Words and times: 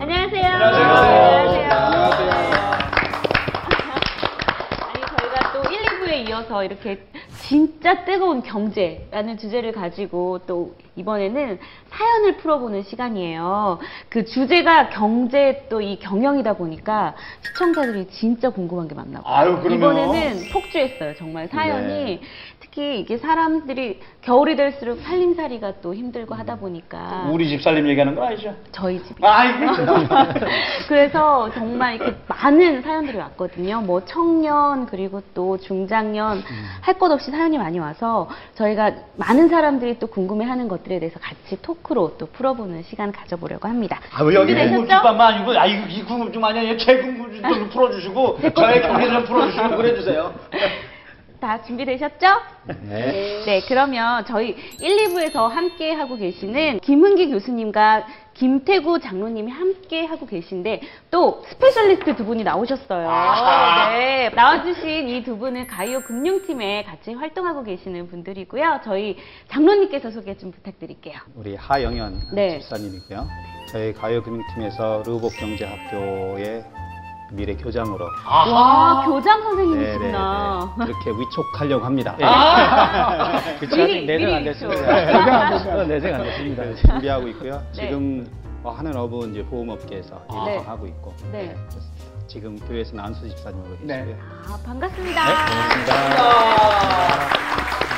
안녕하세요. 0.00 0.46
안녕하세요. 0.46 1.70
아니, 4.88 5.00
저희가 5.18 5.52
또 5.52 5.70
1, 5.70 5.78
2부에 5.78 6.28
이어서 6.28 6.64
이렇게 6.64 7.06
진짜 7.42 8.04
뜨거운 8.04 8.42
경제라는 8.42 9.36
주제를 9.36 9.72
가지고 9.72 10.38
또 10.46 10.74
이번에는 10.96 11.58
사연을 11.90 12.36
풀어보는 12.38 12.82
시간이에요. 12.84 13.78
그 14.08 14.24
주제가 14.24 14.88
경제 14.90 15.66
또 15.68 15.80
이 15.80 15.98
경영이다 15.98 16.54
보니까 16.54 17.14
시청자들이 17.42 18.06
진짜 18.08 18.50
궁금한 18.50 18.86
게 18.88 18.94
많나 18.94 19.20
봐요. 19.22 19.34
아유, 19.34 19.60
그럼요. 19.60 19.74
이번에는 19.74 20.50
폭주했어요. 20.52 21.14
정말 21.16 21.48
사연이. 21.48 21.86
네. 21.88 22.20
특히 22.72 23.00
이게 23.00 23.18
사람들이 23.18 23.98
겨울이 24.22 24.54
될수록 24.54 25.00
살림살이가 25.00 25.80
또 25.82 25.92
힘들고 25.92 26.36
하다 26.36 26.56
보니까 26.56 27.28
우리 27.32 27.48
집 27.48 27.60
살림 27.62 27.88
얘기하는 27.88 28.14
거 28.14 28.24
아니죠? 28.24 28.54
저희 28.70 29.02
집 29.02 29.16
아이고. 29.24 29.66
그래서 30.88 31.50
정말 31.52 31.96
이렇게 31.96 32.14
많은 32.28 32.80
사연들이 32.82 33.18
왔거든요. 33.18 33.80
뭐 33.80 34.04
청년 34.04 34.86
그리고 34.86 35.20
또 35.34 35.58
중장년 35.58 36.42
할 36.80 37.00
것 37.00 37.10
없이 37.10 37.30
사연이 37.30 37.56
많이 37.58 37.78
와서 37.78 38.28
저희가 38.54 38.92
많은 39.16 39.48
사람들이 39.48 39.98
또 39.98 40.06
궁금해하는 40.06 40.68
것들에 40.68 41.00
대해서 41.00 41.18
같이 41.18 41.60
토크로 41.62 42.18
또 42.18 42.26
풀어보는 42.26 42.82
시간 42.84 43.10
가져보려고 43.10 43.66
합니다. 43.68 43.98
아, 44.12 44.22
왜 44.22 44.34
여기 44.34 44.48
준비되셨죠? 44.54 44.76
궁금증만 44.86 45.20
아니고, 45.20 45.58
아, 45.58 45.64
이거 45.66 45.86
이 45.88 46.04
궁금증 46.04 46.44
아니야. 46.44 46.76
제 46.76 46.98
궁금증 46.98 47.42
좀 47.42 47.68
풀어주시고, 47.70 48.38
저의 48.54 48.82
경계 48.82 49.06
좀 49.08 49.24
풀어주시고 49.24 49.76
그래주세요. 49.76 50.34
다 51.40 51.62
준비되셨죠? 51.62 52.26
네. 52.82 53.42
네, 53.46 53.60
그러면 53.66 54.24
저희 54.26 54.54
1, 54.80 55.08
2부에서 55.08 55.48
함께 55.48 55.92
하고 55.92 56.16
계시는 56.16 56.80
김은기 56.80 57.30
교수님과 57.30 58.06
김태구 58.34 59.00
장로님이 59.00 59.50
함께 59.50 60.04
하고 60.06 60.26
계신데 60.26 60.80
또 61.10 61.42
스페셜리스트 61.48 62.16
두 62.16 62.24
분이 62.24 62.44
나오셨어요. 62.44 63.08
아하. 63.08 63.90
네, 63.90 64.30
나와주신 64.34 65.08
이 65.08 65.20
두 65.24 65.36
분은 65.36 65.66
가이오 65.66 66.00
금융팀에 66.00 66.84
같이 66.84 67.12
활동하고 67.12 67.62
계시는 67.64 68.08
분들이고요. 68.08 68.80
저희 68.84 69.16
장로님께서 69.48 70.10
소개 70.10 70.36
좀 70.36 70.50
부탁드릴게요. 70.52 71.18
우리 71.34 71.56
하영현 71.56 72.20
네. 72.34 72.60
집사님이고요. 72.60 73.28
저희 73.68 73.92
가요금융팀에서 73.92 75.02
르보க் 75.06 75.36
경제학교의 75.38 76.64
미래 77.32 77.54
교장으로 77.54 78.06
와, 78.26 79.04
교장 79.06 79.38
네, 79.38 79.44
선생님이시구나. 79.44 80.74
그렇게 80.76 81.10
위촉하려고 81.10 81.84
합니다. 81.84 82.16
아! 82.20 83.40
미리, 83.60 83.82
아직 83.82 84.06
내정 84.06 84.34
안 84.34 84.42
미리 84.42 84.52
됐습니다. 84.52 84.82
내정 84.82 85.34
안 85.34 85.50
됐습니다. 85.52 85.84
내정 85.84 86.14
안 86.14 86.22
됐습니다. 86.24 86.62
네, 86.64 86.74
준비하고 86.76 87.28
있고요. 87.28 87.62
네. 87.76 87.86
지금 87.88 88.26
어, 88.62 88.70
하는 88.72 88.96
업은 88.96 89.30
이제 89.30 89.44
보험업계에서 89.44 90.20
아. 90.28 90.44
네. 90.44 90.58
하고 90.58 90.86
있고 90.86 91.14
네. 91.32 91.56
지금 92.26 92.58
교회에서는 92.58 93.02
안수 93.02 93.28
집사님으로 93.28 93.76
네. 93.82 94.04
계시고요. 94.04 94.16
아, 94.48 94.58
반갑습니다. 94.64 95.20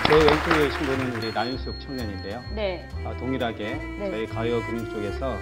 제 0.07 0.15
왼쪽에 0.15 0.69
계신 0.69 0.79
분은 0.87 1.13
우리 1.17 1.33
나윤숙 1.33 1.81
청년인데요. 1.81 2.41
네. 2.55 2.87
아, 3.07 3.17
동일하게 3.17 3.75
네. 3.99 4.11
저희 4.11 4.27
가요 4.27 4.61
금융 4.67 4.89
쪽에서 4.91 5.37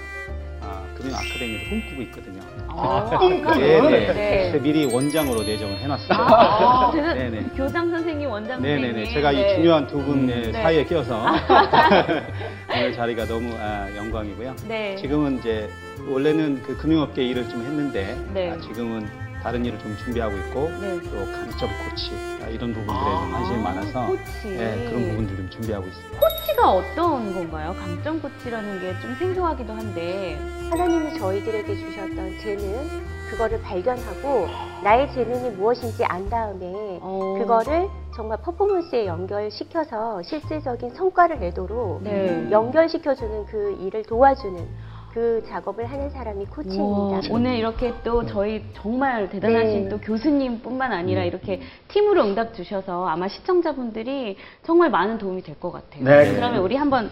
아, 0.63 0.85
금융 0.97 1.15
아카데미를 1.17 1.69
꿈꾸고 1.71 2.03
있거든요. 2.03 2.40
아, 2.77 3.19
꿈꾸는? 3.19 3.61
네네. 3.61 4.13
네. 4.13 4.49
그래서 4.51 4.63
미리 4.63 4.85
원장으로 4.87 5.43
내정을 5.43 5.77
해놨어요. 5.79 6.19
아, 6.19 6.91
네네. 6.93 7.43
교장 7.57 7.91
선생님, 7.91 8.31
원장 8.31 8.61
선생님. 8.61 8.83
네네네. 8.83 9.11
제가 9.13 9.33
네. 9.33 9.53
이 9.53 9.55
중요한 9.57 9.87
두 9.87 9.99
분의 10.03 10.53
네. 10.53 10.63
사이에 10.63 10.85
끼어서 10.85 11.25
오늘 12.73 12.93
자리가 12.93 13.27
너무 13.27 13.55
아, 13.61 13.89
영광이고요. 13.97 14.55
네. 14.69 14.97
지금은 14.97 15.39
이제 15.39 15.69
원래는 16.09 16.63
그 16.63 16.77
금융업계 16.77 17.23
일을 17.25 17.49
좀 17.49 17.63
했는데 17.63 18.17
네. 18.33 18.51
아, 18.51 18.61
지금은 18.61 19.07
다른 19.43 19.65
일을 19.65 19.79
좀 19.79 19.97
준비하고 20.05 20.37
있고 20.37 20.71
네. 20.81 20.99
또 21.11 21.25
강점 21.33 21.71
코치 21.89 22.11
아, 22.45 22.49
이런 22.49 22.73
부분들에 22.75 22.95
아, 22.95 23.21
좀 23.23 23.33
관심이 23.33 23.63
많아서. 23.63 24.09
네, 24.45 24.87
그런 24.89 25.09
부분들 25.11 25.37
좀 25.37 25.51
준비하고 25.51 25.87
있습니다. 25.87 26.21
코치가 26.61 26.71
어떤 26.73 27.35
건가요? 27.35 27.75
코치라는 28.21 28.81
게 28.81 29.01
좀 29.01 29.15
생소하기도 29.15 29.73
한데. 29.73 30.39
하나님이 30.71 31.19
저희들에게 31.19 31.75
주셨던 31.75 32.39
재능, 32.43 32.89
그거를 33.31 33.61
발견하고 33.63 34.47
나의 34.85 35.11
재능이 35.13 35.51
무엇인지 35.57 36.05
안 36.05 36.29
다음에 36.29 36.99
어. 37.01 37.37
그거를 37.39 37.89
정말 38.15 38.39
퍼포먼스에 38.43 39.07
연결시켜서 39.07 40.23
실질적인 40.23 40.91
성과를 40.95 41.41
내도록 41.41 42.03
네. 42.03 42.49
연결시켜주는 42.51 43.47
그 43.47 43.77
일을 43.81 44.03
도와주는 44.05 44.90
그 45.13 45.43
작업을 45.49 45.87
하는 45.91 46.09
사람이 46.11 46.47
코치입니다. 46.47 47.21
오늘 47.31 47.57
이렇게 47.57 47.93
또 48.05 48.25
저희 48.27 48.65
정말 48.75 49.29
대단하신 49.29 49.85
네. 49.85 49.89
또 49.89 49.99
교수님뿐만 49.99 50.93
아니라 50.93 51.25
이렇게 51.25 51.61
팀으로 51.89 52.25
응답 52.25 52.55
주셔서 52.55 53.07
아마 53.09 53.27
시청자분들이 53.29 54.37
정말 54.63 54.91
많은 54.91 55.19
도움이 55.19 55.43
될 55.43 55.57
것 55.61 55.73
같아요. 55.73 56.05
네. 56.05 56.33
그러면 56.33 56.61
우리 56.63 56.77
한번 56.77 57.11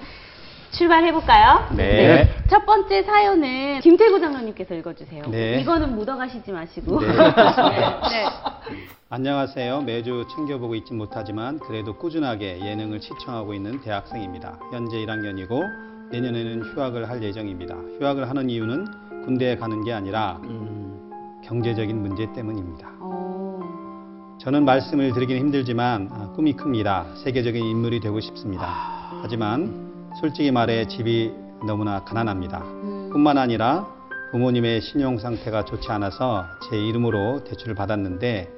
출발해 0.70 1.12
볼까요? 1.12 1.66
네. 1.76 2.28
첫 2.48 2.64
번째 2.64 3.02
사연은 3.02 3.80
김태구 3.80 4.20
장로님께서 4.20 4.74
읽어주세요. 4.74 5.24
네. 5.30 5.60
이거는 5.60 5.94
묻어가시지 5.96 6.52
마시고. 6.52 7.00
네. 7.00 7.06
네. 7.16 8.26
안녕하세요. 9.10 9.80
매주 9.82 10.26
챙겨보고 10.36 10.74
있지 10.76 10.92
못하지만 10.94 11.58
그래도 11.58 11.96
꾸준하게 11.96 12.60
예능을 12.60 13.00
시청하고 13.00 13.54
있는 13.54 13.80
대학생입니다. 13.80 14.58
현재 14.70 14.98
1학년이고 14.98 15.87
내년에는 16.10 16.62
휴학을 16.62 17.08
할 17.08 17.22
예정입니다. 17.22 17.74
휴학을 17.98 18.28
하는 18.28 18.48
이유는 18.50 18.86
군대에 19.24 19.56
가는 19.56 19.84
게 19.84 19.92
아니라 19.92 20.40
경제적인 21.44 22.00
문제 22.00 22.32
때문입니다. 22.32 22.88
어, 23.00 23.60
저는 24.40 24.64
말씀을 24.64 25.12
드리기는 25.12 25.40
힘들지만 25.42 26.08
아, 26.10 26.32
꿈이 26.34 26.54
큽니다. 26.54 27.06
세계적인 27.24 27.62
인물이 27.62 28.00
되고 28.00 28.20
싶습니다. 28.20 28.66
하지만 29.22 30.10
솔직히 30.20 30.50
말해 30.50 30.86
집이 30.86 31.32
너무나 31.66 32.04
가난합니다. 32.04 32.58
음, 32.62 33.10
뿐만 33.12 33.38
아니라 33.38 33.86
부모님의 34.30 34.80
신용 34.82 35.18
상태가 35.18 35.64
좋지 35.64 35.90
않아서 35.90 36.44
제 36.68 36.76
이름으로 36.76 37.44
대출을 37.44 37.74
받았는데 37.74 38.50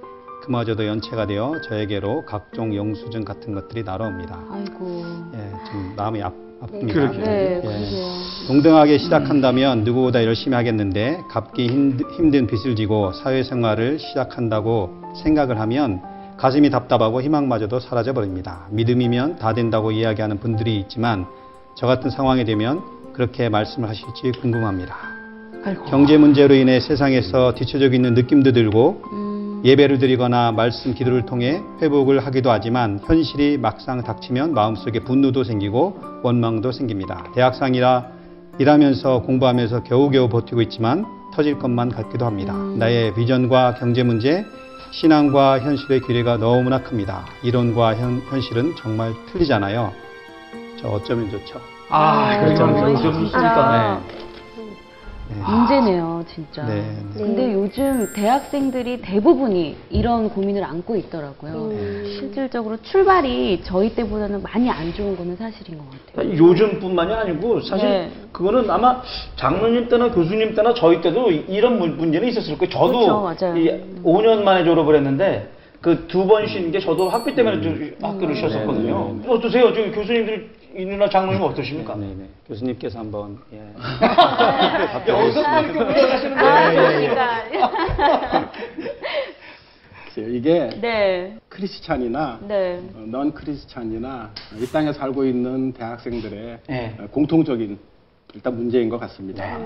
그마저도 0.42 0.86
연체가 0.86 1.26
되어 1.26 1.60
저에게로 1.68 2.24
각종 2.24 2.74
영수증 2.74 3.24
같은 3.24 3.54
것들이 3.54 3.82
날아옵니다. 3.84 4.46
아이고. 4.50 5.04
예, 5.34 5.52
좀 5.70 5.94
마음이 5.96 6.22
아, 6.22 6.32
아픕니다. 6.62 6.92
그러게. 6.92 7.18
네, 7.18 7.62
예. 7.64 8.46
동등하게 8.46 8.98
시작한다면 8.98 9.84
누구보다 9.84 10.24
열심히 10.24 10.54
하겠는데 10.56 11.20
갚기 11.30 11.66
힘- 11.68 11.98
힘든 12.16 12.46
빚을 12.46 12.76
지고 12.76 13.12
사회생활을 13.12 13.98
시작한다고 13.98 14.90
생각을 15.22 15.58
하면 15.60 16.00
가슴이 16.36 16.70
답답하고 16.70 17.20
희망마저도 17.22 17.80
사라져 17.80 18.12
버립니다. 18.12 18.66
믿음이면 18.70 19.36
다 19.38 19.52
된다고 19.52 19.92
이야기하는 19.92 20.38
분들이 20.40 20.76
있지만 20.80 21.26
저 21.76 21.86
같은 21.86 22.10
상황이 22.10 22.44
되면 22.44 22.80
그렇게 23.12 23.48
말씀을 23.48 23.88
하실지 23.88 24.32
궁금합니다. 24.40 24.96
아이고. 25.64 25.84
경제 25.84 26.16
문제로 26.16 26.54
인해 26.54 26.80
세상에서 26.80 27.54
뒤처져 27.54 27.90
있는 27.92 28.14
느낌도 28.14 28.52
들고 28.52 29.02
음, 29.12 29.29
예배를 29.62 29.98
드리거나 29.98 30.52
말씀 30.52 30.94
기도를 30.94 31.26
통해 31.26 31.62
회복을 31.82 32.24
하기도 32.24 32.50
하지만 32.50 32.98
현실이 33.04 33.58
막상 33.58 34.02
닥치면 34.02 34.54
마음속에 34.54 35.00
분노도 35.00 35.44
생기고 35.44 36.00
원망도 36.22 36.72
생깁니다. 36.72 37.24
대학생이라 37.34 38.06
일하면서 38.58 39.22
공부하면서 39.22 39.82
겨우겨우 39.82 40.28
버티고 40.28 40.62
있지만 40.62 41.04
터질 41.34 41.58
것만 41.58 41.90
같기도 41.90 42.24
합니다. 42.24 42.54
나의 42.54 43.14
비전과 43.14 43.74
경제 43.74 44.02
문제, 44.02 44.44
신앙과 44.92 45.60
현실의 45.60 46.00
괴리가 46.00 46.38
너무나 46.38 46.82
큽니다. 46.82 47.26
이론과 47.42 47.96
현, 47.96 48.22
현실은 48.30 48.74
정말 48.76 49.12
틀리잖아요. 49.30 49.92
저 50.80 50.88
어쩌면 50.88 51.30
좋죠? 51.30 51.60
아, 51.90 52.30
아, 52.32 52.40
그렇죠. 52.40 52.66
좀 52.66 52.96
진짜. 52.96 53.08
있으니까. 53.08 54.19
문제네요, 55.38 56.24
진짜. 56.26 56.64
네. 56.66 56.82
근데 57.16 57.52
요즘 57.52 58.12
대학생들이 58.14 59.00
대부분이 59.00 59.76
이런 59.90 60.28
고민을 60.28 60.64
안고 60.64 60.96
있더라고요. 60.96 61.52
음. 61.70 62.04
실질적으로 62.18 62.76
출발이 62.82 63.60
저희 63.62 63.94
때보다는 63.94 64.42
많이 64.42 64.68
안 64.70 64.92
좋은 64.92 65.16
거는 65.16 65.36
사실인 65.36 65.78
것 65.78 65.84
같아요. 66.14 66.36
요즘뿐만이 66.36 67.12
아니고 67.14 67.60
사실 67.62 67.88
네. 67.88 68.10
그거는 68.32 68.68
아마 68.70 69.02
장로님 69.36 69.88
때나 69.88 70.10
교수님 70.10 70.54
때나 70.54 70.74
저희 70.74 71.00
때도 71.00 71.30
이- 71.30 71.44
이런 71.48 71.78
문- 71.78 71.96
문제는 71.96 72.28
있었을 72.28 72.58
거예요. 72.58 72.70
저도 72.70 72.92
그렇죠, 72.92 73.46
맞아요. 73.48 73.56
이 73.56 74.02
5년 74.02 74.42
만에 74.42 74.64
졸업을 74.64 74.96
했는데 74.96 75.48
그 75.80 76.06
두번쉰게 76.08 76.80
저도 76.80 77.08
학비 77.08 77.34
때문에 77.34 77.60
좀 77.62 77.94
학교를 78.02 78.36
쉬었었거든요. 78.36 79.14
네, 79.20 79.26
네, 79.26 79.32
어떠세요? 79.32 79.72
저기 79.72 79.90
교수님들 79.92 80.50
이나 80.80 81.08
장로님 81.08 81.42
어떠십니까? 81.42 81.94
네, 81.96 82.06
네. 82.16 82.28
교수님께서 82.46 82.98
한번 82.98 83.38
예. 83.52 83.58
여기서 85.08 85.42
또 85.42 85.48
이렇게 85.60 85.72
물어가시는 85.72 86.36
거예요. 86.38 86.50
아, 86.50 86.70
그러니까. 86.70 88.52
글쎄요, 90.06 90.34
이게 90.34 90.70
네, 90.80 91.36
크리스찬이나 91.48 92.40
네. 92.48 92.80
어, 92.94 93.04
넌 93.06 93.32
크리스찬이나 93.32 94.30
이 94.58 94.66
땅에 94.66 94.92
살고 94.92 95.24
있는 95.24 95.72
대학생들의 95.72 96.58
네. 96.66 96.96
어, 96.98 97.06
공통적인 97.08 97.78
일단 98.34 98.56
문제인 98.56 98.88
것 98.88 98.98
같습니다. 99.00 99.58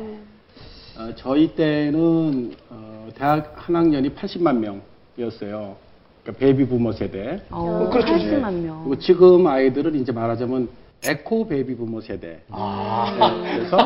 어, 0.97 1.13
저희 1.17 1.55
때는 1.55 2.55
어, 2.71 3.09
대학 3.15 3.53
한 3.57 3.77
학년이 3.77 4.11
80만 4.11 4.81
명이었어요. 5.17 5.77
그러니까 6.23 6.41
베이비 6.41 6.67
부머 6.67 6.93
세대. 6.93 7.43
어, 7.51 7.89
그렇죠. 7.93 8.15
80만 8.15 8.53
명. 8.61 8.85
그리고 8.85 8.99
지금 9.01 9.47
아이들은 9.47 9.95
이제 9.95 10.11
말하자면 10.13 10.69
에코 11.07 11.47
베이비 11.47 11.77
부머 11.77 12.01
세대. 12.01 12.41
아. 12.51 13.43
그래서 13.43 13.77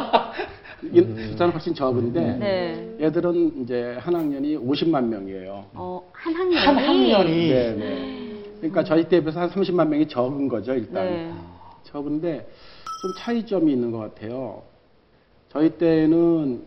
이 0.92 1.00
숫자는 1.30 1.52
훨씬 1.52 1.74
적은데 1.74 2.20
네. 2.38 2.96
얘들은 3.00 3.62
이제 3.62 3.96
한 3.98 4.14
학년이 4.14 4.56
50만 4.58 5.04
명이에요. 5.04 5.64
어, 5.74 6.08
한 6.12 6.34
학년이. 6.34 6.56
한 6.56 6.76
학년이 6.76 7.48
네, 7.48 7.74
네. 7.74 8.42
그러니까 8.58 8.84
저희 8.84 9.08
때에 9.08 9.20
비해서 9.20 9.40
한 9.40 9.50
30만 9.50 9.88
명이 9.88 10.06
적은 10.08 10.48
거죠, 10.48 10.74
일단. 10.74 11.04
네. 11.04 11.32
적은데 11.84 12.48
좀 13.02 13.12
차이점이 13.18 13.72
있는 13.72 13.90
것 13.90 13.98
같아요. 13.98 14.62
저희 15.48 15.70
때는 15.70 16.62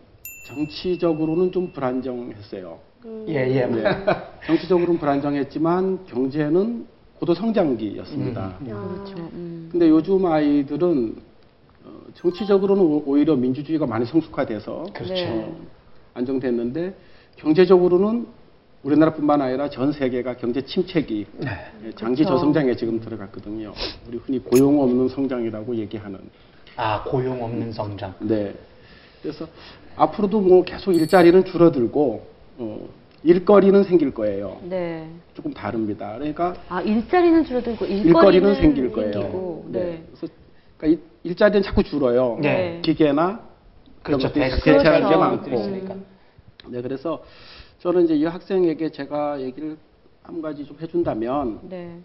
정치적으로는 0.48 1.52
좀 1.52 1.72
불안정했어요. 1.72 2.78
예, 3.28 3.34
예. 3.34 3.66
네. 3.66 3.84
정치적으로는 4.46 4.98
불안정했지만 4.98 6.04
경제는 6.06 6.86
고도 7.22 7.34
성장기였습니다. 7.34 8.56
그렇죠. 8.58 9.14
음. 9.34 9.68
근데 9.70 9.88
요즘 9.88 10.26
아이들은 10.26 11.14
어, 11.84 12.00
정치적으로는 12.14 12.82
오- 12.82 13.04
오히려 13.06 13.36
민주주의가 13.36 13.86
많이 13.86 14.04
성숙화돼서 14.04 14.86
그렇죠. 14.92 15.14
네. 15.14 15.56
안정됐는데 16.14 16.92
경제적으로는 17.36 18.26
우리나라뿐만 18.82 19.40
아니라 19.40 19.70
전 19.70 19.92
세계가 19.92 20.36
경제 20.38 20.62
침체기 20.62 21.26
네. 21.38 21.48
예, 21.86 21.92
장기 21.92 22.24
그렇죠. 22.24 22.38
저성장에 22.38 22.74
지금 22.74 22.98
들어갔거든요. 22.98 23.72
우리 24.08 24.16
흔히 24.18 24.40
고용 24.40 24.80
없는 24.82 25.08
성장이라고 25.08 25.76
얘기하는. 25.76 26.18
아, 26.74 27.04
고용 27.04 27.40
없는 27.40 27.70
성장. 27.70 28.12
네. 28.18 28.52
그래서 29.22 29.46
앞으로도 29.94 30.40
뭐 30.40 30.64
계속 30.64 30.90
일자리는 30.90 31.44
줄어들고 31.44 32.26
어, 32.58 32.88
일거리는 33.24 33.84
생길 33.84 34.12
거예요. 34.12 34.58
네. 34.64 35.08
조금 35.34 35.52
다릅니다. 35.52 36.14
그러니까 36.18 36.54
아, 36.68 36.80
일자리는 36.82 37.44
줄어들고 37.44 37.84
일거리는, 37.86 38.06
일거리는 38.06 38.54
생길 38.56 38.92
거예요. 38.92 39.12
생기고, 39.12 39.64
네. 39.68 40.02
그래서 40.16 40.34
그러니까 40.76 40.86
일- 41.02 41.08
일자리는 41.30 41.62
자꾸 41.62 41.82
줄어요. 41.84 42.38
네. 42.40 42.80
기계나 42.82 43.40
그렇죠. 44.02 44.28
그런 44.28 44.50
것들이 44.50 44.50
대- 44.50 44.72
대체하는 44.78 45.08
게. 45.08 45.16
많고. 45.16 45.50
있으니까. 45.54 45.94
네, 46.68 46.82
그래서 46.82 47.22
저는 47.80 48.04
이제 48.04 48.14
이 48.14 48.24
학생에게 48.24 48.90
제가 48.90 49.40
얘기를 49.40 49.76
한 50.24 50.42
가지 50.42 50.64
좀 50.64 50.76
해준다면 50.80 51.60
네. 51.62 51.98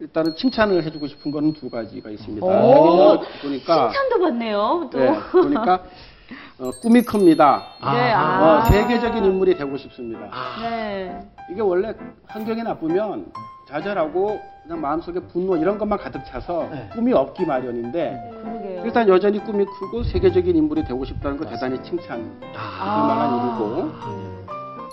일단은 0.00 0.34
칭찬을 0.34 0.82
해주고 0.82 1.06
싶은 1.06 1.30
거는 1.30 1.52
두 1.52 1.70
가지가 1.70 2.10
있습니다. 2.10 2.44
오, 2.46 3.20
보니까 3.42 3.90
칭찬도 3.90 4.18
받네요, 4.20 4.88
또. 4.92 4.98
네, 4.98 5.12
보니까 5.30 5.84
어, 6.58 6.70
꿈이 6.80 7.02
큽니다. 7.02 7.62
네, 7.92 8.12
어, 8.14 8.18
아. 8.18 8.64
세계적인 8.64 9.24
인물이 9.24 9.56
되고 9.56 9.76
싶습니다. 9.76 10.28
네. 10.60 11.18
이게 11.50 11.60
원래 11.60 11.94
환경이 12.28 12.62
나쁘면 12.62 13.26
좌절하고 13.68 14.40
그냥 14.62 14.80
마음속에 14.80 15.20
분노 15.20 15.56
이런 15.56 15.76
것만 15.78 15.98
가득 15.98 16.24
차서 16.24 16.68
네. 16.70 16.88
꿈이 16.92 17.12
없기 17.12 17.44
마련인데 17.46 18.30
그러게요. 18.42 18.82
일단 18.84 19.08
여전히 19.08 19.38
꿈이 19.40 19.64
크고 19.64 20.04
세계적인 20.04 20.54
인물이 20.56 20.84
되고 20.84 21.04
싶다는 21.04 21.36
거 21.36 21.44
대단히 21.46 21.82
칭찬할 21.82 22.24
아. 22.56 23.06
만한 23.08 23.38
일이고 23.38 23.92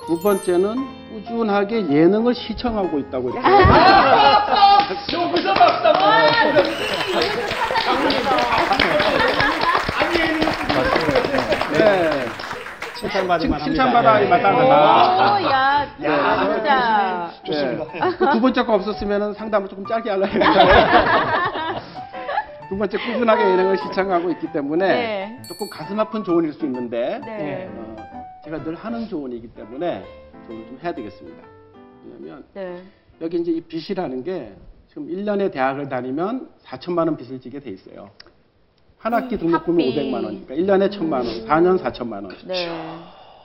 두 0.08 0.20
번째는 0.22 0.76
꾸준하게 1.12 1.90
예능을 1.90 2.34
시청하고 2.34 2.98
있다고 3.00 3.30
이렇게 3.30 3.48
여기서 5.14 5.54
막상 5.54 5.94
네. 11.80 12.26
칭찬받을만 12.98 13.62
합니다. 13.62 13.66
칭찬받아야 13.66 14.26
예. 14.26 14.30
마땅하다. 14.30 15.34
오, 15.34 15.44
야, 15.50 15.88
야, 16.04 16.54
진짜. 16.54 17.32
좋습니다. 17.46 17.86
네. 17.94 18.00
그두 18.18 18.42
번째 18.42 18.64
거 18.66 18.74
없었으면 18.76 19.34
상담을 19.34 19.70
조금 19.70 19.86
짧게 19.86 20.10
하려고 20.10 20.28
했는데 20.34 21.80
두 22.68 22.78
번째 22.78 22.98
꾸준하게 22.98 23.44
예능을 23.52 23.78
시청하고 23.78 24.30
있기 24.32 24.52
때문에 24.52 24.88
네. 24.88 25.42
조금 25.48 25.70
가슴 25.70 25.98
아픈 26.00 26.24
조언일 26.24 26.52
수 26.54 26.66
있는데 26.66 27.22
네. 27.26 27.70
어, 27.72 27.96
제가 28.44 28.64
늘 28.64 28.76
하는 28.76 29.08
조언이기 29.08 29.48
때문에 29.50 30.04
조언을 30.48 30.68
좀 30.68 30.80
해야 30.84 30.92
되겠습니다. 30.92 31.42
왜냐하면 32.04 32.44
네. 32.54 32.84
여기 33.22 33.38
이제 33.38 33.52
이 33.52 33.62
빚이라는 33.62 34.24
게 34.24 34.54
지금 34.90 35.08
1년에 35.08 35.52
대학을 35.52 35.88
다니면 35.88 36.50
4천만 36.66 37.00
원 37.08 37.16
빚을 37.16 37.40
지게 37.40 37.60
돼 37.60 37.70
있어요. 37.70 38.10
한 39.00 39.14
학기 39.14 39.38
등록금이 39.38 39.96
학비. 39.96 40.12
500만 40.12 40.24
원이니까 40.26 40.56
1년에 40.56 40.90
1천만 40.92 41.14
원, 41.14 41.26
4년 41.48 41.82
4천만 41.82 42.26
원. 42.26 42.30
네. 42.46 42.70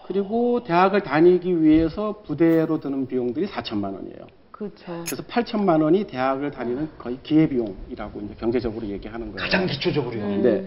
그리고 0.07 0.63
대학을 0.65 1.01
다니기 1.01 1.63
위해서 1.63 2.23
부대로 2.27 2.81
드는 2.81 3.07
비용들이 3.07 3.47
4천만 3.47 3.95
원이에요. 3.95 4.27
그렇죠. 4.51 5.05
그래서 5.07 5.23
8천만 5.23 5.83
원이 5.83 6.05
대학을 6.05 6.51
다니는 6.51 6.91
거의 6.99 7.19
기회비용이라고 7.23 8.21
이제 8.21 8.35
경제적으로 8.39 8.87
얘기하는 8.87 9.33
거예요. 9.33 9.39
가장 9.39 9.67
기초적으로요. 9.67 10.25
음. 10.25 10.43
네. 10.43 10.67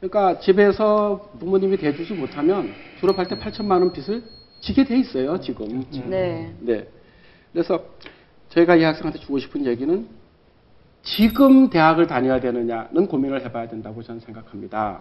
그러니까 0.00 0.40
집에서 0.40 1.30
부모님이 1.38 1.76
대주지 1.76 2.14
못하면 2.14 2.72
졸업할 3.00 3.28
때 3.28 3.38
8천만 3.38 3.80
원 3.80 3.92
빚을 3.92 4.22
지게 4.60 4.84
돼 4.84 4.98
있어요, 4.98 5.40
지금. 5.40 5.84
네. 6.06 6.52
네. 6.60 6.86
그래서 7.52 7.84
저희가 8.50 8.76
이 8.76 8.82
학생한테 8.84 9.18
주고 9.18 9.38
싶은 9.38 9.66
얘기는 9.66 10.06
지금 11.02 11.68
대학을 11.68 12.06
다녀야 12.06 12.40
되느냐는 12.40 13.06
고민을 13.06 13.44
해봐야 13.44 13.68
된다고 13.68 14.02
저는 14.02 14.20
생각합니다. 14.20 15.00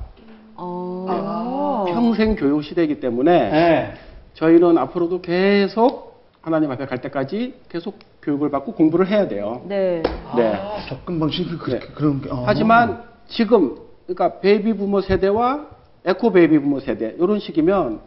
어. 0.56 1.86
평생 1.88 2.36
교육 2.36 2.64
시대이기 2.64 3.00
때문에 3.00 3.50
네. 3.50 3.94
저희는 4.34 4.78
앞으로도 4.78 5.22
계속 5.22 6.12
하나님 6.42 6.72
앞에 6.72 6.86
갈 6.88 7.02
때까지 7.02 7.54
계속 7.70 8.00
교육을 8.24 8.50
받고 8.50 8.74
공부를 8.74 9.08
해야 9.08 9.28
돼요. 9.28 9.64
네. 9.68 10.02
네. 10.36 10.54
아, 10.56 10.86
접근 10.90 11.20
방식이 11.20 11.58
그렇게 11.58 11.86
네. 11.86 11.94
그런 11.94 12.22
게. 12.22 12.30
어. 12.30 12.44
하지만 12.46 13.04
지금 13.28 13.78
그러니까 14.08 14.40
베이비 14.40 14.74
부머 14.74 15.02
세대와 15.02 15.68
에코 16.06 16.32
베이비 16.32 16.60
부머 16.60 16.80
세대 16.80 17.16
이런 17.20 17.40
식이면 17.40 18.02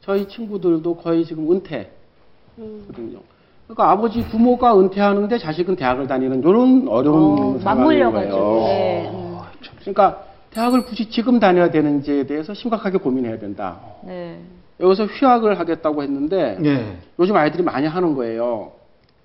저희 0.00 0.26
친구들도 0.26 0.96
거의 0.96 1.24
지금 1.24 1.50
은퇴거든요. 1.52 3.20
그러니까 3.70 3.92
아버지 3.92 4.24
부모가 4.24 4.78
은퇴하는데 4.78 5.38
자식은 5.38 5.76
대학을 5.76 6.08
다니는 6.08 6.40
이런 6.40 6.88
어려운 6.88 7.56
어, 7.56 7.58
상황인 7.60 8.00
맞물려가지고. 8.00 8.36
거예요. 8.36 8.64
네. 8.66 9.10
음. 9.12 9.38
그러니까 9.78 10.24
대학을 10.50 10.84
굳이 10.84 11.08
지금 11.08 11.38
다녀야 11.38 11.70
되는지에 11.70 12.24
대해서 12.24 12.52
심각하게 12.52 12.98
고민해야 12.98 13.38
된다. 13.38 13.78
네. 14.02 14.40
여기서 14.80 15.04
휴학을 15.04 15.60
하겠다고 15.60 16.02
했는데 16.02 16.56
네. 16.58 16.98
요즘 17.20 17.36
아이들이 17.36 17.62
많이 17.62 17.86
하는 17.86 18.16
거예요. 18.16 18.72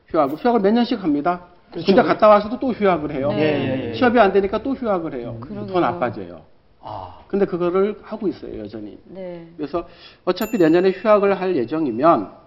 휴학을 0.09 0.37
휴학을 0.37 0.59
몇 0.59 0.71
년씩 0.73 1.03
합니다. 1.03 1.45
그렇죠. 1.71 1.87
군대 1.87 2.03
갔다 2.03 2.27
와서도 2.27 2.59
또 2.59 2.71
휴학을 2.71 3.11
해요. 3.13 3.29
네. 3.29 3.37
예, 3.37 3.41
예, 3.41 3.89
예. 3.89 3.93
취업이 3.93 4.19
안 4.19 4.31
되니까 4.31 4.61
또 4.61 4.75
휴학을 4.75 5.15
해요. 5.15 5.37
그러게요. 5.41 5.73
더 5.73 5.79
나빠져요. 5.79 6.41
아. 6.83 7.17
근데 7.27 7.45
그거를 7.45 7.97
하고 8.03 8.27
있어요, 8.27 8.59
여전히. 8.59 8.99
네. 9.05 9.47
그래서 9.57 9.87
어차피 10.23 10.59
내년에 10.59 10.91
휴학을 10.91 11.41
할 11.41 11.55
예정이면 11.55 12.44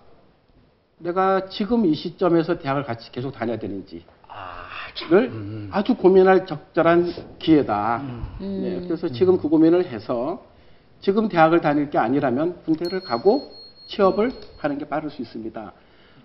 내가 0.98 1.48
지금 1.48 1.86
이 1.86 1.94
시점에서 1.94 2.58
대학을 2.58 2.84
같이 2.84 3.10
계속 3.12 3.32
다녀야 3.32 3.58
되는지를 3.58 4.02
아. 4.28 4.68
음. 5.12 5.68
아주 5.70 5.94
고민할 5.94 6.46
적절한 6.46 7.38
기회다. 7.38 7.98
음. 8.02 8.24
네, 8.40 8.80
그래서 8.86 9.08
지금 9.08 9.38
그 9.38 9.48
고민을 9.48 9.86
해서 9.86 10.42
지금 11.00 11.28
대학을 11.28 11.60
다닐 11.60 11.90
게 11.90 11.98
아니라면 11.98 12.56
군대를 12.64 13.00
가고 13.00 13.48
취업을 13.86 14.32
하는 14.58 14.78
게 14.78 14.88
빠를 14.88 15.10
수 15.10 15.22
있습니다. 15.22 15.72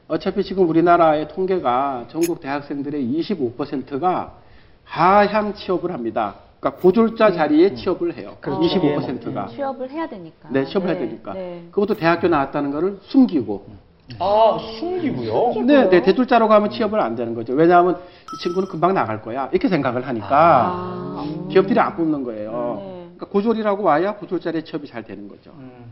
어차피 0.07 0.43
지금 0.43 0.67
우리나라의 0.67 1.27
통계가 1.29 2.07
전국 2.09 2.41
대학생들의 2.41 3.03
25%가 3.03 4.37
하향 4.83 5.53
취업을 5.53 5.93
합니다. 5.93 6.35
그러니까 6.59 6.81
고졸자 6.81 7.31
자리에 7.31 7.75
취업을 7.75 8.15
해요. 8.17 8.37
어, 8.45 8.59
25%가. 8.59 9.47
취업을 9.47 9.89
해야 9.91 10.07
되니까. 10.07 10.49
네, 10.49 10.65
취업을 10.65 10.89
해야 10.89 10.97
네, 10.97 11.05
되니까. 11.05 11.33
네. 11.33 11.67
그것도 11.71 11.95
대학교 11.95 12.27
나왔다는 12.27 12.71
거를 12.71 12.99
숨기고. 13.03 13.92
아, 14.19 14.57
숨기고요? 14.79 15.63
네, 15.65 15.89
네, 15.89 16.01
대졸자라고 16.01 16.51
하면 16.53 16.69
취업을 16.69 17.00
안 17.00 17.15
되는 17.15 17.33
거죠. 17.33 17.53
왜냐하면 17.53 17.95
이 17.95 18.43
친구는 18.43 18.67
금방 18.67 18.93
나갈 18.93 19.22
거야. 19.22 19.48
이렇게 19.51 19.69
생각을 19.69 20.05
하니까 20.07 20.27
아, 20.31 21.48
기업들이 21.50 21.79
안 21.79 21.95
뽑는 21.95 22.24
거예요. 22.24 22.51
네. 22.51 22.93
그러니까 23.15 23.25
고졸이라고 23.27 23.83
와야 23.83 24.15
고졸 24.15 24.39
자리에 24.41 24.63
취업이 24.63 24.88
잘 24.88 25.03
되는 25.03 25.27
거죠. 25.27 25.51
음. 25.57 25.91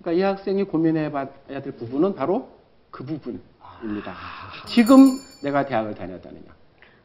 그러니까 0.00 0.20
이 0.20 0.22
학생이 0.28 0.64
고민해 0.64 1.12
봐야 1.12 1.28
될 1.46 1.72
부분은 1.72 2.14
바로 2.16 2.48
그 2.90 3.04
부분입니다. 3.04 4.12
지금 4.66 5.06
내가 5.44 5.64
대학을 5.64 5.94
다녔다느냐. 5.94 6.42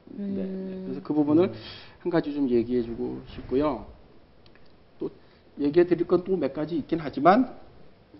네, 0.09 0.25
네. 0.43 0.81
그래서 0.85 1.01
그 1.03 1.13
부분을 1.13 1.51
한 1.99 2.09
가지 2.11 2.33
좀 2.33 2.49
얘기해 2.49 2.81
주고 2.81 3.21
싶고요. 3.27 3.85
또 4.99 5.11
얘기해 5.59 5.85
드릴 5.85 6.07
건 6.07 6.23
또 6.23 6.35
몇 6.35 6.51
가지 6.53 6.75
있긴 6.77 6.99
하지만 6.99 7.53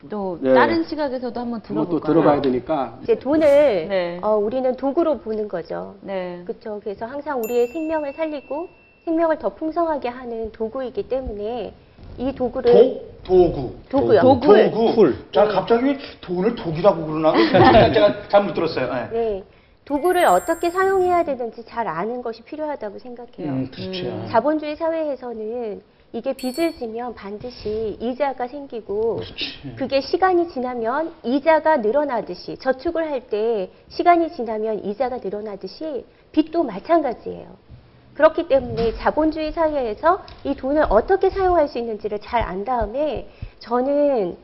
또 0.10 0.38
네. 0.42 0.54
다른 0.54 0.84
시각에서도 0.84 1.40
한번 1.40 1.62
들어볼까요? 1.62 2.14
들어봐야 2.14 2.42
되니까 2.42 2.98
이제 3.04 3.16
돈을 3.18 3.40
네. 3.40 4.20
어, 4.22 4.36
우리는 4.36 4.76
도구로 4.76 5.20
보는 5.20 5.48
거죠. 5.48 5.96
네. 6.02 6.42
그렇죠. 6.46 6.80
그래서 6.84 7.06
항상 7.06 7.42
우리의 7.42 7.68
생명을 7.68 8.14
살리고 8.14 8.68
생명을 9.06 9.40
더 9.40 9.50
풍성하게 9.50 10.10
하는 10.10 10.52
도구이기 10.52 11.08
때문에 11.10 11.74
이 12.18 12.32
도구를 12.34 12.74
도, 12.74 13.08
도구. 13.24 13.76
도구요. 13.90 14.22
도구. 14.22 14.70
도구. 14.70 14.96
풀. 14.96 15.16
자, 15.32 15.46
갑자기 15.48 15.98
돈을 16.22 16.56
독이라고 16.56 17.06
그러나? 17.06 17.34
제가 17.94 18.28
잘못 18.30 18.54
들었어요. 18.54 18.94
네. 18.94 19.10
네, 19.12 19.44
도구를 19.86 20.26
어떻게 20.26 20.70
사용해야 20.70 21.24
되는지 21.24 21.64
잘 21.66 21.88
아는 21.88 22.22
것이 22.22 22.42
필요하다고 22.44 23.00
생각해요. 23.00 23.52
음, 23.52 23.72
그렇죠. 23.74 24.06
음. 24.06 24.28
자본주의 24.30 24.76
사회에서는 24.76 25.82
이게 26.14 26.34
빚을 26.34 26.78
지면 26.78 27.14
반드시 27.14 27.98
이자가 28.00 28.48
생기고 28.48 29.18
그렇지. 29.18 29.76
그게 29.78 30.02
시간이 30.02 30.50
지나면 30.50 31.14
이자가 31.24 31.78
늘어나듯이 31.78 32.58
저축을 32.58 33.10
할 33.12 33.28
때 33.30 33.70
시간이 33.90 34.32
지나면 34.32 34.86
이자가 34.86 35.18
늘어나듯이 35.18 36.06
빚도 36.32 36.64
마찬가지예요. 36.64 37.58
그렇기 38.14 38.48
때문에 38.48 38.94
자본주의 38.96 39.52
사회에서 39.52 40.24
이 40.44 40.56
돈을 40.56 40.86
어떻게 40.90 41.30
사용할 41.30 41.68
수 41.68 41.78
있는지를 41.78 42.20
잘 42.20 42.42
안 42.42 42.64
다음에 42.64 43.28
저는 43.60 44.38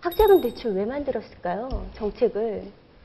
학자금 0.00 0.40
대출 0.40 0.72
왜 0.74 0.84
만들었을까요? 0.84 1.68
정책을. 1.94 2.64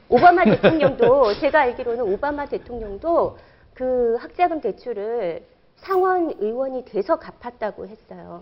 오바마 0.09 0.43
대통령도 0.45 1.33
제가 1.35 1.61
알기로는 1.61 2.01
오바마 2.13 2.47
대통령도 2.47 3.37
그 3.73 4.15
학자금 4.19 4.61
대출을 4.61 5.43
상원 5.75 6.34
의원이 6.39 6.86
돼서 6.86 7.17
갚았다고 7.17 7.88
했어요. 7.88 8.41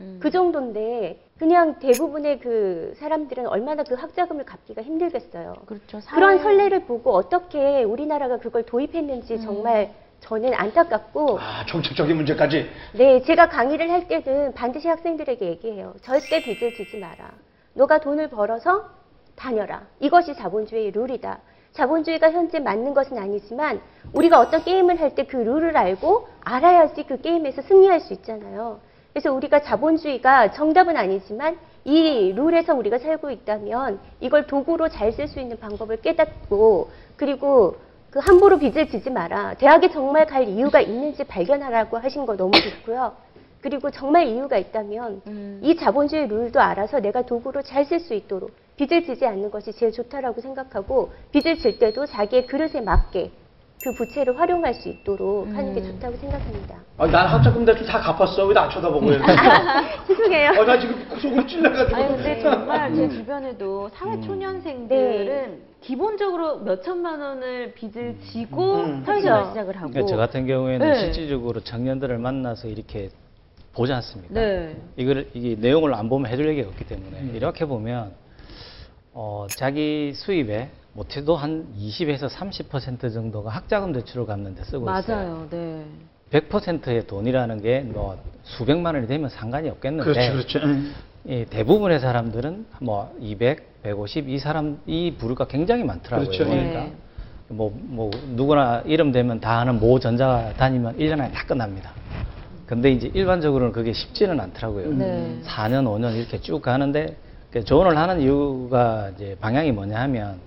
음. 0.00 0.18
그 0.22 0.30
정도인데 0.30 1.20
그냥 1.38 1.78
대부분의 1.78 2.40
그 2.40 2.94
사람들은 2.98 3.46
얼마나 3.46 3.82
그 3.82 3.94
학자금을 3.94 4.44
갚기가 4.44 4.82
힘들겠어요. 4.82 5.54
그렇죠. 5.66 6.00
그런 6.14 6.36
사회- 6.36 6.42
선례를 6.42 6.84
보고 6.84 7.12
어떻게 7.14 7.82
우리나라가 7.82 8.38
그걸 8.38 8.64
도입했는지 8.64 9.40
정말 9.40 9.92
저는 10.20 10.54
안타깝고 10.54 11.38
아, 11.38 11.66
정책적인 11.66 12.16
문제까지. 12.16 12.66
네, 12.94 13.22
제가 13.22 13.48
강의를 13.48 13.90
할 13.90 14.08
때는 14.08 14.54
반드시 14.54 14.88
학생들에게 14.88 15.44
얘기해요. 15.46 15.94
절대 16.02 16.42
빚을 16.42 16.74
지지 16.74 16.96
마라. 16.98 17.32
너가 17.74 17.98
돈을 18.00 18.28
벌어서 18.30 18.88
다녀라. 19.36 19.82
이것이 20.00 20.34
자본주의의 20.34 20.92
룰이다. 20.92 21.40
자본주의가 21.74 22.30
현재 22.30 22.60
맞는 22.60 22.94
것은 22.94 23.18
아니지만 23.18 23.80
우리가 24.12 24.38
어떤 24.40 24.62
게임을 24.64 25.00
할 25.00 25.14
때 25.14 25.24
그 25.24 25.36
룰을 25.36 25.76
알고 25.76 26.28
알아야지 26.42 27.04
그 27.04 27.20
게임에서 27.20 27.62
승리할 27.62 28.00
수 28.00 28.12
있잖아요. 28.14 28.80
그래서 29.12 29.32
우리가 29.32 29.60
자본주의가 29.60 30.52
정답은 30.52 30.96
아니지만 30.96 31.56
이 31.84 32.32
룰에서 32.32 32.74
우리가 32.74 32.98
살고 32.98 33.30
있다면 33.30 34.00
이걸 34.20 34.46
도구로 34.46 34.88
잘 34.88 35.12
쓸 35.12 35.28
수 35.28 35.40
있는 35.40 35.58
방법을 35.58 36.00
깨닫고 36.00 36.90
그리고 37.16 37.76
그 38.10 38.20
함부로 38.20 38.58
빚을 38.58 38.88
지지 38.88 39.10
마라. 39.10 39.54
대학에 39.54 39.90
정말 39.90 40.26
갈 40.26 40.48
이유가 40.48 40.80
있는지 40.80 41.24
발견하라고 41.24 41.98
하신 41.98 42.26
거 42.26 42.36
너무 42.36 42.52
좋고요. 42.52 43.12
그리고 43.64 43.90
정말 43.90 44.26
이유가 44.26 44.58
있다면 44.58 45.22
음. 45.26 45.58
이 45.62 45.74
자본주의 45.74 46.28
룰도 46.28 46.60
알아서 46.60 47.00
내가 47.00 47.22
도구로 47.22 47.62
잘 47.62 47.86
쓸 47.86 47.98
수 47.98 48.12
있도록 48.12 48.50
빚을 48.76 49.06
지지 49.06 49.24
않는 49.24 49.50
것이 49.50 49.72
제일 49.72 49.90
좋다라고 49.90 50.42
생각하고 50.42 51.14
빚을 51.32 51.56
질 51.56 51.78
때도 51.78 52.04
자기의 52.04 52.46
그릇에 52.46 52.82
맞게 52.82 53.30
그 53.82 53.92
부채를 53.94 54.38
활용할 54.38 54.74
수 54.74 54.90
있도록 54.90 55.48
하는 55.48 55.72
게 55.74 55.80
음. 55.80 55.92
좋다고 55.92 56.16
생각합니다. 56.18 56.76
아, 56.98 57.06
난 57.06 57.26
학자금 57.26 57.64
대출 57.64 57.86
다 57.86 58.00
갚았어. 58.00 58.44
왜나 58.44 58.68
쳐다보고 58.68 59.06
이래? 59.12 59.18
죄송해요. 60.08 60.50
아, 60.50 60.64
나 60.66 60.78
지금 60.78 61.06
속으로 61.18 61.46
찔러가지고. 61.46 61.96
아니 61.96 62.08
근데 62.08 62.42
정말 62.42 62.94
제 62.94 63.08
주변에도 63.08 63.88
사회 63.94 64.20
초년생들은 64.20 65.62
기본적으로 65.80 66.58
몇 66.58 66.82
천만 66.82 67.18
원을 67.18 67.72
빚을 67.72 68.16
지고 68.30 68.74
음. 68.74 69.02
사회생활 69.06 69.40
그죠. 69.40 69.50
시작을 69.52 69.76
하고 69.76 69.90
그러니까 69.90 70.10
저 70.10 70.16
같은 70.18 70.46
경우에는 70.46 70.86
네. 70.86 70.98
실질적으로 71.00 71.60
청년들을 71.60 72.18
만나서 72.18 72.68
이렇게 72.68 73.08
보지 73.74 73.92
않습니까? 73.92 74.34
네. 74.34 74.76
이걸 74.96 75.28
이게 75.34 75.56
내용을 75.56 75.94
안 75.94 76.08
보면 76.08 76.30
해줄 76.30 76.48
얘기가 76.48 76.68
없기 76.68 76.84
때문에 76.86 77.32
이렇게 77.34 77.64
보면 77.66 78.12
어, 79.12 79.46
자기 79.50 80.12
수입에 80.14 80.70
못해도 80.92 81.36
한 81.36 81.66
20에서 81.78 82.28
30% 82.28 83.12
정도가 83.12 83.50
학자금 83.50 83.92
대출을 83.92 84.26
갚는 84.26 84.54
데 84.54 84.64
쓰고 84.64 84.88
있어요. 84.90 85.16
맞아요. 85.16 85.48
네. 85.50 85.84
100%의 86.30 87.06
돈이라는 87.06 87.62
게 87.62 87.82
뭐 87.82 88.18
수백만 88.44 88.94
원이 88.94 89.06
되면 89.06 89.28
상관이 89.28 89.68
없겠는데 89.70 90.12
그렇죠, 90.12 90.32
그렇죠. 90.32 90.58
응. 90.64 90.92
이 91.26 91.44
대부분의 91.48 92.00
사람들은 92.00 92.66
뭐 92.80 93.14
200, 93.20 93.82
150 93.82 94.28
이 94.28 94.38
사람 94.38 94.78
이 94.86 95.14
부류가 95.16 95.46
굉장히 95.46 95.82
많더라고요. 95.84 96.28
그렇죠. 96.28 96.44
그러니까 96.44 96.80
네. 96.84 96.92
뭐, 97.48 97.72
뭐 97.74 98.10
누구나 98.34 98.82
이름 98.84 99.12
되면 99.12 99.40
다 99.40 99.60
아는 99.60 99.80
모 99.80 99.98
전자 99.98 100.52
다니면 100.56 100.96
1년 100.98 101.14
안에 101.20 101.32
다 101.32 101.44
끝납니다. 101.46 101.92
근데 102.66 102.90
이제 102.90 103.10
일반적으로는 103.12 103.72
그게 103.72 103.92
쉽지는 103.92 104.40
않더라고요. 104.40 104.92
네. 104.94 105.38
4년, 105.44 105.84
5년 105.84 106.16
이렇게 106.16 106.40
쭉 106.40 106.62
가는데 106.62 107.16
그 107.50 107.62
조언을 107.64 107.96
하는 107.96 108.20
이유가 108.20 109.10
이제 109.14 109.36
방향이 109.40 109.70
뭐냐 109.72 110.00
하면 110.02 110.38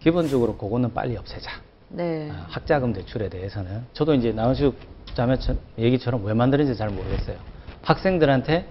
기본적으로 0.00 0.56
그거는 0.56 0.92
빨리 0.94 1.16
없애자. 1.16 1.50
네. 1.90 2.30
아, 2.32 2.46
학자금 2.48 2.92
대출에 2.92 3.28
대해서는 3.28 3.82
저도 3.92 4.14
이제 4.14 4.32
나은숙 4.32 4.74
자매 5.14 5.38
처- 5.38 5.54
얘기처럼 5.78 6.24
왜 6.24 6.32
만드는지 6.34 6.74
잘 6.76 6.88
모르겠어요. 6.88 7.36
학생들한테 7.82 8.66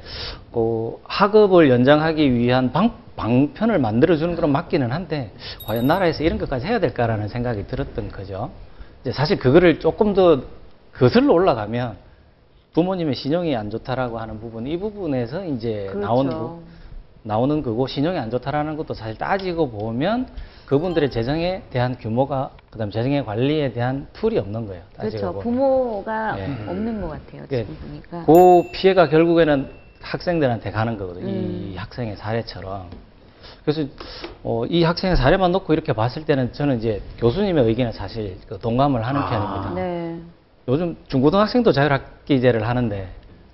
그 0.54 0.98
학업을 1.06 1.70
연장하기 1.70 2.34
위한 2.34 2.72
방, 2.74 2.92
방편을 3.16 3.80
만들어주는 3.80 4.36
건 4.36 4.52
맞기는 4.52 4.92
한데 4.92 5.32
과연 5.66 5.88
나라에서 5.88 6.24
이런 6.24 6.38
것까지 6.38 6.66
해야 6.66 6.80
될까라는 6.80 7.30
생각이 7.30 7.68
들었던 7.68 8.10
거죠. 8.12 8.52
이제 9.02 9.12
사실 9.14 9.38
그거를 9.38 9.80
조금 9.80 10.14
더 10.14 10.42
거슬러 10.94 11.32
올라가면 11.34 11.96
부모님의 12.76 13.16
신용이 13.16 13.56
안 13.56 13.70
좋다라고 13.70 14.20
하는 14.20 14.40
부분 14.40 14.68
이 14.68 14.78
부분에서 14.78 15.46
이제 15.46 15.88
그렇죠. 15.90 16.06
나오는 16.06 16.32
부- 16.32 16.60
나오는 17.24 17.64
거고 17.64 17.88
신용이 17.88 18.20
안 18.20 18.30
좋다라는 18.30 18.76
것도 18.78 18.94
사실 18.94 19.18
따지고 19.18 19.72
보면 19.72 20.28
그분들의 20.68 21.10
재정에 21.10 21.64
대한 21.72 21.96
규모가 21.98 22.52
그다음 22.70 22.92
재정의 22.92 23.26
관리에 23.26 23.72
대한 23.72 24.08
툴이 24.14 24.38
없는 24.38 24.68
거예요. 24.68 24.84
그렇죠. 24.98 25.32
보면. 25.34 25.42
부모가 25.44 26.36
네. 26.36 26.50
없는 26.68 27.02
것 27.02 27.10
같아요. 27.10 27.44
예. 27.52 27.64
지금 27.64 27.76
보니까. 27.78 28.26
그 28.26 28.70
피해가 28.74 29.08
결국에는 29.10 29.70
학생들한테 30.02 30.70
가는 30.72 30.98
거거든요. 30.98 31.26
음. 31.28 31.72
이 31.74 31.78
학생의 31.78 32.18
사례처럼. 32.18 32.90
그래서 33.64 33.82
어, 34.44 34.66
이 34.68 34.84
학생의 34.84 35.16
사례만 35.16 35.52
놓고 35.52 35.74
이렇게 35.74 35.94
봤을 35.94 36.26
때는 36.26 36.52
저는 36.54 36.78
이제 36.78 37.02
교수님의 37.20 37.66
의견에 37.66 37.92
사실 37.92 38.38
그 38.48 38.60
동감을 38.60 39.06
하는 39.06 39.22
아. 39.22 39.30
편입니다. 39.30 39.74
네. 39.74 39.95
요즘 40.68 40.96
중고등학생도 41.08 41.72
자율학기제를 41.72 42.68
하는데 42.68 43.08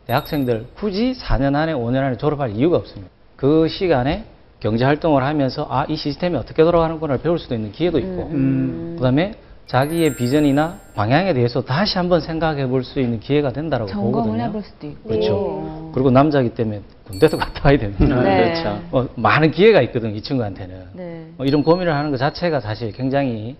대학생들 0.07 0.67
굳이 0.75 1.13
4년 1.13 1.55
안에 1.55 1.73
5년 1.73 1.97
안에 1.97 2.17
졸업할 2.17 2.51
이유가 2.51 2.77
없습니다. 2.77 3.11
그 3.35 3.67
시간에 3.67 4.25
경제 4.59 4.85
활동을 4.85 5.23
하면서 5.23 5.67
아 5.69 5.85
이 5.89 5.95
시스템이 5.95 6.35
어떻게 6.37 6.63
돌아가는구나 6.63 7.17
배울 7.17 7.39
수도 7.39 7.55
있는 7.55 7.71
기회도 7.71 7.97
있고 7.99 8.29
음. 8.31 8.93
그다음에 8.97 9.33
자기의 9.67 10.15
비전이나 10.15 10.79
방향에 10.95 11.33
대해서 11.33 11.61
다시 11.61 11.97
한번 11.97 12.19
생각해 12.19 12.67
볼 12.67 12.83
수 12.83 12.99
있는 12.99 13.19
기회가 13.19 13.51
된다라고 13.53 13.89
점검을 13.89 14.11
보거든요. 14.11 14.43
해볼 14.43 14.63
수도 14.63 14.87
있고. 14.87 15.09
그렇죠. 15.09 15.33
어. 15.35 15.91
그리고 15.93 16.11
남자이기 16.11 16.53
때문에 16.53 16.81
군대도 17.07 17.37
갔다 17.37 17.61
와야 17.69 17.77
됩니다. 17.77 18.21
네. 18.21 18.43
그렇죠. 18.53 18.81
어, 18.91 19.07
많은 19.15 19.51
기회가 19.51 19.81
있거든 19.83 20.13
이 20.13 20.21
친구한테는. 20.21 20.75
네. 20.93 21.27
어, 21.37 21.45
이런 21.45 21.63
고민을 21.63 21.93
하는 21.93 22.11
것 22.11 22.17
자체가 22.17 22.59
사실 22.59 22.91
굉장히 22.91 23.55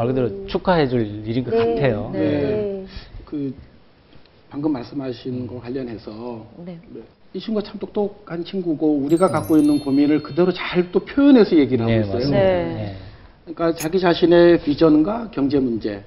말 0.00 0.08
그대로 0.08 0.46
축하해 0.46 0.88
줄 0.88 1.26
일인 1.26 1.44
것 1.44 1.50
네. 1.50 1.74
같아요. 1.74 2.10
네. 2.14 2.18
네. 2.18 2.86
그 3.26 3.54
방금 4.48 4.72
말씀하신 4.72 5.46
거 5.46 5.60
관련해서 5.60 6.46
네. 6.64 6.78
네. 6.88 7.02
이 7.34 7.38
친구가 7.38 7.66
참 7.66 7.78
똑똑한 7.78 8.42
친구고 8.44 8.96
우리가 8.96 9.28
갖고 9.28 9.58
있는 9.58 9.78
고민을 9.78 10.22
그대로 10.22 10.52
잘 10.52 10.90
또 10.90 11.00
표현해서 11.00 11.54
얘기를 11.56 11.84
하고 11.84 11.92
네, 11.92 12.00
있어요. 12.00 12.96
그러니까 13.44 13.74
자기 13.78 14.00
자신의 14.00 14.62
비전과 14.62 15.32
경제 15.32 15.58
문제 15.58 16.02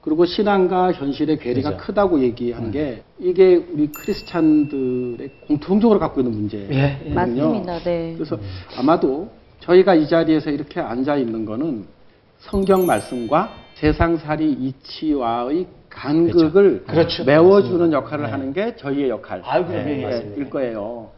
그리고 0.00 0.24
신앙과 0.24 0.92
현실의 0.92 1.38
괴리가 1.38 1.72
그죠. 1.72 1.82
크다고 1.84 2.22
얘기한 2.22 2.70
게 2.70 3.02
이게 3.18 3.56
우리 3.72 3.88
크리스찬들의 3.88 5.30
공통적으로 5.46 5.98
갖고 6.00 6.20
있는 6.22 6.32
문제거든요. 6.34 6.78
예, 6.78 6.98
예. 7.06 7.10
맞습니다. 7.10 7.78
네. 7.80 8.14
그래서 8.16 8.38
아마도 8.76 9.28
저희가 9.60 9.94
이 9.94 10.08
자리에서 10.08 10.50
이렇게 10.50 10.80
앉아 10.80 11.16
있는 11.16 11.44
거는 11.44 11.84
성경 12.44 12.84
말씀과 12.86 13.54
세상살이 13.74 14.52
이치와의 14.52 15.66
간극을 15.88 16.84
그렇죠. 16.86 17.24
메워주는 17.24 17.92
역할을 17.92 18.26
네. 18.26 18.30
하는 18.30 18.52
게 18.52 18.76
저희의 18.76 19.08
역할. 19.08 19.40
아이고, 19.44 19.70
네, 19.70 20.02
예, 20.02 20.34
예. 20.38 20.44
거예요. 20.44 21.10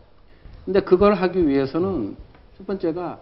근데 0.65 0.81
그걸 0.81 1.15
하기 1.15 1.47
위해서는 1.47 2.17
첫 2.57 2.67
번째가 2.67 3.19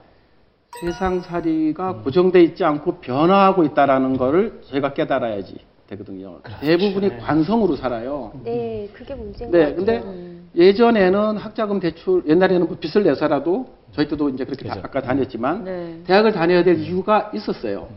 세상살이가 0.80 2.02
고정돼 2.02 2.42
있지 2.42 2.64
않고 2.64 2.96
변화하고 3.00 3.64
있다라는 3.64 4.16
거를 4.16 4.60
저희가 4.68 4.92
깨달아야지 4.92 5.56
되거든요. 5.86 6.40
대부분이 6.60 7.18
관성으로 7.18 7.76
살아요. 7.76 8.32
네, 8.42 8.88
그게 8.92 9.14
문제인 9.14 9.50
것 9.50 9.56
네, 9.56 9.64
같아요. 9.64 9.76
근데 9.76 9.98
음. 9.98 10.50
예전에는 10.56 11.36
학자금 11.36 11.80
대출 11.80 12.24
옛날에는 12.26 12.66
뭐 12.66 12.76
빚을 12.78 13.04
내서라도 13.04 13.66
저희 13.94 14.08
때도 14.08 14.28
이제 14.30 14.44
그렇게 14.44 14.68
그죠. 14.68 14.80
아까 14.82 15.00
다녔지만 15.00 15.64
네. 15.64 16.00
대학을 16.04 16.32
다녀야 16.32 16.64
될 16.64 16.78
이유가 16.80 17.30
있었어요. 17.32 17.88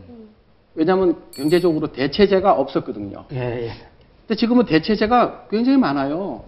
왜냐하면 0.74 1.16
경제적으로 1.34 1.88
대체제가 1.90 2.52
없었거든요. 2.52 3.24
예, 3.32 3.66
예. 3.66 3.72
근데 4.26 4.38
지금은 4.38 4.64
대체제가 4.64 5.48
굉장히 5.50 5.76
많아요. 5.76 6.44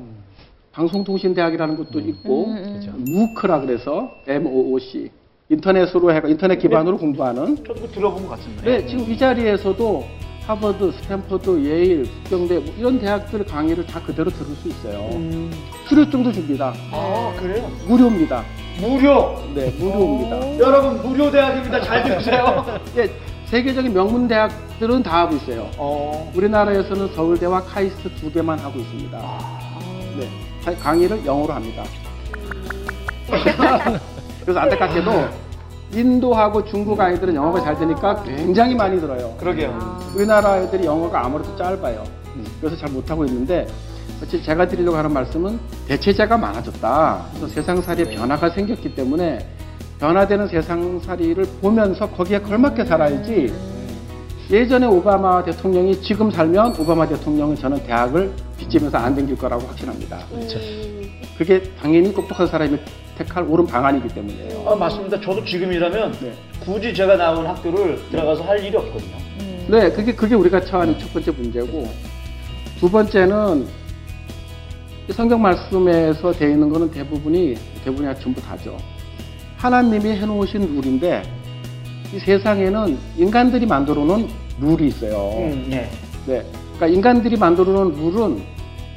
방송통신대학이라는 0.72 1.76
것도 1.76 1.98
있고 1.98 2.46
음, 2.46 2.56
음. 2.56 2.74
그죠. 2.74 2.92
무크라 2.96 3.60
그래서 3.60 4.08
MOOC 4.28 5.10
인터넷으로 5.48 6.12
해가 6.12 6.28
인터넷 6.28 6.58
기반으로 6.58 6.96
공부하는 6.96 7.56
저도 7.64 7.90
들어본 7.90 8.28
것 8.28 8.38
같은데. 8.38 8.62
네, 8.62 8.86
지금 8.86 9.10
이 9.10 9.18
자리에서도 9.18 10.04
하버드, 10.46 10.92
스탠퍼드, 10.92 11.64
예일, 11.64 12.04
국경대 12.24 12.58
뭐 12.60 12.74
이런 12.78 13.00
대학들 13.00 13.44
강의를 13.44 13.84
다 13.86 14.00
그대로 14.00 14.30
들을 14.30 14.54
수 14.54 14.68
있어요. 14.68 15.08
음. 15.16 15.50
수료증도 15.88 16.30
줍니다. 16.30 16.72
아, 16.92 17.34
그래요? 17.36 17.68
무료입니다. 17.88 18.44
무료! 18.78 19.36
네, 19.54 19.70
무료입니다. 19.78 20.58
여러분, 20.58 21.02
무료 21.02 21.30
대학입니다. 21.30 21.80
잘 21.82 22.02
들으세요. 22.04 22.64
예, 22.96 23.10
세계적인 23.46 23.92
명문 23.92 24.28
대학들은 24.28 25.02
다 25.02 25.20
하고 25.20 25.36
있어요. 25.36 25.68
어. 25.76 26.30
우리나라에서는 26.34 27.08
서울대와 27.14 27.62
카이스트 27.62 28.08
두 28.16 28.30
개만 28.32 28.58
하고 28.58 28.78
있습니다. 28.78 29.18
네, 30.18 30.28
가- 30.64 30.74
강의를 30.76 31.24
영어로 31.26 31.52
합니다. 31.52 31.82
그래서 34.42 34.60
안타깝게도 34.60 35.10
인도하고 35.92 36.64
중국 36.64 36.98
아이들은 37.00 37.34
영어가 37.34 37.60
잘 37.62 37.78
되니까 37.78 38.22
굉장히 38.22 38.74
많이 38.74 39.00
들어요. 39.00 39.34
그러게요. 39.38 39.98
우리나라 40.14 40.52
아이들이 40.52 40.86
영어가 40.86 41.24
아무래도 41.26 41.54
짧아요. 41.56 42.04
그래서 42.60 42.76
잘 42.76 42.90
못하고 42.90 43.24
있는데 43.26 43.66
제가 44.26 44.68
드리려고 44.68 44.96
하는 44.96 45.12
말씀은 45.12 45.58
대체제가 45.88 46.36
많아졌다. 46.36 47.26
그래서 47.30 47.48
세상살이에 47.48 48.04
변화가 48.16 48.50
생겼기 48.50 48.94
때문에 48.94 49.46
변화되는 49.98 50.48
세상살이를 50.48 51.44
보면서 51.60 52.08
거기에 52.10 52.40
걸맞게 52.40 52.84
살아야지 52.84 53.52
예전에 54.50 54.86
오바마 54.86 55.44
대통령이 55.44 56.00
지금 56.02 56.30
살면 56.30 56.74
오바마 56.78 57.06
대통령은 57.06 57.54
저는 57.54 57.84
대학을 57.84 58.32
빚지면서 58.58 58.98
안 58.98 59.14
댕길 59.14 59.38
거라고 59.38 59.64
확신합니다. 59.66 60.26
음, 60.32 60.48
그게 61.38 61.62
당연히 61.80 62.12
똑똑한 62.12 62.46
사람이 62.48 62.78
택할 63.16 63.44
옳은 63.44 63.66
방안이기 63.66 64.08
때문에요. 64.08 64.68
아, 64.68 64.74
맞습니다. 64.74 65.20
저도 65.20 65.44
지금이라면 65.44 66.12
네. 66.20 66.32
굳이 66.64 66.92
제가 66.92 67.16
나온 67.16 67.46
학교를 67.46 68.00
들어가서 68.10 68.42
할 68.42 68.64
일이 68.64 68.76
없거든요. 68.76 69.16
네, 69.68 69.90
그게 69.92 70.14
그게 70.14 70.34
우리가 70.34 70.60
처한 70.62 70.98
첫 70.98 71.12
번째 71.12 71.30
문제고 71.30 71.88
두 72.80 72.90
번째는 72.90 73.62
이 73.62 73.79
성경 75.12 75.42
말씀에서 75.42 76.32
되어 76.32 76.50
있는 76.50 76.68
거는 76.68 76.90
대부분이 76.90 77.56
대부분이 77.84 78.14
전부 78.20 78.40
다죠. 78.40 78.76
하나님이 79.56 80.10
해놓으신 80.16 80.76
룰인데 80.76 81.22
이 82.14 82.18
세상에는 82.18 82.98
인간들이 83.16 83.66
만들어 83.66 84.04
놓은 84.04 84.28
룰이 84.60 84.88
있어요. 84.88 85.32
음, 85.38 85.68
예. 85.72 85.88
네, 86.26 86.44
그러니까 86.74 86.86
인간들이 86.86 87.36
만들어 87.36 87.72
놓은 87.72 87.94
룰은 87.94 88.42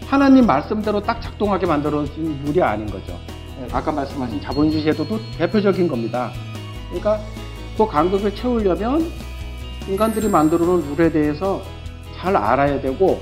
하나님 0.06 0.46
말씀대로 0.46 1.02
딱 1.02 1.22
작동하게 1.22 1.66
만들어진 1.66 2.40
룰이 2.46 2.62
아닌 2.62 2.86
거죠. 2.88 3.18
아까 3.72 3.92
말씀하신 3.92 4.42
자본주의 4.42 4.84
제도도 4.84 5.20
대표적인 5.38 5.88
겁니다. 5.88 6.32
그러니까 6.88 7.20
그 7.78 7.88
간극을 7.88 8.36
채우려면 8.36 9.12
인간들이 9.88 10.28
만들어 10.28 10.66
놓은 10.66 10.96
룰에 10.96 11.12
대해서 11.12 11.62
잘 12.16 12.36
알아야 12.36 12.80
되고 12.80 13.22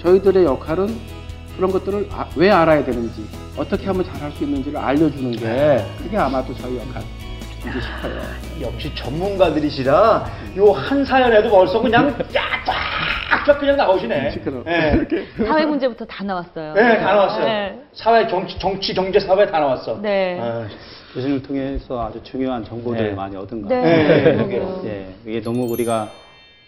저희들의 0.00 0.44
역할은 0.44 1.19
그런 1.56 1.70
것들을 1.72 2.08
아- 2.12 2.28
왜 2.36 2.50
알아야 2.50 2.84
되는지 2.84 3.26
어떻게 3.56 3.86
하면 3.86 4.04
잘할 4.04 4.30
수 4.32 4.44
있는지를 4.44 4.78
알려주는 4.78 5.32
게 5.32 5.84
그게 5.98 6.16
아마 6.16 6.42
도 6.44 6.54
저희 6.54 6.76
역할이지 6.78 7.10
싶어요. 7.62 8.22
역시 8.62 8.90
전문가들이시라 8.94 10.24
요 10.56 10.72
한 10.72 11.04
사연에도 11.04 11.50
벌써 11.50 11.80
그냥 11.80 12.16
쫙쫙 12.32 13.58
그냥 13.58 13.76
나오시네. 13.76 14.30
시끄러워. 14.32 14.64
예. 14.66 15.06
사회 15.46 15.66
문제부터 15.66 16.04
다 16.06 16.24
나왔어요. 16.24 16.72
네, 16.74 16.98
다 16.98 17.12
나왔어요. 17.14 17.44
네. 17.44 17.80
사회, 17.92 18.26
정치, 18.28 18.58
정치, 18.58 18.94
경제, 18.94 19.18
사회 19.20 19.46
다 19.46 19.60
나왔어. 19.60 19.98
네. 20.00 20.38
아, 20.40 20.66
교수님을 21.14 21.42
통해서 21.42 22.06
아주 22.06 22.22
중요한 22.22 22.64
정보들을 22.64 23.10
네. 23.10 23.14
많이 23.14 23.36
얻은 23.36 23.62
것 23.62 23.68
네. 23.68 24.36
같아요. 24.36 24.80
네. 24.82 25.06
예, 25.26 25.30
이게 25.30 25.42
너무 25.42 25.64
우리가 25.70 26.08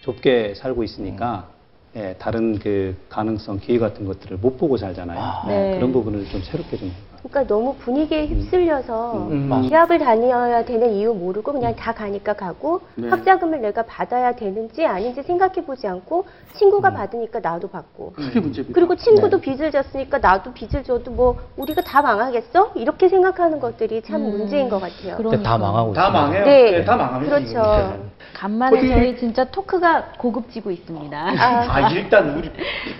좁게 0.02 0.54
살고 0.56 0.82
있으니까 0.82 1.46
예, 1.94 2.14
다른 2.18 2.58
그 2.58 2.96
가능성, 3.10 3.58
기회 3.58 3.78
같은 3.78 4.06
것들을 4.06 4.38
못 4.38 4.56
보고 4.56 4.76
살잖아요. 4.78 5.18
아, 5.18 5.44
네. 5.46 5.74
그런 5.74 5.92
부분을 5.92 6.26
좀 6.30 6.42
새롭게 6.42 6.78
좀 6.78 6.92
그러니까 7.22 7.46
너무 7.54 7.76
분위기에 7.76 8.26
휩쓸려서 8.26 9.28
음. 9.30 9.68
대학을 9.70 9.98
다녀야 10.00 10.64
되는 10.64 10.92
이유 10.92 11.14
모르고 11.14 11.52
그냥 11.52 11.74
다 11.76 11.92
가니까 11.92 12.32
가고 12.32 12.80
네. 12.96 13.08
학자금을 13.08 13.60
내가 13.60 13.82
받아야 13.84 14.32
되는지 14.34 14.84
아닌지 14.84 15.22
생각해 15.22 15.64
보지 15.64 15.86
않고 15.86 16.26
친구가 16.54 16.88
음. 16.88 16.94
받으니까 16.94 17.38
나도 17.40 17.68
받고 17.68 18.14
그게 18.16 18.40
문제입니다. 18.40 18.74
그리고 18.74 18.96
친구도 18.96 19.40
네. 19.40 19.52
빚을 19.52 19.70
졌으니까 19.70 20.18
나도 20.18 20.52
빚을 20.52 20.82
져도 20.82 21.12
뭐 21.12 21.38
우리가 21.56 21.80
다 21.82 22.02
망하겠어? 22.02 22.72
이렇게 22.74 23.08
생각하는 23.08 23.60
것들이 23.60 24.02
참 24.02 24.16
음. 24.24 24.38
문제인 24.38 24.68
것 24.68 24.80
같아요. 24.80 25.16
근데 25.16 25.40
다 25.42 25.56
망하고 25.56 25.92
다. 25.92 26.10
망해요. 26.10 26.44
네. 26.44 26.70
네, 26.72 26.84
다 26.84 26.96
망합니다. 26.96 27.38
그렇죠. 27.38 28.12
간만에 28.34 28.78
어디- 28.78 28.88
저희 28.88 29.16
진짜 29.16 29.44
토크가 29.44 30.14
고급지고 30.18 30.70
있습니다. 30.72 31.16
아, 31.16 31.66
아, 31.68 31.90
일단 31.90 32.30
우리 32.36 32.50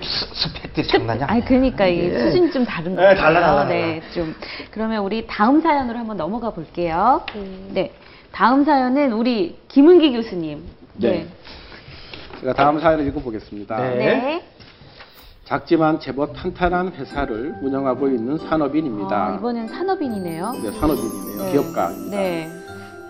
스- 0.01 0.27
스펙들이 0.53 0.87
장난이 0.87 1.25
아니. 1.25 1.45
그러니까 1.45 1.87
이 1.87 2.11
수준이 2.17 2.53
좀 2.53 2.65
다른 2.65 2.95
것 2.95 3.01
네, 3.03 3.09
같아요. 3.09 3.23
달라, 3.35 3.41
달라, 3.41 3.65
네, 3.65 4.01
좀 4.13 4.35
그러면 4.71 5.05
우리 5.05 5.27
다음 5.27 5.61
사연으로 5.61 5.99
한번 5.99 6.17
넘어가 6.17 6.51
볼게요. 6.51 7.23
음. 7.35 7.71
네, 7.73 7.93
다음 8.31 8.65
사연은 8.65 9.13
우리 9.13 9.59
김은기 9.69 10.13
교수님. 10.13 10.63
네. 10.95 11.27
제가 12.41 12.53
다음 12.55 12.81
사연을 12.81 13.07
읽어보겠습니다. 13.09 13.77
네. 13.81 13.97
네. 13.97 14.45
작지만 15.45 16.01
제법 16.01 16.35
탄탄한 16.35 16.93
회사를 16.95 17.57
운영하고 17.63 18.09
있는 18.09 18.39
산업인입니다. 18.39 19.17
아, 19.17 19.35
이번엔 19.39 19.69
산업인이네요. 19.69 20.53
네, 20.63 20.71
산업인이네요. 20.71 21.43
네. 21.43 21.53
기업가입니다. 21.53 22.17
네. 22.17 22.51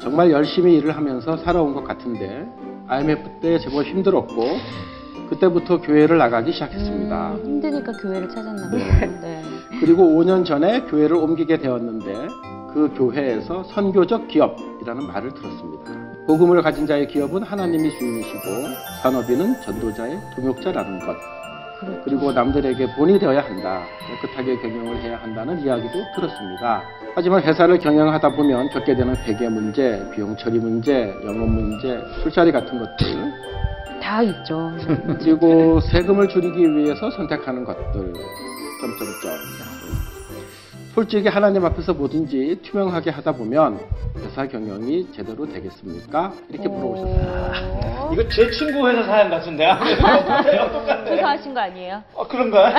정말 0.01 0.31
열심히 0.33 0.77
일을 0.77 0.97
하면서 0.97 1.37
살아온 1.37 1.75
것 1.75 1.85
같은데 1.85 2.45
IMF 2.89 3.23
때 3.41 3.59
제법 3.59 3.85
힘들었고 3.85 4.59
그때부터 5.33 5.81
교회를 5.81 6.19
나가기 6.19 6.53
시작했습니다. 6.53 7.33
음, 7.33 7.45
힘드니까 7.45 7.93
교회를 7.93 8.29
찾았나 8.29 8.71
봐요. 8.71 9.11
네. 9.23 9.43
그리고 9.81 10.03
5년 10.03 10.45
전에 10.45 10.83
교회를 10.83 11.17
옮기게 11.17 11.59
되었는데 11.59 12.29
그 12.75 12.93
교회에서 12.97 13.65
선교적 13.65 14.29
기업이라는 14.29 15.07
말을 15.07 15.33
들었습니다. 15.35 15.93
복음을 16.27 16.61
가진 16.63 16.87
자의 16.87 17.07
기업은 17.09 17.43
하나님이 17.43 17.91
주인이시고 17.99 18.41
산업인은 19.03 19.61
전도자의 19.63 20.19
동역자라는 20.37 20.99
것. 21.01 21.17
그렇죠. 21.81 22.01
그리고 22.05 22.33
남들에게 22.33 22.95
본이 22.95 23.19
되어야 23.19 23.43
한다. 23.43 23.83
깨끗하게 24.21 24.61
경영을 24.61 25.03
해야 25.03 25.17
한다는 25.17 25.59
이야기도 25.61 25.93
들었습니다. 26.15 26.83
하지만 27.15 27.43
회사를 27.43 27.79
경영하다 27.79 28.37
보면 28.37 28.69
겪게 28.69 28.95
되는 28.95 29.17
회계 29.17 29.49
문제, 29.49 30.03
비용 30.15 30.37
처리 30.37 30.59
문제, 30.59 31.15
영업 31.25 31.49
문제, 31.49 32.01
술자리 32.23 32.53
같은 32.53 32.79
것들, 32.79 33.33
다 34.03 34.21
있죠. 34.23 34.73
그리고 35.21 35.81
세금을 35.81 36.29
줄이기 36.29 36.75
위해서 36.77 37.11
선택하는 37.13 37.65
것들, 37.65 38.13
점점점. 38.81 39.62
솔직히 40.95 41.27
하나님 41.29 41.65
앞에서 41.65 41.95
뭐든지 41.95 42.61
투명하게 42.63 43.11
하다 43.11 43.33
보면 43.33 43.81
회사 44.19 44.47
경영이 44.47 45.11
제대로 45.13 45.47
되겠습니까? 45.47 46.35
이렇게 46.51 46.69
물어보셨어요. 46.69 47.53
어. 47.65 48.11
이거 48.13 48.29
제 48.29 48.51
친구 48.51 48.87
회사 48.87 49.03
사연 49.05 49.31
같은데. 49.31 49.67
똑같네요, 49.73 50.71
똑같네. 50.71 51.17
조사하신 51.17 51.55
거 51.55 51.61
아니에요? 51.61 52.03
아, 52.15 52.27
그런가? 52.29 52.75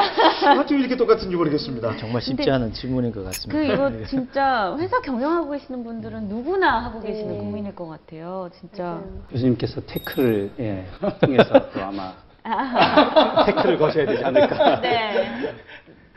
어쩜 0.60 0.78
이렇게 0.80 0.96
똑같은지 0.96 1.36
모르겠습니다. 1.36 1.98
정말 1.98 2.22
쉽지 2.22 2.52
않은 2.52 2.74
질문인 2.74 3.12
것 3.12 3.24
같습니다. 3.26 3.58
그 3.60 3.74
이거 3.74 3.92
진짜 4.06 4.76
회사 4.80 5.02
경영하고 5.02 5.50
계시는 5.50 5.84
분들은 5.84 6.30
누구나 6.30 6.84
하고 6.84 7.00
계시는 7.02 7.34
네. 7.34 7.38
고민일 7.40 7.74
것 7.74 7.88
같아요. 7.88 8.48
진짜. 8.60 8.84
맞아요. 8.84 9.24
교수님께서 9.32 9.82
태클을 9.88 10.52
예, 10.60 10.86
통해서 11.20 11.72
또 11.72 11.82
아마 11.82 12.14
아, 12.44 13.44
태클을 13.46 13.80
거셔야 13.80 14.06
되지 14.06 14.24
않을까. 14.24 14.82
네. 14.82 15.56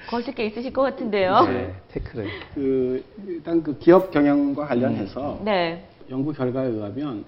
거실 0.06 0.34
게 0.34 0.46
있으실 0.46 0.72
것 0.72 0.82
같은데요. 0.82 1.46
네, 1.46 1.74
태클을. 1.88 2.26
그 2.54 3.04
일단 3.26 3.62
그 3.62 3.78
기업 3.78 4.10
경영과 4.10 4.66
관련해서 4.66 5.40
네. 5.44 5.84
연구 6.10 6.32
결과에 6.32 6.68
의하면 6.68 7.24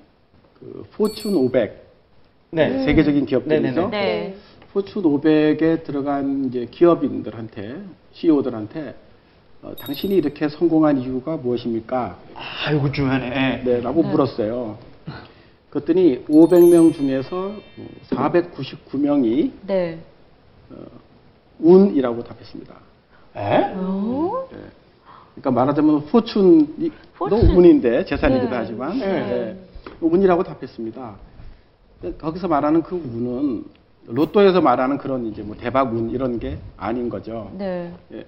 그 0.58 0.86
포춘 0.92 1.34
500 1.34 1.88
네. 2.50 2.84
세계적인 2.84 3.26
기업들이죠. 3.26 3.88
네. 3.90 4.36
포춘 4.72 5.02
500에 5.02 5.82
들어간 5.84 6.46
이제 6.46 6.66
기업인들한테 6.70 7.80
CEO들한테 8.12 8.94
어, 9.62 9.74
당신이 9.76 10.14
이렇게 10.14 10.48
성공한 10.48 10.98
이유가 10.98 11.36
무엇입니까? 11.36 12.18
아, 12.34 12.72
이거 12.72 12.92
중요하네. 12.92 13.62
네, 13.64 13.80
라고 13.80 14.02
물었어요. 14.02 14.78
그랬더니 15.70 16.24
500명 16.26 16.94
중에서 16.94 17.54
499명이 18.10 19.50
네. 19.66 19.98
운이라고 21.60 22.24
답했습니다. 22.24 22.74
에? 23.36 23.72
어? 23.76 24.48
네. 24.50 24.58
그러니까 25.34 25.50
말하자면 25.50 26.06
포춘이 26.06 26.90
포춘. 27.16 27.40
도 27.40 27.58
운인데 27.58 28.04
재산이기도 28.04 28.50
네. 28.50 28.56
하지만 28.56 28.98
네. 28.98 29.06
네. 29.06 29.58
운이라고 30.00 30.42
답했습니다. 30.42 31.16
거기서 32.18 32.48
말하는 32.48 32.82
그 32.82 32.94
운은 32.94 33.64
로또에서 34.06 34.60
말하는 34.60 34.98
그런 34.98 35.26
이제 35.26 35.42
뭐 35.42 35.56
대박 35.56 35.92
운 35.92 36.10
이런 36.10 36.38
게 36.38 36.58
아닌 36.76 37.08
거죠. 37.08 37.50
네. 37.56 37.92
예. 38.12 38.24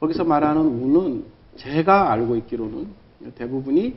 거기서 0.00 0.24
말하는 0.24 0.60
운은 0.60 1.24
제가 1.56 2.12
알고 2.12 2.36
있기로는 2.36 2.86
대부분이 3.34 3.94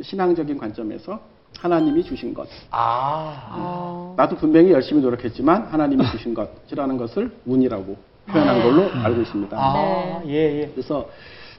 신앙적인 0.00 0.58
관점에서 0.58 1.20
하나님이 1.58 2.02
주신 2.04 2.32
것. 2.32 2.48
아. 2.70 3.56
어. 3.56 4.14
나도 4.16 4.36
분명히 4.36 4.72
열심히 4.72 5.02
노력했지만 5.02 5.64
하나님이 5.64 6.04
주신 6.10 6.34
것이라는 6.34 6.96
것을 6.96 7.30
운이라고 7.46 7.96
표현한 8.26 8.62
걸로 8.62 8.90
알고 9.04 9.20
있습니다. 9.22 9.56
아, 9.58 10.22
예, 10.26 10.62
예. 10.62 10.70
그래서 10.72 11.08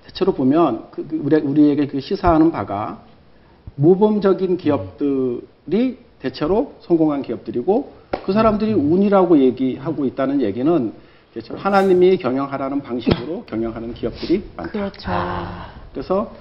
대체로 0.05 0.33
보면 0.33 0.87
그, 0.91 1.07
그 1.07 1.21
우리, 1.23 1.35
우리에게 1.35 1.87
그 1.87 1.99
시사하는 1.99 2.51
바가 2.51 3.03
모범적인 3.75 4.57
기업들이 4.57 5.97
대체로 6.19 6.73
성공한 6.81 7.21
기업들이고 7.21 7.93
그 8.25 8.33
사람들이 8.33 8.73
운이라고 8.73 9.39
얘기하고 9.39 10.05
있다는 10.05 10.41
얘기는 10.41 10.93
대체로 11.33 11.57
하나님이 11.59 12.17
경영하라는 12.17 12.81
방식으로 12.81 13.45
경영하는 13.47 13.93
기업들이 13.93 14.43
많다. 14.55 14.71
그렇죠. 14.71 15.09
그래서 15.93 16.33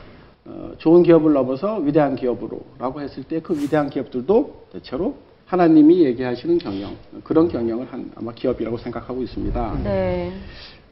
어, 0.44 0.72
좋은 0.78 1.02
기업을 1.02 1.32
넘어서 1.32 1.76
위대한 1.76 2.16
기업으로라고 2.16 3.00
했을 3.00 3.22
때 3.24 3.40
그 3.40 3.54
위대한 3.54 3.88
기업들도 3.90 4.66
대체로 4.72 5.14
하나님이 5.50 6.04
얘기하시는 6.04 6.58
경영 6.58 6.94
그런 7.24 7.48
경영을 7.48 7.84
한 7.92 8.08
아마 8.14 8.32
기업이라고 8.32 8.78
생각하고 8.78 9.20
있습니다. 9.20 9.80
네. 9.82 10.32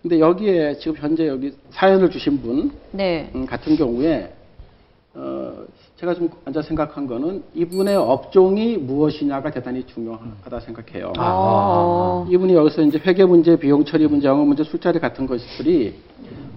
근데 0.03 0.19
여기에 0.19 0.79
지금 0.79 0.97
현재 0.97 1.29
여기 1.29 1.53
사연을 1.71 2.11
주신 2.11 2.41
분 2.43 2.73
네. 2.91 3.31
음, 3.37 3.47
같은 3.47 3.77
경우에 3.77 4.33
어, 5.15 5.65
제가 5.97 6.15
좀 6.15 6.29
앉아 6.45 6.63
생각한 6.63 7.07
거는 7.07 7.45
이분의 7.55 7.95
업종이 7.95 8.77
무엇이냐가 8.77 9.53
대단히 9.53 9.87
중요하다 9.87 10.61
생각해요. 10.61 11.13
어. 11.19 12.27
이분이 12.29 12.55
여기서 12.55 12.83
이제 12.83 12.99
회계 12.99 13.25
문제, 13.25 13.57
비용 13.57 13.85
처리 13.85 14.09
문제, 14.09 14.27
영업 14.27 14.49
문제, 14.49 14.65
술자리 14.65 14.99
같은 14.99 15.27
것들이 15.29 15.95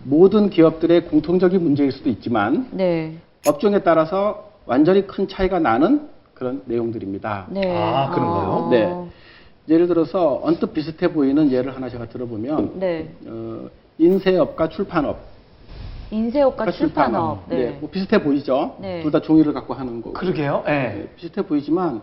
모든 0.06 0.50
기업들의 0.50 1.06
공통적인 1.06 1.62
문제일 1.62 1.92
수도 1.92 2.10
있지만 2.10 2.68
네. 2.72 3.16
업종에 3.48 3.80
따라서 3.84 4.50
완전히 4.66 5.06
큰 5.06 5.28
차이가 5.28 5.60
나는 5.60 6.10
그런 6.42 6.64
내용들입니다. 6.66 7.46
네. 7.52 7.72
아, 7.72 8.10
그런가요? 8.10 8.50
어. 8.50 8.70
네. 8.72 9.06
예를 9.70 9.86
들어서 9.86 10.40
언뜻 10.42 10.74
비슷해 10.74 11.14
보이는 11.14 11.52
예를 11.52 11.76
하나 11.76 11.88
제가 11.88 12.10
들어보면 12.10 12.80
네. 12.80 13.14
어, 13.28 13.70
인쇄업과 14.00 14.70
출판업 14.70 15.20
인쇄업과 16.10 16.56
그러니까 16.66 16.72
출판업. 16.78 17.44
네. 17.48 17.78
뭐 17.80 17.92
비슷해 17.92 18.24
보이죠. 18.24 18.76
네. 18.82 19.04
둘 19.04 19.12
다 19.12 19.22
종이를 19.22 19.54
갖고 19.54 19.76
하는 19.76 20.02
거고. 20.02 20.14
그러게요. 20.14 20.64
예. 20.66 20.72
네, 20.72 21.10
비슷해 21.16 21.44
보이지만 21.44 22.02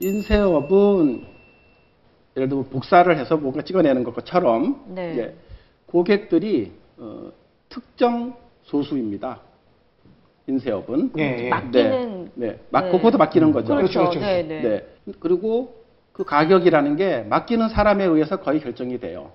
인쇄업은 0.00 1.26
예를 2.34 2.48
들어 2.48 2.62
복사를 2.62 3.14
해서 3.18 3.36
뭔가 3.36 3.60
찍어내는 3.60 4.04
것처럼 4.04 4.84
네. 4.88 5.12
이제 5.12 5.36
고객들이 5.84 6.72
어, 6.96 7.30
특정 7.68 8.34
소수입니다. 8.62 9.40
인쇄업은 10.48 11.12
예, 11.18 11.44
예. 11.46 11.48
맡기는 11.48 12.30
네, 12.34 12.46
네. 12.46 12.58
막 12.70 12.84
네. 12.84 12.90
그것도 12.92 13.18
맡기는 13.18 13.52
거죠. 13.52 13.74
그렇죠. 13.74 14.00
그렇죠, 14.00 14.10
그렇죠. 14.10 14.20
네, 14.20 14.42
네. 14.42 14.62
네. 14.62 15.12
그리고 15.18 15.74
그 16.12 16.24
가격이라는 16.24 16.96
게 16.96 17.26
맡기는 17.28 17.68
사람에 17.68 18.04
의해서 18.04 18.36
거의 18.36 18.60
결정이 18.60 18.98
돼요. 19.00 19.32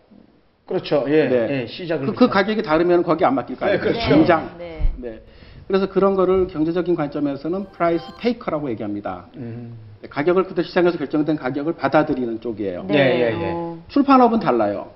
그렇죠. 0.65 1.03
예. 1.07 1.27
네. 1.27 1.61
예. 1.61 1.67
시작을. 1.67 2.07
그, 2.07 2.13
그 2.13 2.29
가격이 2.29 2.63
다르면 2.63 3.03
거기 3.03 3.25
안 3.25 3.35
맡길 3.35 3.57
거 3.57 3.65
아니에요. 3.65 3.81
네, 3.81 3.87
그렇죠. 3.87 4.09
당장. 4.09 4.55
네. 4.57 4.91
네. 4.97 5.21
그래서 5.67 5.87
그런 5.87 6.15
거를 6.15 6.47
경제적인 6.47 6.95
관점에서는 6.95 7.71
price 7.71 8.03
taker라고 8.19 8.69
얘기합니다. 8.71 9.27
음. 9.35 9.77
네, 10.01 10.07
가격을 10.09 10.45
그때 10.45 10.63
시장에서 10.63 10.97
결정된 10.97 11.35
가격을 11.35 11.73
받아들이는 11.73 12.39
쪽이에요. 12.41 12.85
네. 12.87 12.95
예, 12.95 13.41
예. 13.41 13.75
출판업은 13.89 14.39
달라요. 14.39 14.91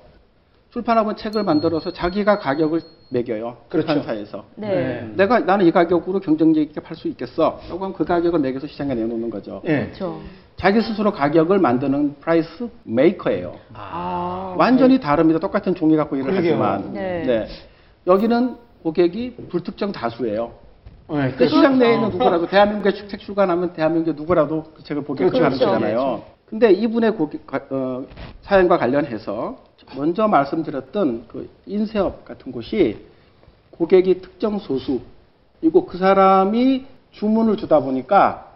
출판업은 0.79 1.15
책을 1.15 1.43
만들어서 1.43 1.91
자기가 1.91 2.39
가격을 2.39 2.81
매겨요. 3.09 3.55
그렇죠. 3.69 3.87
출판사에서. 3.87 4.43
네. 4.55 5.09
내가 5.15 5.39
나는 5.39 5.65
이 5.65 5.71
가격으로 5.71 6.19
경쟁력 6.19 6.59
있게 6.61 6.81
팔 6.81 6.97
수 6.97 7.07
있겠어. 7.07 7.61
하면 7.69 7.93
그 7.93 8.03
가격을 8.03 8.39
매겨서 8.41 8.67
시장에 8.67 8.93
내놓는 8.93 9.29
거죠. 9.29 9.61
예. 9.65 9.85
그렇죠. 9.85 10.19
자기 10.57 10.81
스스로 10.81 11.13
가격을 11.13 11.59
만드는 11.59 12.15
price 12.19 12.67
maker예요. 12.83 13.55
아. 13.73 14.53
완전히 14.57 14.99
다릅니다. 14.99 15.39
똑같은 15.39 15.75
종이 15.75 15.95
갖고 15.95 16.17
일을 16.17 16.31
그러게요. 16.31 16.61
하지만. 16.61 16.93
네. 16.93 17.47
여기는 18.05 18.57
고객이 18.83 19.35
불특정 19.49 19.93
다수예요. 19.93 20.51
예. 21.13 21.31
그 21.37 21.47
시장 21.47 21.79
내에 21.79 21.93
있는 21.93 22.09
누구라도 22.09 22.47
대한민국에 22.47 23.07
책 23.07 23.21
출간하면 23.21 23.71
대한민국의 23.71 24.15
누구라도 24.15 24.65
그 24.75 24.83
책을 24.83 25.05
보게 25.05 25.23
그렇죠. 25.23 25.37
하는 25.45 25.57
그렇죠. 25.57 25.71
거잖아요. 25.73 26.21
근데 26.47 26.71
이분의 26.73 27.15
고객, 27.15 27.47
가- 27.47 27.61
어, 27.69 28.03
사연과 28.41 28.77
관련해서 28.77 29.55
먼저 29.95 30.27
말씀드렸던 30.27 31.25
그 31.27 31.49
인쇄업 31.65 32.25
같은 32.25 32.51
곳이 32.51 32.97
고객이 33.71 34.21
특정 34.21 34.59
소수이고 34.59 35.85
그 35.87 35.97
사람이 35.97 36.85
주문을 37.11 37.57
주다 37.57 37.79
보니까 37.81 38.51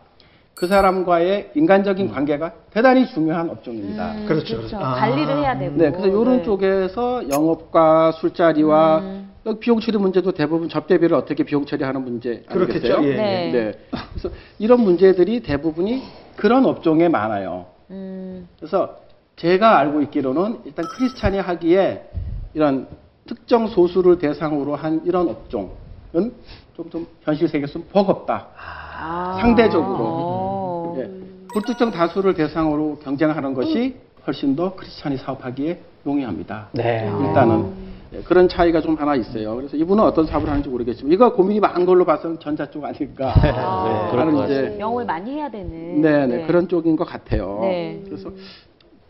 그 0.60 0.68
사람과의 0.68 1.52
인간적인 1.56 2.10
관계가 2.10 2.52
대단히 2.72 3.08
중요한 3.08 3.50
업종입니다. 3.50 4.12
음, 4.12 4.26
그렇죠, 4.28 4.58
그렇죠. 4.58 4.78
아. 4.78 4.96
관리를 4.96 5.38
해야 5.38 5.58
되고. 5.58 5.78
네, 5.78 5.90
그래서 5.90 6.08
이런 6.08 6.38
네. 6.38 6.44
쪽에서 6.44 7.30
영업과 7.30 8.12
술자리와 8.12 9.00
음. 9.00 9.30
비용 9.62 9.80
처리 9.80 9.98
문제도 9.98 10.30
대부분 10.34 10.68
접대비를 10.68 11.16
어떻게 11.16 11.44
비용 11.44 11.66
처리하는 11.66 12.04
문제 12.04 12.44
그렇겠죠. 12.50 12.98
아니겠어요? 12.98 13.08
예, 13.08 13.16
네. 13.16 13.52
네. 13.52 13.72
그래서 14.12 14.30
이런 14.60 14.82
문제들이 14.82 15.40
대부분이 15.44 16.04
그런 16.36 16.66
업종에 16.66 17.08
많아요. 17.08 17.68
음. 17.92 18.48
그래서 18.58 18.98
제가 19.40 19.80
알고 19.80 20.02
있기로는 20.04 20.60
일단 20.66 20.86
크리스찬이 20.86 21.40
하기에 21.40 22.10
이런 22.54 22.88
특정 23.26 23.68
소수를 23.68 24.20
대상으로 24.20 24.76
한 24.76 25.02
이런 25.06 25.30
업종은 25.30 26.34
좀, 26.76 26.90
좀 26.90 27.08
현실 27.22 27.48
세계에서 27.48 27.74
좀 27.74 27.86
버겁다. 27.92 28.48
아. 28.58 29.38
상대적으로. 29.40 29.98
어. 30.00 30.96
예. 31.00 31.10
불특정 31.54 31.92
다수를 31.92 32.34
대상으로 32.34 33.00
경쟁하는 33.00 33.54
것이 33.54 33.96
훨씬 34.28 34.56
더 34.56 34.76
크리스찬이 34.76 35.18
사업하기에 35.18 35.80
용이합니다. 36.06 36.70
네. 36.74 37.10
일단은 37.22 37.90
예, 38.12 38.22
그런 38.22 38.50
차이가 38.50 38.82
좀 38.82 38.96
하나 38.96 39.16
있어요. 39.16 39.56
그래서 39.56 39.78
이분은 39.78 40.04
어떤 40.04 40.26
사업을 40.26 40.50
하는지 40.50 40.68
모르겠지만 40.68 41.14
이거 41.14 41.34
고민이 41.34 41.60
많은 41.60 41.86
걸로 41.86 42.06
봐서는 42.06 42.40
전자 42.40 42.70
쪽 42.70 42.84
아닐까 42.84 43.34
아. 43.36 44.12
네, 44.12 44.32
것 44.32 44.46
이제 44.46 44.78
영업을 44.80 45.06
많이 45.06 45.32
해야 45.32 45.50
되는. 45.50 46.02
네, 46.02 46.28
네, 46.28 46.48
그런 46.48 46.68
쪽인 46.68 46.96
것 46.96 47.06
같아요. 47.06 47.60
네. 47.62 48.02
그래서 48.06 48.32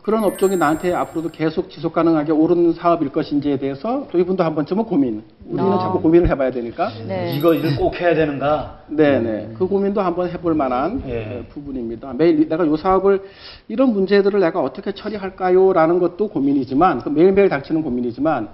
그런 0.01 0.23
업종이 0.23 0.55
나한테 0.55 0.93
앞으로도 0.93 1.29
계속 1.29 1.69
지속 1.69 1.93
가능하게 1.93 2.31
오르는 2.31 2.73
사업일 2.73 3.09
것인지에 3.09 3.57
대해서 3.57 4.07
또 4.11 4.17
이분도 4.17 4.43
한 4.43 4.55
번쯤은 4.55 4.85
고민. 4.85 5.23
우리는 5.45 5.71
아. 5.71 5.79
자꾸 5.79 6.01
고민을 6.01 6.29
해봐야 6.29 6.51
되니까. 6.51 6.89
네. 7.05 7.35
이거 7.35 7.53
일을 7.53 7.75
꼭 7.75 7.99
해야 7.99 8.15
되는가? 8.15 8.83
네, 8.87 9.19
네. 9.19 9.53
그 9.57 9.67
고민도 9.67 9.99
한번 9.99 10.29
해볼 10.29 10.53
만한 10.55 11.03
예. 11.05 11.41
어, 11.41 11.53
부분입니다. 11.53 12.13
매일 12.13 12.47
내가 12.47 12.63
이 12.63 12.77
사업을 12.77 13.23
이런 13.67 13.91
문제들을 13.91 14.39
내가 14.39 14.61
어떻게 14.61 14.93
처리할까요?라는 14.93 15.99
것도 15.99 16.29
고민이지만 16.29 17.01
그 17.01 17.09
매일매일 17.09 17.49
닥치는 17.49 17.83
고민이지만 17.83 18.49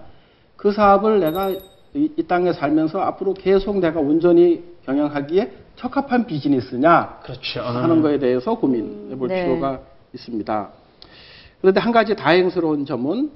그 0.56 0.72
사업을 0.72 1.20
내가 1.20 1.52
이, 1.52 1.60
이 2.18 2.24
땅에 2.24 2.54
살면서 2.54 3.00
앞으로 3.02 3.36
계속 3.36 3.78
내가 3.80 4.00
온전히 4.00 4.64
경영하기에 4.86 5.52
적합한 5.76 6.26
비즈니스냐 6.26 7.20
그렇죠. 7.24 7.62
하는 7.62 8.02
거에 8.02 8.18
대해서 8.18 8.56
고민해 8.56 9.16
볼 9.16 9.28
네. 9.28 9.44
필요가 9.44 9.80
있습니다. 10.14 10.70
그런데 11.66 11.80
한 11.80 11.92
가지 11.92 12.16
다행스러운 12.16 12.86
점은 12.86 13.32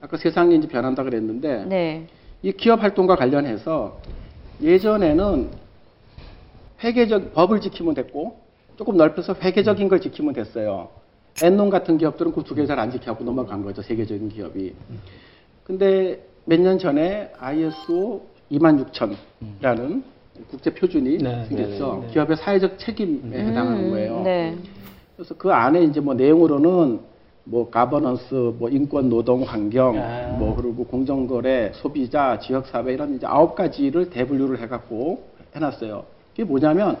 아까 0.00 0.16
세상이 0.16 0.56
이제 0.56 0.66
변한다 0.66 1.04
그랬는데 1.04 1.66
네. 1.66 2.08
이 2.42 2.50
기업 2.50 2.82
활동과 2.82 3.14
관련해서 3.14 4.00
예전에는 4.60 5.50
회계적 6.82 7.32
법을 7.32 7.60
지키면 7.60 7.94
됐고 7.94 8.40
조금 8.76 8.96
넓혀서 8.96 9.36
회계적인 9.40 9.88
걸 9.88 10.00
지키면 10.00 10.34
됐어요. 10.34 10.88
엔논 11.44 11.70
같은 11.70 11.96
기업들은 11.96 12.32
그 12.32 12.42
두 12.42 12.56
개 12.56 12.66
잘 12.66 12.80
안 12.80 12.90
지켜하고 12.90 13.22
넘어간 13.22 13.62
거죠. 13.62 13.82
세계적인 13.82 14.30
기업이. 14.30 14.74
근데 15.62 16.26
몇 16.46 16.58
년 16.58 16.76
전에 16.80 17.30
ISO 17.38 18.20
26000이라는 18.50 20.02
국제 20.50 20.74
표준이 20.74 21.18
네, 21.18 21.44
생겼죠. 21.44 21.92
네, 21.94 22.00
네, 22.00 22.06
네. 22.08 22.12
기업의 22.14 22.36
사회적 22.36 22.80
책임에 22.80 23.44
해당하는 23.46 23.90
거예요. 23.90 24.22
네. 24.24 24.56
그래서 25.14 25.36
그 25.36 25.52
안에 25.52 25.84
이제 25.84 26.00
뭐 26.00 26.14
내용으로는 26.14 27.13
뭐 27.44 27.70
가버넌스, 27.70 28.54
뭐 28.58 28.68
인권, 28.70 29.08
노동, 29.10 29.42
환경, 29.42 29.98
아. 29.98 30.36
뭐 30.38 30.56
그리고 30.56 30.84
공정거래, 30.84 31.72
소비자, 31.74 32.38
지역사회 32.38 32.92
이런 32.92 33.14
이제 33.14 33.26
아홉 33.26 33.54
가지를 33.54 34.10
대분류를 34.10 34.60
해갖고 34.60 35.22
해놨어요. 35.54 36.04
이게 36.32 36.44
뭐냐면 36.44 36.96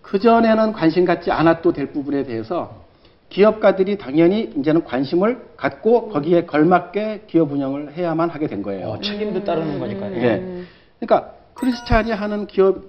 그 0.00 0.18
전에는 0.18 0.72
관심 0.72 1.04
갖지 1.04 1.30
않아도 1.30 1.72
될 1.72 1.92
부분에 1.92 2.22
대해서 2.24 2.82
기업가들이 3.28 3.98
당연히 3.98 4.52
이제는 4.56 4.84
관심을 4.84 5.48
갖고 5.56 6.08
거기에 6.10 6.44
걸맞게 6.44 7.24
기업 7.26 7.52
운영을 7.52 7.92
해야만 7.92 8.28
하게 8.28 8.46
된 8.46 8.62
거예요. 8.62 8.88
어, 8.88 9.00
책임도 9.00 9.42
따르는 9.44 9.78
거니까요. 9.78 10.10
네. 10.10 10.62
그러니까 11.00 11.32
크리스찬이 11.54 12.12
하는 12.12 12.46
기업 12.46 12.84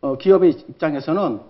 어, 0.00 0.16
기업의 0.16 0.50
입장에서는 0.68 1.40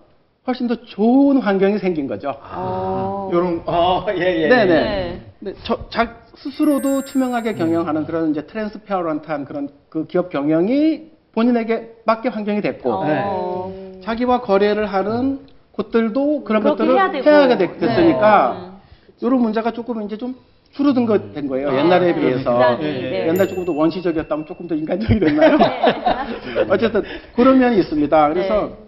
훨씬 0.46 0.68
더 0.68 0.76
좋은 0.76 1.38
환경이 1.38 1.78
생긴 1.78 2.06
거죠. 2.06 2.35
어. 2.40 3.30
요런, 3.32 3.62
어, 3.66 4.06
예, 4.11 4.42
예. 4.42 4.48
네네. 4.48 4.66
네. 4.66 5.20
근데 5.40 5.54
저, 5.64 5.88
자, 5.90 6.16
스스로도 6.37 7.04
투명하게 7.04 7.54
경영하는 7.54 8.04
그런 8.06 8.30
이제 8.30 8.46
트랜스페어런트한 8.46 9.44
그런 9.44 9.68
그 9.88 10.06
기업 10.06 10.30
경영이 10.30 11.11
본인에게 11.32 11.96
맞게 12.04 12.28
환경이 12.28 12.61
됐고 12.61 12.90
어. 12.92 14.00
자기와 14.02 14.40
거래를 14.42 14.87
하는 14.87 15.40
곳들도 15.72 16.44
그런 16.44 16.62
것들을 16.62 16.94
해야. 16.94 17.11
해야 17.11 17.59
됐, 17.59 17.78
됐으니까 17.78 18.70
네. 18.80 19.26
이런 19.26 19.40
문제가 19.40 19.72
조금 19.72 20.02
이제 20.02 20.16
좀 20.16 20.35
줄어든 20.72 21.06
거된 21.06 21.48
거예요. 21.48 21.70
아, 21.70 21.76
옛날에 21.76 22.12
네. 22.12 22.20
비해서. 22.20 22.78
예, 22.82 22.87
예. 22.87 23.11
네. 23.11 23.28
옛날 23.28 23.48
조금 23.48 23.64
더 23.64 23.72
원시적이었다면 23.72 24.46
조금 24.46 24.68
더 24.68 24.74
인간적이 24.74 25.18
됐나요? 25.18 25.56
네. 25.59 26.66
어쨌든 26.70 27.02
그런 27.35 27.59
면이 27.59 27.78
있습니다. 27.78 28.28
그래서 28.28 28.86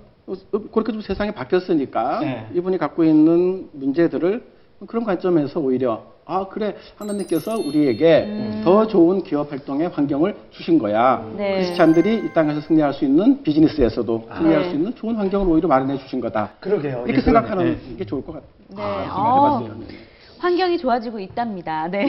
그렇게 0.73 0.93
좀 0.93 1.01
세상이 1.01 1.33
바뀌었으니까 1.33 2.21
네. 2.21 2.47
이분이 2.55 2.79
갖고 2.79 3.05
있는 3.05 3.69
문제들을 3.73 4.43
그런 4.87 5.05
관점에서 5.05 5.61
오히려 5.61 6.05
아 6.25 6.47
그래 6.47 6.77
하나님께서 6.97 7.57
우리에게 7.59 8.25
음. 8.27 8.61
더 8.63 8.87
좋은 8.87 9.23
기업 9.23 9.51
활동의 9.51 9.89
환경을 9.89 10.37
주신 10.51 10.79
거야. 10.79 11.27
네. 11.37 11.55
크리스찬들이 11.55 12.17
이 12.17 12.33
땅에서 12.35 12.61
승리할 12.61 12.93
수 12.93 13.05
있는 13.07 13.43
비즈니스에서도 13.43 14.29
승리할 14.37 14.63
네. 14.65 14.69
수 14.69 14.75
있는 14.77 14.95
좋은 14.95 15.17
환경을 15.17 15.49
오히려 15.49 15.69
마련해 15.69 15.97
주신 15.99 16.21
거다. 16.21 16.51
그러게요. 16.61 17.05
이렇게 17.07 17.17
예, 17.17 17.21
생각하는 17.23 17.65
그러네. 17.79 17.97
게 17.97 18.05
좋을 18.05 18.23
것 18.25 18.33
같아요. 18.35 18.51
네. 18.69 18.83
아, 18.83 19.11
어, 19.17 19.59
생각해봤어요. 19.59 19.89
네. 19.89 19.97
환경이 20.39 20.79
좋아지고 20.79 21.19
있답니다. 21.19 21.89
네. 21.89 22.07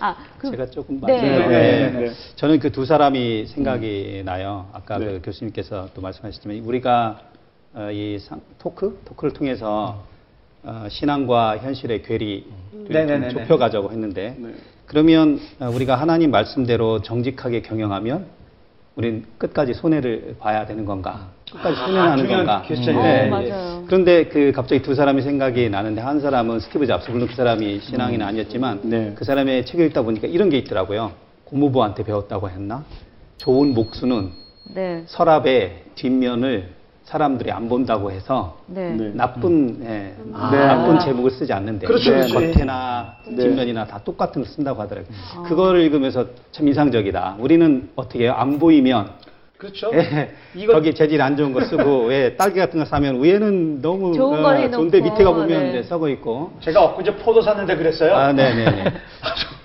아, 0.00 0.16
그, 0.38 0.50
제가 0.50 0.66
조금 0.66 0.98
네. 1.00 1.12
말씀드리면 1.12 1.48
네, 1.50 1.90
네, 1.90 2.00
네. 2.08 2.12
저는 2.36 2.58
그 2.58 2.70
두 2.72 2.86
사람이 2.86 3.46
생각이 3.46 4.22
나요. 4.24 4.66
아까 4.72 4.98
네. 4.98 5.04
그 5.04 5.20
교수님께서 5.22 5.88
또 5.94 6.00
말씀하셨지만 6.00 6.58
우리가 6.64 7.18
어, 7.20 7.31
이 7.92 8.18
상- 8.20 8.40
토크 8.58 9.00
토크를 9.06 9.32
통해서 9.32 10.04
어, 10.64 10.86
신앙과 10.90 11.58
현실의 11.58 12.02
괴리 12.02 12.46
네네네네. 12.88 13.28
좀 13.30 13.42
좁혀가자고 13.42 13.90
했는데 13.90 14.36
네. 14.38 14.54
그러면 14.86 15.40
어, 15.58 15.70
우리가 15.70 15.96
하나님 15.96 16.30
말씀대로 16.30 17.00
정직하게 17.02 17.62
경영하면 17.62 18.26
우린 18.94 19.24
끝까지 19.38 19.72
손해를 19.72 20.36
봐야 20.38 20.66
되는 20.66 20.84
건가? 20.84 21.30
끝까지 21.50 21.80
아, 21.80 21.86
손해나는 21.86 22.28
건가? 22.28 22.62
네. 22.68 23.26
어, 23.26 23.30
맞아요. 23.30 23.84
그런데 23.86 24.26
그 24.28 24.52
갑자기 24.52 24.82
두 24.82 24.94
사람이 24.94 25.22
생각이 25.22 25.70
나는데 25.70 26.02
한 26.02 26.20
사람은 26.20 26.60
스티브 26.60 26.86
잡스 26.86 27.10
물론 27.10 27.26
그 27.28 27.34
사람이 27.34 27.80
신앙인은 27.80 28.24
아니었지만 28.26 28.80
네. 28.84 29.12
그 29.16 29.24
사람의 29.24 29.64
책을 29.64 29.86
읽다 29.86 30.02
보니까 30.02 30.28
이런 30.28 30.50
게 30.50 30.58
있더라고요. 30.58 31.12
고무부한테 31.44 32.04
배웠다고 32.04 32.50
했나? 32.50 32.84
좋은 33.38 33.72
목수는 33.72 34.30
네. 34.74 35.04
서랍의 35.06 35.84
뒷면을 35.94 36.68
사람들이 37.04 37.50
안 37.50 37.68
본다고 37.68 38.10
해서 38.10 38.58
네. 38.66 38.90
네. 38.90 39.10
나쁜 39.14 39.80
예, 39.84 40.14
아. 40.32 40.50
나쁜 40.50 40.98
제목을 41.00 41.30
쓰지 41.32 41.52
않는데 41.52 41.86
그렇죠, 41.86 42.10
그렇죠. 42.12 42.34
겉에나 42.34 43.16
네. 43.28 43.36
뒷면이나 43.36 43.86
다 43.86 44.00
똑같은 44.04 44.42
걸 44.42 44.50
쓴다고 44.50 44.80
하더라고요. 44.82 45.12
아. 45.36 45.42
그거를 45.42 45.80
읽으면서 45.82 46.26
참 46.52 46.68
인상적이다. 46.68 47.36
우리는 47.38 47.90
어떻게 47.96 48.24
해요? 48.24 48.34
안 48.36 48.58
보이면 48.58 49.10
그렇죠. 49.58 49.90
예, 49.94 50.32
이거- 50.54 50.72
거기 50.72 50.92
재질 50.94 51.20
안 51.22 51.36
좋은 51.36 51.52
거 51.52 51.60
쓰고 51.64 52.06
왜 52.06 52.34
딸기 52.38 52.58
같은 52.58 52.78
거 52.80 52.84
사면 52.84 53.22
위에는 53.22 53.80
너무 53.82 54.14
좋은 54.14 54.44
어, 54.44 54.50
해놓고, 54.52 54.76
좋은데 54.76 55.00
밑에가 55.00 55.32
보면 55.32 55.48
네. 55.48 55.68
이제 55.70 55.82
썩어 55.84 56.08
있고 56.08 56.52
제가 56.60 56.82
엊그제 56.84 57.16
포도 57.16 57.42
샀는데 57.42 57.76
그랬어요. 57.76 58.14
아, 58.14 58.32
네네네. 58.32 58.84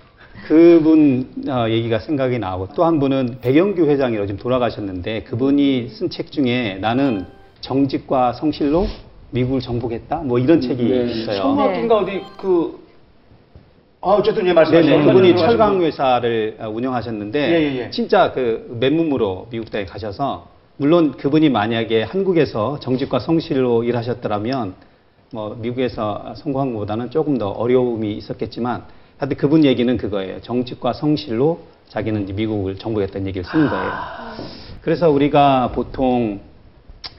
그분 0.47 1.27
어, 1.49 1.67
얘기가 1.69 1.99
생각이 1.99 2.39
나고 2.39 2.69
또 2.73 2.85
한 2.85 2.99
분은 2.99 3.39
백영규 3.41 3.85
회장이라고 3.89 4.27
지금 4.27 4.39
돌아가셨는데 4.39 5.23
그분이 5.23 5.89
쓴 5.89 6.09
책 6.09 6.31
중에 6.31 6.77
나는 6.79 7.25
정직과 7.59 8.31
성실로 8.33 8.87
미국을 9.31 9.59
정복했다 9.59 10.19
뭐 10.23 10.39
이런 10.39 10.61
책이 10.61 10.83
네. 10.83 11.05
있어요. 11.11 11.41
청와인가 11.41 11.97
어디 11.97 12.21
그, 12.37 12.79
아, 13.99 14.11
어쨌든 14.11 14.43
예, 14.43 14.45
네네. 14.45 14.53
말씀하시죠. 14.53 14.95
그분이 14.99 15.11
말씀하시고. 15.31 15.37
철강 15.37 15.81
회사를 15.81 16.57
어, 16.61 16.69
운영하셨는데 16.69 17.39
예, 17.39 17.53
예, 17.75 17.79
예. 17.85 17.89
진짜 17.91 18.31
그 18.31 18.77
맨몸으로 18.79 19.47
미국 19.49 19.69
땅에 19.69 19.85
가셔서 19.85 20.47
물론 20.77 21.11
그분이 21.17 21.49
만약에 21.49 22.03
한국에서 22.03 22.79
정직과 22.79 23.19
성실로 23.19 23.83
일하셨더라면 23.83 24.75
뭐 25.33 25.57
미국에서 25.59 26.35
성공한 26.37 26.71
것보다는 26.71 27.09
조금 27.09 27.37
더 27.37 27.49
어려움이 27.49 28.13
있었겠지만 28.13 28.83
하여튼 29.17 29.37
그분 29.37 29.63
얘기는 29.65 29.95
그거예요. 29.97 30.41
정직과 30.41 30.93
성실로 30.93 31.59
자기는 31.89 32.23
이제 32.23 32.33
미국을 32.33 32.77
정복했다는 32.77 33.27
얘기를 33.27 33.45
쓰는 33.49 33.69
거예요. 33.69 33.91
그래서 34.81 35.09
우리가 35.09 35.71
보통 35.73 36.41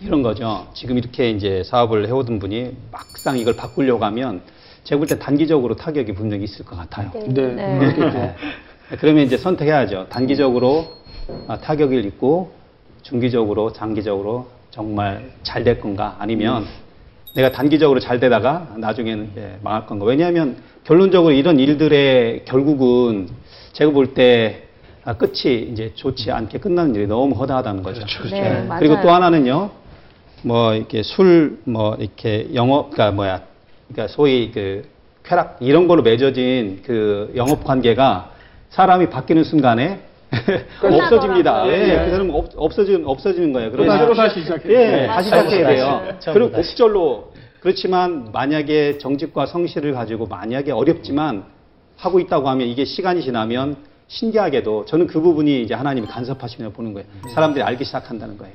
이런 0.01 0.23
거죠. 0.23 0.69
지금 0.75 0.97
이렇게 0.99 1.31
이제 1.31 1.63
사업을 1.65 2.07
해오던 2.07 2.39
분이 2.39 2.77
막상 2.93 3.39
이걸 3.39 3.57
바꾸려고 3.57 4.05
하면 4.05 4.43
제가 4.85 4.99
볼 4.99 5.07
때 5.09 5.19
단기적으로 5.19 5.75
타격이 5.75 6.15
분명히 6.15 6.45
있을 6.45 6.65
것 6.65 6.77
같아요. 6.77 7.11
네. 7.27 7.47
네. 7.55 7.79
그렇겠죠. 7.79 8.35
그러면 9.01 9.25
이제 9.27 9.37
선택해야죠. 9.37 10.07
단기적으로 10.09 10.87
아, 11.47 11.59
타격을 11.59 12.05
입고 12.07 12.53
중기적으로 13.03 13.73
장기적으로 13.73 14.47
정말 14.71 15.31
잘 15.43 15.65
될 15.65 15.81
건가 15.81 16.17
아니면 16.19 16.65
내가 17.35 17.51
단기적으로 17.51 18.01
잘 18.01 18.21
되다가 18.21 18.75
나중에는 18.79 19.59
망할 19.63 19.87
건가. 19.87 20.05
왜냐하면 20.07 20.57
결론적으로 20.89 21.35
이런 21.35 21.59
일들의 21.61 22.47
결국은 22.47 23.29
제가 23.73 23.91
볼때 23.91 24.63
아, 25.05 25.13
끝이 25.13 25.69
이제 25.71 25.93
좋지 25.95 26.31
않게 26.31 26.59
끝나는 26.61 26.95
일이 26.95 27.07
너무 27.07 27.35
허다하다는 27.35 27.83
거죠. 27.83 28.07
네, 28.31 28.63
맞아요. 28.63 28.79
그리고 28.79 29.01
또 29.03 29.11
하나는요, 29.11 29.71
뭐 30.43 30.73
이렇게 30.73 31.03
술, 31.03 31.59
뭐 31.65 31.95
이렇게 32.01 32.49
영업, 32.55 32.91
그러니까 32.91 33.15
뭐야, 33.15 33.43
그러니까 33.89 34.11
소위 34.15 34.51
그 34.51 34.89
쾌락 35.25 35.59
이런 35.61 35.89
걸로 35.89 36.03
맺어진 36.03 36.81
그 36.83 37.33
영업 37.37 37.65
관계가 37.65 38.31
사람이 38.71 39.11
바뀌는 39.11 39.45
순간에 39.45 40.01
없어집니다. 40.83 41.69
예, 41.69 41.87
네. 41.87 42.05
그 42.07 42.11
사람은 42.13 42.35
없, 42.35 42.47
없어지는 42.57 43.07
없어지는 43.07 43.53
거예요. 43.53 43.71
또 43.73 43.77
그러나 43.77 43.99
새로 43.99 44.15
다시 44.15 44.41
시작해요. 44.41 44.73
예, 44.73 44.87
네. 44.87 45.07
다시 45.07 45.29
시작해야 45.29 45.67
돼요. 45.67 46.03
그리고. 46.33 46.51
곡절로 46.51 47.33
그렇지만 47.61 48.31
만약에 48.33 48.99
정직과 48.99 49.47
성실을 49.47 49.93
가지고 49.93 50.27
만약에 50.27 50.71
어렵지만 50.71 51.45
하고 51.97 52.21
있다고 52.21 52.49
하면 52.49 52.69
이게 52.69 52.85
시간이 52.85 53.23
지나면 53.23 53.77
신기하게도 54.07 54.87
저는 54.87 55.07
그 55.07 55.21
부분이 55.21 55.63
이제 55.63 55.75
하나님이 55.75 56.07
간섭하시며 56.07 56.71
보는 56.71 56.95
거예요. 56.95 57.07
사람들이 57.35 57.63
알기 57.63 57.85
시작한다는 57.85 58.39
거예요. 58.39 58.55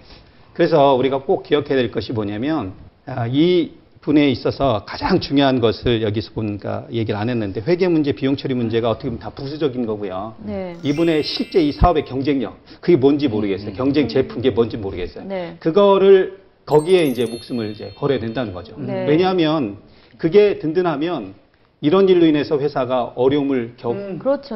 그래서 0.54 0.94
우리가 0.96 1.20
꼭 1.20 1.44
기억해야 1.44 1.76
될 1.76 1.92
것이 1.92 2.14
뭐냐면 2.14 2.74
아, 3.06 3.28
이 3.28 3.72
분에 4.02 4.30
있어서 4.32 4.84
가장 4.86 5.20
중요한 5.20 5.62
것을 5.62 6.02
여기서 6.02 6.32
보니까 6.34 6.86
얘기를 6.92 7.18
안 7.18 7.30
했는데 7.30 7.62
회계 7.62 7.88
문제, 7.88 8.12
비용 8.12 8.36
처리 8.36 8.54
문제가 8.54 8.90
어떻게 8.90 9.08
보면 9.08 9.20
다 9.20 9.30
부수적인 9.30 9.86
거고요. 9.86 10.36
네. 10.44 10.76
이분의 10.84 11.24
실제 11.24 11.62
이 11.62 11.72
사업의 11.72 12.04
경쟁력, 12.04 12.58
그게 12.82 12.98
뭔지 12.98 13.30
모르겠어요. 13.30 13.74
경쟁 13.74 14.10
제품, 14.10 14.42
게 14.42 14.50
뭔지 14.50 14.76
모르겠어요. 14.76 15.26
네. 15.26 15.56
그거를 15.60 16.43
거기에 16.66 17.06
이제 17.06 17.26
목숨을 17.26 17.72
이제 17.72 17.94
걸어야 17.98 18.20
된다는 18.20 18.54
거죠. 18.54 18.76
네. 18.78 19.06
왜냐하면 19.08 19.78
그게 20.18 20.60
든든하면 20.60 21.34
이런 21.82 22.08
일로 22.08 22.26
인해서 22.26 22.58
회사가 22.60 23.14
어려움을 23.16 23.74
겪, 23.78 23.92
음. 23.92 24.18
그렇죠. 24.18 24.56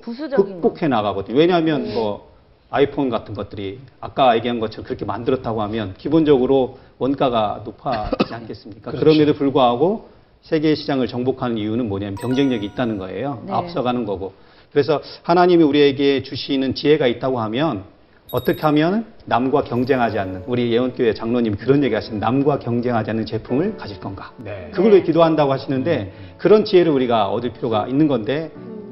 부수적인 0.00 0.60
극복해 0.60 0.86
나가거든요. 0.86 1.36
왜냐하면 1.36 1.92
뭐 1.92 2.30
아이폰 2.70 3.10
같은 3.10 3.34
것들이 3.34 3.80
아까 4.00 4.36
얘기한 4.36 4.60
것처럼 4.60 4.84
그렇게 4.84 5.04
만들었다고 5.04 5.62
하면 5.62 5.94
기본적으로 5.98 6.78
원가가 6.98 7.62
높아지지 7.64 8.32
않겠습니까? 8.34 8.92
그렇죠. 8.92 9.04
그럼에도 9.04 9.34
불구하고 9.34 10.08
세계 10.42 10.76
시장을 10.76 11.08
정복하는 11.08 11.58
이유는 11.58 11.88
뭐냐면 11.88 12.14
경쟁력이 12.16 12.64
있다는 12.66 12.98
거예요. 12.98 13.42
네. 13.46 13.52
앞서가는 13.52 14.04
거고. 14.04 14.32
그래서 14.70 15.00
하나님이 15.22 15.64
우리에게 15.64 16.22
주시는 16.22 16.74
지혜가 16.74 17.06
있다고 17.08 17.40
하면 17.40 17.84
어떻게 18.30 18.60
하면 18.62 19.06
남과 19.26 19.62
경쟁하지 19.64 20.18
않는 20.18 20.44
우리 20.46 20.72
예원교회 20.72 21.14
장로님이 21.14 21.56
그런 21.56 21.84
얘기 21.84 21.94
하시는 21.94 22.18
남과 22.18 22.58
경쟁하지 22.58 23.10
않는 23.10 23.26
제품을 23.26 23.76
가질 23.76 24.00
건가? 24.00 24.32
네. 24.38 24.70
그걸 24.72 24.94
로 24.94 25.02
기도한다고 25.02 25.52
하시는데 25.52 26.12
그런 26.38 26.64
지혜를 26.64 26.90
우리가 26.92 27.28
얻을 27.28 27.52
필요가 27.52 27.86
있는 27.86 28.08
건데 28.08 28.50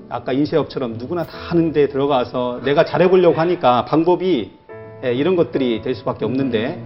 아까 0.09 0.33
인쇄업처럼 0.33 0.94
누구나 0.99 1.25
다 1.25 1.37
하는데 1.37 1.88
들어가서 1.88 2.61
내가 2.64 2.85
잘해보려고 2.85 3.40
하니까 3.40 3.85
방법이 3.87 4.53
예, 5.05 5.12
이런 5.12 5.35
것들이 5.35 5.83
될 5.83 5.94
수밖에 5.94 6.25
없는데 6.25 6.81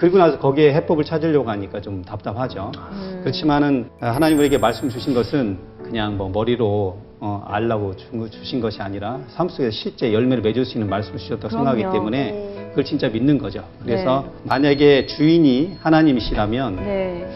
그리고 0.00 0.16
나서 0.16 0.38
거기에 0.38 0.72
해법을 0.72 1.04
찾으려고 1.04 1.50
하니까 1.50 1.82
좀 1.82 2.02
답답하죠. 2.02 2.72
그렇지만은 3.20 3.90
아, 4.00 4.08
하나님 4.12 4.38
우리에게 4.38 4.56
말씀 4.56 4.88
주신 4.88 5.12
것은 5.12 5.58
그냥 5.84 6.16
뭐 6.16 6.30
머리로 6.30 6.96
어, 7.20 7.44
알라고 7.46 7.94
주- 7.96 8.30
주신 8.30 8.62
것이 8.62 8.80
아니라 8.80 9.20
삶 9.28 9.50
속에서 9.50 9.70
실제 9.70 10.10
열매를 10.14 10.42
맺을 10.42 10.64
수 10.64 10.78
있는 10.78 10.88
말씀을 10.88 11.18
주셨다고 11.18 11.48
그럼요. 11.48 11.70
생각하기 11.72 11.98
때문에 11.98 12.30
네. 12.32 12.66
그걸 12.70 12.84
진짜 12.84 13.10
믿는 13.10 13.36
거죠. 13.36 13.62
그래서 13.84 14.24
만약에 14.44 15.04
주인이 15.04 15.76
하나님이시라면 15.82 16.76
네. 16.76 17.28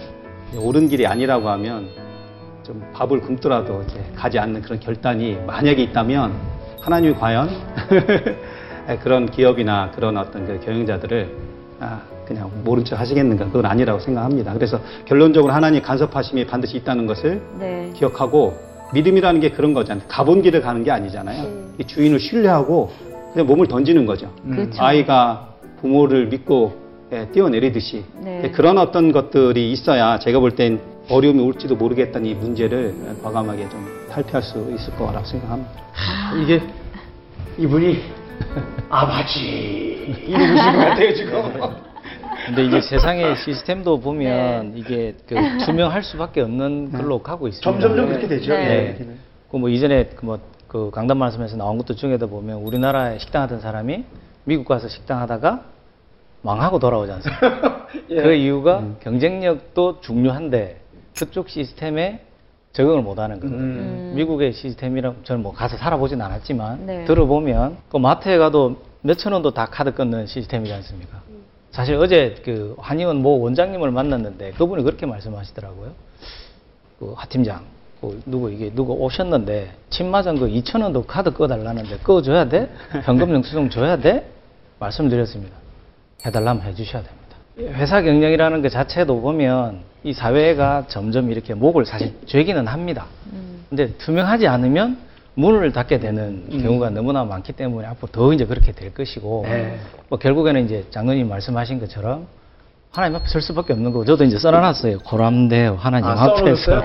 옳은 0.56 0.88
길이 0.88 1.06
아니라고 1.06 1.50
하면 1.50 1.88
좀 2.62 2.82
밥을 2.94 3.20
굶더라도 3.20 3.82
이제 3.86 4.02
가지 4.16 4.38
않는 4.38 4.62
그런 4.62 4.80
결단이 4.80 5.36
만약에 5.46 5.82
있다면 5.82 6.32
하나님이 6.80 7.12
과연 7.12 7.50
그런 9.02 9.30
기업이나 9.30 9.90
그런 9.94 10.16
어떤 10.16 10.46
그 10.46 10.58
경영자들을 10.64 11.28
아, 11.80 12.00
그냥 12.26 12.50
모른 12.64 12.84
척 12.84 12.98
하시겠는가 12.98 13.46
그건 13.46 13.66
아니라고 13.66 14.00
생각합니다. 14.00 14.52
그래서 14.54 14.80
결론적으로 15.04 15.52
하나님 15.52 15.82
간섭하심이 15.82 16.46
반드시 16.46 16.76
있다는 16.78 17.06
것을 17.06 17.42
네. 17.58 17.90
기억하고 17.94 18.56
믿음이라는 18.92 19.40
게 19.40 19.50
그런 19.50 19.74
거잖아요. 19.74 20.04
가본 20.08 20.42
길을 20.42 20.60
가는 20.62 20.84
게 20.84 20.90
아니잖아요. 20.90 21.42
네. 21.42 21.64
이 21.78 21.84
주인을 21.84 22.20
신뢰하고 22.20 22.90
그냥 23.32 23.46
몸을 23.46 23.66
던지는 23.66 24.06
거죠. 24.06 24.30
그렇죠. 24.48 24.82
아이가 24.82 25.48
부모를 25.80 26.26
믿고 26.28 26.82
예, 27.12 27.28
뛰어내리듯이 27.32 28.04
네. 28.20 28.42
예, 28.44 28.50
그런 28.50 28.78
어떤 28.78 29.12
것들이 29.12 29.70
있어야 29.72 30.18
제가 30.18 30.38
볼 30.40 30.52
땐 30.52 30.80
어려움이 31.10 31.42
올지도 31.42 31.76
모르겠다는 31.76 32.26
이 32.26 32.34
문제를 32.34 32.94
과감하게 33.22 33.68
좀 33.68 33.86
탈피할 34.10 34.42
수 34.42 34.56
있을 34.74 34.94
거라고 34.96 35.22
생각합니다. 35.26 35.70
이게 36.42 36.62
이분이 37.58 38.00
아버지 38.88 40.16
이러신 40.26 40.54
것 40.54 40.62
같아요 40.62 41.14
지금. 41.14 41.42
근데 42.46 42.64
이제 42.64 42.80
세상의 42.80 43.36
시스템도 43.36 44.00
보면 44.00 44.72
네. 44.72 44.78
이게 44.78 45.14
그 45.26 45.34
투명할 45.64 46.02
수밖에 46.02 46.42
없는 46.42 46.92
걸로 46.92 47.22
가고 47.22 47.48
있습니다. 47.48 47.70
점점점 47.70 48.08
그렇게 48.08 48.28
되죠. 48.28 48.52
네. 48.52 48.96
예. 49.00 49.06
그뭐 49.50 49.68
이전에 49.68 50.06
그뭐 50.16 50.38
그 50.68 50.90
강단 50.90 51.16
말씀에서 51.16 51.56
나온 51.56 51.78
것도 51.78 51.94
중에도 51.94 52.28
보면 52.28 52.58
우리나라에 52.58 53.18
식당 53.18 53.42
하던 53.42 53.60
사람이 53.60 54.04
미국 54.44 54.66
가서 54.66 54.88
식당 54.88 55.20
하다가 55.20 55.64
망하고 56.42 56.78
돌아오지 56.78 57.12
않습니까? 57.12 57.86
예. 58.10 58.22
그 58.22 58.34
이유가 58.34 58.84
경쟁력도 59.00 60.00
중요한데 60.02 60.80
그쪽 61.16 61.48
시스템에 61.48 62.20
적응을 62.72 63.02
못하는 63.02 63.36
거거든요. 63.40 63.62
음. 63.62 64.12
미국의 64.16 64.52
시스템이랑 64.52 65.16
저는 65.22 65.42
뭐 65.42 65.52
가서 65.52 65.76
살아보진 65.76 66.20
않았지만 66.20 66.86
네. 66.86 67.04
들어보면 67.04 67.78
그 67.88 67.96
마트에 67.96 68.36
가도 68.36 68.82
몇천 69.02 69.32
원도 69.32 69.52
다 69.52 69.66
카드 69.66 69.94
끊는 69.94 70.26
시스템이지 70.26 70.72
않습니까? 70.74 71.22
사실 71.74 71.96
어제 71.96 72.36
그 72.44 72.76
한의원 72.78 73.20
모 73.20 73.40
원장님을 73.40 73.90
만났는데 73.90 74.52
그분이 74.52 74.84
그렇게 74.84 75.06
말씀하시더라고요. 75.06 75.90
그 77.00 77.14
하팀장, 77.16 77.64
그 78.00 78.22
누구 78.26 78.48
이게 78.48 78.70
누구 78.72 78.92
오셨는데 78.92 79.72
침 79.90 80.08
맞은 80.08 80.38
거 80.38 80.46
2천 80.46 80.82
원도 80.82 81.02
카드 81.02 81.32
꺼달라는데 81.32 81.98
꺼줘야 81.98 82.48
돼? 82.48 82.70
현금 83.02 83.34
영수증 83.34 83.70
줘야 83.70 83.96
돼? 83.96 84.24
말씀드렸습니다. 84.78 85.56
해달라면 86.24 86.62
해주셔야 86.62 87.02
됩니다. 87.02 87.36
회사 87.76 88.02
경영이라는 88.02 88.62
그 88.62 88.70
자체도 88.70 89.20
보면 89.20 89.80
이 90.04 90.12
사회가 90.12 90.84
점점 90.86 91.32
이렇게 91.32 91.54
목을 91.54 91.86
사실 91.86 92.14
죄기는 92.26 92.68
합니다. 92.68 93.06
음. 93.32 93.64
근데 93.68 93.92
투명하지 93.98 94.46
않으면 94.46 94.96
문을 95.34 95.72
닫게 95.72 95.98
되는 95.98 96.48
경우가 96.62 96.90
너무나 96.90 97.24
많기 97.24 97.52
때문에 97.52 97.86
앞으로 97.88 98.08
더 98.12 98.32
이제 98.32 98.46
그렇게 98.46 98.72
될 98.72 98.94
것이고 98.94 99.42
네. 99.46 99.78
뭐 100.08 100.18
결국에는 100.18 100.64
이제 100.64 100.84
장로님 100.90 101.28
말씀하신 101.28 101.80
것처럼 101.80 102.26
하나님 102.90 103.16
앞에 103.16 103.26
설 103.26 103.42
수밖에 103.42 103.72
없는 103.72 103.90
거고 103.90 104.04
저도 104.04 104.22
이제 104.22 104.38
써놔놨어요. 104.38 105.00
고람되어 105.00 105.74
하나님 105.74 106.06
아, 106.06 106.12
앞에서 106.12 106.82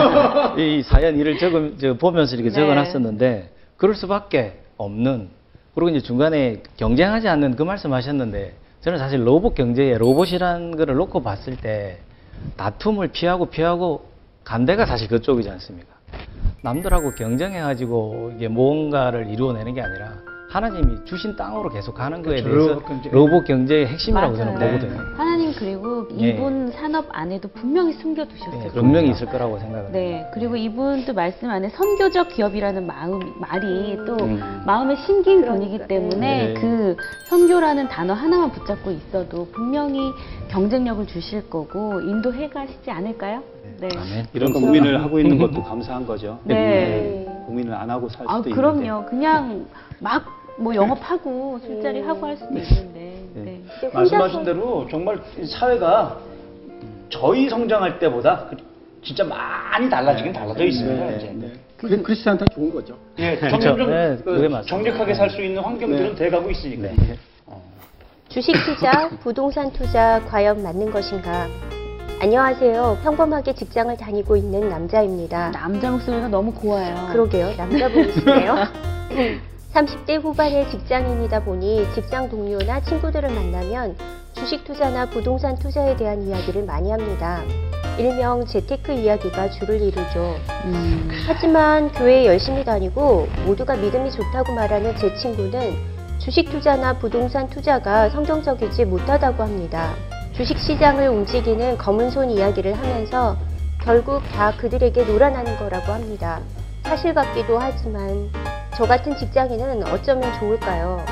이 0.60 0.82
사연 0.82 1.16
일을 1.16 1.38
적음 1.38 1.78
저 1.80 1.94
보면서 1.94 2.34
이렇게 2.34 2.50
네. 2.50 2.54
적어놨었는데 2.54 3.50
그럴 3.78 3.94
수밖에 3.94 4.60
없는 4.76 5.30
그리고 5.74 5.88
이제 5.88 6.00
중간에 6.00 6.62
경쟁하지 6.76 7.28
않는 7.28 7.56
그 7.56 7.62
말씀하셨는데 7.62 8.54
저는 8.82 8.98
사실 8.98 9.26
로봇 9.26 9.54
경제에 9.54 9.96
로봇이라는 9.96 10.76
거를 10.76 10.94
놓고 10.96 11.22
봤을 11.22 11.56
때 11.56 11.98
다툼을 12.56 13.08
피하고 13.08 13.46
피하고 13.46 14.10
간대가 14.44 14.84
사실 14.84 15.08
그쪽이지 15.08 15.48
않습니까? 15.48 15.95
남들하고 16.62 17.14
경쟁해가지고 17.14 18.32
이게 18.36 18.48
뭔가를 18.48 19.28
이루어내는 19.28 19.74
게 19.74 19.82
아니라 19.82 20.35
하나님이 20.60 21.04
주신 21.04 21.36
땅으로 21.36 21.68
계속 21.68 21.94
가는 21.94 22.22
거에 22.22 22.42
그렇죠. 22.42 22.48
대해서 22.48 22.68
로봇 22.70 22.86
경제. 22.86 23.10
로봇 23.10 23.44
경제의 23.44 23.86
핵심이라고 23.88 24.36
저는 24.36 24.54
맞아요. 24.54 24.72
보거든요. 24.78 25.00
하나님 25.18 25.52
그리고 25.54 26.08
예. 26.18 26.28
이분 26.30 26.70
산업 26.72 27.04
안에도 27.10 27.46
분명히 27.48 27.92
숨겨두셨을 27.92 28.64
예. 28.64 28.68
분명히 28.68 29.10
있을 29.10 29.26
거라고 29.26 29.58
생각합니다. 29.58 29.92
네, 29.98 30.26
그리고 30.32 30.56
이분도 30.56 31.12
말씀 31.12 31.50
안에 31.50 31.68
선교적 31.68 32.30
기업이라는 32.30 32.86
마음 32.86 33.20
말이 33.38 33.98
또 34.06 34.16
음. 34.16 34.62
마음에 34.64 34.96
심긴 34.96 35.42
그러니까, 35.42 35.52
분이기 35.52 35.86
때문에 35.88 36.46
네. 36.46 36.54
그 36.54 36.96
선교라는 37.28 37.88
단어 37.88 38.14
하나만 38.14 38.50
붙잡고 38.52 38.90
있어도 38.92 39.48
분명히 39.52 40.10
경쟁력을 40.48 41.06
주실 41.06 41.50
거고 41.50 42.00
인도해 42.00 42.48
가시지 42.48 42.90
않을까요? 42.90 43.42
네. 43.78 43.88
아멘. 43.94 44.26
이런 44.32 44.52
그렇죠. 44.52 44.60
고민을 44.66 45.02
하고 45.02 45.20
있는 45.20 45.36
것도 45.38 45.62
감사한 45.62 46.06
거죠. 46.06 46.38
네. 46.44 46.54
네. 46.54 47.42
고민을 47.46 47.74
안 47.74 47.90
하고 47.90 48.08
살 48.08 48.20
수도 48.22 48.30
아, 48.30 48.36
있는데. 48.38 48.54
그럼요. 48.56 49.04
그냥 49.06 49.66
막 50.00 50.24
뭐 50.58 50.74
영업하고 50.74 51.58
술자리 51.64 52.00
음. 52.00 52.08
하고 52.08 52.26
할 52.26 52.36
수도 52.36 52.56
있는데. 52.58 53.22
네. 53.34 53.42
네. 53.42 53.60
이제 53.78 53.90
말씀하신 53.92 54.40
혼자서- 54.40 54.44
대로 54.44 54.86
정말 54.90 55.20
이 55.38 55.46
사회가 55.46 56.18
저희 57.10 57.48
성장할 57.48 57.98
때보다 57.98 58.46
그- 58.50 58.56
진짜 59.04 59.22
많이 59.24 59.88
달라지긴 59.88 60.32
달라져 60.32 60.64
있습니다. 60.64 61.04
네, 61.06 61.16
이제. 61.16 61.32
네. 61.34 61.52
그게 61.76 61.96
크리스찬한테 61.98 62.46
좋은 62.54 62.72
거죠. 62.72 62.96
예, 63.18 63.36
그렇죠. 63.36 63.50
점점 63.58 63.76
좀 63.78 63.90
네, 63.90 64.16
그 64.16 64.24
그게 64.24 64.48
맞습니다. 64.48 64.62
정직하게 64.62 65.14
살 65.14 65.30
수 65.30 65.42
있는 65.42 65.62
환경들은 65.62 66.08
네. 66.10 66.14
돼가고 66.14 66.50
있으니까. 66.50 66.88
네. 66.88 67.18
주식 68.28 68.52
투자, 68.64 69.08
부동산 69.22 69.70
투자 69.72 70.20
과연 70.26 70.62
맞는 70.62 70.90
것인가? 70.90 71.46
안녕하세요. 72.20 72.98
평범하게 73.02 73.52
직장을 73.54 73.94
다니고 73.96 74.36
있는 74.36 74.68
남자입니다. 74.70 75.50
남자 75.52 75.90
목소리가 75.90 76.28
너무 76.28 76.50
고와요. 76.52 77.08
그러게요. 77.12 77.52
남자분이시네요. 77.56 78.54
30대 79.76 80.22
후반의 80.22 80.70
직장인이다 80.70 81.40
보니 81.40 81.86
직장 81.94 82.30
동료나 82.30 82.80
친구들을 82.80 83.28
만나면 83.28 83.94
주식 84.32 84.64
투자나 84.64 85.04
부동산 85.04 85.58
투자에 85.58 85.94
대한 85.96 86.22
이야기를 86.22 86.64
많이 86.64 86.90
합니다. 86.90 87.42
일명 87.98 88.46
재테크 88.46 88.92
이야기가 88.92 89.50
주를 89.50 89.82
이루죠. 89.82 90.36
음. 90.64 91.10
하지만 91.26 91.92
교회 91.92 92.24
열심히 92.24 92.64
다니고 92.64 93.28
모두가 93.44 93.76
믿음이 93.76 94.10
좋다고 94.12 94.54
말하는 94.54 94.96
제 94.96 95.14
친구는 95.14 95.74
주식 96.18 96.50
투자나 96.50 96.94
부동산 96.94 97.46
투자가 97.48 98.08
성경적이지 98.08 98.86
못하다고 98.86 99.42
합니다. 99.42 99.94
주식 100.34 100.58
시장을 100.58 101.08
움직이는 101.08 101.76
검은 101.76 102.10
손 102.10 102.30
이야기를 102.30 102.72
하면서 102.78 103.36
결국 103.82 104.22
다 104.32 104.52
그들에게 104.56 105.04
놀아나는 105.04 105.58
거라고 105.58 105.92
합니다. 105.92 106.40
사실 106.86 107.12
같기도 107.12 107.58
하지만 107.58 108.30
저 108.76 108.84
같은 108.86 109.16
직장인은 109.16 109.88
어쩌면 109.88 110.32
좋을까요? 110.38 111.04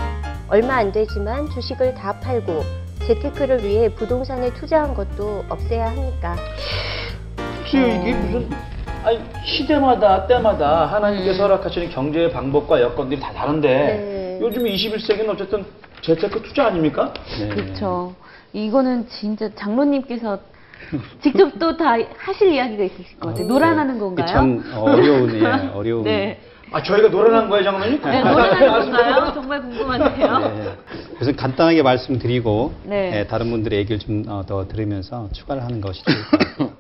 얼마 0.48 0.76
안 0.76 0.92
되지만 0.92 1.50
주식을 1.50 1.94
다 1.94 2.12
팔고 2.20 2.62
재테크를 3.08 3.64
위해 3.64 3.88
부동산에 3.88 4.52
투자한 4.54 4.94
것도 4.94 5.44
없애야 5.48 5.88
합니까? 5.88 6.36
혹시 7.58 7.76
이게 7.78 8.14
무슨 8.14 8.50
아니 9.02 9.20
시대마다 9.44 10.28
때마다 10.28 10.86
하나님께서 10.86 11.42
허락하시는 11.42 11.90
경제의 11.90 12.30
방법과 12.30 12.80
여건들이 12.80 13.20
다 13.20 13.32
다른데 13.32 13.68
네. 13.68 14.38
요즘 14.40 14.62
21세기는 14.64 15.28
어쨌든 15.28 15.66
재테크 16.02 16.40
투자 16.42 16.66
아닙니까? 16.66 17.12
네. 17.36 17.48
그렇죠. 17.48 18.14
이거는 18.52 19.08
진짜 19.08 19.50
장로님께서 19.56 20.38
직접 21.22 21.58
또 21.58 21.76
다 21.76 21.96
하실 22.18 22.52
이야기가 22.52 22.84
있으실 22.84 23.18
것 23.18 23.28
같아요. 23.30 23.46
놀아나는 23.46 23.98
건가요? 23.98 24.26
참 24.26 24.64
어려운, 24.76 25.34
예, 25.34 25.44
어려운. 25.74 26.04
네. 26.04 26.40
아 26.72 26.82
저희가 26.82 27.08
노련한 27.08 27.48
거예요, 27.48 27.64
장로님? 27.64 28.00
네, 28.02 28.20
놀아나는 28.20 28.68
건가요? 28.90 29.32
정말 29.34 29.62
궁금한데요. 29.62 30.38
네. 30.38 30.74
그래서 31.18 31.32
간단하게 31.36 31.82
말씀드리고 31.82 32.72
네. 32.84 33.20
예, 33.20 33.26
다른 33.26 33.50
분들의 33.50 33.78
얘기를 33.78 33.98
좀 33.98 34.22
더 34.46 34.66
들으면서 34.68 35.28
추가를 35.32 35.62
하는 35.62 35.80
것이 35.80 36.02
좋을 36.04 36.16
것 36.30 36.38
같아요. 36.38 36.72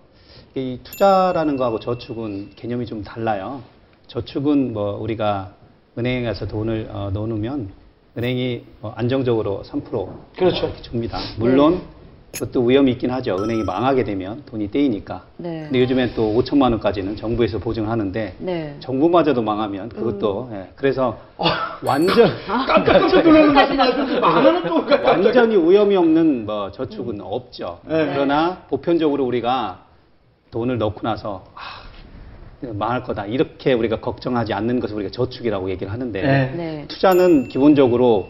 이 0.56 0.78
투자라는 0.84 1.56
거하고 1.56 1.80
저축은 1.80 2.50
개념이 2.56 2.86
좀 2.86 3.02
달라요. 3.04 3.62
저축은 4.06 4.72
뭐 4.72 4.96
우리가 5.00 5.52
은행에 5.98 6.22
가서 6.24 6.46
돈을 6.46 6.88
어, 6.90 7.10
넣어놓으면 7.12 7.70
은행이 8.16 8.62
뭐 8.80 8.92
안정적으로 8.96 9.62
3% 9.66 10.08
그렇죠. 10.36 10.66
이렇게 10.66 10.82
줍니다. 10.82 11.18
물론 11.38 11.82
그것도 12.34 12.64
위험이 12.64 12.92
있긴 12.92 13.10
하죠. 13.10 13.36
은행이 13.38 13.62
망하게 13.62 14.04
되면 14.04 14.42
돈이 14.46 14.70
떼이니까. 14.70 15.22
네. 15.36 15.62
근데 15.64 15.80
요즘엔 15.80 16.12
또 16.14 16.34
5천만 16.34 16.72
원까지는 16.72 17.16
정부에서 17.16 17.58
보증하는데 17.58 18.34
네. 18.38 18.76
정부마저도 18.80 19.40
망하면 19.42 19.88
그것도 19.88 20.50
예, 20.52 20.68
그래서 20.74 21.18
완전 21.82 22.30
깜짝 22.46 23.22
놀라는 23.22 23.52
말씀 23.54 24.66
또 24.66 24.84
완전히 25.04 25.56
위험이 25.56 25.96
없는 25.96 26.46
뭐 26.46 26.72
저축은 26.72 27.20
없죠. 27.20 27.80
네. 27.86 28.10
그러나 28.12 28.62
보편적으로 28.68 29.24
우리가 29.24 29.84
돈을 30.50 30.78
넣고 30.78 31.00
나서 31.02 31.44
아, 31.54 31.84
망할 32.72 33.02
거다 33.04 33.26
이렇게 33.26 33.72
우리가 33.72 34.00
걱정하지 34.00 34.52
않는 34.52 34.80
것을 34.80 34.96
우리가 34.96 35.10
저축이라고 35.10 35.70
얘기를 35.70 35.92
하는데 35.92 36.20
네. 36.20 36.52
네. 36.56 36.84
투자는 36.88 37.48
기본적으로 37.48 38.28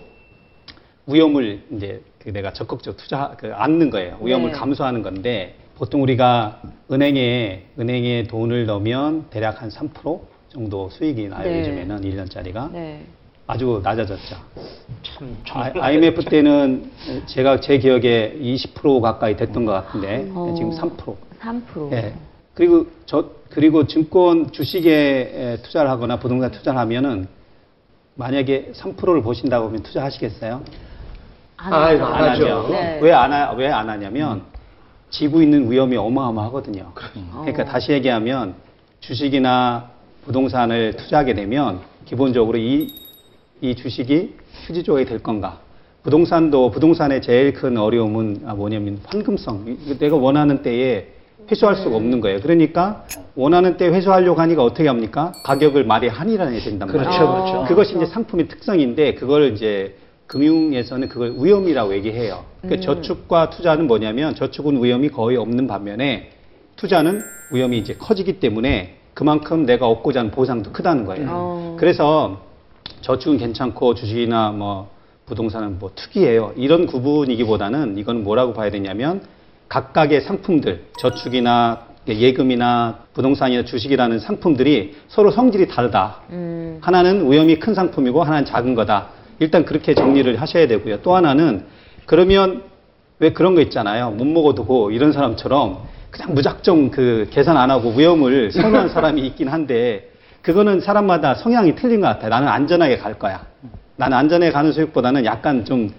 위험을 1.07 1.63
이제 1.73 2.03
그 2.14 2.14
내가 2.33 2.53
적극적으로 2.53 2.97
투자 2.97 3.35
그 3.39 3.53
않는 3.55 3.91
거예요. 3.91 4.19
위험을 4.21 4.53
네. 4.53 4.59
감수하는 4.59 5.03
건데 5.03 5.57
보통 5.77 6.03
우리가 6.03 6.63
은행에 6.91 7.65
은행에 7.79 8.25
돈을 8.25 8.67
넣으면 8.67 9.27
대략 9.31 9.61
한 9.63 9.69
3% 9.69 10.21
정도 10.49 10.89
수익이 10.91 11.29
나요. 11.29 11.45
네. 11.45 11.61
요즘에는 11.61 12.01
1년짜리가 12.01 12.73
네. 12.73 13.05
아주 13.47 13.81
낮아졌죠. 13.83 14.37
참, 15.03 15.37
아, 15.51 15.71
IMF 15.75 16.25
때는 16.25 16.91
제가 17.27 17.61
제 17.61 17.79
기억에 17.79 18.35
20% 18.41 19.01
가까이 19.03 19.37
됐던 19.37 19.67
것 19.67 19.73
같은데 19.73 20.31
어. 20.35 20.55
지금 20.57 20.71
3%. 20.71 21.17
3%. 21.41 21.93
예. 21.93 22.15
그리고 22.55 22.87
저 23.05 23.31
그리고 23.51 23.87
증권 23.87 24.51
주식에 24.51 25.33
에, 25.35 25.63
투자를 25.63 25.91
하거나 25.91 26.19
부동산 26.19 26.51
투자를 26.51 26.79
하면은 26.81 27.27
만약에 28.15 28.73
3%를 28.75 29.23
보신다고 29.23 29.67
하면 29.67 29.83
투자하시겠어요? 29.83 30.63
안 31.57 31.73
아이고, 31.73 32.05
하죠. 32.05 32.15
안 32.15 32.31
하죠. 32.31 32.69
네. 32.71 32.99
왜안 33.03 33.33
하, 33.33 33.53
왜 33.53 33.69
안 33.69 33.89
하냐면 33.89 34.43
지고 35.11 35.41
있는 35.41 35.71
위험이 35.71 35.97
어마어마하거든요. 35.97 36.93
그러니까 36.95 37.63
어. 37.63 37.67
다시 37.67 37.93
얘기하면 37.93 38.55
주식이나 39.01 39.91
부동산을 40.25 40.97
투자하게 40.97 41.35
되면 41.35 41.81
기본적으로 42.05 42.59
이, 42.59 42.89
이 43.61 43.75
주식이 43.75 44.35
휴지 44.67 44.83
조각이 44.83 45.05
될 45.05 45.19
건가? 45.21 45.59
부동산도 46.03 46.71
부동산의 46.71 47.23
제일 47.23 47.53
큰 47.55 47.77
어려움은 47.79 48.43
아, 48.47 48.55
뭐냐면 48.55 49.01
환금성. 49.07 49.77
내가 49.99 50.17
원하는 50.17 50.63
때에 50.63 51.07
회수할 51.51 51.77
수가 51.77 51.97
없는 51.97 52.21
거예요. 52.21 52.41
그러니까 52.41 53.05
원하는 53.37 53.77
때 53.77 53.87
회수하려고 53.89 54.41
하니까 54.41 54.63
어떻게 54.65 54.89
합니까? 54.89 55.33
가격을 55.45 55.85
말이 55.85 56.09
한이라는 56.09 56.53
게 56.55 56.59
된단 56.61 56.89
말이에요. 56.89 57.05
그렇죠, 57.05 57.33
그렇죠. 57.33 57.59
어. 57.61 57.65
그것이 57.67 57.97
이제 57.97 58.07
상품의 58.07 58.49
특성인데 58.49 59.15
그걸 59.15 59.53
이제 59.53 59.97
금융에서는 60.27 61.09
그걸 61.09 61.35
위험이라고 61.39 61.95
얘기해요. 61.95 62.45
그러니까 62.63 62.81
음. 62.81 62.95
저축과 62.95 63.51
투자는 63.51 63.87
뭐냐면 63.87 64.35
저축은 64.35 64.83
위험이 64.83 65.09
거의 65.09 65.37
없는 65.37 65.67
반면에 65.67 66.31
투자는 66.77 67.21
위험이 67.53 67.79
이제 67.79 67.95
커지기 67.95 68.41
때문에 68.41 68.97
그만큼 69.13 69.65
내가 69.65 69.87
얻고자 69.87 70.21
하는 70.21 70.31
보상도 70.31 70.73
크다는 70.73 71.05
거예요. 71.05 71.27
어. 71.31 71.77
그래서 71.79 72.41
저축은 73.03 73.39
괜찮고 73.39 73.95
주식이나 73.95 74.51
뭐 74.51 74.91
부동산은 75.27 75.79
뭐 75.79 75.91
투기예요. 75.95 76.53
이런 76.57 76.87
구분이기보다는 76.87 77.97
이건 77.99 78.25
뭐라고 78.25 78.53
봐야 78.55 78.71
되냐면 78.71 79.23
각각의 79.69 80.23
상품들, 80.23 80.85
저축이나 80.99 81.87
예금이나 82.07 82.99
부동산이나 83.15 83.65
주식이라는 83.65 84.19
상품들이 84.19 84.95
서로 85.09 85.31
성질이 85.31 85.69
다르다. 85.69 86.21
음. 86.31 86.79
하나는 86.81 87.31
위험이 87.31 87.59
큰 87.59 87.75
상품이고 87.75 88.23
하나는 88.23 88.45
작은 88.45 88.75
거다. 88.75 89.09
일단 89.39 89.65
그렇게 89.65 89.95
정리를 89.95 90.41
하셔야 90.41 90.67
되고요. 90.69 91.01
또 91.03 91.15
하나는 91.15 91.65
그러면 92.07 92.63
왜 93.19 93.33
그런 93.33 93.55
거 93.55 93.61
있잖아요. 93.63 94.11
못 94.11 94.27
먹어도 94.27 94.65
고 94.65 94.91
이런 94.91 95.13
사람처럼 95.13 95.79
그냥 96.11 96.35
무작정 96.35 96.91
그 96.91 97.29
계산 97.31 97.57
안 97.57 97.71
하고 97.71 97.91
위험을 97.93 98.53
선호한 98.53 98.89
사람이 98.91 99.21
있긴 99.27 99.49
한데 99.49 100.11
그거는 100.43 100.81
사람마다 100.81 101.35
성향이 101.35 101.75
틀린 101.75 102.01
것 102.01 102.07
같아요. 102.09 102.31
나는 102.31 102.49
안전하게 102.49 102.99
갈 102.99 103.19
거야. 103.19 103.47
나는 103.97 104.17
안전하게 104.19 104.53
가는 104.53 104.73
수익보다는 104.73 105.25
약간 105.25 105.65
좀 105.65 105.91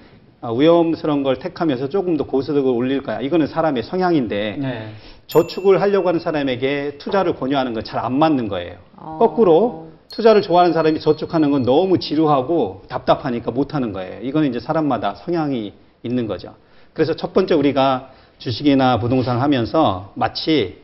어, 0.41 0.53
위험스러운 0.53 1.23
걸 1.23 1.37
택하면서 1.39 1.89
조금 1.89 2.17
더 2.17 2.25
고소득을 2.25 2.69
올릴 2.71 3.01
거야. 3.01 3.19
이거는 3.21 3.47
사람의 3.47 3.83
성향인데 3.83 4.57
네. 4.59 4.89
저축을 5.27 5.81
하려고 5.81 6.07
하는 6.09 6.19
사람에게 6.19 6.97
투자를 6.99 7.35
권유하는 7.35 7.73
건 7.73 7.83
잘 7.83 7.99
안 8.05 8.13
맞는 8.13 8.47
거예요. 8.47 8.75
어. 8.97 9.17
거꾸로 9.19 9.87
투자를 10.15 10.41
좋아하는 10.41 10.71
사람이 10.71 11.01
저축하는 11.01 11.51
건 11.51 11.63
너무 11.63 11.99
지루하고 11.99 12.83
답답하니까 12.87 13.51
못 13.51 13.75
하는 13.75 13.91
거예요. 13.91 14.21
이거는 14.21 14.47
이제 14.47 14.61
사람마다 14.61 15.15
성향이 15.15 15.73
있는 16.03 16.25
거죠. 16.25 16.55
그래서 16.93 17.13
첫 17.17 17.33
번째 17.33 17.53
우리가 17.55 18.11
주식이나 18.37 18.99
부동산을 18.99 19.41
하면서 19.41 20.13
마치 20.15 20.79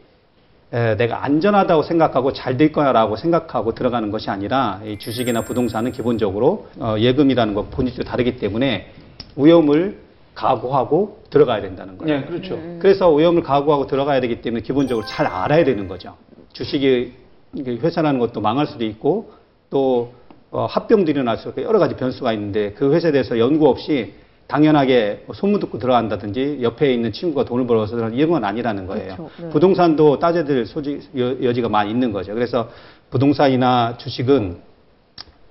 에, 0.73 0.95
내가 0.97 1.23
안전하다고 1.23 1.83
생각하고 1.83 2.33
잘 2.33 2.57
될 2.57 2.73
거야라고 2.73 3.15
생각하고 3.15 3.73
들어가는 3.73 4.11
것이 4.11 4.29
아니라 4.29 4.81
이 4.85 4.97
주식이나 4.99 5.43
부동산은 5.45 5.93
기본적으로 5.93 6.67
어, 6.79 6.95
예금이라는 6.99 7.53
것 7.53 7.71
본질도 7.71 8.03
다르기 8.03 8.35
때문에 8.37 8.91
위험을 9.37 9.99
각오하고 10.35 11.23
들어가야 11.29 11.61
된다는 11.61 11.97
거예요. 11.97 12.19
네, 12.19 12.25
그렇죠. 12.25 12.59
그래서 12.79 13.09
위험을 13.13 13.43
각오하고 13.43 13.87
들어가야 13.87 14.19
되기 14.19 14.41
때문에 14.41 14.61
기본적으로 14.61 15.05
잘 15.05 15.25
알아야 15.25 15.63
되는 15.63 15.87
거죠. 15.87 16.15
주식이 16.51 17.13
회사라는 17.57 18.19
것도 18.19 18.41
망할 18.41 18.67
수도 18.67 18.85
있고 18.85 19.31
또 19.69 20.13
어, 20.51 20.65
합병도 20.65 21.11
일어날 21.11 21.37
수 21.37 21.49
있고 21.49 21.63
여러 21.63 21.79
가지 21.79 21.95
변수가 21.95 22.31
있는데 22.33 22.73
그 22.73 22.93
회사에 22.93 23.11
대해서 23.11 23.39
연구 23.39 23.67
없이 23.67 24.13
당연하게 24.47 25.25
소문 25.33 25.61
듣고 25.61 25.79
들어간다든지 25.79 26.59
옆에 26.61 26.93
있는 26.93 27.13
친구가 27.13 27.45
돈을 27.45 27.67
벌어서 27.67 28.09
이런 28.09 28.31
건 28.31 28.43
아니라는 28.43 28.85
거예요. 28.85 29.15
그렇죠. 29.15 29.31
네. 29.41 29.49
부동산도 29.49 30.19
따져들 30.19 30.65
소지, 30.65 30.99
여, 31.17 31.41
여지가 31.41 31.69
많이 31.69 31.89
있는 31.89 32.11
거죠. 32.11 32.33
그래서 32.33 32.69
부동산이나 33.11 33.95
주식은 33.97 34.57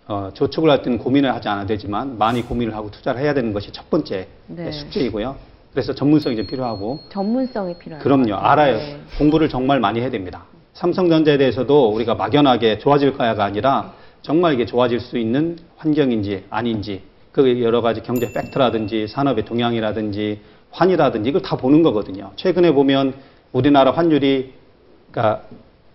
어, 0.06 0.30
저축을 0.34 0.68
할 0.68 0.82
때는 0.82 0.98
고민을 0.98 1.32
하지 1.32 1.48
않아도 1.48 1.68
되지만 1.68 2.18
많이 2.18 2.42
고민을 2.42 2.74
하고 2.74 2.90
투자를 2.90 3.22
해야 3.22 3.32
되는 3.32 3.54
것이 3.54 3.72
첫 3.72 3.88
번째 3.88 4.26
네. 4.48 4.70
숙제이고요. 4.70 5.36
그래서 5.72 5.94
전문성이 5.94 6.36
좀 6.36 6.46
필요하고 6.46 6.98
전문성이 7.10 7.78
필요해요. 7.78 8.02
그럼요. 8.02 8.34
알아요. 8.34 8.76
네. 8.76 9.00
공부를 9.18 9.48
정말 9.48 9.80
많이 9.80 10.00
해야 10.00 10.10
됩니다. 10.10 10.44
삼성전자에 10.74 11.38
대해서도 11.38 11.90
우리가 11.90 12.14
막연하게 12.14 12.78
좋아질 12.78 13.16
거야가 13.16 13.44
아니라 13.44 13.92
정말 14.22 14.54
이게 14.54 14.66
좋아질 14.66 15.00
수 15.00 15.18
있는 15.18 15.58
환경인지 15.76 16.44
아닌지 16.50 17.02
그 17.32 17.62
여러 17.62 17.80
가지 17.80 18.02
경제 18.02 18.32
팩트라든지 18.32 19.06
산업의 19.08 19.44
동향이라든지 19.44 20.40
환이라든지 20.70 21.28
이걸 21.28 21.42
다 21.42 21.56
보는 21.56 21.82
거거든요. 21.82 22.30
최근에 22.36 22.72
보면 22.72 23.14
우리나라 23.52 23.90
환율이 23.92 24.52
그러니까 25.10 25.42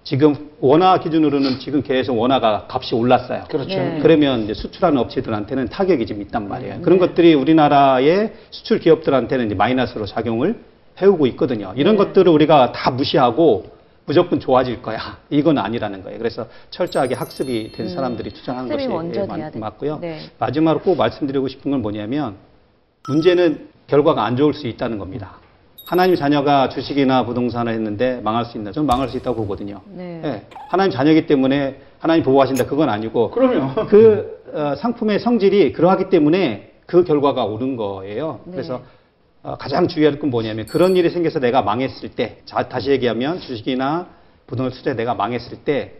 지금 0.03 0.35
원화 0.59 0.99
기준으로는 0.99 1.59
지금 1.59 1.81
계속 1.81 2.19
원화가 2.19 2.67
값이 2.69 2.93
올랐어요. 2.93 3.45
그렇죠. 3.49 3.75
네. 3.75 3.99
그러면 4.01 4.43
이제 4.43 4.53
수출하는 4.53 4.99
업체들한테는 4.99 5.69
타격이 5.69 6.05
좀 6.05 6.21
있단 6.21 6.47
말이에요. 6.47 6.81
그런 6.81 6.99
것들이 6.99 7.33
우리나라의 7.33 8.33
수출 8.51 8.79
기업들한테는 8.79 9.47
이제 9.47 9.55
마이너스로 9.55 10.05
작용을 10.05 10.59
해오고 11.01 11.25
있거든요. 11.27 11.73
이런 11.75 11.97
네. 11.97 12.03
것들을 12.03 12.31
우리가 12.31 12.71
다 12.71 12.91
무시하고 12.91 13.74
무조건 14.05 14.39
좋아질 14.39 14.81
거야. 14.81 15.17
이건 15.29 15.57
아니라는 15.57 16.03
거예요. 16.03 16.17
그래서 16.17 16.47
철저하게 16.69 17.15
학습이 17.15 17.71
된 17.71 17.87
음, 17.87 17.89
사람들이 17.89 18.31
투자하는 18.31 18.71
학습이 18.71 18.87
것이 18.87 18.95
먼저 18.95 19.21
예, 19.21 19.25
돼야 19.25 19.37
맞, 19.37 19.51
돼. 19.51 19.59
맞고요. 19.59 19.97
네. 19.99 20.19
마지막으로 20.39 20.83
꼭 20.83 20.97
말씀드리고 20.97 21.47
싶은 21.47 21.71
건 21.71 21.81
뭐냐면 21.81 22.35
문제는 23.07 23.69
결과가 23.87 24.23
안 24.23 24.35
좋을 24.35 24.53
수 24.53 24.67
있다는 24.67 24.97
겁니다. 24.99 25.37
하나님 25.85 26.15
자녀가 26.15 26.69
주식이나 26.69 27.25
부동산을 27.25 27.71
했는데 27.73 28.19
망할 28.23 28.45
수 28.45 28.57
있나? 28.57 28.71
저는 28.71 28.87
망할 28.87 29.07
수 29.09 29.17
있다고 29.17 29.37
보거든요. 29.43 29.81
네. 29.87 30.21
예, 30.23 30.45
하나님 30.69 30.91
자녀이기 30.91 31.27
때문에 31.27 31.79
하나님 31.99 32.23
보호하신다 32.23 32.65
그건 32.65 32.89
아니고 32.89 33.31
그럼요. 33.31 33.85
그 33.87 34.43
어, 34.53 34.75
상품의 34.75 35.19
성질이 35.19 35.73
그러하기 35.73 36.09
때문에 36.09 36.71
그 36.85 37.03
결과가 37.03 37.45
오른 37.45 37.75
거예요. 37.75 38.39
네. 38.45 38.51
그래서 38.53 38.75
어, 38.75 38.81
가장 39.53 39.87
주의할 39.87 40.17
건 40.19 40.29
뭐냐면 40.31 40.65
그런 40.65 40.95
일이 40.97 41.09
생겨서 41.09 41.39
내가 41.39 41.61
망했을 41.61 42.09
때, 42.09 42.39
자, 42.45 42.67
다시 42.67 42.89
얘기하면 42.89 43.39
주식이나 43.39 44.07
부동산 44.47 44.77
투자에 44.77 44.95
내가 44.95 45.13
망했을 45.13 45.59
때 45.59 45.95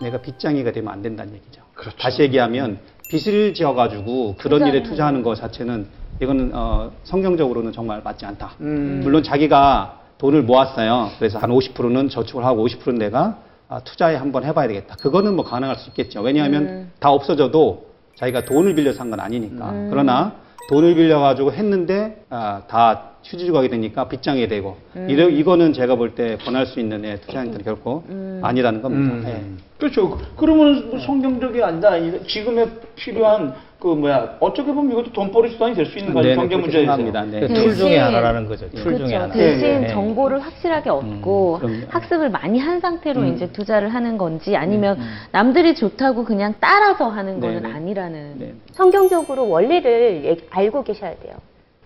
내가 0.00 0.18
빚장이가 0.22 0.72
되면 0.72 0.92
안 0.92 1.02
된다는 1.02 1.34
얘기죠. 1.34 1.62
그렇죠. 1.74 1.96
다시 1.98 2.22
얘기하면 2.22 2.78
빚을 3.10 3.54
지어가지고 3.54 4.36
그런 4.38 4.66
일에 4.66 4.82
투자하는 4.82 5.22
것 5.22 5.34
자체는 5.36 5.86
이거는 6.20 6.50
어, 6.54 6.90
성경적으로는 7.04 7.72
정말 7.72 8.00
맞지 8.02 8.24
않다. 8.24 8.52
음. 8.60 9.00
물론 9.02 9.22
자기가 9.22 10.00
돈을 10.18 10.42
모았어요. 10.42 11.10
그래서 11.18 11.38
한 11.38 11.50
50%는 11.50 12.08
저축을 12.08 12.44
하고 12.44 12.66
50%는 12.66 12.98
내가 12.98 13.38
아, 13.68 13.80
투자에 13.80 14.16
한번 14.16 14.44
해봐야 14.44 14.68
되겠다. 14.68 14.96
그거는 14.96 15.36
뭐 15.36 15.44
가능할 15.44 15.76
수 15.76 15.88
있겠죠. 15.90 16.22
왜냐하면 16.22 16.62
음. 16.62 16.92
다 17.00 17.10
없어져도 17.10 17.86
자기가 18.14 18.44
돈을 18.46 18.74
빌려서 18.74 19.00
한 19.00 19.10
건 19.10 19.20
아니니까. 19.20 19.70
음. 19.70 19.88
그러나 19.90 20.34
돈을 20.68 20.94
빌려가지고 20.94 21.52
했는데 21.52 22.24
아, 22.30 22.62
다 22.68 23.15
휴지조각 23.28 23.58
하게 23.58 23.68
되니까 23.68 24.08
빚쟁이 24.08 24.46
되고 24.48 24.76
이러, 25.08 25.28
이거는 25.28 25.72
제가 25.72 25.96
볼 25.96 26.14
때 26.14 26.36
권할 26.44 26.64
수 26.66 26.78
있는 26.80 27.04
예, 27.04 27.16
투자 27.16 27.40
행태는 27.40 27.64
결코 27.64 28.04
아니라는 28.42 28.80
겁니다. 28.82 29.28
예. 29.30 29.42
그렇죠. 29.78 30.18
그러면 30.36 30.88
뭐 30.90 30.98
성경적이 31.00 31.62
아니다. 31.62 31.90
지금에 32.26 32.66
필요한 32.94 33.52
그 33.78 33.88
뭐야 33.88 34.36
어떻게 34.40 34.72
보면 34.72 34.92
이것도 34.92 35.12
돈벌이 35.12 35.50
수단이 35.50 35.74
될 35.74 35.84
수 35.86 35.98
있는 35.98 36.14
거죠. 36.14 36.28
네, 36.28 36.34
경제 36.34 36.56
그렇게 36.56 36.86
문제에서. 36.86 36.96
네. 36.96 37.40
그 37.40 37.48
대신- 37.48 37.54
tool 37.54 37.74
중에 37.76 37.98
하나라는 37.98 38.46
거죠. 38.48 38.70
tool 38.70 38.82
중에 38.82 38.94
그렇죠. 38.94 39.14
하나. 39.16 39.32
대신 39.34 39.80
네. 39.82 39.88
정보를 39.88 40.40
확실하게 40.40 40.88
얻고 40.90 41.58
그럼요. 41.60 41.76
학습을 41.88 42.30
많이 42.30 42.58
한 42.58 42.80
상태로 42.80 43.20
음. 43.20 43.34
이제 43.34 43.48
투자를 43.52 43.90
하는 43.90 44.16
건지 44.16 44.56
아니면 44.56 44.98
남들이 45.32 45.74
좋다고 45.74 46.24
그냥 46.24 46.54
따라서 46.58 47.08
하는 47.08 47.38
거는 47.40 47.62
네, 47.64 47.68
네. 47.68 47.74
아니라는. 47.74 48.34
네. 48.38 48.54
성경적으로 48.72 49.48
원리를 49.50 50.24
얘기- 50.24 50.42
알고 50.48 50.82
계셔야 50.84 51.14
돼요. 51.16 51.34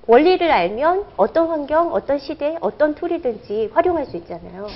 원리를 0.07 0.51
알면 0.51 1.05
어떤 1.16 1.48
환경, 1.48 1.92
어떤 1.92 2.18
시대, 2.18 2.57
어떤 2.61 2.94
tool이든지 2.95 3.70
활용할 3.72 4.07
수 4.07 4.16
있잖아요. 4.16 4.66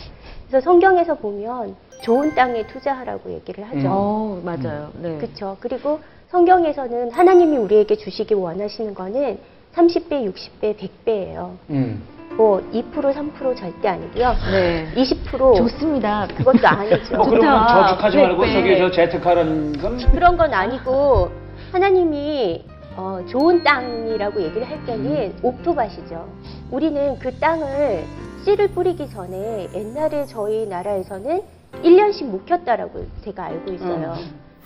그래서 0.48 0.64
성경에서 0.64 1.14
보면 1.14 1.74
좋은 2.02 2.34
땅에 2.34 2.66
투자하라고 2.66 3.32
얘기를 3.32 3.64
하죠. 3.64 3.88
어, 3.90 4.40
맞아요. 4.44 4.90
네. 5.00 5.16
그렇죠. 5.16 5.56
그리고 5.60 6.00
성경에서는 6.28 7.10
하나님이 7.10 7.56
우리에게 7.56 7.96
주시기 7.96 8.34
원하시는 8.34 8.94
거는 8.94 9.38
30배, 9.74 10.32
60배, 10.32 10.76
100배예요. 10.76 11.50
음. 11.70 12.02
뭐 12.36 12.60
2%, 12.72 12.92
3% 12.92 13.56
절대 13.56 13.88
아니고요. 13.88 14.34
네. 14.50 14.92
20% 14.96 15.56
좋습니다. 15.56 16.26
그것도 16.36 16.66
아니죠. 16.66 17.16
어, 17.16 17.24
그러면 17.24 17.62
좋다. 17.68 17.88
저축하지 17.88 18.16
네, 18.16 18.22
말고 18.24 18.44
네. 18.44 18.52
저기 18.52 18.78
저 18.78 18.90
재테크하는 18.90 19.72
건 19.80 19.98
그런 20.12 20.36
건 20.36 20.52
아니고 20.52 21.30
하나님이 21.72 22.64
어, 22.96 23.20
좋은 23.28 23.62
땅이라고 23.64 24.40
얘기를 24.40 24.68
할 24.68 24.84
때는 24.86 25.34
옥토밭이죠. 25.42 26.28
우리는 26.70 27.18
그 27.18 27.36
땅을 27.38 28.04
씨를 28.44 28.68
뿌리기 28.68 29.08
전에 29.10 29.68
옛날에 29.74 30.26
저희 30.26 30.66
나라에서는 30.66 31.42
1년씩 31.82 32.26
묵혔다라고 32.26 33.04
제가 33.22 33.44
알고 33.46 33.72
있어요. 33.72 34.14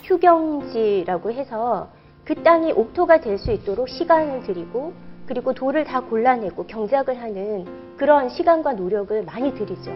휴경지라고 0.03 1.33
해서 1.33 1.89
그 2.25 2.35
땅이 2.43 2.73
옥토가 2.73 3.21
될 3.21 3.39
수 3.39 3.51
있도록 3.53 3.89
시간을 3.89 4.43
들이고 4.43 4.93
그리고 5.27 5.53
돌을 5.55 5.85
다 5.85 6.01
골라내고 6.01 6.67
경작을 6.67 7.21
하는 7.21 7.67
그런 7.97 8.29
시간과 8.29 8.75
노력을 8.75 9.23
많이 9.25 9.55
들이죠. 9.55 9.91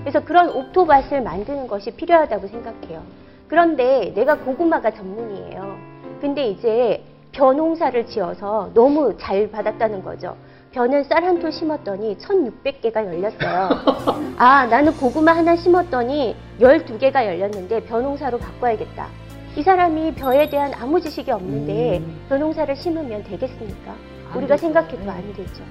그래서 0.00 0.24
그런 0.24 0.50
옥토밭을 0.50 1.22
만드는 1.22 1.66
것이 1.68 1.90
필요하다고 1.92 2.46
생각해요. 2.48 3.02
그런데 3.48 4.12
내가 4.14 4.36
고구마가 4.38 4.92
전문이에요. 4.92 5.76
근데 6.20 6.48
이제 6.48 7.02
벼농사를 7.36 8.06
지어서 8.06 8.70
너무 8.72 9.14
잘 9.18 9.50
받았다는 9.50 10.02
거죠. 10.02 10.34
벼는 10.72 11.04
쌀한 11.04 11.38
톨 11.38 11.52
심었더니 11.52 12.16
1600개가 12.16 13.04
열렸어요. 13.06 13.68
아, 14.36 14.66
나는 14.66 14.92
고구마 14.96 15.32
하나 15.36 15.54
심었더니 15.54 16.34
12개가 16.60 17.26
열렸는데 17.26 17.84
벼농사로 17.84 18.38
바꿔야겠다. 18.38 19.08
이 19.54 19.62
사람이 19.62 20.14
벼에 20.14 20.48
대한 20.48 20.72
아무 20.74 21.00
지식이 21.00 21.30
없는데 21.30 22.02
벼농사를 22.28 22.74
심으면 22.74 23.22
되겠습니까? 23.24 23.94
안 24.30 24.36
우리가. 24.38 24.56
생각해도 24.56 25.10
안 25.10 25.32
되죠. 25.34 25.62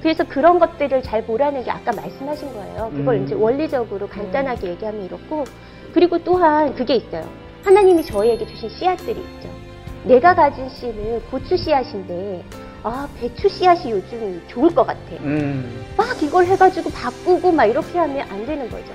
그래서 0.00 0.22
그런 0.24 0.60
것들을 0.60 1.02
잘 1.02 1.24
보라는 1.24 1.64
게 1.64 1.70
아까 1.70 1.92
말씀하신 1.92 2.52
거예요. 2.52 2.90
그걸 2.94 3.16
음. 3.16 3.24
이제 3.24 3.34
원리적으로 3.34 4.06
간단하게 4.06 4.68
얘기하면 4.70 5.04
이렇고 5.04 5.44
그리고 5.92 6.18
또한 6.22 6.74
그게 6.74 6.94
있어요. 6.94 7.24
하나님이 7.64 8.04
저희에게 8.04 8.46
주신 8.46 8.68
씨앗들이 8.68 9.20
있죠. 9.20 9.67
내가 10.08 10.34
가진 10.34 10.66
씨는 10.70 11.22
고추 11.30 11.54
씨앗인데 11.54 12.42
아 12.82 13.06
배추 13.20 13.46
씨앗이 13.46 13.90
요즘 13.90 14.42
좋을 14.48 14.74
것 14.74 14.86
같아. 14.86 15.00
음. 15.20 15.84
막 15.98 16.20
이걸 16.22 16.46
해가지고 16.46 16.90
바꾸고 16.90 17.52
막 17.52 17.66
이렇게 17.66 17.98
하면 17.98 18.26
안 18.30 18.46
되는 18.46 18.70
거죠. 18.70 18.86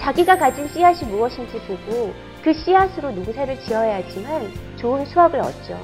자기가 0.00 0.38
가진 0.38 0.66
씨앗이 0.68 1.10
무엇인지 1.10 1.58
보고 1.66 2.14
그 2.42 2.54
씨앗으로 2.54 3.10
농사를 3.10 3.60
지어야지만 3.60 4.50
좋은 4.76 5.04
수확을 5.04 5.40
얻죠. 5.40 5.78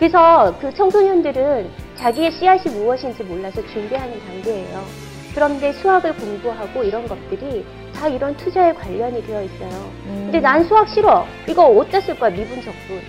그래서 0.00 0.52
그 0.60 0.74
청소년들은 0.74 1.70
자기의 1.94 2.32
씨앗이 2.32 2.74
무엇인지 2.74 3.22
몰라서 3.22 3.64
준비하는 3.68 4.18
단계예요. 4.18 4.84
그런데 5.32 5.72
수학을 5.72 6.16
공부하고 6.16 6.82
이런 6.82 7.06
것들이 7.06 7.64
다 7.94 8.08
이런 8.08 8.36
투자에 8.36 8.72
관련이 8.72 9.24
되어 9.26 9.42
있어요. 9.42 9.92
음. 10.06 10.22
근데 10.24 10.40
난 10.40 10.64
수학 10.64 10.88
싫어. 10.88 11.24
이거 11.48 11.66
어디다 11.66 12.00
쓸 12.00 12.18
거야, 12.18 12.30
미분 12.30 12.60
적분. 12.62 13.00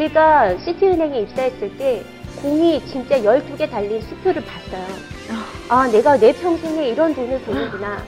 제가 0.00 0.56
시티은행에 0.56 1.20
입사했을 1.20 1.76
때 1.76 2.02
공이 2.40 2.82
진짜 2.86 3.18
12개 3.18 3.70
달린 3.70 4.00
수표를 4.00 4.42
봤어요. 4.42 4.86
아, 5.68 5.88
내가 5.88 6.16
내 6.16 6.32
평생에 6.32 6.88
이런 6.88 7.14
돈을 7.14 7.38
보는구나. 7.42 8.02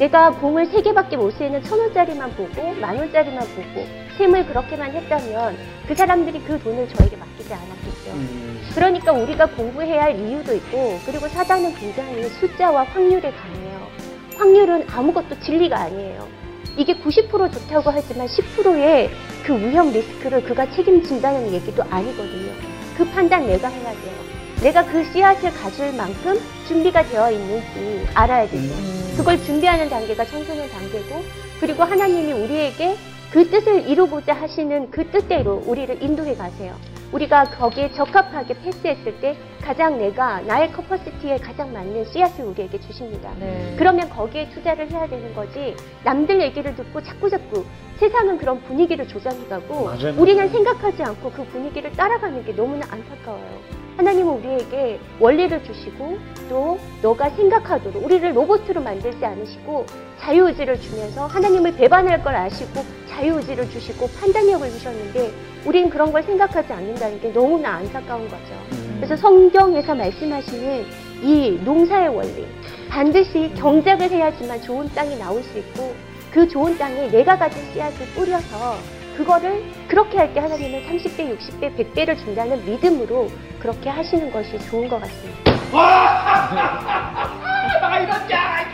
내가 0.00 0.32
공을 0.32 0.68
3개밖에 0.72 1.16
못 1.16 1.30
쓰는 1.30 1.62
천 1.62 1.78
원짜리만 1.78 2.32
보고 2.32 2.74
만 2.80 2.96
원짜리만 2.98 3.46
보고 3.46 3.86
셈을 4.18 4.44
그렇게만 4.46 4.90
했다면 4.90 5.56
그 5.86 5.94
사람들이 5.94 6.40
그 6.40 6.58
돈을 6.58 6.88
저에게 6.88 7.16
맡기지 7.16 7.54
않았겠죠. 7.54 8.10
음. 8.10 8.68
그러니까 8.74 9.12
우리가 9.12 9.46
공부해야 9.46 10.02
할 10.02 10.18
이유도 10.18 10.52
있고 10.52 10.98
그리고 11.06 11.28
사단은 11.28 11.76
굉장히 11.76 12.24
숫자와 12.24 12.82
확률에 12.82 13.30
강해요. 13.30 13.86
확률은 14.36 14.84
아무것도 14.90 15.38
진리가 15.38 15.78
아니에요. 15.78 16.26
이게 16.76 16.94
90% 16.94 17.52
좋다고 17.52 17.90
하지만 17.90 18.26
10%의 18.26 19.10
그 19.44 19.58
위험 19.58 19.92
리스크를 19.92 20.42
그가 20.44 20.70
책임진다는 20.70 21.52
얘기도 21.52 21.82
아니거든요. 21.84 22.52
그 22.96 23.04
판단 23.10 23.46
내가 23.46 23.68
해야 23.68 23.92
돼요. 23.92 24.14
내가 24.62 24.84
그 24.84 25.04
씨앗을 25.12 25.52
가질 25.52 25.92
만큼 25.94 26.38
준비가 26.66 27.02
되어 27.02 27.30
있는지 27.30 28.06
알아야 28.14 28.48
되죠. 28.48 28.74
그걸 29.16 29.42
준비하는 29.42 29.88
단계가 29.88 30.24
청소년 30.24 30.68
단계고 30.70 31.22
그리고 31.60 31.84
하나님이 31.84 32.32
우리에게 32.32 32.96
그 33.30 33.48
뜻을 33.50 33.88
이루고자 33.88 34.34
하시는 34.34 34.90
그 34.90 35.10
뜻대로 35.10 35.62
우리를 35.66 36.02
인도해 36.02 36.34
가세요. 36.36 36.74
우리가 37.12 37.44
거기에 37.44 37.90
적합하게 37.92 38.54
패스했을 38.60 39.20
때 39.20 39.36
가장 39.62 39.98
내가 39.98 40.40
나의 40.42 40.72
커퍼시티에 40.72 41.38
가장 41.38 41.72
맞는 41.72 42.04
씨앗을 42.06 42.44
우리에게 42.44 42.80
주십니다. 42.80 43.32
네. 43.38 43.74
그러면 43.78 44.08
거기에 44.10 44.48
투자를 44.50 44.90
해야 44.90 45.08
되는 45.08 45.34
거지 45.34 45.76
남들 46.04 46.40
얘기를 46.40 46.74
듣고 46.74 47.02
자꾸자꾸 47.02 47.64
세상은 47.96 48.38
그런 48.38 48.60
분위기를 48.62 49.06
조장해가고 49.08 49.90
우리는. 50.18 50.48
생각하지 50.48 51.02
않고 51.02 51.30
그 51.32 51.44
분위기를 51.46 51.90
따라가는 51.92 52.44
게 52.44 52.54
너무나 52.54 52.86
안타까워요. 52.90 53.85
하나님은 53.96 54.34
우리에게 54.34 55.00
원리를 55.18 55.64
주시고 55.64 56.18
또 56.48 56.78
너가 57.02 57.30
생각하도록 57.30 58.04
우리를 58.04 58.36
로봇으로 58.36 58.82
만들지 58.82 59.24
않으시고 59.24 59.86
자유의지를 60.18 60.80
주면서 60.80 61.26
하나님을 61.26 61.76
배반할 61.76 62.22
걸 62.22 62.34
아시고 62.36 62.84
자유의지를 63.08 63.70
주시고 63.70 64.08
판단력을 64.20 64.68
주셨는데 64.70 65.32
우리는 65.64 65.88
그런 65.88 66.12
걸 66.12 66.22
생각하지 66.22 66.72
않는다는 66.72 67.20
게 67.20 67.32
너무나 67.32 67.76
안타까운 67.76 68.28
거죠. 68.28 68.54
그래서 68.96 69.16
성경에서 69.16 69.94
말씀하시는 69.94 70.84
이 71.22 71.58
농사의 71.64 72.08
원리 72.14 72.46
반드시 72.90 73.50
경작을 73.56 74.10
해야지만 74.10 74.60
좋은 74.62 74.88
땅이 74.94 75.16
나올 75.18 75.42
수 75.42 75.58
있고 75.58 75.94
그 76.30 76.46
좋은 76.46 76.76
땅에 76.76 77.08
내가 77.08 77.38
가진 77.38 77.62
씨앗을 77.72 78.06
뿌려서 78.14 78.76
그거를 79.16 79.62
그렇게 79.88 80.18
할 80.18 80.34
때 80.34 80.40
하나님은 80.40 80.86
30배, 80.88 81.38
60배, 81.38 81.94
100배를 81.94 82.18
준다는 82.18 82.62
믿음으로 82.66 83.30
그렇게 83.58 83.88
하시는 83.88 84.30
것이 84.30 84.58
좋은 84.68 84.86
것 84.88 85.00
같습니다. 85.00 85.52
아, 85.72 87.98
이런 88.00 88.30
야, 88.30 88.66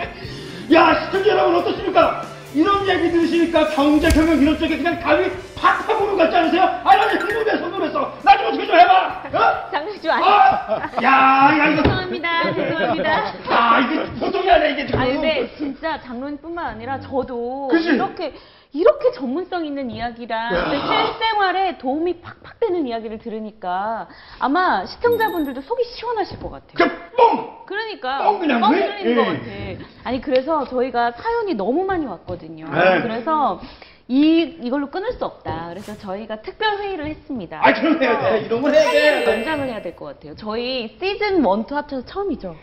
야, 0.72 1.04
시청자 1.04 1.30
여러분 1.30 1.56
어떻습니까? 1.56 2.22
이런 2.54 2.86
얘기 2.88 3.10
들으시니까 3.10 3.68
경제 3.70 4.08
경영 4.10 4.36
이런 4.38 4.58
쪽에 4.58 4.76
그냥 4.76 4.98
답이 5.00 5.30
팍팍 5.56 6.02
오는 6.02 6.16
것 6.16 6.24
같지 6.24 6.36
않으세요? 6.36 6.62
아, 6.84 6.96
나는 6.96 7.18
흥분해서 7.20 7.64
흥분해서 7.64 8.18
나좀 8.22 8.46
어떻게 8.48 8.66
좀 8.66 8.76
해봐. 8.76 9.22
어? 9.32 9.70
장난주 9.70 10.10
아니 10.12 10.24
아, 10.24 10.90
야, 11.02 11.58
야 11.58 11.66
이거. 11.70 11.82
죄송합니다. 11.82 12.54
죄송합니다. 12.54 13.32
아, 13.48 13.80
이게 13.80 14.04
보통이 14.20 14.50
아니야 14.50 14.68
이게 14.68 14.86
지금. 14.86 15.00
아니 15.00 15.12
근데 15.12 15.50
진짜 15.56 15.98
장로님뿐만 16.02 16.66
아니라 16.66 17.00
저도 17.00 17.68
그치? 17.68 17.88
이렇게 17.90 18.34
이렇게 18.74 19.12
전문성 19.12 19.66
있는 19.66 19.90
이야기랑 19.90 20.70
내 20.70 20.78
실생활에 20.80 21.78
도움이 21.78 22.20
팍팍 22.22 22.58
되는 22.60 22.86
이야기를 22.86 23.18
들으니까 23.18 24.08
아마 24.38 24.86
시청자분들도 24.86 25.60
속이 25.60 25.84
시원하실 25.84 26.38
것 26.40 26.50
같아요. 26.50 26.72
그 26.74 27.12
뻥. 27.16 27.62
그러니까 27.66 28.18
뻥 28.24 28.38
그냥 28.40 28.60
뻥 28.60 28.72
왜? 28.72 28.86
뚫리는 28.98 29.14
것 29.16 29.46
예. 29.46 29.76
같아. 29.76 29.88
아니 30.04 30.20
그래서 30.20 30.64
저희가 30.66 31.12
사연이 31.12 31.54
너무 31.54 31.84
많이 31.84 32.06
왔거든요. 32.06 32.66
네. 32.70 33.02
그래서 33.02 33.60
이 34.08 34.40
이걸로 34.62 34.90
끊을 34.90 35.12
수 35.12 35.24
없다. 35.24 35.68
그래서 35.68 35.96
저희가 35.98 36.40
특별 36.42 36.78
회의를 36.78 37.06
했습니다. 37.06 37.60
아, 37.62 37.72
그럼 37.74 38.02
해야 38.02 38.18
돼. 38.20 38.40
이런 38.40 38.62
걸 38.62 38.74
해야 38.74 39.24
돼. 39.24 39.38
연장을 39.38 39.68
해야 39.68 39.82
될 39.82 39.94
것 39.94 40.06
같아요. 40.06 40.34
저희 40.34 40.96
시즌 40.98 41.36
1, 41.38 41.44
2 41.44 41.74
합쳐서 41.74 42.04
처음이죠. 42.06 42.56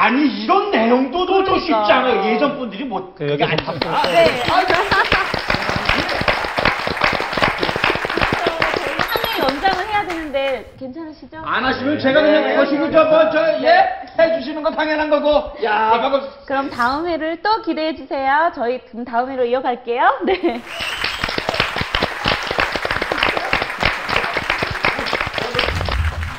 아니 0.00 0.44
이런 0.44 0.70
내용도 0.70 1.26
좀 1.26 1.42
그러니까. 1.44 1.58
쉽지 1.58 1.92
않아요. 1.92 2.24
예전 2.32 2.56
분들이 2.56 2.84
못그 2.84 3.14
그게 3.18 3.32
여기 3.32 3.42
안좀 3.42 3.80
탔다. 3.80 4.02
네. 4.08 4.42
저희 4.46 4.64
3회 8.96 9.42
연장을 9.42 9.88
해야 9.88 10.06
되는데 10.06 10.72
괜찮으시죠? 10.78 11.38
안 11.44 11.64
하시면 11.64 11.98
제가 11.98 12.22
그냥 12.22 12.56
거시고 12.56 12.92
저뭐저 12.92 13.60
예? 13.64 13.88
해주시는 14.16 14.62
건 14.62 14.76
당연한 14.76 15.10
거고. 15.10 15.52
야, 15.64 15.98
방금 16.00 16.20
그럼 16.46 16.70
다음 16.70 17.08
회를 17.08 17.42
또 17.42 17.60
기대해 17.62 17.96
주세요. 17.96 18.52
저희 18.54 18.78
그럼 18.84 19.04
다음 19.04 19.28
회로 19.32 19.44
이어갈게요. 19.46 20.20
네. 20.26 20.62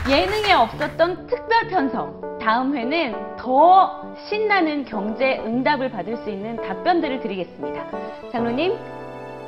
예능에 0.08 0.54
없었던 0.54 1.28
특별 1.28 1.68
편성. 1.70 2.39
다음 2.39 2.76
회는 2.76 3.36
더 3.38 4.16
신나는 4.30 4.86
경제 4.86 5.39
응답을 5.39 5.91
받을 5.91 6.16
수 6.18 6.30
있는 6.30 6.56
답변들을 6.56 7.20
드리겠습니다. 7.20 7.86
장로님, 8.32 8.78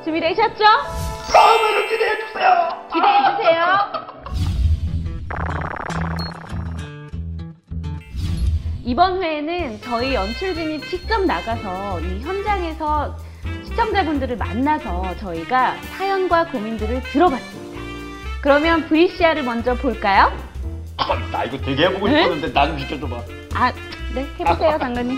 준비되셨죠? 0.04 0.64
다음에는 1.34 1.90
기대해 1.90 2.18
주세요. 2.20 2.88
기대해 2.92 3.18
주세요. 3.38 4.12
이번 8.84 9.24
회에는 9.24 9.80
저희 9.82 10.14
연출진이 10.16 10.82
직접 10.82 11.24
나가서 11.24 12.02
이 12.02 12.20
현장에서 12.22 13.16
시청자분들을 13.64 14.36
만나서 14.38 15.16
저희가 15.18 15.76
사연과 15.98 16.48
고민들을 16.48 17.02
들어봤습니다. 17.04 17.61
그러면 18.42 18.88
VCR을 18.88 19.44
먼저 19.44 19.76
볼까요? 19.76 20.32
아, 20.98 21.16
나 21.32 21.44
이거 21.44 21.58
되게 21.58 21.86
해보고 21.86 22.08
네? 22.08 22.24
싶었는데 22.24 22.54
나좀 22.54 22.80
시켜줘봐. 22.80 23.22
아, 23.54 23.72
네, 24.16 24.26
해보세요, 24.40 24.78
장관님. 24.80 25.18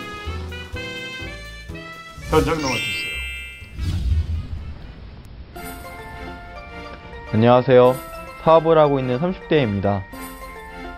현장 2.30 2.54
넣어주세요. 2.56 3.14
안녕하세요. 7.32 7.96
사업을 8.44 8.78
하고 8.78 9.00
있는 9.00 9.20
30대입니다. 9.20 10.04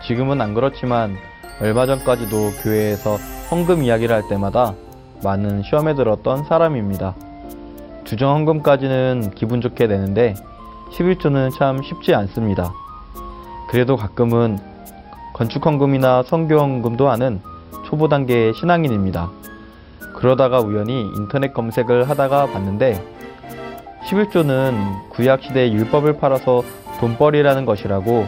지금은 0.06 0.42
안 0.42 0.54
그렇지만 0.54 1.18
얼마 1.62 1.86
전까지도 1.86 2.52
교회에서 2.64 3.18
헌금 3.52 3.84
이야기를 3.84 4.14
할 4.14 4.28
때마다 4.28 4.74
많은 5.24 5.64
시험에 5.64 5.94
들었던 5.94 6.44
사람입니다. 6.46 7.16
주정 8.04 8.34
헌금까지는 8.36 9.32
기분 9.36 9.62
좋게 9.62 9.88
내는데 9.88 10.36
11조는 10.92 11.52
참 11.58 11.82
쉽지 11.82 12.14
않습니다. 12.14 12.74
그래도 13.70 13.96
가끔은 13.98 14.60
건축 15.34 15.66
헌금이나 15.66 16.24
성교 16.24 16.58
헌금도 16.58 17.10
하는 17.10 17.42
초보 17.86 18.08
단계의 18.08 18.54
신앙인입니다. 18.54 19.30
그러다가 20.16 20.60
우연히 20.60 21.02
인터넷 21.02 21.54
검색을 21.54 22.10
하다가 22.10 22.48
봤는데 22.48 23.04
11조는 24.06 25.10
구약시대 25.10 25.72
율법을 25.72 26.18
팔아서 26.18 26.64
돈벌이라는 27.00 27.66
것이라고 27.66 28.26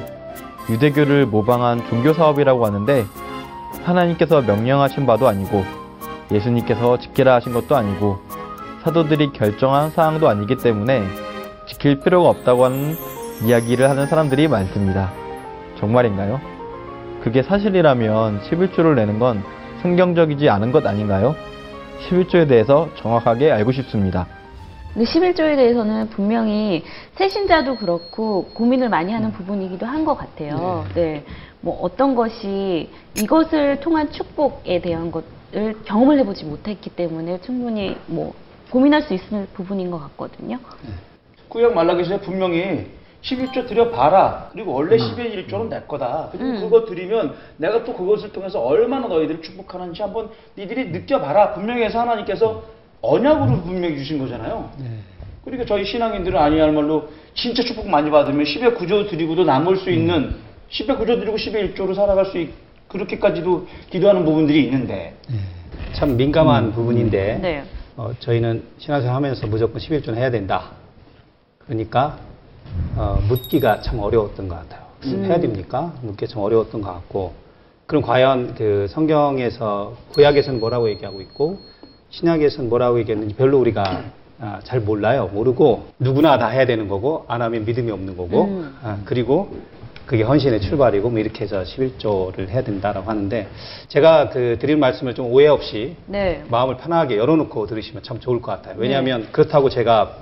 유대교를 0.70 1.28
모방한 1.28 1.88
종교사업이라고 1.88 2.66
하는데 2.66 3.06
하나님께서 3.86 4.42
명령하신 4.42 5.06
바도 5.06 5.28
아니고 5.28 5.64
예수님께서 6.32 6.98
지키라 7.00 7.36
하신 7.36 7.54
것도 7.54 7.76
아니고 7.78 8.20
사도들이 8.84 9.32
결정한 9.32 9.92
사항도 9.92 10.28
아니기 10.28 10.58
때문에 10.58 11.04
지킬 11.78 12.00
필요가 12.00 12.30
없다고 12.30 12.66
하는 12.66 12.96
이야기를 13.46 13.88
하는 13.88 14.08
사람들이 14.08 14.48
많습니다. 14.48 15.12
정말인가요? 15.80 16.42
그게 17.22 17.44
사실이라면 17.44 18.42
11조를 18.42 18.96
내는 18.96 19.20
건 19.20 19.44
성경적이지 19.84 20.50
않은 20.50 20.72
것 20.72 20.86
아닌가요? 20.88 21.36
11조에 22.10 22.48
대해서 22.48 22.90
정확하게 22.98 23.52
알고 23.52 23.72
싶습니다. 23.74 24.28
근데 24.94 25.06
11조에 25.06 25.56
대해서는 25.56 26.10
분명히 26.10 26.84
새신자도 27.16 27.76
그렇고 27.76 28.46
고민을 28.56 28.90
많이 28.90 29.14
하는 29.14 29.32
부분이기도 29.32 29.86
한 29.86 30.04
것 30.04 30.16
같아요. 30.16 30.84
네. 30.96 31.24
뭐 31.62 31.80
어떤 31.82 32.16
것이 32.16 32.90
이것을 33.22 33.82
통한 33.82 34.12
축복에 34.12 34.82
대한 34.82 35.12
것을 35.12 35.76
경험을 35.86 36.18
해보지 36.20 36.46
못했기 36.46 36.90
때문에 36.92 37.40
충분히 37.42 37.96
뭐 38.08 38.34
고민할 38.72 39.04
수 39.04 39.14
있을 39.14 39.48
부분인 39.54 39.92
것 39.92 40.00
같거든요. 40.00 40.58
구약 41.50 41.74
말라기서에 41.74 42.20
분명히 42.20 42.88
11조 43.22 43.68
드려봐라. 43.68 44.50
그리고 44.54 44.74
원래 44.74 44.96
11의 44.98 45.48
1조는 45.48 45.70
내 45.70 45.82
거다. 45.88 46.30
그리고 46.32 46.46
음. 46.46 46.62
그거 46.62 46.86
드리면 46.86 47.36
내가 47.58 47.84
또 47.84 47.94
그것을 47.94 48.32
통해서 48.32 48.62
얼마나 48.62 49.08
너희들을 49.08 49.42
축복하는지 49.42 50.02
한번 50.02 50.30
니들이 50.58 50.92
느껴봐라. 50.92 51.54
분명히 51.54 51.84
해서 51.84 52.00
하나님께서 52.00 52.64
언약으로 53.02 53.62
분명히 53.62 53.98
주신 53.98 54.20
거잖아요. 54.20 54.70
그러니까 55.44 55.66
저희 55.66 55.86
신앙인들은 55.86 56.38
아니할 56.38 56.72
말로 56.72 57.10
진짜 57.34 57.64
축복 57.64 57.88
많이 57.90 58.10
받으면 58.10 58.44
10의 58.44 58.76
9조 58.78 59.10
드리고도 59.10 59.44
남을 59.46 59.78
수 59.78 59.90
있는 59.90 60.36
10의 60.70 60.98
9조 60.98 61.20
드리고 61.20 61.38
10의 61.38 61.74
1조로 61.76 61.96
살아갈 61.96 62.26
수 62.26 62.38
있, 62.38 62.50
그렇게까지도 62.88 63.68
기도하는 63.90 64.26
부분들이 64.26 64.64
있는데 64.66 65.16
참 65.94 66.18
민감한 66.18 66.72
부분인데 66.74 67.40
네. 67.42 67.64
어, 67.96 68.12
저희는 68.20 68.64
신앙생활 68.78 69.16
하면서 69.16 69.48
무조건 69.48 69.82
11조는 69.82 70.16
해야 70.16 70.30
된다. 70.30 70.72
그러니까 71.68 72.18
어, 72.96 73.20
묻기가 73.28 73.82
참 73.82 74.00
어려웠던 74.00 74.48
것 74.48 74.56
같아요. 74.56 74.88
해야 75.06 75.40
됩니까? 75.40 75.94
묻기가 76.02 76.32
참 76.32 76.42
어려웠던 76.42 76.82
것 76.82 76.92
같고 76.94 77.34
그럼 77.86 78.02
과연 78.02 78.56
그 78.56 78.88
성경에서 78.90 79.96
구약에서는 80.14 80.60
뭐라고 80.60 80.90
얘기하고 80.90 81.22
있고 81.22 81.60
신약에서는 82.10 82.70
뭐라고 82.70 83.00
얘기했는지 83.00 83.36
별로 83.36 83.60
우리가 83.60 84.04
아, 84.40 84.60
잘 84.64 84.80
몰라요. 84.82 85.30
모르고 85.34 85.88
누구나 86.00 86.38
다 86.38 86.48
해야 86.48 86.66
되는 86.66 86.88
거고 86.88 87.26
안 87.28 87.42
하면 87.42 87.66
믿음이 87.66 87.92
없는 87.92 88.18
거고 88.18 88.44
음. 88.44 88.78
아, 88.84 88.98
그리고 89.06 89.50
그게 90.06 90.24
헌신의 90.24 90.62
출발이고 90.62 91.10
뭐 91.10 91.20
이렇게 91.20 91.44
해서 91.44 91.64
11조를 91.64 92.48
해야 92.48 92.64
된다라고 92.64 93.10
하는데 93.10 93.48
제가 93.90 94.30
그 94.30 94.58
드리는 94.60 94.80
말씀을 94.80 95.16
좀 95.16 95.32
오해 95.32 95.48
없이 95.48 95.96
네. 96.06 96.44
마음을 96.50 96.78
편하게 96.78 97.18
열어놓고 97.18 97.68
들으시면 97.68 98.04
참 98.04 98.20
좋을 98.20 98.42
것 98.42 98.52
같아요. 98.52 98.76
왜냐하면 98.78 99.28
그렇다고 99.32 99.70
제가 99.70 100.16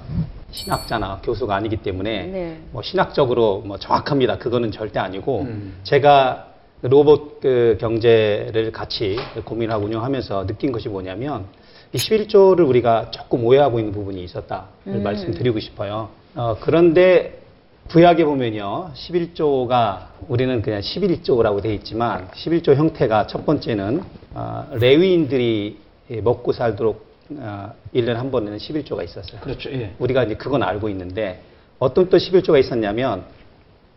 신학자나 0.55 1.19
교수가 1.23 1.53
아니기 1.53 1.77
때문에 1.77 2.25
네. 2.27 2.57
뭐 2.71 2.81
신학적으로 2.81 3.61
뭐 3.65 3.77
정확합니다. 3.77 4.37
그거는 4.37 4.71
절대 4.71 4.99
아니고 4.99 5.41
음. 5.41 5.79
제가 5.83 6.47
로봇 6.81 7.39
그 7.41 7.77
경제를 7.79 8.71
같이 8.71 9.17
고민하고 9.43 9.85
운영하면서 9.85 10.47
느낀 10.47 10.71
것이 10.71 10.87
뭐냐면 10.87 11.45
이 11.93 11.97
11조를 11.97 12.67
우리가 12.67 13.11
조금 13.11 13.43
오해하고 13.43 13.79
있는 13.79 13.91
부분이 13.91 14.23
있었다를 14.23 14.65
음. 14.87 15.03
말씀드리고 15.03 15.59
싶어요. 15.59 16.09
어, 16.35 16.57
그런데 16.59 17.41
구약에 17.89 18.25
보면요, 18.25 18.91
11조가 18.95 20.07
우리는 20.27 20.61
그냥 20.61 20.81
11조라고 20.81 21.61
돼 21.61 21.73
있지만 21.75 22.27
11조 22.31 22.75
형태가 22.75 23.27
첫 23.27 23.45
번째는 23.45 24.03
어, 24.33 24.67
레위인들이 24.71 25.77
먹고 26.23 26.51
살도록 26.51 27.04
어, 27.31 27.73
1년에 27.93 28.13
한 28.13 28.31
번에는 28.31 28.57
11조가 28.57 29.03
있었어요. 29.03 29.41
그렇죠. 29.41 29.71
예. 29.71 29.93
우리가 29.99 30.23
이제 30.23 30.35
그건 30.35 30.63
알고 30.63 30.89
있는데 30.89 31.41
어떤 31.79 32.09
또 32.09 32.17
11조가 32.17 32.59
있었냐면 32.59 33.23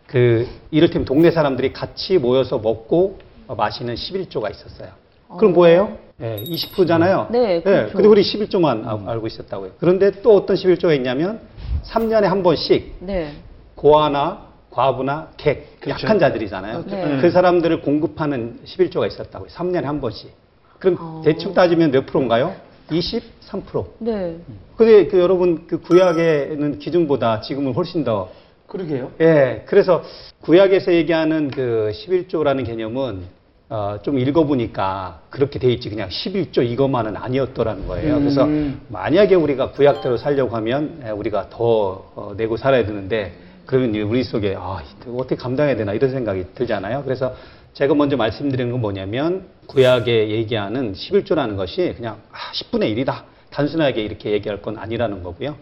그 0.07 0.47
이를테면 0.71 1.05
동네 1.05 1.31
사람들이 1.31 1.71
같이 1.71 2.17
모여서 2.17 2.57
먹고 2.57 3.19
어, 3.47 3.55
마시는 3.55 3.95
11조가 3.95 4.51
있었어요. 4.51 4.89
그럼 5.37 5.51
어. 5.51 5.55
뭐예요? 5.55 5.97
예, 6.21 6.35
20%잖아요. 6.35 7.27
네, 7.29 7.61
그렇죠. 7.61 7.93
근데 7.93 8.07
우리 8.07 8.21
11조만 8.23 9.07
알고 9.07 9.27
있었다고요. 9.27 9.71
그런데 9.79 10.11
또 10.21 10.35
어떤 10.35 10.55
11조가 10.55 10.95
있냐면 10.97 11.39
3년에 11.85 12.23
한 12.23 12.43
번씩 12.43 12.97
네. 12.99 13.33
고아나 13.75 14.49
과부나 14.71 15.29
객, 15.37 15.79
그렇죠. 15.79 16.03
약한 16.03 16.19
자들이잖아요. 16.19 16.85
네. 16.87 17.17
그 17.21 17.31
사람들을 17.31 17.81
공급하는 17.81 18.59
11조가 18.65 19.07
있었다고요. 19.07 19.49
3년에 19.49 19.83
한 19.83 20.01
번씩. 20.01 20.31
그럼 20.77 20.97
어. 20.99 21.21
대충 21.23 21.53
따지면 21.53 21.91
몇 21.91 22.05
프로인가요? 22.05 22.53
23%. 22.89 23.85
네. 23.99 24.37
근데 24.77 25.07
그 25.07 25.19
여러분 25.19 25.67
그 25.67 25.79
구약에는 25.81 26.79
기준보다 26.79 27.41
지금은 27.41 27.73
훨씬 27.73 28.03
더 28.03 28.29
그러게요. 28.67 29.11
예. 29.21 29.63
그래서 29.65 30.03
구약에서 30.41 30.93
얘기하는 30.93 31.49
그 31.49 31.91
11조라는 31.93 32.65
개념은 32.65 33.39
어, 33.71 33.99
좀 34.01 34.17
읽어보니까 34.17 35.21
그렇게 35.29 35.59
돼 35.59 35.71
있지 35.71 35.89
그냥 35.89 36.09
11조 36.09 36.65
이것만은 36.65 37.15
아니었더라는 37.15 37.87
거예요. 37.87 38.15
음. 38.15 38.19
그래서 38.21 38.47
만약에 38.87 39.35
우리가 39.35 39.71
구약대로 39.71 40.17
살려고 40.17 40.55
하면 40.55 41.01
예, 41.05 41.11
우리가 41.11 41.49
더 41.49 42.11
어, 42.15 42.33
내고 42.35 42.57
살아야 42.57 42.85
되는데 42.85 43.33
그러면 43.67 43.95
우리 44.01 44.23
속에 44.23 44.55
아, 44.57 44.81
어떻게 45.15 45.35
감당해야 45.35 45.75
되나 45.75 45.93
이런 45.93 46.09
생각이 46.09 46.45
들잖아요. 46.55 47.03
그래서 47.03 47.35
제가 47.79 47.93
먼저 47.93 48.17
말씀드리는 48.17 48.73
건 48.73 48.81
뭐냐면 48.81 49.47
구약에 49.67 50.31
얘기하는 50.31 50.91
11조라는 50.91 51.55
것이 51.55 51.93
그냥 51.95 52.17
아, 52.29 52.51
10분의 52.51 52.93
1이다. 52.93 53.23
단순하게 53.51 54.01
이렇게 54.01 54.31
얘기할 54.31 54.61
건 54.61 54.77
아니라는 54.77 55.23
거고요. 55.23 55.55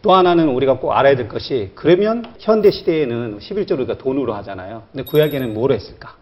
또 0.00 0.14
하나는 0.14 0.48
우리가 0.48 0.78
꼭 0.78 0.92
알아야 0.92 1.14
될 1.14 1.28
것이 1.28 1.72
그러면 1.74 2.24
현대 2.38 2.70
시대에는 2.70 3.40
11조를 3.40 3.80
우리가 3.80 3.98
돈으로 3.98 4.32
하잖아요. 4.36 4.84
근데 4.92 5.04
구약에는 5.04 5.52
뭐로 5.52 5.74
했을까? 5.74 6.16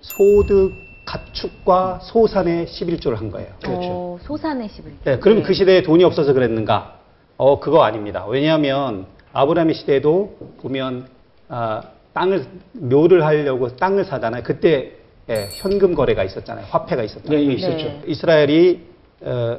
소득 0.00 0.72
가축과 1.06 2.00
소산의 2.02 2.66
11조를 2.66 3.14
한 3.14 3.30
거예요. 3.30 3.48
어, 3.68 4.18
소산의 4.22 4.68
11조. 4.70 5.04
네, 5.04 5.18
그러면 5.20 5.44
그 5.44 5.54
시대에 5.54 5.82
돈이 5.82 6.02
없어서 6.02 6.32
그랬는가? 6.32 6.98
어, 7.36 7.60
그거 7.60 7.84
아닙니다. 7.84 8.26
왜냐하면 8.26 9.06
아브라함의 9.34 9.76
시대에도 9.76 10.36
보면 10.60 11.06
아, 11.48 11.82
땅을 12.20 12.44
묘를 12.72 13.24
하려고 13.24 13.74
땅을 13.76 14.04
사잖아요. 14.04 14.42
그때 14.42 14.92
예, 15.30 15.48
현금 15.52 15.94
거래가 15.94 16.22
있었잖아요. 16.24 16.66
화폐가 16.68 17.02
있었잖아요. 17.02 17.40
네, 17.40 17.46
예, 17.46 17.52
있었죠. 17.54 17.86
네. 17.86 18.02
이스라엘이 18.06 18.80
어, 19.22 19.58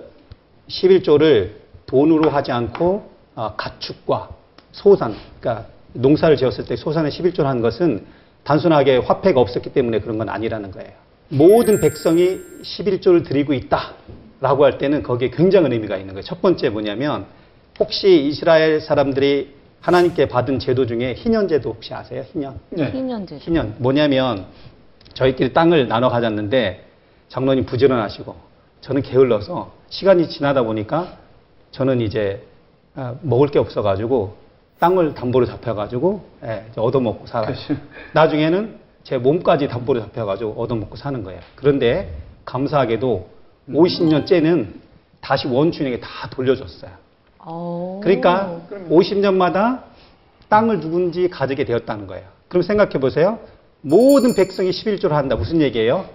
11조를 0.69 1.51
돈으로 1.87 2.29
하지 2.29 2.51
않고 2.51 3.09
어, 3.35 3.55
가축과 3.57 4.29
소산, 4.71 5.15
그러니까 5.39 5.67
농사를 5.93 6.37
지었을 6.37 6.65
때 6.65 6.75
소산에 6.75 7.09
11조를 7.09 7.43
한 7.43 7.61
것은 7.61 8.05
단순하게 8.43 8.97
화폐가 8.97 9.39
없었기 9.39 9.73
때문에 9.73 9.99
그런 9.99 10.17
건 10.17 10.29
아니라는 10.29 10.71
거예요. 10.71 10.91
모든 11.29 11.79
백성이 11.79 12.39
11조를 12.63 13.25
드리고 13.25 13.53
있다라고 13.53 14.65
할 14.65 14.77
때는 14.77 15.01
거기에 15.01 15.31
굉장한 15.31 15.71
의미가 15.71 15.97
있는 15.97 16.13
거예요. 16.13 16.23
첫 16.23 16.41
번째 16.41 16.69
뭐냐면 16.69 17.25
혹시 17.79 18.23
이스라엘 18.27 18.81
사람들이 18.81 19.60
하나님께 19.81 20.27
받은 20.27 20.59
제도 20.59 20.85
중에 20.85 21.15
희년 21.15 21.47
제도 21.47 21.71
혹시 21.71 21.93
아세요? 21.93 22.23
희년. 22.31 22.59
네. 22.69 22.91
2년제. 22.91 23.37
희년 23.39 23.75
뭐냐면 23.79 24.45
저희끼리 25.13 25.53
땅을 25.53 25.87
나눠 25.87 26.09
가졌는데 26.09 26.85
장로님 27.29 27.65
부지런하시고 27.65 28.35
저는 28.81 29.01
게을러서 29.01 29.71
시간이 29.89 30.29
지나다 30.29 30.63
보니까 30.63 31.17
저는 31.71 32.01
이제 32.01 32.45
아, 32.95 33.15
먹을 33.21 33.47
게 33.47 33.57
없어가지고 33.57 34.35
땅을 34.79 35.13
담보로 35.13 35.45
잡혀가지고 35.45 36.25
예, 36.43 36.65
얻어먹고 36.75 37.25
살아요. 37.27 37.55
나중에는 38.13 38.79
제 39.03 39.17
몸까지 39.17 39.67
담보로 39.67 39.99
잡혀가지고 40.01 40.61
얻어먹고 40.61 40.95
사는 40.95 41.23
거예요. 41.23 41.39
그런데 41.55 42.13
감사하게도 42.45 43.27
50년째는 43.69 44.67
다시 45.21 45.47
원주인에게 45.47 45.99
다 45.99 46.29
돌려줬어요. 46.29 46.91
오. 47.47 47.99
그러니까 48.03 48.59
50년마다 48.89 49.81
땅을 50.49 50.79
누군지 50.79 51.29
가지게 51.29 51.65
되었다는 51.65 52.07
거예요. 52.07 52.25
그럼 52.47 52.61
생각해 52.63 52.91
보세요. 52.99 53.39
모든 53.81 54.35
백성이 54.35 54.69
11조를 54.71 55.11
한다. 55.11 55.35
무슨 55.35 55.61
얘기예요? 55.61 56.05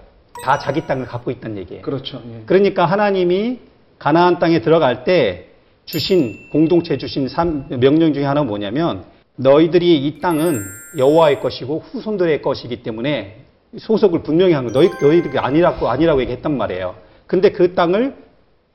다 0.44 0.58
자기 0.58 0.86
땅을 0.86 1.06
갖고 1.06 1.30
있다는 1.30 1.56
얘기예요. 1.58 1.82
그렇죠. 1.82 2.22
예. 2.30 2.42
그러니까 2.46 2.84
하나님이 2.84 3.58
가나안 3.98 4.38
땅에 4.38 4.60
들어갈 4.60 5.04
때 5.04 5.46
주신 5.86 6.34
공동체 6.52 6.98
주신 6.98 7.28
삼- 7.28 7.66
명령 7.80 8.12
중에 8.12 8.24
하나는 8.24 8.46
뭐냐면 8.48 9.04
너희들이 9.36 10.06
이 10.06 10.20
땅은 10.20 10.54
여호와의 10.98 11.40
것이고 11.40 11.84
후손들의 11.90 12.42
것이기 12.42 12.82
때문에 12.82 13.38
소속을 13.78 14.22
분명히 14.22 14.52
하는 14.52 14.72
거. 14.72 14.78
너희 14.78 14.90
너희들이 15.00 15.38
아니라고 15.38 15.88
아니라고 15.88 16.20
얘기했단 16.22 16.56
말이에요. 16.56 16.94
근데 17.26 17.50
그 17.50 17.74
땅을 17.74 18.14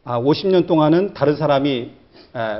아, 0.03 0.19
50년 0.19 0.65
동안은 0.67 1.13
다른 1.13 1.35
사람이 1.35 1.69
에, 1.79 1.91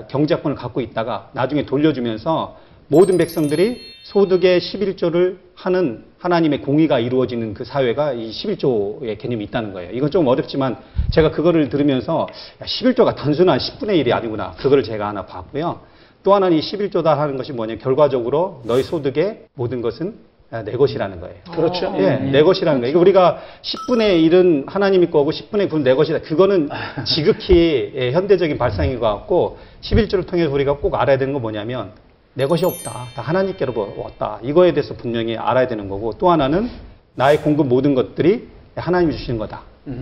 경작권을 0.09 0.55
갖고 0.55 0.81
있다가 0.81 1.29
나중에 1.33 1.65
돌려주면서 1.65 2.57
모든 2.87 3.17
백성들이 3.17 3.79
소득의 4.03 4.59
11조를 4.59 5.37
하는 5.55 6.03
하나님의 6.17 6.61
공의가 6.61 6.99
이루어지는 6.99 7.53
그 7.53 7.63
사회가 7.63 8.13
이 8.13 8.29
11조의 8.31 9.17
개념이 9.17 9.45
있다는 9.45 9.71
거예요. 9.73 9.91
이건 9.93 10.11
좀 10.11 10.27
어렵지만 10.27 10.77
제가 11.11 11.31
그거를 11.31 11.69
들으면서 11.69 12.27
야, 12.61 12.65
11조가 12.65 13.15
단순한 13.15 13.59
10분의 13.59 14.03
1이 14.03 14.11
아니구나. 14.11 14.51
그거를 14.53 14.83
제가 14.83 15.07
하나 15.07 15.25
봤고요. 15.25 15.79
또 16.23 16.33
하나는 16.33 16.57
이 16.57 16.59
11조다 16.59 17.05
하는 17.15 17.37
것이 17.37 17.53
뭐냐면 17.53 17.81
결과적으로 17.81 18.61
너희 18.65 18.83
소득의 18.83 19.45
모든 19.53 19.81
것은 19.81 20.09
아, 20.09 20.30
내 20.65 20.73
것이라는 20.73 21.21
거예요. 21.21 21.35
그렇죠. 21.49 21.93
예, 21.97 22.17
내 22.17 22.43
것이라는 22.43 22.81
거예요. 22.81 22.91
이거 22.91 22.99
우리가 22.99 23.39
10분의 23.61 24.29
1은 24.29 24.65
하나님이 24.67 25.09
거고 25.09 25.31
10분의 25.31 25.69
9는 25.69 25.83
내 25.83 25.95
것이다. 25.95 26.19
그거는 26.19 26.67
지극히 27.07 27.93
예, 27.95 28.11
현대적인 28.11 28.57
발상인 28.57 28.99
것 28.99 29.07
같고 29.07 29.59
11조를 29.81 30.27
통해서 30.27 30.51
우리가 30.51 30.77
꼭 30.77 30.95
알아야 30.95 31.17
되는 31.17 31.31
건 31.31 31.41
뭐냐면 31.41 31.91
내 32.33 32.45
것이 32.45 32.65
없다. 32.65 32.91
다 33.15 33.21
하나님께로 33.21 33.95
왔다. 33.97 34.39
이거에 34.43 34.73
대해서 34.73 34.93
분명히 34.93 35.37
알아야 35.37 35.67
되는 35.67 35.87
거고 35.87 36.13
또 36.17 36.29
하나는 36.29 36.69
나의 37.15 37.37
공급 37.41 37.67
모든 37.67 37.95
것들이 37.95 38.49
하나님이 38.75 39.15
주시는 39.15 39.39
거다. 39.39 39.61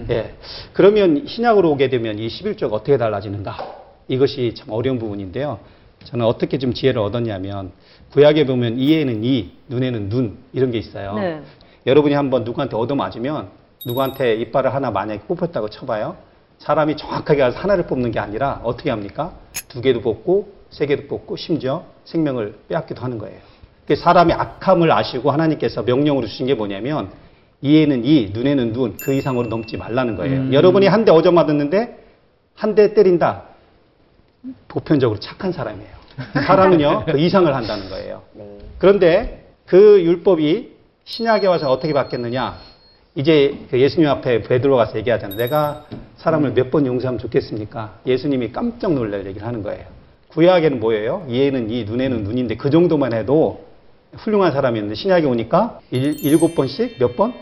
예. 0.09 0.33
그러면 0.73 1.25
신약으로 1.27 1.69
오게 1.71 1.89
되면 1.89 2.17
이 2.17 2.27
11조가 2.27 2.73
어떻게 2.73 2.97
달라지는가? 2.97 3.57
이것이 4.07 4.53
참 4.55 4.69
어려운 4.71 4.97
부분인데요. 4.97 5.59
저는 6.05 6.25
어떻게 6.25 6.57
좀 6.57 6.73
지혜를 6.73 7.01
얻었냐면 7.01 7.71
구약에 8.11 8.45
보면 8.45 8.79
이에는 8.79 9.23
이, 9.23 9.51
눈에는 9.67 10.09
눈 10.09 10.37
이런 10.53 10.71
게 10.71 10.77
있어요. 10.77 11.13
네. 11.15 11.41
여러분이 11.85 12.13
한번 12.15 12.43
누구한테 12.43 12.75
얻어맞으면 12.75 13.49
누구한테 13.85 14.35
이빨을 14.35 14.73
하나 14.73 14.91
만약에 14.91 15.21
뽑혔다고 15.27 15.69
쳐봐요. 15.69 16.17
사람이 16.57 16.97
정확하게 16.97 17.39
가서 17.39 17.59
하나를 17.59 17.85
뽑는 17.87 18.11
게 18.11 18.19
아니라 18.19 18.59
어떻게 18.63 18.89
합니까? 18.89 19.33
두 19.69 19.81
개도 19.81 20.01
뽑고 20.01 20.51
세 20.69 20.85
개도 20.85 21.07
뽑고 21.07 21.37
심지어 21.37 21.85
생명을 22.05 22.55
빼앗기도 22.67 23.01
하는 23.01 23.17
거예요. 23.17 23.37
그 23.87 23.95
사람의 23.95 24.35
악함을 24.35 24.91
아시고 24.91 25.31
하나님께서 25.31 25.83
명령으로 25.83 26.27
주신 26.27 26.45
게 26.47 26.53
뭐냐면 26.53 27.09
이에는 27.61 28.05
이, 28.05 28.29
눈에는 28.33 28.73
눈, 28.73 28.97
그 29.01 29.13
이상으로 29.13 29.47
넘지 29.47 29.77
말라는 29.77 30.15
거예요. 30.15 30.53
여러분이 30.53 30.87
한대 30.87 31.11
얻어맞았는데 31.11 31.97
한 32.55 32.75
대 32.75 32.93
때린다. 32.93 33.43
보편적으로 34.67 35.19
착한 35.19 35.51
사람이에요. 35.51 35.89
사람은요, 36.45 37.05
그 37.05 37.17
이상을 37.19 37.53
한다는 37.53 37.89
거예요. 37.89 38.21
그런데 38.77 39.45
그 39.65 40.01
율법이 40.03 40.71
신약에 41.05 41.47
와서 41.47 41.69
어떻게 41.71 41.93
바뀌었느냐? 41.93 42.57
이제 43.15 43.57
그 43.69 43.79
예수님 43.79 44.07
앞에 44.09 44.43
베드로 44.43 44.75
가서 44.77 44.97
얘기하잖아요. 44.97 45.37
내가 45.37 45.85
사람을 46.17 46.51
몇 46.51 46.69
번 46.71 46.85
용서하면 46.85 47.19
좋겠습니까? 47.19 47.95
예수님이 48.05 48.51
깜짝 48.51 48.93
놀랄 48.93 49.25
얘기를 49.25 49.45
하는 49.47 49.63
거예요. 49.63 49.85
구약에는 50.29 50.79
뭐예요? 50.79 51.25
이에는 51.27 51.69
이, 51.71 51.85
눈에는 51.85 52.23
눈인데 52.23 52.55
그 52.55 52.69
정도만 52.69 53.13
해도 53.13 53.65
훌륭한 54.15 54.51
사람이었는데 54.51 54.95
신약에 54.95 55.25
오니까 55.25 55.79
일, 55.91 56.23
일곱 56.23 56.53
번씩 56.55 56.97
몇 56.99 57.15
번? 57.15 57.33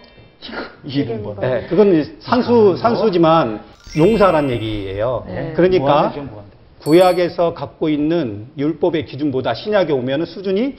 이름 0.86 1.24
번. 1.24 1.40
네, 1.40 1.66
그건 1.68 2.16
산수, 2.20 2.78
산수지만 2.78 3.62
용사란 3.98 4.50
얘기예요. 4.52 5.24
네. 5.28 5.54
그러니까 5.56 6.14
무한대. 6.16 6.57
구약에서 6.82 7.54
갖고 7.54 7.90
있는 7.90 8.48
율법의 8.58 9.06
기준보다 9.06 9.54
신약에 9.54 9.94
오면 9.94 10.26
수준이 10.26 10.76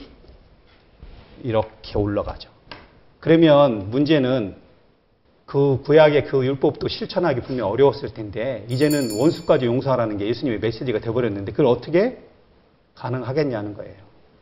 이렇게 1.43 1.97
올라가죠. 1.97 2.49
그러면 3.19 3.89
문제는 3.89 4.55
그 5.45 5.81
구약의 5.83 6.25
그 6.25 6.45
율법도 6.45 6.87
실천하기 6.87 7.41
분명 7.41 7.69
어려웠을 7.71 8.13
텐데 8.13 8.65
이제는 8.69 9.17
원수까지 9.17 9.65
용서하라는 9.65 10.17
게 10.17 10.27
예수님의 10.27 10.59
메시지가 10.59 10.99
돼버렸는데 10.99 11.51
그걸 11.51 11.65
어떻게 11.65 12.19
가능하겠냐는 12.95 13.73
거예요. 13.73 13.95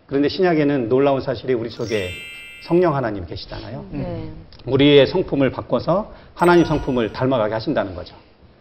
그런데 0.05 0.29
신약에는 0.29 0.89
놀라운 0.89 1.21
사실이 1.21 1.53
우리 1.53 1.69
속에 1.69 2.09
성령 2.63 2.95
하나님 2.95 3.25
계시잖아요. 3.25 3.85
네. 3.91 4.31
우리의 4.65 5.07
성품을 5.07 5.51
바꿔서 5.51 6.11
하나님 6.33 6.65
성품을 6.65 7.13
닮아가게 7.13 7.53
하신다는 7.53 7.95
거죠. 7.95 8.15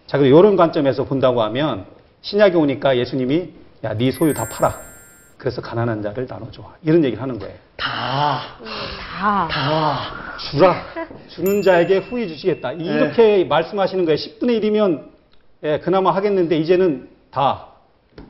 자, 0.06 0.18
그리고 0.18 0.38
이런 0.38 0.56
관점에서 0.56 1.04
본다고 1.04 1.42
하면 1.42 1.86
신약에 2.26 2.56
오니까 2.56 2.96
예수님이 2.98 3.50
야, 3.84 3.94
네 3.94 4.10
소유 4.10 4.34
다 4.34 4.48
팔아. 4.48 4.74
그래서 5.38 5.60
가난한 5.60 6.02
자를 6.02 6.26
나눠줘. 6.28 6.60
이런 6.82 7.04
얘기를 7.04 7.22
하는 7.22 7.38
거예요. 7.38 7.54
다. 7.76 8.40
다. 9.16 9.48
다. 9.48 9.98
주라. 10.50 10.74
주는 11.28 11.62
자에게 11.62 11.98
후히 11.98 12.26
주시겠다. 12.26 12.72
이렇게 12.72 13.44
말씀하시는 13.44 14.04
거예요. 14.04 14.16
10분의 14.16 14.60
1이면 14.60 15.04
예, 15.62 15.78
그나마 15.78 16.10
하겠는데 16.16 16.58
이제는 16.58 17.08
다. 17.30 17.68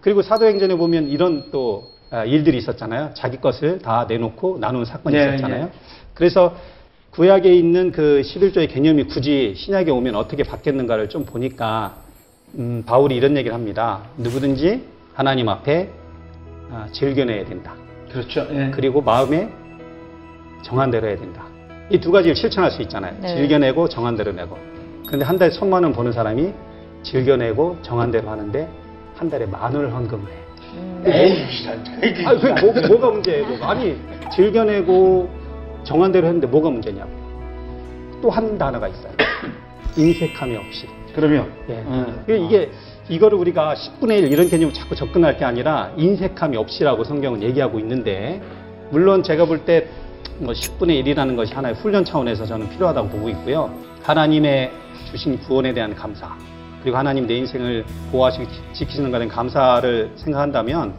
그리고 0.03 0.21
사도행전에 0.21 0.75
보면 0.75 1.09
이런 1.09 1.51
또 1.51 1.85
아, 2.11 2.25
일들이 2.25 2.59
있었잖아요. 2.59 3.13
자기 3.15 3.39
것을 3.41 3.79
다 3.79 4.05
내놓고 4.07 4.59
나누는 4.59 4.85
사건이 4.85 5.17
네, 5.17 5.25
있었잖아요. 5.29 5.65
네. 5.67 5.73
그래서 6.13 6.55
구약에 7.13 7.51
있는 7.55 7.93
그 7.93 8.21
11조의 8.23 8.71
개념이 8.71 9.05
굳이 9.05 9.55
신약에 9.57 9.91
오면 9.91 10.17
어떻게 10.17 10.43
바뀌었는가를 10.43 11.09
좀 11.09 11.25
보니까 11.25 12.05
음, 12.59 12.83
바울이 12.87 13.17
이런 13.17 13.37
얘기를 13.37 13.55
합니다. 13.55 14.03
누구든지 14.17 14.85
하나님 15.15 15.49
앞에 15.49 15.91
아, 16.71 16.87
즐겨내야 16.93 17.45
된다. 17.45 17.75
그렇죠. 18.11 18.47
예. 18.51 18.71
그리고 18.75 19.01
마음에 19.03 19.49
정한 20.63 20.91
대로 20.91 21.07
해야 21.09 21.17
된다. 21.17 21.45
이 21.91 21.99
두 22.01 22.11
가지를 22.11 22.35
실천할 22.35 22.71
수 22.71 22.83
있잖아요. 22.83 23.15
네. 23.21 23.29
즐겨내고 23.29 23.89
정한 23.89 24.17
대로 24.17 24.33
내고. 24.33 24.59
근데 25.09 25.25
한 25.25 25.39
달에 25.39 25.51
천만 25.53 25.85
원 25.85 25.93
버는 25.93 26.13
사람이 26.13 26.53
즐겨내고 27.05 27.79
정한 27.83 28.11
대로 28.11 28.29
하는데 28.31 28.69
한 29.15 29.31
달에 29.31 29.47
만 29.47 29.73
원을 29.75 29.93
헌금을 29.93 30.25
해. 30.29 30.37
에이, 31.07 31.47
아니, 32.27 32.41
그 32.41 32.47
뭐, 32.65 32.73
뭐가 32.89 33.11
문제예요? 33.11 33.47
뭐가. 33.47 33.71
아니, 33.71 33.97
즐겨내고 34.35 35.31
정한 35.85 36.11
대로 36.11 36.27
했는데 36.27 36.47
뭐가 36.49 36.71
문제냐고. 36.71 37.11
또 38.21 38.31
한 38.31 38.59
단어가 38.59 38.89
있어요. 38.89 39.13
인색함이 39.97 40.57
없이. 40.57 40.89
그러면 41.17 41.51
예. 41.71 41.73
음. 41.75 42.23
이게- 42.29 42.37
이게 42.39 42.71
이거를 43.09 43.39
우리가 43.39 43.75
10분의 43.75 44.19
1 44.25 44.33
이런 44.33 44.49
개념을 44.49 44.73
자꾸 44.75 44.95
접근할 44.95 45.37
게 45.39 45.45
아니라 45.45 45.91
인색함이 45.97 46.57
없이라고 46.57 47.03
성경은 47.05 47.43
얘기하고 47.43 47.79
있는데 47.81 48.41
물론 48.91 49.23
제가 49.23 49.47
볼 49.47 49.65
때 49.65 49.87
뭐 50.39 50.53
10분의 50.53 51.03
1이라는 51.03 51.35
것이 51.35 51.55
하나의 51.55 51.75
훈련 51.77 52.05
차원에서 52.05 52.45
저는 52.45 52.69
필요하다고 52.69 53.09
보고 53.09 53.29
있고요. 53.31 53.71
하나님의 54.03 54.71
주신 55.11 55.39
구원에 55.39 55.73
대한 55.73 55.95
감사 55.95 56.37
그리고 56.83 56.99
하나님 56.99 57.27
내 57.27 57.37
인생을 57.39 57.87
보호하시고 58.13 58.45
지- 58.45 58.61
지키시는 58.75 59.11
것에 59.11 59.21
대한 59.21 59.35
감사를 59.35 60.11
생각한다면 60.17 60.93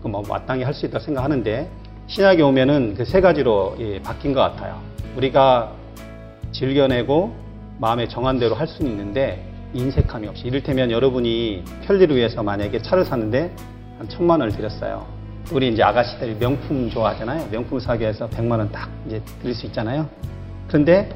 그뭐 0.00 0.22
마땅히 0.28 0.62
할 0.62 0.72
수 0.72 0.86
있다고 0.86 1.02
생각하는데 1.04 1.68
신약에 2.06 2.40
오면은 2.42 2.94
그 2.94 3.04
세 3.04 3.20
가지로 3.20 3.74
예, 3.80 4.00
바뀐 4.00 4.32
것 4.32 4.40
같아요. 4.42 4.78
우리가 5.16 5.72
즐겨내고 6.52 7.34
마음의 7.80 8.08
정한 8.08 8.38
대로 8.38 8.54
할 8.54 8.68
수는 8.68 8.92
있는데 8.92 9.44
인색함이 9.74 10.28
없이 10.28 10.46
이를테면 10.46 10.90
여러분이 10.90 11.64
편리를 11.84 12.14
위해서 12.16 12.42
만약에 12.42 12.80
차를 12.80 13.04
사는데 13.04 13.54
한 13.98 14.08
천만 14.08 14.40
원을 14.40 14.54
들였어요. 14.56 15.06
우리 15.52 15.68
이제 15.68 15.82
아가씨들이 15.82 16.36
명품 16.38 16.88
좋아하잖아요. 16.90 17.48
명품 17.50 17.78
사기 17.78 18.02
위해서 18.02 18.26
백만 18.28 18.58
원 18.60 18.70
딱 18.72 18.88
이제 19.06 19.20
드릴 19.42 19.54
수 19.54 19.66
있잖아요. 19.66 20.08
그런데 20.68 21.14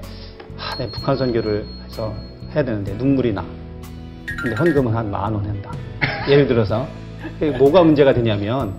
아, 0.59 0.77
내 0.77 0.91
북한 0.91 1.17
선교를 1.17 1.65
해서 1.87 2.13
해야 2.55 2.65
되는데 2.65 2.93
눈물이 2.95 3.33
나. 3.33 3.45
근데 4.43 4.55
헌금은 4.57 4.95
한 4.95 5.11
만 5.11 5.33
원 5.35 5.45
한다. 5.47 5.73
예를 6.29 6.47
들어서 6.47 6.87
뭐가 7.59 7.83
문제가 7.83 8.13
되냐면 8.13 8.75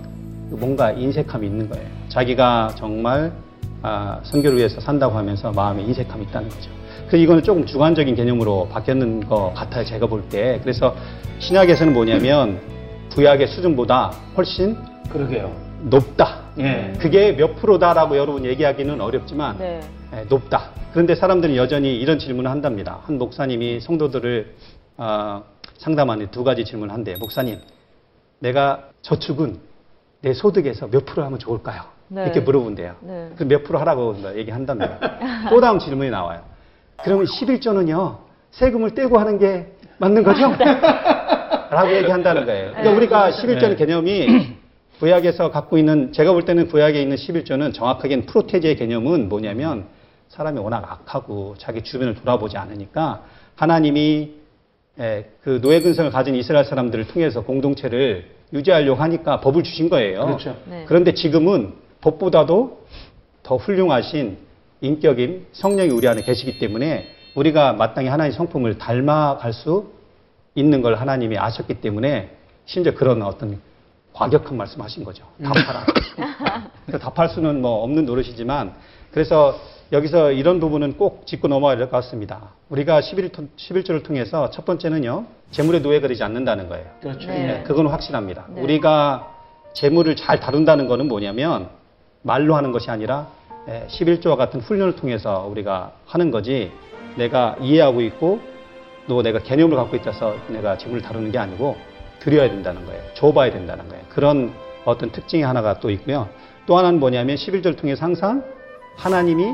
뭔가 0.50 0.92
인색함이 0.92 1.46
있는 1.46 1.68
거예요. 1.68 1.86
자기가 2.08 2.74
정말 2.76 3.32
아, 3.82 4.20
선교를 4.22 4.58
위해서 4.58 4.80
산다고 4.80 5.16
하면서 5.16 5.50
마음에 5.52 5.82
인색함이 5.82 6.24
있다는 6.26 6.48
거죠. 6.50 6.70
그 7.10 7.16
이거는 7.16 7.42
조금 7.42 7.66
주관적인 7.66 8.14
개념으로 8.14 8.68
바뀌었는 8.68 9.26
것 9.26 9.52
같아요. 9.52 9.84
제가 9.84 10.06
볼 10.06 10.22
때. 10.28 10.60
그래서 10.62 10.94
신약에서는 11.40 11.92
뭐냐면 11.92 12.60
구약의 13.12 13.48
수준보다 13.48 14.12
훨씬 14.36 14.76
그러게요. 15.10 15.50
높다. 15.82 16.42
예. 16.60 16.92
그게 17.00 17.32
몇 17.32 17.56
프로다라고 17.56 18.16
여러분 18.16 18.44
얘기하기는 18.44 19.00
어렵지만 19.00 19.58
네. 19.58 19.80
예, 20.14 20.24
높다. 20.28 20.70
그런데 20.92 21.16
사람들은 21.16 21.56
여전히 21.56 21.96
이런 21.96 22.20
질문을 22.20 22.48
한답니다. 22.48 23.00
한 23.02 23.18
목사님이 23.18 23.80
성도들을 23.80 24.54
아, 24.96 25.42
상담하는 25.78 26.30
두 26.30 26.44
가지 26.44 26.64
질문을 26.64 26.94
한대요. 26.94 27.16
목사님, 27.18 27.58
내가 28.38 28.84
저축은 29.02 29.58
내 30.20 30.32
소득에서 30.32 30.86
몇 30.88 31.06
프로 31.06 31.24
하면 31.24 31.40
좋을까요? 31.40 31.82
네. 32.08 32.22
이렇게 32.24 32.38
물어본대요. 32.40 32.94
네. 33.00 33.30
그럼 33.34 33.48
몇 33.48 33.64
프로 33.64 33.80
하라고 33.80 34.14
얘기한답니다. 34.36 34.98
또 35.48 35.60
다음 35.60 35.80
질문이 35.80 36.10
나와요. 36.10 36.49
그러면 37.04 37.26
11조는요, 37.26 38.18
세금을 38.50 38.94
떼고 38.94 39.18
하는 39.18 39.38
게 39.38 39.72
맞는 39.98 40.22
거죠? 40.22 40.50
라고 41.70 41.94
얘기한다는 41.94 42.46
거예요. 42.46 42.70
그러니까 42.72 42.96
우리가 42.96 43.30
11조는 43.30 43.78
개념이 43.78 44.56
구약에서 44.98 45.50
갖고 45.50 45.78
있는, 45.78 46.12
제가 46.12 46.32
볼 46.32 46.44
때는 46.44 46.68
구약에 46.68 47.00
있는 47.00 47.16
11조는 47.16 47.72
정확하게는 47.72 48.26
프로테제의 48.26 48.76
개념은 48.76 49.28
뭐냐면 49.28 49.86
사람이 50.28 50.58
워낙 50.60 50.84
악하고 50.90 51.54
자기 51.58 51.82
주변을 51.82 52.14
돌아보지 52.14 52.56
않으니까 52.56 53.24
하나님이 53.56 54.34
예, 54.98 55.30
그 55.42 55.60
노예 55.62 55.80
근성을 55.80 56.10
가진 56.10 56.34
이스라엘 56.34 56.64
사람들을 56.64 57.06
통해서 57.08 57.42
공동체를 57.42 58.26
유지하려고 58.52 59.00
하니까 59.00 59.40
법을 59.40 59.62
주신 59.62 59.88
거예요. 59.88 60.26
그렇죠. 60.26 60.56
네. 60.66 60.84
그런데 60.86 61.14
지금은 61.14 61.72
법보다도 62.00 62.86
더 63.42 63.56
훌륭하신 63.56 64.36
인격인 64.80 65.46
성령이 65.52 65.90
우리 65.90 66.08
안에 66.08 66.22
계시기 66.22 66.58
때문에 66.58 67.08
우리가 67.34 67.74
마땅히 67.74 68.08
하나님의 68.08 68.36
성품을 68.36 68.78
닮아갈 68.78 69.52
수 69.52 69.92
있는 70.54 70.82
걸 70.82 70.94
하나님이 70.96 71.38
아셨기 71.38 71.74
때문에 71.80 72.30
심지어 72.64 72.94
그런 72.94 73.22
어떤 73.22 73.60
과격한 74.12 74.56
말씀하신 74.56 75.04
거죠. 75.04 75.24
답하라. 75.42 75.86
그러니까 76.86 77.10
답할 77.10 77.28
수는 77.28 77.60
뭐 77.62 77.82
없는 77.84 78.04
노릇이지만 78.06 78.74
그래서 79.12 79.58
여기서 79.92 80.32
이런 80.32 80.60
부분은 80.60 80.96
꼭 80.96 81.26
짚고 81.26 81.48
넘어가야 81.48 81.76
될 81.76 81.86
것 81.90 81.96
같습니다. 81.98 82.50
우리가 82.68 83.00
11, 83.00 83.30
11조를 83.30 84.04
통해서 84.04 84.50
첫 84.50 84.64
번째는요. 84.64 85.26
재물의 85.50 85.80
노예가 85.82 86.06
되지 86.08 86.22
않는다는 86.22 86.68
거예요. 86.68 86.86
그렇죠. 87.00 87.26
네. 87.28 87.46
네, 87.46 87.62
그건 87.64 87.88
확실합니다. 87.88 88.46
네. 88.50 88.62
우리가 88.62 89.34
재물을 89.72 90.14
잘 90.16 90.38
다룬다는 90.40 90.86
것은 90.86 91.08
뭐냐면 91.08 91.68
말로 92.22 92.54
하는 92.54 92.70
것이 92.72 92.90
아니라 92.90 93.28
11조와 93.66 94.36
같은 94.36 94.60
훈련을 94.60 94.96
통해서 94.96 95.46
우리가 95.50 95.92
하는 96.06 96.30
거지 96.30 96.72
내가 97.16 97.56
이해하고 97.60 98.00
있고 98.02 98.40
또 99.08 99.22
내가 99.22 99.40
개념을 99.40 99.76
갖고 99.76 99.96
있어서 99.96 100.36
내가 100.48 100.78
재물을 100.78 101.02
다루는 101.02 101.32
게 101.32 101.38
아니고 101.38 101.76
드려야 102.20 102.48
된다는 102.48 102.86
거예요. 102.86 103.02
줘봐야 103.14 103.50
된다는 103.50 103.88
거예요. 103.88 104.02
그런 104.08 104.52
어떤 104.84 105.10
특징이 105.10 105.42
하나가 105.42 105.80
또 105.80 105.90
있고요. 105.90 106.28
또 106.66 106.78
하나는 106.78 107.00
뭐냐면 107.00 107.36
11조를 107.36 107.76
통해서 107.76 108.04
항상 108.04 108.44
하나님이 108.96 109.46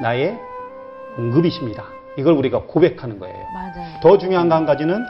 나의 0.00 0.38
공급이십니다. 1.16 1.84
이걸 2.16 2.34
우리가 2.34 2.62
고백하는 2.62 3.18
거예요. 3.18 3.36
맞아요. 3.52 4.00
더 4.02 4.18
중요한 4.18 4.48
거한 4.48 4.66
가지는 4.66 5.04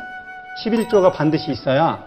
11조가 0.65 1.13
반드시 1.13 1.51
있어야 1.51 2.05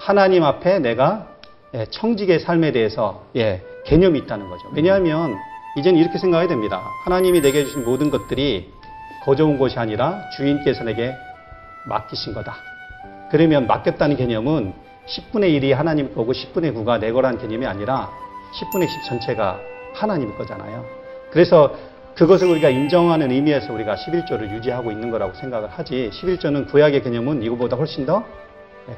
하나님 0.00 0.42
앞에 0.44 0.80
내가 0.80 1.28
예, 1.74 1.86
청직의 1.86 2.40
삶에 2.40 2.72
대해서 2.72 3.24
예, 3.36 3.62
개념이 3.84 4.18
있다는 4.20 4.48
거죠. 4.48 4.68
왜냐하면 4.72 5.36
이제는 5.76 5.98
이렇게 5.98 6.18
생각해야 6.18 6.48
됩니다. 6.48 6.82
하나님이 7.04 7.40
내게 7.40 7.64
주신 7.64 7.84
모든 7.84 8.10
것들이 8.10 8.72
거저온 9.24 9.58
것이 9.58 9.78
아니라 9.78 10.28
주인께서 10.36 10.84
내게 10.84 11.14
맡기신 11.86 12.34
거다. 12.34 12.56
그러면 13.30 13.66
맡겼다는 13.66 14.16
개념은 14.16 14.74
10분의 15.06 15.58
1이 15.60 15.72
하나님 15.72 16.14
거고 16.14 16.32
10분의 16.32 16.74
9가 16.74 17.00
내 17.00 17.10
거라는 17.12 17.38
개념이 17.38 17.66
아니라 17.66 18.10
10분의 18.54 18.88
10 18.88 19.04
전체가 19.04 19.58
하나님 19.94 20.36
거잖아요. 20.36 20.84
그래서 21.30 21.74
그것을 22.14 22.48
우리가 22.48 22.68
인정하는 22.68 23.30
의미에서 23.30 23.72
우리가 23.72 23.94
11조를 23.96 24.50
유지하고 24.50 24.90
있는 24.92 25.10
거라고 25.10 25.32
생각을 25.34 25.70
하지 25.70 26.10
11조는 26.12 26.70
구약의 26.70 27.02
개념은 27.02 27.42
이거보다 27.42 27.76
훨씬 27.76 28.04
더 28.06 28.22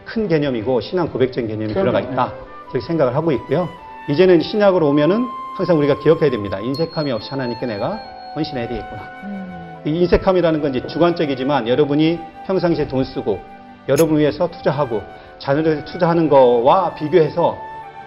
큰 0.05 0.29
개념이고 0.29 0.81
신앙 0.81 1.09
고백적인 1.09 1.49
개념이 1.49 1.73
들어가 1.75 2.01
있다. 2.01 2.33
그렇게 2.71 2.87
생각을 2.87 3.15
하고 3.15 3.33
있고요. 3.33 3.69
이제는 4.09 4.41
신약으로 4.43 4.89
오면은 4.89 5.27
항상 5.57 5.79
우리가 5.79 5.99
기억해야 5.99 6.31
됩니다. 6.31 6.59
인색함이 6.61 7.11
없이 7.13 7.31
하나님께 7.31 7.65
내가 7.67 7.99
헌신해야 8.35 8.69
되겠구나. 8.69 9.03
음. 9.25 9.83
이 9.87 9.91
인색함이라는 10.01 10.61
건 10.61 10.75
이제 10.75 10.87
주관적이지만 10.87 11.69
여러분이 11.69 12.19
평상시에 12.47 12.89
돈 12.89 13.05
쓰고 13.05 13.41
여러분을 13.89 14.21
위해서 14.21 14.51
투자하고 14.51 15.03
자녀를 15.39 15.85
투자하는 15.85 16.29
거와 16.29 16.95
비교해서 16.95 17.59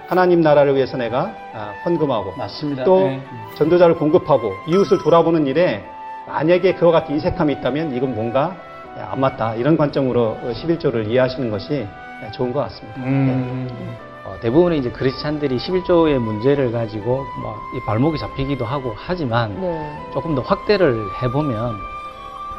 하나님 0.07 0.41
나라를 0.41 0.75
위해서 0.75 0.97
내가 0.97 1.33
아, 1.53 1.73
헌금하고 1.85 2.33
맞습니다. 2.37 2.83
또 2.83 3.01
네. 3.07 3.21
전도자를 3.57 3.95
공급하고 3.95 4.53
이웃을 4.67 4.99
돌아보는 4.99 5.47
일에 5.47 5.83
만약에 6.27 6.75
그와 6.75 6.91
같은 6.91 7.15
인색함이 7.15 7.53
있다면 7.53 7.95
이건 7.95 8.15
뭔가 8.15 8.55
안 8.97 9.19
맞다 9.19 9.55
이런 9.55 9.77
관점으로 9.77 10.37
11조를 10.43 11.07
이해하시는 11.07 11.51
것이 11.51 11.85
좋은 12.33 12.51
것 12.53 12.61
같습니다. 12.61 13.01
음. 13.01 14.06
어, 14.28 14.38
대부분의 14.41 14.80
이제 14.80 14.91
크리스찬들이 14.91 15.57
11조의 15.57 16.17
문제를 16.19 16.71
가지고 16.71 17.25
뭐 17.41 17.55
이 17.75 17.80
발목이 17.86 18.17
잡히기도 18.17 18.65
하고 18.65 18.93
하지만 18.97 19.59
네. 19.59 20.09
조금 20.13 20.36
더 20.36 20.41
확대를 20.41 21.09
해보면 21.21 21.78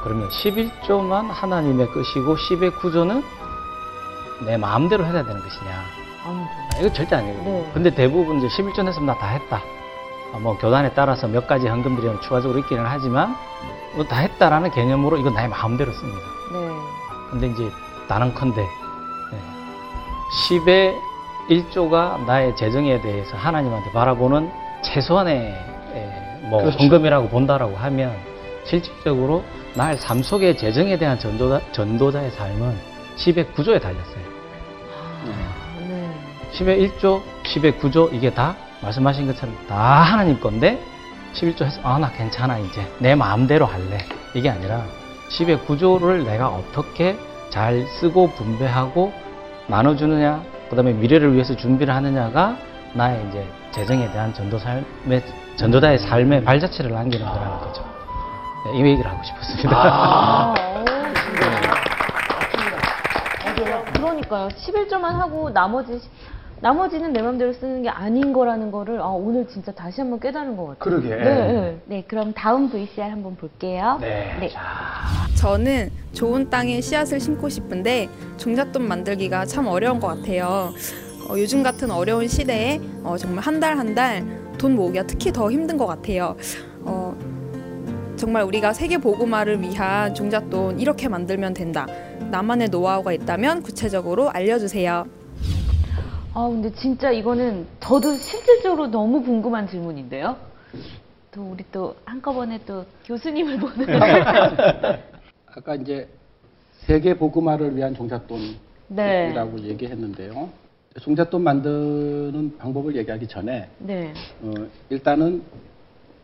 그러면 0.03 0.29
11조만 0.29 1.29
하나님의 1.31 1.89
것이고 1.89 2.37
10의 2.37 2.77
구조는 2.79 3.23
내 4.47 4.57
마음대로 4.57 5.05
해야 5.05 5.25
되는 5.25 5.43
것이냐. 5.43 5.71
아, 6.25 6.49
이거 6.79 6.93
절대 6.93 7.16
아니거든요 7.16 7.45
네. 7.51 7.71
근데 7.75 7.91
대부분 7.95 8.39
이제 8.39 8.49
11조 8.49 8.85
냈으면 8.85 9.07
나 9.07 9.14
다 9.19 9.27
했다 9.29 9.61
아, 10.35 10.39
뭐 10.39 10.57
교단에 10.59 10.93
따라서 10.95 11.27
몇 11.27 11.47
가지 11.49 11.66
헌금들이 11.69 12.21
추가적으로 12.21 12.59
있기는 12.61 12.85
하지만 12.87 13.35
뭐 13.95 14.05
다 14.07 14.16
했다라는 14.19 14.71
개념으로 14.71 15.16
이건 15.16 15.33
나의 15.35 15.49
마음대로 15.49 15.91
씁니다 15.93 16.21
네. 16.53 16.69
근데 17.31 17.47
이제 17.49 17.71
단언컨대 18.09 18.69
10의 20.49 20.95
1조가 21.51 22.24
나의 22.26 22.55
재정에 22.57 23.01
대해서 23.01 23.36
하나님한테 23.36 23.90
바라보는 23.92 24.51
최소한의 24.82 25.55
에, 25.94 26.49
뭐 26.49 26.61
그렇죠. 26.62 26.78
헌금이라고 26.78 27.28
본다라고 27.28 27.76
하면 27.76 28.14
실질적으로 28.64 29.44
나의 29.74 29.96
삶 29.96 30.22
속의 30.22 30.57
재정에 30.57 30.99
대한 30.99 31.18
전도자, 31.18 31.61
전도자의 31.72 32.30
삶은 32.32 32.76
10의 33.16 33.55
9조에 33.55 33.80
달렸어요. 33.80 34.24
아, 34.94 35.80
네. 35.88 36.11
10의 36.53 36.99
1조, 37.01 37.22
10의 37.44 37.78
9조 37.80 38.12
이게 38.14 38.30
다 38.32 38.55
말씀하신 38.82 39.26
것처럼 39.26 39.57
다 39.68 39.76
하나님 40.03 40.38
건데 40.40 40.80
11조 41.34 41.64
해서 41.64 41.80
아 41.82 41.99
나 41.99 42.11
괜찮아 42.12 42.59
이제 42.59 42.86
내 42.99 43.14
마음대로 43.14 43.66
할래 43.66 43.99
이게 44.34 44.49
아니라 44.51 44.84
10의 45.30 45.64
9조를 45.66 46.24
내가 46.24 46.49
어떻게 46.49 47.16
잘 47.51 47.86
쓰고 47.86 48.30
분배하고 48.30 49.12
나눠주느냐 49.66 50.42
그 50.69 50.77
다음에 50.77 50.93
미래를 50.93 51.33
위해서 51.35 51.57
준비를 51.57 51.95
하느냐가 51.95 52.57
나의 52.95 53.25
이제 53.29 53.47
재정에 53.73 54.11
대한 54.11 54.33
전도 54.35 54.59
삶의 54.59 55.23
전도자의 55.57 55.99
삶의 55.99 56.45
발자취를 56.45 56.91
남기는 56.91 57.27
거라는 57.27 57.59
거죠. 57.59 57.85
네, 58.66 58.79
이 58.79 58.83
얘기를 58.83 59.11
하고 59.11 59.23
싶었습니다. 59.23 59.71
아, 59.73 60.55
어, 60.59 60.85
진짜. 63.55 63.83
그러니까요. 63.93 64.49
11조만 64.49 65.12
하고 65.12 65.51
나머지 65.51 66.01
나머지는 66.61 67.13
내 67.13 67.23
맘대로 67.23 67.53
쓰는 67.53 67.83
게 67.83 67.89
아닌 67.89 68.33
거라는 68.33 68.71
거를 68.71 69.01
아, 69.01 69.07
오늘 69.09 69.47
진짜 69.49 69.71
다시 69.73 70.01
한번 70.01 70.19
깨달은 70.21 70.57
것 70.57 70.67
같아요. 70.67 70.79
그러게. 70.79 71.09
네, 71.11 71.25
네. 71.25 71.79
네, 71.87 72.05
그럼 72.07 72.33
다음 72.35 72.69
VCR 72.71 73.03
한번 73.11 73.37
볼게요. 73.37 73.99
네. 74.01 74.51
저는 75.37 75.91
좋은 76.13 76.51
땅에 76.51 76.81
씨앗을 76.81 77.21
심고 77.21 77.49
싶은데 77.49 78.09
종잣돈 78.39 78.87
만들기가 78.89 79.47
참 79.47 79.67
어려운 79.67 80.01
것 80.01 80.09
같아요. 80.09 80.73
어, 81.29 81.35
요즘 81.39 81.63
같은 81.63 81.91
어려운 81.91 82.27
시대에 82.27 82.81
어, 83.05 83.17
정말 83.17 83.45
한 83.45 83.61
달 83.61 83.77
한 83.79 83.95
달 83.95 84.25
돈 84.59 84.75
모으기가 84.75 85.07
특히 85.07 85.31
더 85.33 85.49
힘든 85.53 85.77
것 85.77 85.87
같아요. 85.87 86.35
어, 86.83 87.17
정말 88.17 88.43
우리가 88.43 88.73
세계 88.73 88.99
보고마를 88.99 89.63
위한 89.63 90.13
종잣돈 90.13 90.81
이렇게 90.81 91.07
만들면 91.07 91.55
된다. 91.55 91.87
나만의 92.33 92.69
노하우가 92.71 93.13
있다면 93.13 93.63
구체적으로 93.63 94.29
알려주세요. 94.31 95.07
아, 96.39 96.47
근데 96.49 96.72
진짜 96.72 97.11
이거는 97.11 97.66
저도 97.80 98.14
실질적으로 98.14 98.86
너무 98.86 99.24
궁금한 99.24 99.66
질문인데요. 99.66 100.36
또 101.32 101.51
우리 101.51 101.64
또 101.72 101.97
한꺼번에 102.05 102.61
또 102.64 102.84
교수님을 103.07 103.59
보는. 103.59 103.86
아까 105.47 105.74
이제 105.74 106.09
세계 106.86 107.14
보그마를 107.14 107.74
위한 107.74 107.93
종잣돈이라고 107.93 108.57
네. 108.86 109.62
얘기했는데요. 109.64 110.49
종잣돈 111.01 111.43
만드는 111.43 112.57
방법을 112.57 112.95
얘기하기 112.95 113.26
전에 113.26 113.68
네. 113.78 114.14
어, 114.41 114.53
일단은 114.91 115.43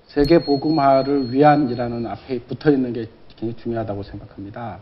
세계 0.07 0.39
보그마를 0.39 1.33
위한이라는 1.33 2.07
앞에 2.07 2.39
붙어 2.43 2.71
있는 2.71 2.93
게 2.93 3.09
굉장히 3.35 3.57
중요하다고 3.57 4.05
생각합니다. 4.05 4.79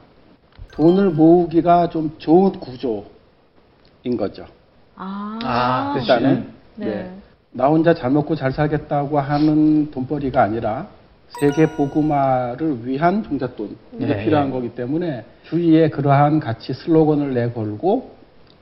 돈을 0.73 1.09
모으기가 1.13 1.89
좀 1.89 2.15
좋은 2.19 2.53
구조인 2.53 4.19
거죠. 4.19 4.47
아. 4.97 5.39
아, 5.43 5.95
일단은 5.99 6.53
네. 6.77 6.87
예, 6.87 7.11
나 7.53 7.69
혼자 7.69 7.95
잘 7.95 8.11
먹고 8.11 8.35
잘 8.35 8.53
살겠다고 8.53 9.19
하는 9.19 9.91
돈벌이가 9.91 10.43
아니라 10.43 10.89
세계 11.41 11.67
보그마를 11.75 12.87
위한 12.87 13.23
종잣돈이 13.23 13.77
네. 13.93 14.25
필요한 14.25 14.51
거기 14.51 14.75
때문에 14.75 15.25
주위에 15.45 15.89
그러한 15.89 16.41
가치 16.41 16.73
슬로건을 16.75 17.35
내걸고 17.35 18.11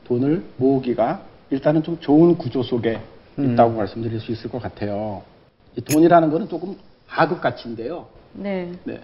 돈을 0.05 0.45
모으기가 0.57 1.23
일단은 1.51 1.83
좀 1.83 1.99
좋은 2.01 2.37
구조 2.37 2.63
속에 2.63 3.01
있다고 3.39 3.77
말씀드릴 3.77 4.21
수 4.21 4.33
있을 4.33 4.51
것 4.51 4.61
같아요. 4.63 5.23
이 5.77 5.81
돈이라는 5.81 6.31
거는 6.31 6.49
조금 6.49 6.77
하급 7.07 7.41
가치인데요. 7.41 8.07
네. 8.33 8.73
네. 8.85 9.01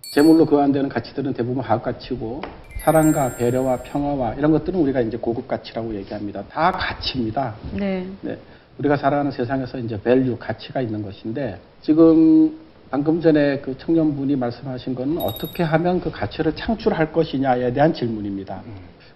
재물로 0.00 0.46
교환되는 0.46 0.88
가치들은 0.88 1.34
대부분 1.34 1.62
하급 1.62 1.84
가치고 1.84 2.42
사랑과 2.80 3.36
배려와 3.36 3.78
평화와 3.78 4.34
이런 4.34 4.52
것들은 4.52 4.78
우리가 4.80 5.00
이제 5.00 5.16
고급 5.16 5.48
가치라고 5.48 5.94
얘기합니다. 5.94 6.42
다 6.44 6.72
가치입니다. 6.72 7.54
네. 7.74 8.06
네. 8.22 8.38
우리가 8.78 8.96
살아가는 8.96 9.30
세상에서 9.30 9.78
이제 9.78 10.00
value 10.00 10.36
가치가 10.38 10.80
있는 10.80 11.02
것인데 11.02 11.58
지금 11.82 12.56
방금 12.90 13.20
전에 13.20 13.58
그 13.58 13.76
청년분이 13.76 14.36
말씀하신 14.36 14.94
것은 14.94 15.18
어떻게 15.18 15.62
하면 15.62 16.00
그 16.00 16.10
가치를 16.10 16.56
창출할 16.56 17.12
것이냐에 17.12 17.72
대한 17.72 17.92
질문입니다. 17.92 18.62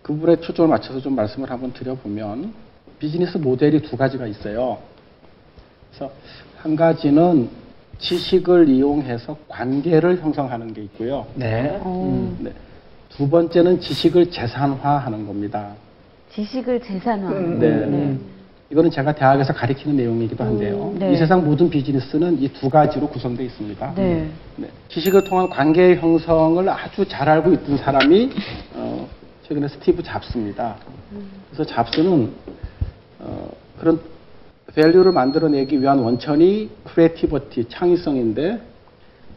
그 0.03 0.13
부분에 0.13 0.37
초점을 0.37 0.69
맞춰서 0.69 1.01
좀 1.01 1.15
말씀을 1.15 1.51
한번 1.51 1.73
드려보면 1.73 2.53
비즈니스 2.99 3.39
모델이 3.39 3.81
두 3.83 3.97
가지가 3.97 4.27
있어요. 4.27 4.79
그래서 5.91 6.13
한 6.59 6.77
가지는 6.77 7.49
지식을 8.03 8.69
이용해서 8.69 9.37
관계를 9.49 10.21
형성하는 10.21 10.75
게 10.75 10.83
있고요. 10.83 11.27
네. 11.35 11.79
어, 11.83 12.37
네. 12.41 12.53
두 13.09 13.29
번째는 13.29 13.81
지식을 13.81 14.31
재산화하는 14.31 15.27
겁니다. 15.27 15.75
지식을 16.35 16.81
재산화. 16.83 17.31
네. 17.59 18.19
이거는 18.71 18.91
제가 18.91 19.15
대학에서 19.15 19.53
가리키는 19.53 19.97
내용이기도 19.97 20.43
한데요. 20.43 20.93
음, 20.95 20.99
네. 20.99 21.13
이 21.13 21.17
세상 21.17 21.45
모든 21.45 21.69
비즈니스는 21.69 22.41
이 22.43 22.49
두 22.49 22.71
가지로 22.71 23.07
구성되어 23.09 23.45
있습니다. 23.47 23.95
네. 23.95 24.29
네. 24.57 24.69
지식을 24.89 25.25
통한 25.25 25.49
관계 25.51 25.95
형성을 25.97 26.67
아주 26.69 27.07
잘 27.07 27.29
알고 27.29 27.53
있던 27.53 27.77
사람이 27.77 28.31
어, 28.75 29.07
최근에 29.47 29.69
스티브 29.69 30.03
잡스입니다. 30.03 30.77
그래서 31.51 31.65
잡스는 31.65 32.33
어, 33.21 33.49
그런 33.79 34.01
value를 34.75 35.13
만들어내기 35.13 35.81
위한 35.81 35.99
원천이 35.99 36.71
creativity, 36.85 37.69
창의성인데 37.69 38.61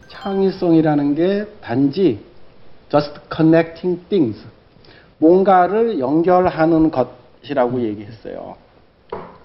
창의성이라는 0.08 1.16
게 1.16 1.46
단지 1.62 2.20
just 2.90 3.14
connecting 3.36 4.08
things, 4.08 4.42
뭔가를 5.18 6.00
연결하는 6.00 6.92
것이라고 6.92 7.82
얘기했어요. 7.82 8.56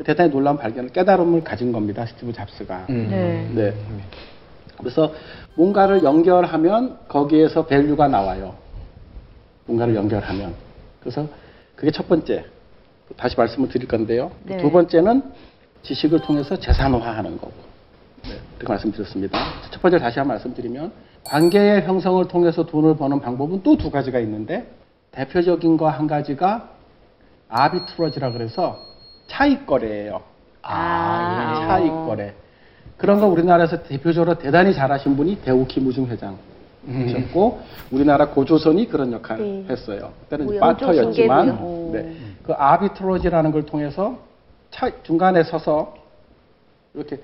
대단히 0.04 0.30
놀라운 0.30 0.56
발견을 0.56 0.90
깨달음을 0.90 1.42
가진 1.42 1.72
겁니다. 1.72 2.06
스티브 2.06 2.32
잡스가. 2.32 2.86
네. 2.88 3.50
네. 3.52 3.74
그래서 4.78 5.12
뭔가를 5.54 6.04
연결하면 6.04 6.98
거기에서 7.08 7.66
value가 7.66 8.08
나와요. 8.08 8.54
뭔가를 9.66 9.94
연결하면. 9.94 10.54
그래서 11.00 11.26
그게 11.76 11.90
첫 11.90 12.08
번째. 12.08 12.44
다시 13.16 13.36
말씀을 13.36 13.68
드릴 13.68 13.88
건데요. 13.88 14.30
네. 14.44 14.58
두 14.58 14.70
번째는 14.70 15.22
지식을 15.82 16.20
통해서 16.20 16.56
재산화하는 16.58 17.38
거고. 17.38 17.52
네, 18.24 18.36
그렇게 18.58 18.72
말씀드렸습니다. 18.72 19.38
첫 19.70 19.80
번째 19.80 19.98
다시 19.98 20.18
한 20.18 20.28
번 20.28 20.36
말씀드리면 20.36 20.92
관계의 21.24 21.82
형성을 21.82 22.22
통해서 22.28 22.64
돈을 22.66 22.96
버는 22.96 23.20
방법은 23.20 23.62
또 23.62 23.76
두 23.76 23.90
가지가 23.90 24.18
있는데 24.20 24.66
대표적인 25.12 25.76
거 25.76 25.88
한 25.88 26.06
가지가 26.06 26.68
아비트러지라 27.48 28.32
그래서 28.32 28.76
차익 29.26 29.66
거래예요. 29.66 30.20
아. 30.62 31.64
차익 31.66 31.88
거래. 31.90 32.34
그런 32.96 33.18
거 33.20 33.26
우리나라에서 33.26 33.82
대표적으로 33.82 34.38
대단히 34.38 34.74
잘하신 34.74 35.16
분이 35.16 35.40
대우 35.42 35.66
김우중 35.66 36.06
회장이셨고 36.86 37.60
우리나라 37.90 38.28
고조선이 38.28 38.88
그런 38.88 39.12
역할을 39.12 39.44
네. 39.44 39.64
했어요. 39.70 40.12
그때는 40.28 40.60
바터였지만. 40.60 41.92
네. 41.92 42.16
그 42.44 42.52
아비트로지라는 42.52 43.52
걸 43.52 43.64
통해서 43.64 44.18
차, 44.18 44.29
중간에 45.02 45.42
서서 45.44 45.94
이렇게 46.94 47.20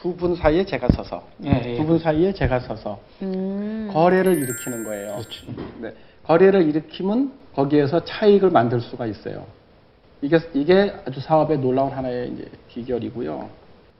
두 0.00 0.14
분 0.16 0.36
사이에 0.36 0.64
제가 0.64 0.88
서서 0.88 1.26
예, 1.44 1.62
예. 1.64 1.76
두분 1.76 1.98
사이에 1.98 2.32
제가 2.32 2.60
서서 2.60 3.00
음. 3.22 3.90
거래를 3.92 4.36
일으키는 4.36 4.84
거예요. 4.84 5.20
네. 5.80 5.92
거래를 6.24 6.68
일으키면 6.68 7.32
거기에서 7.54 8.04
차익을 8.04 8.50
만들 8.50 8.80
수가 8.80 9.06
있어요. 9.06 9.46
이게 10.20 10.38
이게 10.54 10.94
아주 11.06 11.20
사업의 11.20 11.58
놀라운 11.58 11.90
하나의 11.92 12.28
이제 12.30 12.48
비결이고요. 12.68 13.48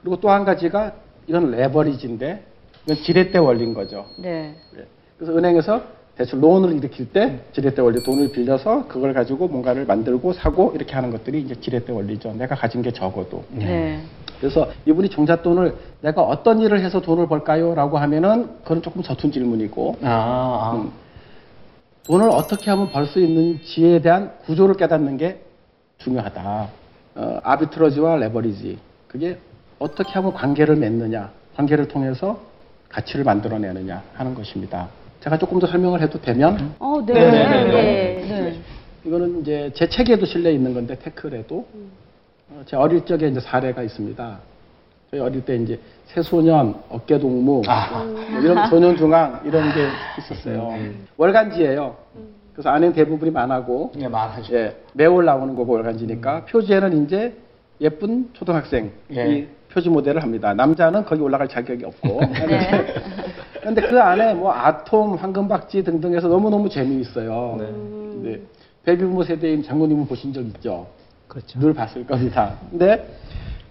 그리고 0.00 0.20
또 0.20 0.28
한 0.30 0.44
가지가 0.44 0.92
이런 1.26 1.50
레버리지인데 1.50 2.44
이건 2.84 2.96
지렛대 3.02 3.38
원리인 3.38 3.74
거죠. 3.74 4.06
네. 4.20 4.54
네. 4.74 4.86
그래서 5.16 5.36
은행에서 5.36 5.82
대출 6.18 6.42
론을 6.42 6.72
일으킬 6.76 7.12
때 7.12 7.38
지렛대 7.52 7.80
원리 7.80 8.02
돈을 8.02 8.32
빌려서 8.32 8.88
그걸 8.88 9.14
가지고 9.14 9.46
뭔가를 9.46 9.86
만들고 9.86 10.32
사고 10.32 10.72
이렇게 10.74 10.94
하는 10.94 11.10
것들이 11.12 11.40
이제 11.40 11.54
지렛대 11.54 11.92
원리죠. 11.92 12.32
내가 12.32 12.56
가진 12.56 12.82
게 12.82 12.90
적어도. 12.90 13.44
네. 13.50 14.00
그래서 14.40 14.68
이분이 14.84 15.10
종잣돈을 15.10 15.76
내가 16.00 16.22
어떤 16.22 16.60
일을 16.60 16.80
해서 16.80 17.00
돈을 17.00 17.28
벌까요? 17.28 17.74
라고 17.76 17.98
하면은 17.98 18.50
그건 18.64 18.82
조금 18.82 19.02
서툰 19.02 19.30
질문이고 19.30 19.96
아, 20.02 20.08
아. 20.08 20.76
음, 20.76 20.90
돈을 22.08 22.28
어떻게 22.30 22.70
하면 22.72 22.90
벌 22.90 23.06
수 23.06 23.20
있는지에 23.20 24.00
대한 24.00 24.32
구조를 24.44 24.74
깨닫는 24.76 25.18
게 25.18 25.40
중요하다. 25.98 26.68
어, 27.14 27.40
아비트러지와 27.44 28.16
레버리지. 28.16 28.78
그게 29.06 29.38
어떻게 29.78 30.12
하면 30.14 30.32
관계를 30.34 30.74
맺느냐, 30.76 31.30
관계를 31.56 31.86
통해서 31.86 32.40
가치를 32.88 33.24
만들어내느냐 33.24 34.02
하는 34.14 34.34
것입니다. 34.34 34.88
제가 35.20 35.38
조금 35.38 35.58
더 35.58 35.66
설명을 35.66 36.00
해도 36.00 36.20
되면 36.20 36.74
어, 36.78 37.02
네. 37.04 37.14
네, 37.14 37.30
네, 37.30 37.48
네. 37.48 37.64
네, 37.64 38.40
네. 38.40 38.60
이거는 39.04 39.40
이제 39.40 39.70
제 39.74 39.88
책에도 39.88 40.26
실려 40.26 40.50
있는 40.50 40.74
건데 40.74 40.96
테크에도 40.98 41.66
어, 42.50 42.62
제 42.66 42.76
어릴 42.76 43.04
적에 43.04 43.28
이제 43.28 43.40
사례가 43.40 43.82
있습니다. 43.82 44.38
저희 45.10 45.20
어릴 45.20 45.44
때 45.44 45.56
이제 45.56 45.80
새소년, 46.06 46.74
어깨동무, 46.90 47.62
아. 47.66 48.04
뭐 48.04 48.40
이런 48.40 48.68
소년중앙 48.68 49.40
이런 49.44 49.72
게 49.72 49.88
있었어요. 50.18 50.74
월간지예요. 51.16 51.96
그래서 52.52 52.70
안에 52.70 52.92
대부분이 52.92 53.30
만하고 53.30 53.92
예, 53.98 54.08
말하죠. 54.08 54.54
예, 54.54 54.76
매월 54.92 55.24
나오는 55.24 55.54
거고 55.54 55.72
월간지니까 55.74 56.44
표지에는 56.46 57.04
이제 57.04 57.34
예쁜 57.80 58.28
초등학생이 58.32 58.90
예. 59.12 59.48
표지 59.72 59.88
모델을 59.88 60.22
합니다. 60.22 60.52
남자는 60.54 61.04
거기 61.04 61.22
올라갈 61.22 61.48
자격이 61.48 61.84
없고. 61.84 62.20
네. 62.48 62.94
근데 63.68 63.82
그 63.82 64.00
안에 64.00 64.32
뭐 64.32 64.50
아톰, 64.50 65.14
황금박쥐 65.16 65.84
등등해서 65.84 66.28
너무너무 66.28 66.70
재미있어요. 66.70 67.56
네. 67.58 68.30
네. 68.30 68.40
베이비부모 68.84 69.24
세대인 69.24 69.62
장모님은 69.62 70.06
보신 70.06 70.32
적 70.32 70.40
있죠? 70.40 70.86
그렇죠. 71.28 71.58
늘 71.60 71.74
봤을 71.74 72.06
겁니다. 72.06 72.54
근데 72.70 73.06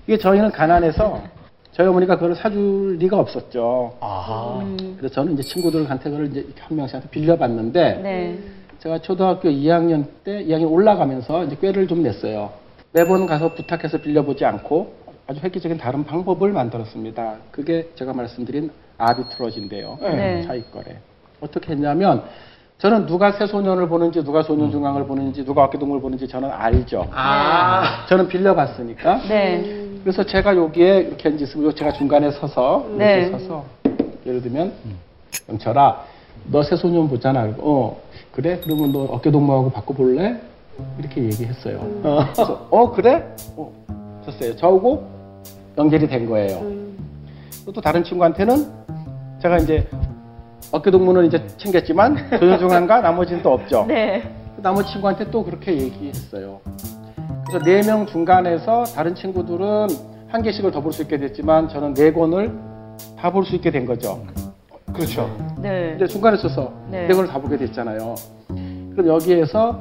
이게 0.05 0.19
저희는 0.19 0.51
가난해서 0.51 1.23
저희 1.71 1.87
어머니가 1.87 2.17
그걸 2.19 2.35
사줄 2.35 2.97
리가 2.99 3.17
없었죠. 3.17 3.95
아하. 3.99 4.63
그래서 4.97 5.15
저는 5.15 5.33
이제 5.33 5.41
친구들한테 5.41 6.11
그걸 6.11 6.27
이제 6.27 6.45
한 6.59 6.77
명씩한테 6.77 7.09
빌려봤는데 7.09 7.99
네. 8.03 8.39
제가 8.77 8.99
초등학교 8.99 9.49
2학년 9.49 10.05
때 10.23 10.45
2학년 10.45 10.71
올라가면서 10.71 11.45
이제 11.45 11.55
꾀를 11.55 11.87
좀 11.87 12.03
냈어요. 12.03 12.51
매번 12.91 13.25
가서 13.25 13.55
부탁해서 13.55 13.97
빌려보지 13.97 14.45
않고 14.45 14.93
아주 15.25 15.39
획기적인 15.43 15.79
다른 15.79 16.03
방법을 16.03 16.51
만들었습니다. 16.51 17.37
그게 17.49 17.89
제가 17.95 18.13
말씀드린 18.13 18.69
아비트러지인데요. 18.97 19.97
네. 20.01 20.43
차익거래. 20.45 20.97
어떻게 21.41 21.73
했냐면 21.73 22.23
저는 22.79 23.07
누가 23.07 23.31
새소년을 23.31 23.87
보는지 23.89 24.23
누가 24.23 24.43
소년중앙을 24.43 25.05
보는지 25.07 25.43
누가 25.43 25.63
어깨동물 25.63 25.99
보는지 26.01 26.27
저는 26.27 26.49
알죠. 26.51 27.07
아. 27.11 28.05
저는 28.07 28.27
빌려봤으니까. 28.27 29.27
네. 29.27 29.85
그래서 30.03 30.23
제가 30.23 30.55
여기에 30.55 30.99
이렇게 30.99 31.29
앉아 31.29 31.43
있으면 31.43 31.75
제가 31.75 31.91
중간에 31.93 32.31
서서 32.31 32.87
네. 32.97 33.21
이렇게 33.21 33.39
서서 33.39 33.65
예를 34.25 34.41
들면 34.41 34.73
영철아, 35.49 36.03
너 36.51 36.63
새소년 36.63 37.09
보잖아. 37.09 37.51
어, 37.57 37.99
그래? 38.31 38.59
그러면 38.63 38.91
너 38.91 39.03
어깨동무하고 39.05 39.71
바꿔볼래? 39.71 40.39
이렇게 40.99 41.23
얘기했어요. 41.23 41.79
그래서, 42.33 42.67
어, 42.69 42.91
그래? 42.91 43.35
어, 43.55 43.73
됐어요. 44.25 44.55
저하고 44.55 45.07
연결이 45.77 46.07
된 46.07 46.27
거예요. 46.29 46.59
음. 46.59 46.97
또 47.73 47.81
다른 47.81 48.03
친구한테는 48.03 48.86
제가 49.41 49.57
이제 49.57 49.87
어깨 50.71 50.91
동무는 50.91 51.25
이제 51.25 51.45
챙겼지만 51.57 52.17
조연중한가 52.39 53.01
나머지는 53.01 53.41
또 53.41 53.53
없죠. 53.53 53.85
네. 53.87 54.23
나머지 54.57 54.91
친구한테 54.93 55.29
또 55.29 55.43
그렇게 55.43 55.73
얘기했어요. 55.77 56.59
그래서 57.47 57.63
네 57.63 57.81
명 57.83 58.05
중간에서 58.05 58.83
다른 58.83 59.15
친구들은 59.15 59.87
한 60.29 60.41
개씩을 60.41 60.71
더 60.71 60.81
볼 60.81 60.91
수 60.91 61.03
있게 61.03 61.17
됐지만 61.17 61.69
저는 61.69 61.93
네 61.93 62.11
권을 62.11 62.51
다 63.17 63.29
볼 63.31 63.45
수 63.45 63.55
있게 63.55 63.71
된 63.71 63.85
거죠. 63.85 64.23
그렇죠. 64.91 65.29
네. 65.61 65.91
근데 65.91 66.07
중간에 66.07 66.35
있어서 66.37 66.73
네. 66.89 67.07
네 67.07 67.13
권을 67.13 67.29
다 67.29 67.39
보게 67.39 67.55
됐잖아요. 67.57 68.15
그럼 68.93 69.07
여기에서 69.07 69.79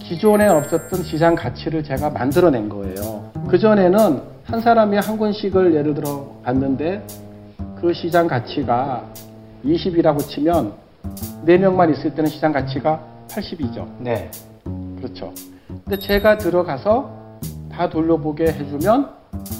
기존에 0.00 0.48
없었던 0.48 1.02
시장 1.02 1.34
가치를 1.34 1.84
제가 1.84 2.10
만들어낸 2.10 2.68
거예요. 2.68 3.30
그전에는 3.48 4.20
한 4.44 4.60
사람이 4.60 4.96
한 4.96 5.16
권씩을 5.18 5.74
예를 5.74 5.94
들어 5.94 6.26
봤는데 6.42 7.02
그 7.84 7.92
시장 7.92 8.26
가치가 8.26 9.04
20이라고 9.62 10.18
치면 10.26 10.72
네명만 11.44 11.92
있을 11.92 12.14
때는 12.14 12.30
시장 12.30 12.50
가치가 12.50 12.98
80이죠. 13.28 13.86
네. 13.98 14.30
그렇죠. 14.96 15.34
근데 15.84 15.98
제가 15.98 16.38
들어가서 16.38 17.38
다 17.70 17.90
돌려보게 17.90 18.46
해주면 18.46 19.10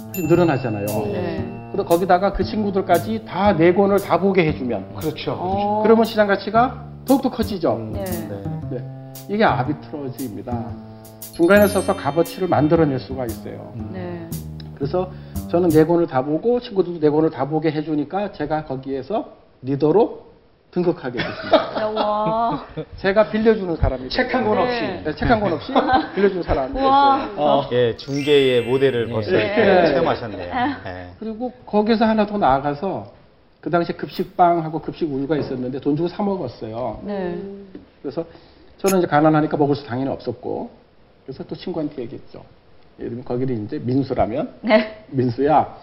훨씬 0.08 0.26
늘어나잖아요. 0.26 0.86
네. 0.86 1.68
그리고 1.72 1.84
거기다가 1.86 2.32
그 2.32 2.42
친구들까지 2.44 3.26
다 3.26 3.52
네 3.52 3.74
권을 3.74 3.98
다 3.98 4.18
보게 4.18 4.46
해주면 4.46 4.94
그렇죠. 4.94 5.32
어. 5.38 5.82
그러면 5.82 6.06
시장 6.06 6.26
가치가 6.26 6.82
더욱더 7.04 7.28
커지죠. 7.30 7.90
네. 7.92 8.04
네. 8.70 9.12
이게 9.28 9.44
아비트러지입니다. 9.44 10.64
중간에 11.34 11.66
서서 11.66 11.94
값어치를 11.94 12.48
만들어낼 12.48 12.98
수가 13.00 13.26
있어요. 13.26 13.70
네. 13.92 14.26
그래서 14.76 15.10
저는 15.54 15.68
네 15.68 15.84
권을 15.86 16.08
다 16.08 16.20
보고 16.20 16.58
친구들도 16.58 16.98
네 16.98 17.08
권을 17.08 17.30
다 17.30 17.44
보게 17.48 17.70
해주니까 17.70 18.32
제가 18.32 18.64
거기에서 18.64 19.34
리더로 19.62 20.24
등극하게 20.72 21.18
됐습니다. 21.18 22.64
제가 22.98 23.30
빌려주는 23.30 23.76
사람이 23.76 24.08
책 24.08 24.34
한 24.34 24.44
권 24.44 24.58
없이. 24.58 24.80
네, 24.80 25.14
책 25.14 25.30
한 25.30 25.38
권 25.40 25.52
없이 25.52 25.72
빌려주는 26.16 26.42
사람이 26.42 26.80
와. 26.80 27.28
됐어요. 27.28 27.40
어. 27.40 27.68
예, 27.70 27.96
중개의 27.96 28.62
모델을 28.62 29.06
벌써 29.10 29.30
네. 29.30 29.44
이렇게 29.46 29.64
네. 29.64 29.86
체험하셨네요. 29.90 30.52
예. 30.86 31.10
그리고 31.20 31.52
거기서 31.66 32.04
하나 32.04 32.26
더 32.26 32.36
나아가서 32.36 33.12
그 33.60 33.70
당시에 33.70 33.94
급식빵하고 33.94 34.80
급식 34.80 35.04
우유가 35.08 35.36
있었는데 35.36 35.78
돈 35.78 35.94
주고 35.94 36.08
사 36.08 36.24
먹었어요. 36.24 37.00
네. 37.04 37.38
그래서 38.02 38.24
저는 38.78 38.98
이제 38.98 39.06
가난하니까 39.06 39.56
먹을 39.56 39.76
수 39.76 39.86
당연히 39.86 40.10
없었고 40.10 40.70
그래서 41.24 41.44
또 41.44 41.54
친구한테 41.54 42.02
얘기했죠. 42.02 42.42
예를 42.98 43.10
들면 43.10 43.24
거기를 43.24 43.56
이제 43.64 43.78
민수라면 43.82 44.50
네. 44.62 45.04
민수야 45.08 45.76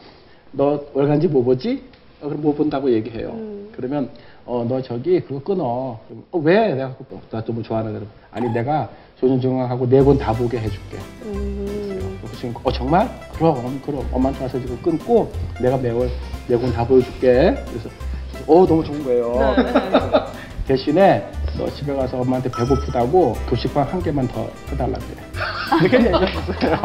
너 0.54 0.82
월간지 0.94 1.28
뭐 1.28 1.44
보지? 1.44 1.84
어, 2.22 2.28
그럼 2.28 2.42
뭐 2.42 2.54
본다고 2.54 2.92
얘기해요. 2.92 3.30
음. 3.30 3.70
그러면 3.76 4.10
어 4.46 4.66
너 4.68 4.82
저기 4.82 5.20
그거 5.22 5.40
끊어. 5.44 6.00
그럼, 6.08 6.24
어, 6.32 6.40
왜? 6.40 6.74
내가 6.74 6.96
그거 6.96 7.20
나좀 7.30 7.62
좋아하는 7.64 7.94
그럼 7.94 8.08
아니 8.32 8.50
내가 8.50 8.90
조준중앙하고 9.20 9.88
네 9.90 10.02
권 10.04 10.18
다 10.18 10.34
보게 10.34 10.58
해줄게. 10.60 10.98
음. 11.26 12.18
그래서 12.22 12.36
지금 12.38 12.54
어 12.64 12.72
정말? 12.72 13.08
그럼 13.34 13.82
그럼 13.86 14.06
엄마한테 14.12 14.44
와서 14.44 14.60
지금 14.60 14.78
끊고 14.82 15.32
내가 15.62 15.78
매월 15.78 16.10
네 16.48 16.58
권 16.58 16.72
다 16.74 16.86
보여줄게. 16.86 17.56
그래서 17.68 17.90
어 18.48 18.66
너무 18.66 18.84
좋은 18.84 19.04
거예요. 19.04 19.34
대신에 20.68 21.26
너 21.58 21.70
집에 21.70 21.94
가서 21.94 22.20
엄마한테 22.22 22.50
배고프다고 22.50 23.34
급식빵 23.48 23.88
한 23.92 24.02
개만 24.02 24.28
더 24.28 24.50
해달라 24.70 24.98
그래. 25.00 25.22
이렇게 25.82 25.98
얘기했어요. 26.08 26.76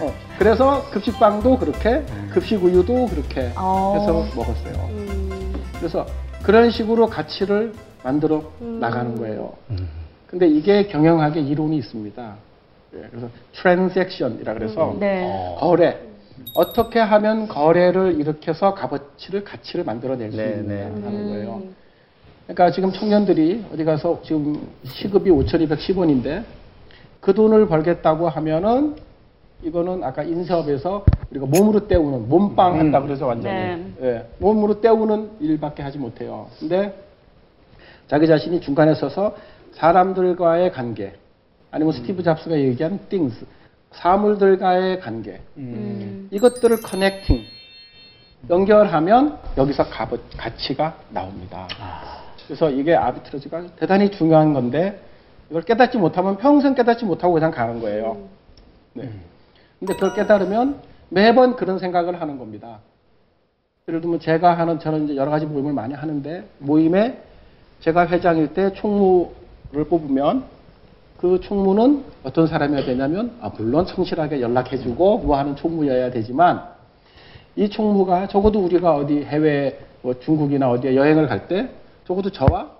어, 0.00 0.14
그래서 0.38 0.88
급식빵도 0.90 1.58
그렇게 1.58 2.04
급식 2.30 2.62
우유도 2.62 3.06
그렇게 3.08 3.52
어. 3.56 3.96
해서 3.98 4.12
먹었어요. 4.36 4.88
음. 4.90 5.54
그래서 5.78 6.06
그런 6.42 6.70
식으로 6.70 7.06
가치를 7.08 7.72
만들어 8.04 8.42
음. 8.60 8.78
나가는 8.80 9.16
거예요. 9.16 9.54
근데 10.28 10.46
이게 10.46 10.86
경영학의 10.86 11.46
이론이 11.46 11.76
있습니다. 11.78 12.34
예, 12.94 13.08
그래서 13.10 13.28
트랜잭션이라 13.54 14.54
그래서 14.54 14.96
네. 14.98 15.56
거래 15.58 15.98
어떻게 16.54 17.00
하면 17.00 17.48
거래를 17.48 18.18
일으켜서 18.20 18.72
값어치를 18.74 19.44
가치를 19.44 19.84
만들어낼 19.84 20.30
수 20.30 20.36
네, 20.36 20.56
있느냐는 20.60 21.02
네. 21.26 21.32
거예요. 21.32 21.62
그러니까 22.48 22.70
지금 22.70 22.90
청년들이 22.90 23.66
어디 23.74 23.84
가서 23.84 24.20
지금 24.24 24.66
시급이 24.82 25.30
5,210원인데 25.30 26.44
그 27.20 27.34
돈을 27.34 27.68
벌겠다고 27.68 28.26
하면은 28.26 28.96
이거는 29.62 30.02
아까 30.02 30.22
인사업에서 30.22 31.04
우리가 31.30 31.44
몸으로 31.44 31.86
때우는 31.86 32.28
몸빵 32.28 32.78
한다 32.78 33.02
그래서 33.02 33.26
완전히 33.26 33.54
네. 33.54 33.92
예, 34.00 34.26
몸으로 34.38 34.80
때우는 34.80 35.32
일밖에 35.40 35.82
하지 35.82 35.98
못해요. 35.98 36.48
근데 36.58 36.96
자기 38.06 38.26
자신이 38.26 38.62
중간에 38.62 38.94
서서 38.94 39.36
사람들과의 39.72 40.72
관계 40.72 41.12
아니면 41.70 41.92
스티브 41.92 42.22
잡스가 42.22 42.58
얘기한 42.58 42.98
things 43.10 43.44
사물들과의 43.90 45.00
관계 45.00 45.40
음. 45.58 46.28
이것들을 46.30 46.80
커넥팅 46.80 47.42
연결하면 48.48 49.38
여기서 49.58 49.84
값, 49.90 50.10
가치가 50.38 50.96
나옵니다. 51.10 51.66
그래서 52.48 52.70
이게 52.70 52.94
아비트러지가 52.94 53.76
대단히 53.76 54.10
중요한 54.10 54.54
건데 54.54 54.98
이걸 55.50 55.62
깨닫지 55.62 55.98
못하면 55.98 56.38
평생 56.38 56.74
깨닫지 56.74 57.04
못하고 57.04 57.34
그냥 57.34 57.50
가는 57.50 57.78
거예요. 57.78 58.16
네. 58.94 59.10
근데 59.78 59.92
그걸 59.92 60.14
깨달으면 60.14 60.80
매번 61.10 61.56
그런 61.56 61.78
생각을 61.78 62.22
하는 62.22 62.38
겁니다. 62.38 62.78
예를 63.86 64.00
들면 64.00 64.20
제가 64.20 64.56
하는 64.58 64.78
저는 64.78 65.04
이제 65.04 65.16
여러 65.16 65.30
가지 65.30 65.44
모임을 65.44 65.74
많이 65.74 65.92
하는데 65.92 66.48
모임에 66.58 67.22
제가 67.80 68.06
회장일 68.06 68.54
때 68.54 68.72
총무를 68.72 69.84
뽑으면 69.90 70.44
그 71.18 71.40
총무는 71.40 72.02
어떤 72.24 72.46
사람이어야 72.46 72.86
되냐면 72.86 73.32
아, 73.42 73.50
물론 73.54 73.84
성실하게 73.84 74.40
연락해주고 74.40 75.18
뭐 75.18 75.36
하는 75.36 75.54
총무여야 75.54 76.12
되지만 76.12 76.62
이 77.56 77.68
총무가 77.68 78.26
적어도 78.26 78.60
우리가 78.60 78.94
어디 78.94 79.22
해외 79.24 79.78
뭐 80.00 80.18
중국이나 80.18 80.70
어디에 80.70 80.96
여행을 80.96 81.28
갈 81.28 81.46
때 81.46 81.68
적어도 82.08 82.30
저와 82.30 82.70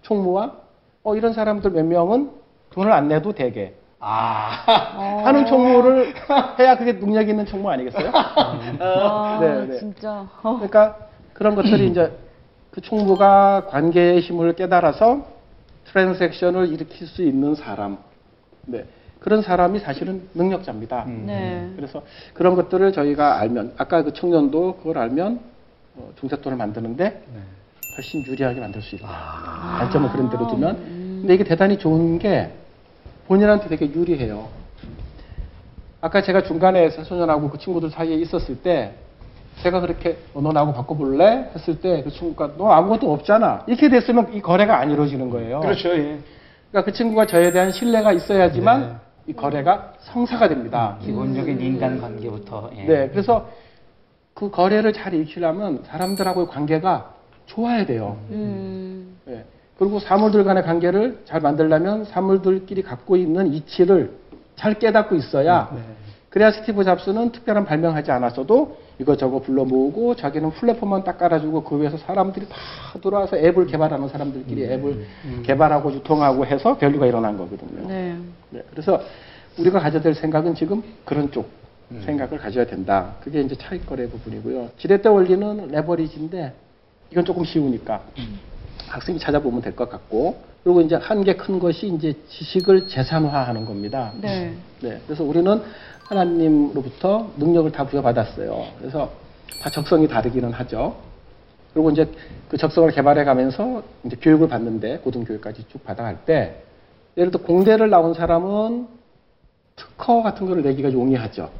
총무와 0.00 0.56
어, 1.02 1.14
이런 1.14 1.34
사람들 1.34 1.72
몇 1.72 1.84
명은 1.84 2.30
돈을 2.70 2.90
안 2.90 3.08
내도 3.08 3.32
되게 3.32 3.74
아. 4.00 5.22
하는 5.24 5.44
총무를 5.44 6.14
해야 6.58 6.78
그게 6.78 6.98
능력 6.98 7.28
있는 7.28 7.44
총무 7.44 7.68
아니겠어요? 7.68 8.10
와, 8.14 9.38
네, 9.40 9.66
네. 9.66 9.78
진짜. 9.78 10.26
어. 10.42 10.54
그러니까 10.54 10.96
그런 11.34 11.54
것들이 11.54 11.88
이제 11.88 12.16
그 12.70 12.80
총무가 12.80 13.66
관계의 13.68 14.20
힘을 14.20 14.54
깨달아서 14.54 15.26
트랜잭션을 15.84 16.68
일으킬 16.68 17.06
수 17.06 17.22
있는 17.22 17.54
사람. 17.54 17.98
네. 18.62 18.86
그런 19.20 19.42
사람이 19.42 19.80
사실은 19.80 20.28
능력자입니다. 20.34 21.04
네. 21.04 21.72
그래서 21.76 22.02
그런 22.32 22.54
것들을 22.54 22.92
저희가 22.92 23.38
알면 23.38 23.74
아까 23.76 24.02
그 24.02 24.14
청년도 24.14 24.76
그걸 24.78 24.98
알면 24.98 25.40
어, 25.96 26.12
종잣돈을 26.16 26.56
만드는데 26.56 27.22
훨씬 27.96 28.24
유리하게 28.24 28.60
만들 28.60 28.82
수 28.82 28.94
있다. 28.94 29.06
단점을 29.78 30.10
그런 30.10 30.28
대로 30.30 30.46
두면. 30.46 30.76
근데 31.22 31.34
이게 31.34 31.44
대단히 31.44 31.78
좋은 31.78 32.18
게 32.18 32.52
본인한테 33.26 33.68
되게 33.68 33.86
유리해요. 33.90 34.48
아까 36.00 36.22
제가 36.22 36.42
중간에 36.42 36.90
새소년하고 36.90 37.50
그 37.50 37.58
친구들 37.58 37.90
사이에 37.90 38.14
있었을 38.16 38.62
때 38.62 38.92
제가 39.62 39.80
그렇게 39.80 40.18
어, 40.34 40.40
너 40.42 40.52
나하고 40.52 40.74
바꿔볼래? 40.74 41.50
했을 41.54 41.80
때 41.80 42.02
그 42.04 42.10
친구가 42.10 42.52
너 42.58 42.68
아무것도 42.70 43.10
없잖아. 43.12 43.64
이렇게 43.66 43.88
됐으면 43.88 44.34
이 44.34 44.40
거래가 44.42 44.78
안 44.78 44.90
이루어지는 44.90 45.30
거예요. 45.30 45.60
그렇죠. 45.60 45.88
예. 45.96 46.18
그러니까 46.70 46.84
그 46.84 46.92
친구가 46.92 47.26
저에 47.26 47.50
대한 47.50 47.72
신뢰가 47.72 48.12
있어야지만 48.12 49.00
이 49.26 49.32
거래가 49.32 49.94
성사가 50.00 50.48
됩니다. 50.48 50.98
기본적인 51.02 51.60
인간 51.60 52.00
관계부터. 52.00 52.70
예. 52.76 52.84
네, 52.84 53.08
그래서 53.08 53.48
그 54.34 54.50
거래를 54.50 54.92
잘 54.92 55.14
익히려면 55.14 55.82
사람들하고의 55.86 56.46
관계가 56.48 57.14
좋아야 57.46 57.86
돼요. 57.86 58.18
음. 58.30 59.16
예. 59.28 59.44
그리고 59.78 59.98
사물들 59.98 60.44
간의 60.44 60.62
관계를 60.62 61.20
잘 61.24 61.40
만들려면 61.40 62.04
사물들끼리 62.04 62.82
갖고 62.82 63.16
있는 63.16 63.52
이치를 63.52 64.10
잘 64.56 64.78
깨닫고 64.78 65.14
있어야 65.16 65.70
그래야 66.30 66.50
스티브 66.50 66.82
잡스는 66.82 67.32
특별한 67.32 67.66
발명하지 67.66 68.10
않았어도 68.10 68.78
이거저거 68.98 69.40
불러 69.40 69.64
모으고 69.64 70.16
자기는 70.16 70.50
플랫폼만 70.52 71.04
딱 71.04 71.18
깔아주고 71.18 71.64
그 71.64 71.80
위에서 71.80 71.98
사람들이 71.98 72.46
다 72.48 72.56
들어와서 73.02 73.36
앱을 73.36 73.66
개발하는 73.66 74.08
사람들끼리 74.08 74.64
앱을 74.64 75.06
개발하고 75.44 75.92
유통하고 75.92 76.46
해서 76.46 76.78
value가 76.78 77.06
일어난 77.06 77.36
거거든요. 77.36 77.86
네. 77.86 78.16
네, 78.50 78.62
그래서 78.70 79.00
우리가 79.58 79.80
가져야 79.80 80.00
될 80.00 80.14
생각은 80.14 80.54
지금 80.54 80.82
그런 81.04 81.30
쪽 81.30 81.48
생각을 82.04 82.38
가져야 82.38 82.66
된다. 82.66 83.14
그게 83.22 83.40
이제 83.40 83.54
차익 83.54 83.86
거래 83.86 84.08
부분이고요. 84.08 84.70
지렛대 84.78 85.08
원리는 85.08 85.68
레버리지인데 85.68 86.52
이건 87.10 87.24
조금 87.24 87.44
쉬우니까 87.44 88.02
학생이 88.88 89.18
찾아보면 89.18 89.62
될 89.62 89.74
것 89.74 89.88
같고 89.90 90.38
그리고 90.64 90.80
이제 90.80 90.96
한 90.96 91.22
개 91.24 91.34
큰 91.36 91.58
것이 91.58 91.86
이제 91.88 92.14
지식을 92.28 92.88
재산화하는 92.88 93.64
겁니다. 93.64 94.12
네. 94.20 94.52
네, 94.80 95.00
그래서 95.06 95.22
우리는 95.24 95.60
하나님으로부터 96.04 97.30
능력을 97.36 97.70
다 97.72 97.84
부여받았어요. 97.86 98.66
그래서 98.78 99.10
다 99.62 99.70
적성이 99.70 100.08
다르기는 100.08 100.52
하죠. 100.52 100.96
그리고 101.72 101.90
이제 101.90 102.10
그 102.48 102.56
적성을 102.56 102.90
개발해 102.90 103.24
가면서 103.24 103.82
이제 104.04 104.16
교육을 104.20 104.48
받는데 104.48 104.98
고등교육까지 104.98 105.64
쭉 105.68 105.84
받아갈 105.84 106.16
때 106.24 106.62
예를 107.16 107.30
들어 107.30 107.42
공대를 107.44 107.90
나온 107.90 108.14
사람은 108.14 108.88
특허 109.76 110.22
같은 110.22 110.46
거를 110.46 110.62
내기가 110.62 110.92
용이하죠. 110.92 111.50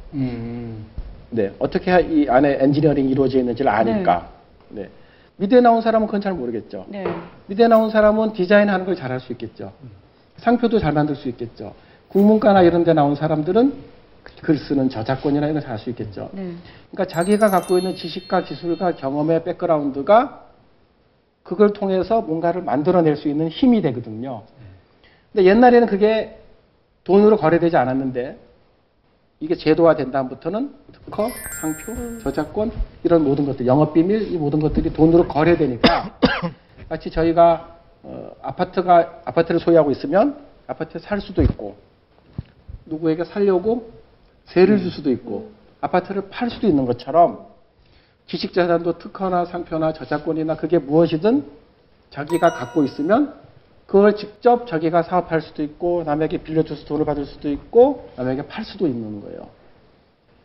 네, 1.29 1.51
어떻게 1.59 1.91
이 2.01 2.27
안에 2.29 2.57
엔지니어링이 2.61 3.09
이루어져 3.11 3.39
있는지를 3.39 3.69
아니까. 3.71 4.29
네. 4.69 4.89
미대 5.37 5.61
나온 5.61 5.81
사람은 5.81 6.07
그건 6.07 6.21
잘 6.21 6.33
모르겠죠. 6.33 6.85
네. 6.89 7.05
미대 7.45 7.67
나온 7.67 7.89
사람은 7.89 8.33
디자인하는 8.33 8.85
걸 8.85 8.95
잘할 8.95 9.19
수 9.19 9.31
있겠죠. 9.33 9.71
상표도 10.37 10.79
잘 10.79 10.93
만들 10.93 11.15
수 11.15 11.29
있겠죠. 11.29 11.73
국문과나 12.09 12.63
이런 12.63 12.83
데 12.83 12.93
나온 12.93 13.15
사람들은 13.15 13.73
글 14.41 14.57
쓰는 14.57 14.89
저작권이나 14.89 15.45
이런 15.45 15.53
걸 15.53 15.61
잘할 15.61 15.79
수 15.79 15.89
있겠죠. 15.91 16.29
네. 16.33 16.51
그러니까 16.91 17.05
자기가 17.05 17.49
갖고 17.49 17.77
있는 17.77 17.95
지식과 17.95 18.43
기술과 18.43 18.95
경험의 18.95 19.43
백그라운드가 19.43 20.43
그걸 21.43 21.71
통해서 21.71 22.21
뭔가를 22.21 22.61
만들어낼 22.61 23.15
수 23.15 23.29
있는 23.29 23.47
힘이 23.47 23.81
되거든요. 23.81 24.43
근데 25.31 25.47
옛날에는 25.47 25.87
그게 25.87 26.39
돈으로 27.03 27.37
거래되지 27.37 27.77
않았는데 27.77 28.37
이게 29.39 29.55
제도화된 29.55 30.11
다음부터는 30.11 30.73
특허, 31.05 31.29
상표, 31.61 32.19
저작권 32.23 32.71
이런 33.03 33.23
모든 33.23 33.45
것들, 33.45 33.67
영업비밀 33.67 34.31
이 34.33 34.37
모든 34.37 34.59
것들이 34.59 34.91
돈으로 34.91 35.27
거래되니까 35.27 36.17
마치 36.89 37.11
저희가 37.11 37.77
어, 38.03 38.31
아파트가 38.41 39.21
아파트를 39.25 39.59
소유하고 39.59 39.91
있으면 39.91 40.37
아파트에 40.65 40.99
살 40.99 41.21
수도 41.21 41.43
있고 41.43 41.75
누구에게 42.85 43.25
살려고 43.25 43.91
세를 44.45 44.79
줄 44.79 44.91
수도 44.91 45.11
있고 45.11 45.51
아파트를 45.81 46.29
팔 46.29 46.49
수도 46.49 46.67
있는 46.67 46.85
것처럼 46.85 47.45
지식자산도 48.25 48.97
특허나 48.97 49.45
상표나 49.45 49.93
저작권이나 49.93 50.57
그게 50.57 50.79
무엇이든 50.79 51.45
자기가 52.09 52.53
갖고 52.53 52.83
있으면 52.83 53.35
그걸 53.87 54.15
직접 54.15 54.67
자기가 54.67 55.03
사업할 55.03 55.41
수도 55.41 55.63
있고 55.63 56.03
남에게 56.05 56.39
빌려줘서 56.39 56.85
돈을 56.85 57.05
받을 57.05 57.25
수도 57.25 57.49
있고 57.49 58.09
남에게 58.17 58.43
팔 58.43 58.63
수도 58.65 58.85
있는 58.85 59.21
거예요. 59.21 59.47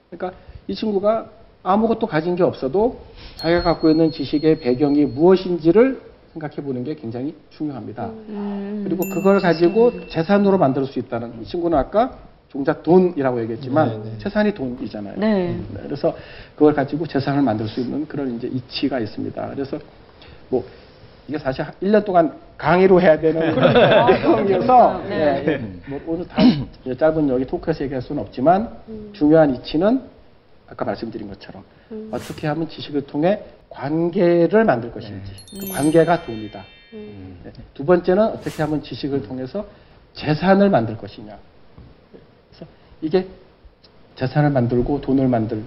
그러니까 0.08 0.38
이 0.68 0.74
친구가 0.74 1.28
아무것도 1.64 2.06
가진 2.06 2.36
게 2.36 2.44
없어도 2.44 3.00
자기가 3.36 3.62
갖고 3.62 3.90
있는 3.90 4.10
지식의 4.12 4.60
배경이 4.60 5.04
무엇인지를 5.06 6.00
생각해 6.32 6.56
보는 6.56 6.84
게 6.84 6.94
굉장히 6.94 7.34
중요합니다. 7.50 8.06
음. 8.06 8.82
그리고 8.84 9.08
그걸 9.08 9.40
가지고 9.40 10.06
재산으로 10.08 10.56
만들 10.56 10.86
수 10.86 10.98
있다는 10.98 11.42
이 11.42 11.44
친구는 11.44 11.76
아까 11.76 12.18
종작 12.48 12.82
돈이라고 12.82 13.40
얘기했지만 13.42 14.02
네, 14.02 14.10
네. 14.10 14.18
재산이 14.18 14.54
돈이잖아요. 14.54 15.14
네. 15.18 15.56
네, 15.72 15.80
그래서 15.82 16.14
그걸 16.54 16.74
가지고 16.74 17.06
재산을 17.06 17.42
만들 17.42 17.66
수 17.66 17.80
있는 17.80 18.06
그런 18.06 18.36
이제 18.36 18.46
이치가 18.46 18.98
있습니다. 19.00 19.50
그래서 19.50 19.78
뭐 20.48 20.64
이게 21.28 21.38
사실 21.38 21.64
1년 21.82 22.04
동안 22.04 22.36
강의로 22.58 23.00
해야 23.00 23.18
되는 23.18 23.54
그런 23.54 23.72
내용이어서 23.72 24.98
그렇군요. 24.98 25.08
네, 25.08 25.42
네. 25.42 25.52
예, 25.52 25.56
뭐 25.88 26.00
오늘 26.06 26.26
다 26.26 26.36
짧은 26.98 27.28
여기 27.28 27.44
토크에서 27.46 27.84
얘기할 27.84 28.02
수는 28.02 28.22
없지만 28.22 28.70
중요한 29.12 29.54
이치는 29.54 30.02
아까 30.68 30.84
말씀드린 30.84 31.28
것처럼 31.28 31.64
어떻게 32.10 32.46
하면 32.48 32.68
지식을 32.68 33.06
통해 33.06 33.40
관계를 33.68 34.64
만들 34.64 34.92
것인지 34.92 35.32
그 35.60 35.72
관계가 35.72 36.24
돈이다. 36.24 36.64
네. 36.92 37.52
두 37.74 37.84
번째는 37.84 38.22
어떻게 38.22 38.62
하면 38.62 38.82
지식을 38.82 39.22
통해서 39.22 39.66
재산을 40.14 40.70
만들 40.70 40.96
것이냐. 40.98 41.38
그래서 42.50 42.66
이게 43.00 43.26
재산을 44.16 44.50
만들고 44.50 45.00
돈을 45.00 45.28
만들 45.28 45.62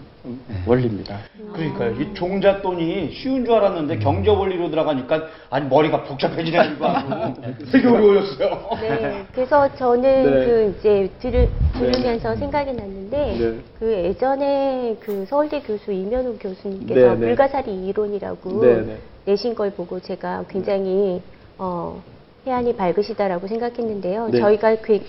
원리입니다. 0.66 1.20
그러니까요. 1.54 2.02
이 2.02 2.14
종잣돈이 2.14 3.12
쉬운 3.14 3.46
줄 3.46 3.54
알았는데 3.54 4.00
경제 4.00 4.30
원리로 4.30 4.70
들어가니까 4.70 5.24
아니 5.50 5.68
머리가 5.68 6.04
복잡해지는 6.04 6.80
거 6.80 6.88
아니고 6.88 7.42
되게 7.72 7.88
어려워졌어요. 7.88 8.70
네, 8.82 9.26
그래서 9.34 9.74
저는 9.76 10.02
네. 10.02 10.46
그 10.46 10.76
이제 10.80 11.10
들으, 11.20 11.48
들으면서 11.74 12.36
생각이 12.36 12.74
났는데 12.74 13.38
네. 13.38 13.60
그 13.80 13.92
예전에 13.92 14.98
그 15.00 15.26
서울대 15.28 15.62
교수 15.62 15.92
이면호 15.92 16.38
교수님께서 16.38 17.14
네, 17.14 17.20
네. 17.20 17.28
불가사리 17.28 17.88
이론이라고 17.88 18.62
네, 18.62 18.82
네. 18.82 18.98
내신 19.26 19.54
걸 19.54 19.72
보고 19.72 20.00
제가 20.00 20.46
굉장히 20.50 21.22
어, 21.58 22.02
해안이 22.48 22.76
밝으시다라고 22.76 23.48
생각했는데요. 23.48 24.30
네. 24.30 24.40
저희가 24.40 24.78
그 24.78 25.00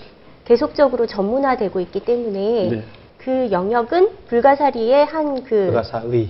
계속적으로 0.45 1.07
전문화되고 1.07 1.79
있기 1.81 1.99
때문에 2.01 2.69
네. 2.69 2.83
그 3.27 3.51
영역은 3.51 4.09
불가사리의 4.29 5.05
한 5.05 5.43
그 5.43 5.65
불가사의, 5.65 6.29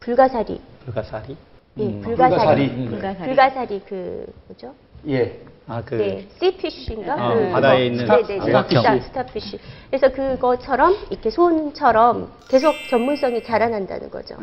불가사리, 0.00 0.60
불가사리. 0.84 1.36
예, 1.78 1.82
음. 1.84 2.00
불가사리, 2.02 2.68
불가사리. 2.68 2.88
불가사리. 2.88 3.26
불가사리 3.28 3.82
그 3.88 4.26
뭐죠? 4.48 4.74
예. 5.06 5.38
아, 5.68 5.80
그, 5.84 5.94
네, 5.94 6.26
sea 6.40 6.59
fish인가? 6.59 7.14
어, 7.14 7.34
그 7.34 7.50
바다에 7.52 7.86
있는 7.86 8.06
네, 8.06 8.22
네, 8.26 8.38
네. 8.38 8.40
starfish. 8.44 8.76
star, 8.82 9.00
starfish. 9.00 9.60
그래서 9.88 10.08
그것처럼 10.10 10.96
이렇게 11.10 11.30
손처럼 11.30 12.32
계속 12.48 12.74
전문성이 12.90 13.44
자라난다는 13.44 14.10
거죠. 14.10 14.34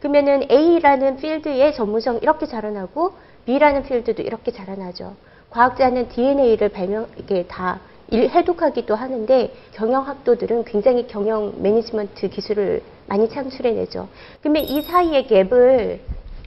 그러면은 0.00 0.42
A라는 0.50 1.16
필드의 1.16 1.72
전문성 1.74 2.18
이렇게 2.20 2.44
자라나고 2.44 3.14
B라는 3.46 3.84
필드도 3.84 4.20
이렇게 4.20 4.52
자라나죠. 4.52 5.14
과학자는 5.48 6.10
DNA를 6.10 6.68
발명 6.68 7.06
이렇게 7.16 7.46
다 7.46 7.80
일- 8.14 8.30
해독하기도 8.30 8.94
하는데 8.94 9.52
경영학도들은 9.72 10.64
굉장히 10.64 11.06
경영 11.08 11.52
매니지먼트 11.58 12.28
기술을 12.28 12.82
많이 13.06 13.28
창출해내죠. 13.28 14.08
그러면 14.40 14.62
이 14.62 14.82
사이의 14.82 15.26
갭을 15.26 15.98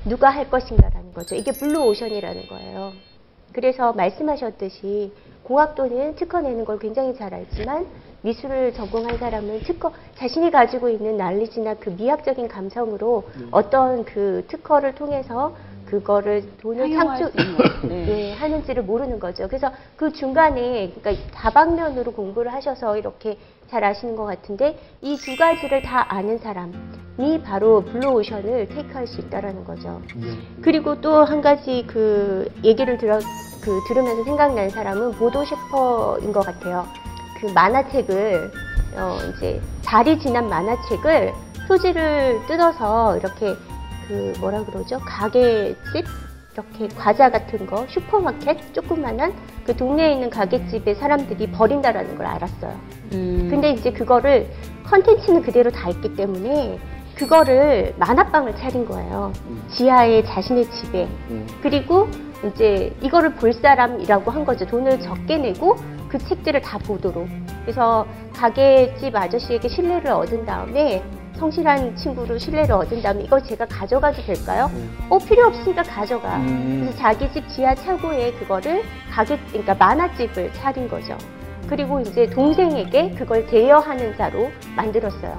누가 0.05 0.29
할 0.29 0.49
것인가라는 0.49 1.13
거죠. 1.13 1.35
이게 1.35 1.51
블루 1.51 1.85
오션이라는 1.87 2.47
거예요. 2.47 2.93
그래서 3.51 3.91
말씀하셨듯이 3.93 5.11
공학도는 5.43 6.15
특허 6.15 6.39
내는 6.41 6.63
걸 6.63 6.79
굉장히 6.79 7.15
잘 7.15 7.33
알지만 7.33 7.85
미술을 8.21 8.73
전공한 8.73 9.17
사람은 9.17 9.61
특허 9.61 9.91
자신이 10.15 10.51
가지고 10.51 10.89
있는 10.89 11.17
난리지나 11.17 11.75
그 11.75 11.89
미학적인 11.89 12.47
감성으로 12.47 13.23
어떤 13.51 14.05
그 14.05 14.45
특허를 14.47 14.95
통해서 14.95 15.53
그거를 15.89 16.43
돈을 16.61 16.91
창출 16.91 17.31
네. 17.89 18.07
예, 18.07 18.33
하는지를 18.33 18.83
모르는 18.83 19.19
거죠. 19.19 19.47
그래서 19.47 19.71
그 19.95 20.11
중간에 20.11 20.91
그러니까 20.99 21.23
다방면으로 21.33 22.11
공부를 22.11 22.53
하셔서 22.53 22.97
이렇게 22.97 23.37
잘 23.69 23.83
아시는 23.83 24.15
것 24.15 24.25
같은데 24.25 24.77
이 25.01 25.17
두 25.17 25.35
가지를 25.37 25.81
다 25.81 26.05
아는 26.13 26.37
사람이 26.37 27.41
바로 27.43 27.81
블루오션을 27.83 28.69
take할 28.69 29.07
수 29.07 29.21
있다라는 29.21 29.63
거죠. 29.65 30.01
그리고 30.61 30.99
또 31.01 31.23
한 31.23 31.41
가지 31.41 31.83
그 31.87 32.49
얘기를 32.63 32.97
들어 32.97 33.19
그 33.61 33.81
들으면서 33.87 34.23
생각난 34.23 34.69
사람은 34.69 35.13
보도 35.13 35.43
셰퍼인 35.43 36.31
것 36.31 36.45
같아요. 36.45 36.85
그 37.41 37.47
만화책을 37.53 38.51
어 38.95 39.17
이제 39.35 39.61
자리 39.81 40.17
지난 40.19 40.47
만화책을 40.49 41.33
표지를 41.67 42.39
뜯어서 42.47 43.17
이렇게 43.17 43.55
그 44.07 44.33
뭐라 44.39 44.63
그러죠? 44.63 44.99
가게집 44.99 46.05
이렇게 46.53 46.87
과자 46.95 47.29
같은 47.29 47.67
거 47.67 47.85
슈퍼마켓 47.87 48.73
조그만한 48.73 49.33
그 49.63 49.75
동네에 49.75 50.13
있는 50.13 50.29
가게집에 50.29 50.95
사람들이 50.95 51.51
버린다라는 51.51 52.15
걸 52.15 52.25
알았어요. 52.25 52.75
음. 53.13 53.47
근데 53.49 53.71
이제 53.71 53.91
그거를 53.91 54.49
컨텐츠는 54.85 55.43
그대로 55.43 55.69
다 55.69 55.89
있기 55.89 56.15
때문에 56.15 56.79
그거를 57.15 57.93
만화방을 57.97 58.55
차린 58.55 58.85
거예요. 58.85 59.33
지하에 59.71 60.23
자신의 60.23 60.69
집에. 60.71 61.07
음. 61.29 61.47
그리고 61.61 62.07
이제 62.45 62.95
이거를 63.01 63.33
볼 63.33 63.53
사람이라고 63.53 64.31
한 64.31 64.45
거죠. 64.45 64.65
돈을 64.65 64.99
적게 64.99 65.37
내고 65.37 65.75
그 66.09 66.17
책들을 66.17 66.61
다 66.61 66.77
보도록. 66.77 67.27
그래서 67.63 68.05
가게집 68.33 69.15
아저씨에게 69.15 69.67
신뢰를 69.67 70.11
얻은 70.11 70.45
다음에 70.45 71.03
성실한 71.37 71.95
친구로 71.95 72.37
신뢰를 72.37 72.73
얻은 72.73 73.01
다음에 73.01 73.23
이거 73.23 73.39
제가 73.39 73.65
가져가도 73.67 74.21
될까요? 74.23 74.69
어 75.09 75.17
필요 75.19 75.45
없으니까 75.47 75.83
가져가. 75.83 76.41
그래서 76.81 76.97
자기 76.97 77.31
집 77.31 77.47
지하 77.47 77.73
차고에 77.75 78.33
그거를 78.33 78.83
가게 79.11 79.37
그러니까 79.49 79.75
만화집을 79.75 80.51
차린 80.53 80.87
거죠. 80.89 81.17
그리고 81.69 81.99
이제 81.99 82.27
동생에게 82.29 83.11
그걸 83.11 83.45
대여하는 83.45 84.15
자로 84.17 84.49
만들었어요. 84.75 85.37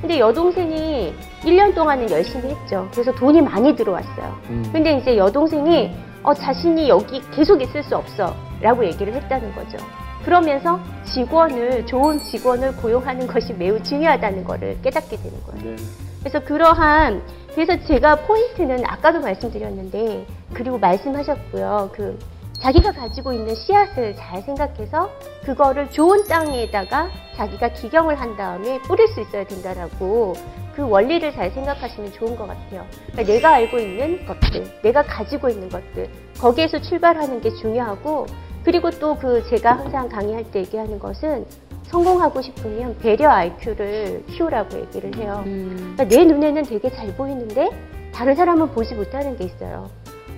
근데 0.00 0.18
여동생이 0.20 1.12
1년 1.42 1.74
동안은 1.74 2.10
열심히 2.10 2.50
했죠. 2.54 2.88
그래서 2.92 3.12
돈이 3.12 3.42
많이 3.42 3.74
들어왔어요. 3.74 4.38
근데 4.72 4.96
이제 4.96 5.16
여동생이 5.16 5.90
어, 6.22 6.34
자신이 6.34 6.88
여기 6.88 7.20
계속 7.30 7.60
있을 7.62 7.82
수 7.82 7.96
없어. 7.96 8.34
라고 8.60 8.84
얘기를 8.84 9.12
했다는 9.14 9.54
거죠. 9.54 9.78
그러면서 10.24 10.80
직원을, 11.04 11.86
좋은 11.86 12.18
직원을 12.18 12.76
고용하는 12.76 13.26
것이 13.26 13.52
매우 13.54 13.82
중요하다는 13.82 14.44
것을 14.44 14.80
깨닫게 14.82 15.16
되는 15.16 15.42
거예요. 15.44 15.76
네. 15.76 15.76
그래서 16.20 16.40
그러한 16.40 17.22
그래서 17.54 17.76
제가 17.86 18.16
포인트는 18.26 18.84
아까도 18.86 19.20
말씀드렸는데 19.20 20.26
그리고 20.52 20.78
말씀하셨고요. 20.78 21.90
그 21.92 22.18
자기가 22.60 22.92
가지고 22.92 23.32
있는 23.32 23.54
씨앗을 23.54 24.16
잘 24.16 24.42
생각해서 24.42 25.10
그거를 25.44 25.90
좋은 25.90 26.24
땅에다가 26.26 27.08
자기가 27.36 27.68
기경을 27.68 28.16
한 28.16 28.36
다음에 28.36 28.80
뿌릴 28.82 29.06
수 29.08 29.20
있어야 29.20 29.44
된다라고 29.44 30.34
그 30.74 30.88
원리를 30.88 31.32
잘 31.32 31.50
생각하시면 31.50 32.12
좋은 32.12 32.36
것 32.36 32.46
같아요. 32.46 32.84
그러니까 33.12 33.32
내가 33.32 33.54
알고 33.54 33.78
있는 33.78 34.26
것들, 34.26 34.80
내가 34.82 35.02
가지고 35.02 35.48
있는 35.48 35.68
것들, 35.68 36.08
거기에서 36.40 36.80
출발하는 36.80 37.40
게 37.40 37.50
중요하고 37.50 38.26
그리고 38.64 38.90
또 38.90 39.14
그 39.18 39.42
제가 39.48 39.72
항상 39.78 40.08
강의할 40.08 40.44
때 40.50 40.60
얘기하는 40.60 40.98
것은 40.98 41.46
성공하고 41.84 42.42
싶으면 42.42 42.96
배려 42.98 43.30
IQ를 43.30 44.24
키우라고 44.26 44.78
얘기를 44.78 45.14
해요. 45.16 45.42
음. 45.46 45.94
그러니까 45.96 46.04
내 46.16 46.24
눈에는 46.24 46.62
되게 46.64 46.90
잘 46.90 47.14
보이는데 47.14 47.70
다른 48.12 48.34
사람은 48.34 48.72
보지 48.72 48.94
못하는 48.94 49.36
게 49.36 49.44
있어요. 49.44 49.88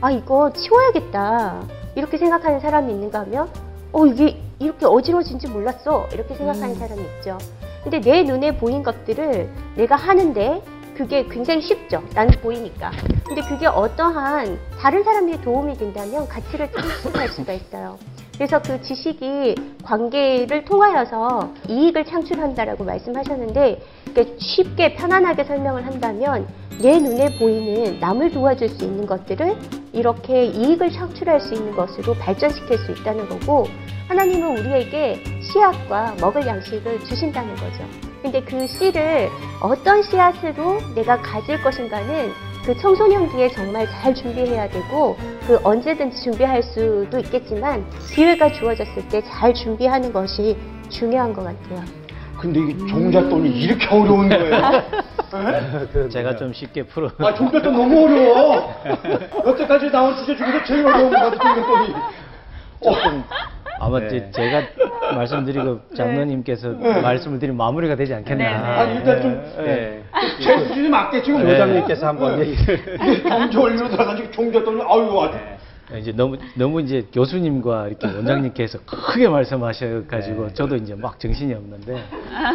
아 0.01 0.10
이거 0.10 0.52
치워야겠다 0.52 1.62
이렇게 1.97 2.18
생각하는 2.18 2.60
사람이 2.60 2.92
있는가 2.92 3.20
하면 3.20 3.48
어 3.92 4.06
이게 4.06 4.40
이렇게 4.60 4.86
어지러진지 4.86 5.48
몰랐어 5.48 6.06
이렇게 6.12 6.34
생각하는 6.34 6.70
음. 6.70 6.74
사람이 6.76 7.02
있죠. 7.18 7.36
근데 7.82 8.01
내 8.01 8.22
눈에 8.22 8.56
보인 8.56 8.82
것들을 8.82 9.48
내가 9.76 9.97
하는데 9.97 10.62
그게 11.01 11.27
굉장히 11.27 11.62
쉽죠. 11.62 12.02
나는 12.14 12.31
보이니까. 12.43 12.90
근데 13.27 13.40
그게 13.40 13.66
어떠한 13.66 14.59
다른 14.78 15.02
사람에게 15.02 15.40
도움이 15.40 15.78
된다면 15.78 16.28
가치를 16.28 16.70
창출할 16.70 17.28
수가 17.28 17.55
있어요. 17.55 17.98
그래서 18.35 18.60
그 18.60 18.82
지식이 18.82 19.55
관계를 19.82 20.66
통하여서 20.66 21.55
이익을 21.68 22.05
창출한다라고 22.05 22.85
말씀하셨는데 22.85 23.81
이렇게 24.05 24.36
쉽게 24.39 24.94
편안하게 24.94 25.44
설명을 25.44 25.86
한다면 25.86 26.47
내 26.82 26.98
눈에 26.98 27.39
보이는 27.39 27.98
남을 27.98 28.32
도와줄 28.32 28.68
수 28.68 28.85
있는 28.85 29.06
것들을 29.06 29.56
이렇게 29.94 30.44
이익을 30.44 30.90
창출할 30.90 31.40
수 31.40 31.55
있는 31.55 31.74
것으로 31.74 32.12
발전시킬 32.12 32.77
수 32.77 32.93
있다는 32.93 33.27
거고 33.27 33.64
하나님은 34.09 34.59
우리에게 34.59 35.22
씨앗과 35.40 36.16
먹을 36.20 36.47
양식을 36.47 37.01
주신다는 37.06 37.55
거죠. 37.56 38.09
근데 38.22 38.40
그 38.42 38.66
씨를 38.66 39.28
어떤 39.60 40.02
씨앗으로 40.02 40.78
내가 40.94 41.20
가질 41.20 41.62
것인가는 41.62 42.32
그 42.64 42.76
청소년기에 42.76 43.48
정말 43.51 43.86
잘 43.88 44.14
준비해야 44.14 44.68
되고 44.68 45.16
그 45.47 45.59
언제든지 45.64 46.22
준비할 46.22 46.62
수도 46.62 47.18
있겠지만 47.18 47.84
기회가 48.14 48.52
주어졌을 48.52 49.09
때 49.09 49.22
잘 49.22 49.55
준비하는 49.55 50.12
것이 50.12 50.56
중요한 50.90 51.32
것 51.32 51.42
같아요. 51.44 51.82
근데 52.38 52.60
이게 52.60 52.86
종잣돈이 52.86 53.48
이렇게 53.51 53.86
어려운 53.88 54.28
거예요. 54.28 54.82
네? 55.32 56.09
제가 56.10 56.36
좀 56.36 56.52
쉽게 56.52 56.82
풀어. 56.84 57.10
아, 57.18 57.34
종잣돈 57.34 57.72
너무 57.72 58.05
어려워. 58.05 58.74
여태까지 59.47 59.90
나온 59.90 60.16
주제 60.16 60.36
중에서 60.36 60.64
제일 60.64 60.86
어려운 60.86 61.10
것 61.10 61.16
같아, 61.18 61.55
종잣돈이. 61.55 61.94
조금 62.82 63.24
아마 63.81 63.98
네. 63.98 64.31
제가 64.31 64.62
말씀드리고 65.15 65.81
장로님께서 65.97 66.69
말씀을 66.69 67.39
드리면 67.39 67.57
마무리가 67.57 67.97
되지 67.97 68.15
않겠나. 68.15 68.44
네, 68.44 68.51
네. 68.51 68.55
아니, 68.55 68.94
일단 68.97 69.23
좀, 69.23 69.65
네. 69.65 70.02
제 70.40 70.59
수준이 70.59 70.89
맞게 70.89 71.23
지금 71.23 71.43
네. 71.43 71.52
소장님께서 71.52 72.07
한번 72.07 72.39
얘기를 72.40 72.78
원리로 73.57 73.89
들어가지고 73.89 74.31
종잣돈이, 74.31 74.82
아유, 74.82 75.20
아주. 75.20 75.39
이제 75.98 76.12
너무 76.12 76.36
너무 76.55 76.81
이제 76.82 77.05
교수님과 77.12 77.89
이렇게 77.89 78.07
원장님께서 78.07 78.78
크게 78.85 79.27
말씀하셔가지고 79.28 80.52
저도 80.52 80.77
이제 80.77 80.94
막 80.94 81.19
정신이 81.19 81.52
없는데 81.52 82.05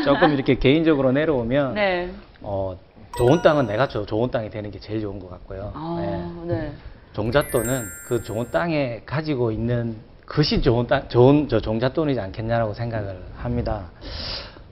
조금 0.05 0.31
이렇게 0.31 0.55
개인적으로 0.55 1.11
내려오면 1.11 1.73
네. 1.73 2.11
어, 2.41 2.77
좋은 3.17 3.41
땅은 3.41 3.67
내가 3.67 3.89
저 3.89 4.05
좋은 4.05 4.31
땅이 4.31 4.49
되는 4.51 4.71
게 4.71 4.79
제일 4.79 5.01
좋은 5.01 5.19
것 5.19 5.29
같고요. 5.31 5.71
아, 5.75 6.45
네. 6.47 6.71
종잣돈은 7.11 7.83
그 8.07 8.23
좋은 8.23 8.49
땅에 8.51 9.01
가지고 9.05 9.51
있는 9.51 9.97
것이 10.25 10.61
좋은 10.61 10.87
땅, 10.87 11.07
좋은 11.07 11.47
저 11.49 11.59
종잣돈이지 11.59 12.19
않겠냐라고 12.19 12.73
생각을 12.73 13.17
합니다. 13.37 13.91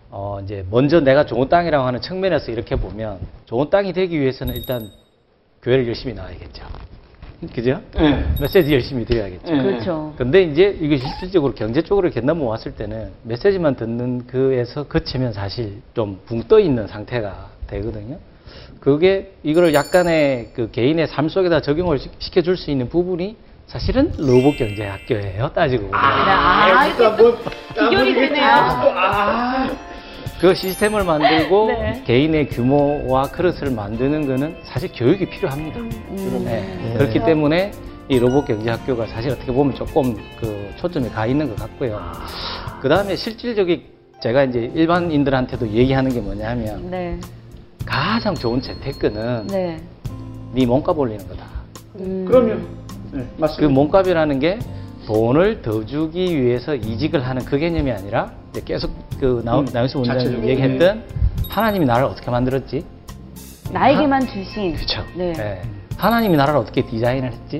어, 0.09 0.39
이제 0.43 0.65
먼저 0.69 0.99
내가 0.99 1.25
좋은 1.25 1.49
땅이라고 1.49 1.85
하는 1.85 2.01
측면에서 2.01 2.51
이렇게 2.51 2.75
보면 2.75 3.19
좋은 3.45 3.69
땅이 3.69 3.93
되기 3.93 4.19
위해서는 4.19 4.55
일단 4.55 4.89
교회를 5.61 5.87
열심히 5.87 6.13
나와야겠죠. 6.13 6.63
그죠? 7.53 7.81
네. 7.95 8.23
메시지 8.39 8.73
열심히 8.73 9.03
드려야겠죠. 9.05 9.51
네. 9.51 9.61
그렇죠. 9.63 10.13
근데 10.17 10.43
이제 10.43 10.77
이게 10.79 10.97
실질적으로 10.97 11.53
경제 11.53 11.81
쪽으로 11.81 12.07
이렇게 12.07 12.21
넘어왔을 12.21 12.75
때는 12.75 13.11
메시지만 13.23 13.75
듣는 13.75 14.27
그에서 14.27 14.87
그치면 14.87 15.33
사실 15.33 15.81
좀 15.93 16.19
붕 16.25 16.43
떠 16.47 16.59
있는 16.59 16.87
상태가 16.87 17.49
되거든요. 17.67 18.17
그게 18.79 19.33
이거를 19.43 19.73
약간의 19.73 20.51
그 20.53 20.71
개인의 20.71 21.07
삶 21.07 21.27
속에다 21.27 21.61
적용을 21.61 21.99
시- 21.99 22.09
시켜줄 22.19 22.55
수 22.55 22.71
있는 22.71 22.87
부분이 22.87 23.35
사실은 23.67 24.11
로봇 24.17 24.57
경제 24.57 24.85
학교예요. 24.85 25.49
따지고 25.53 25.83
보면. 25.87 25.99
아, 25.99 26.85
이렇게 26.85 27.17
또 27.17 27.37
비교이 27.89 28.13
되네요. 28.13 28.45
아, 28.45 29.69
그 30.39 30.53
시스템을 30.53 31.03
만들고 31.03 31.67
네. 31.67 32.03
개인의 32.05 32.49
규모와 32.49 33.23
그릇을 33.23 33.71
만드는 33.71 34.27
거는 34.27 34.57
사실 34.63 34.91
교육이 34.93 35.25
필요합니다. 35.29 35.79
음. 35.79 36.41
네. 36.45 36.93
그렇기 36.97 37.23
때문에 37.23 37.71
이 38.09 38.19
로봇 38.19 38.45
경제 38.45 38.69
학교가 38.69 39.07
사실 39.07 39.31
어떻게 39.31 39.51
보면 39.51 39.73
조금 39.75 40.15
그 40.39 40.73
초점이 40.77 41.09
가 41.09 41.25
있는 41.25 41.47
것 41.49 41.55
같고요. 41.55 41.99
그 42.81 42.89
다음에 42.89 43.15
실질적인 43.15 43.83
제가 44.21 44.43
이제 44.43 44.71
일반인들한테도 44.75 45.69
얘기하는 45.69 46.11
게 46.11 46.19
뭐냐면 46.19 46.89
네. 46.89 47.17
가장 47.85 48.35
좋은 48.35 48.61
재테크는 48.61 49.47
네. 49.47 49.81
네 50.53 50.65
몸값 50.65 50.97
올리는 50.97 51.25
거다. 51.27 51.45
음. 51.99 52.25
그럼요. 52.27 52.82
네, 53.13 53.27
그 53.35 53.41
맞습니다. 53.41 53.73
몸값이라는 53.73 54.39
게 54.39 54.59
돈을 55.05 55.61
더 55.61 55.85
주기 55.85 56.41
위해서 56.41 56.75
이직을 56.75 57.25
하는 57.25 57.43
그 57.45 57.57
개념이 57.57 57.91
아니라 57.91 58.31
이제 58.51 58.61
계속 58.65 58.91
그 59.19 59.41
나우, 59.45 59.61
음, 59.61 59.65
나우스 59.71 59.97
원장님. 59.97 60.45
얘기했던 60.47 61.03
하나님이 61.49 61.85
나를 61.85 62.05
어떻게 62.05 62.31
만들었지? 62.31 62.85
나에게만 63.71 64.27
주신. 64.27 64.75
그렇죠. 64.75 65.03
네. 65.15 65.33
예. 65.37 65.61
하나님이 65.97 66.35
나라를 66.37 66.59
어떻게 66.59 66.85
디자인을 66.85 67.31
했지? 67.31 67.59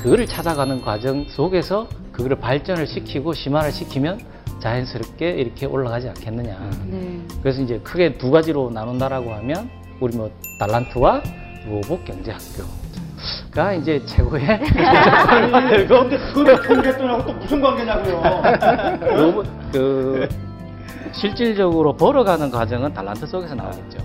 그거를 0.00 0.26
찾아가는 0.26 0.80
과정 0.82 1.24
속에서 1.28 1.86
그거를 2.12 2.36
발전을 2.38 2.86
시키고 2.86 3.32
심화를 3.34 3.70
시키면 3.72 4.20
자연스럽게 4.60 5.30
이렇게 5.30 5.66
올라가지 5.66 6.08
않겠느냐. 6.08 6.70
네. 6.90 7.20
그래서 7.42 7.62
이제 7.62 7.78
크게 7.78 8.18
두 8.18 8.30
가지로 8.30 8.70
나눈다라고 8.70 9.32
하면 9.34 9.70
우리 10.00 10.16
뭐 10.16 10.30
달란트와 10.58 11.22
로봇 11.68 12.04
경제 12.04 12.32
학교 12.32 12.64
가 13.54 13.72
이제 13.72 14.00
최고의 14.06 14.46
아니, 15.28 15.50
근데 15.50 15.86
그거 15.86 16.62
종잣돈하고 16.62 17.26
또 17.26 17.32
무슨 17.34 17.60
관계냐고요. 17.60 18.22
로봇 19.16 19.46
그 19.72 20.28
실질적으로 21.12 21.96
벌어가는 21.96 22.50
과정은 22.50 22.92
달란트 22.94 23.26
속에서 23.26 23.54
나오겠죠. 23.54 23.98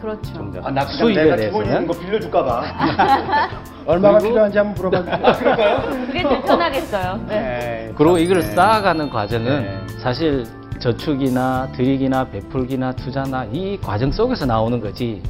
그렇죠. 0.00 0.50
아, 0.64 0.70
나 0.70 0.84
수입에 0.86 1.24
내가 1.24 1.36
대해서는? 1.36 1.64
기본 1.66 1.66
있는 1.66 1.86
거 1.86 1.98
빌려줄까 2.00 2.44
봐. 2.44 2.62
얼마가 3.86 4.18
그리고- 4.18 4.30
필요한지 4.32 4.58
한번 4.58 4.74
물어봐 4.90 5.32
주세요. 5.32 5.34
그럴까요? 5.54 6.06
그게 6.06 6.22
더 6.22 6.42
편하겠어요. 6.42 7.20
네. 7.28 7.92
그리고 7.96 8.18
이걸 8.18 8.42
쌓아가는 8.42 9.10
과정은 9.10 9.62
네. 9.62 9.78
사실 9.98 10.46
저축이나 10.78 11.68
들이기나 11.76 12.24
베풀기나 12.30 12.92
투자나 12.92 13.44
이 13.52 13.78
과정 13.82 14.10
속에서 14.10 14.46
나오는 14.46 14.80
거지 14.80 15.22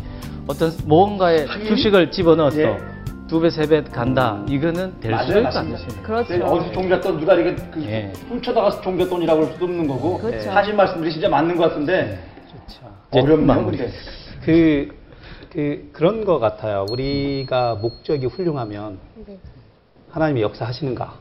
어떤 0.46 0.70
무언가에 0.86 1.44
주식을 1.66 2.12
집어넣었어 2.12 2.60
예. 2.60 2.78
두 3.30 3.38
배, 3.38 3.48
세 3.48 3.64
배 3.68 3.80
간다 3.84 4.44
이거는 4.48 4.98
될 4.98 5.12
맞아요, 5.12 5.26
수도 5.28 5.42
맞습니다. 5.42 5.78
있고 5.78 6.02
그렇죠. 6.02 6.32
네, 6.36 6.42
어디서 6.42 6.72
종잣돈 6.72 7.20
누가 7.20 7.34
이렇게 7.34 7.62
그 7.70 7.80
예. 7.84 8.12
훔쳐다가 8.28 8.80
종잣돈이라고 8.80 9.44
할 9.46 9.52
수도 9.52 9.66
없는 9.66 9.86
거고 9.86 10.18
그렇죠. 10.18 10.50
하신 10.50 10.74
말씀들이 10.74 11.12
진짜 11.12 11.28
맞는 11.28 11.56
것 11.56 11.68
같은데 11.68 12.18
이제 12.66 12.78
어렵네요 13.12 13.46
마무리. 13.46 13.78
그, 14.44 14.88
그, 15.52 15.90
그런 15.92 16.24
것 16.24 16.40
같아요. 16.40 16.86
우리가 16.90 17.76
목적이 17.76 18.26
훌륭하면 18.26 18.98
네. 19.24 19.38
하나님이 20.10 20.42
역사하시는가? 20.42 21.14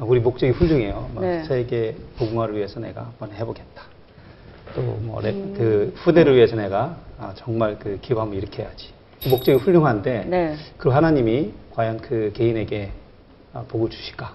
우리 0.00 0.20
목적이 0.20 0.52
훌륭해요. 0.52 1.08
뭐 1.14 1.22
네. 1.22 1.42
세계 1.44 1.96
복음화를 2.18 2.54
위해서 2.54 2.80
내가 2.80 3.04
한번 3.18 3.32
해보겠다. 3.32 3.82
또뭐 4.74 5.22
그 5.22 5.94
후대를 5.96 6.36
위해서 6.36 6.54
내가 6.54 6.98
아, 7.18 7.32
정말 7.34 7.78
그 7.78 7.98
기업 8.02 8.18
한번 8.20 8.36
일으켜야지. 8.36 8.97
그 9.22 9.28
목적이 9.28 9.58
훌륭한데 9.58 10.24
네. 10.26 10.56
그 10.76 10.90
하나님이 10.90 11.52
과연 11.74 11.98
그 11.98 12.32
개인에게 12.34 12.90
아, 13.52 13.64
복을 13.68 13.90
주실까? 13.90 14.34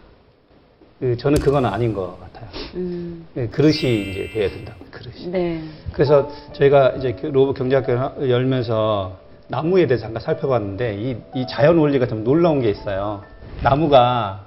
그 0.99 1.17
저는 1.17 1.39
그건 1.39 1.65
아닌 1.65 1.93
것 1.93 2.19
같아요. 2.19 2.49
음. 2.75 3.25
그 3.33 3.49
그릇이 3.49 4.11
이제 4.11 4.29
돼야 4.33 4.49
된다. 4.49 4.73
그릇이. 4.91 5.27
네. 5.27 5.61
그래서 5.91 6.29
저희가 6.53 6.91
이제 6.97 7.13
그 7.13 7.27
로봇 7.27 7.57
경제학교 7.57 8.29
열면서 8.29 9.17
나무에 9.47 9.87
대해서 9.87 10.03
잠깐 10.03 10.21
살펴봤는데 10.21 10.95
이, 10.95 11.17
이 11.35 11.45
자연 11.47 11.77
원리가 11.77 12.07
좀 12.07 12.23
놀라운 12.23 12.61
게 12.61 12.69
있어요. 12.69 13.23
나무가 13.61 14.45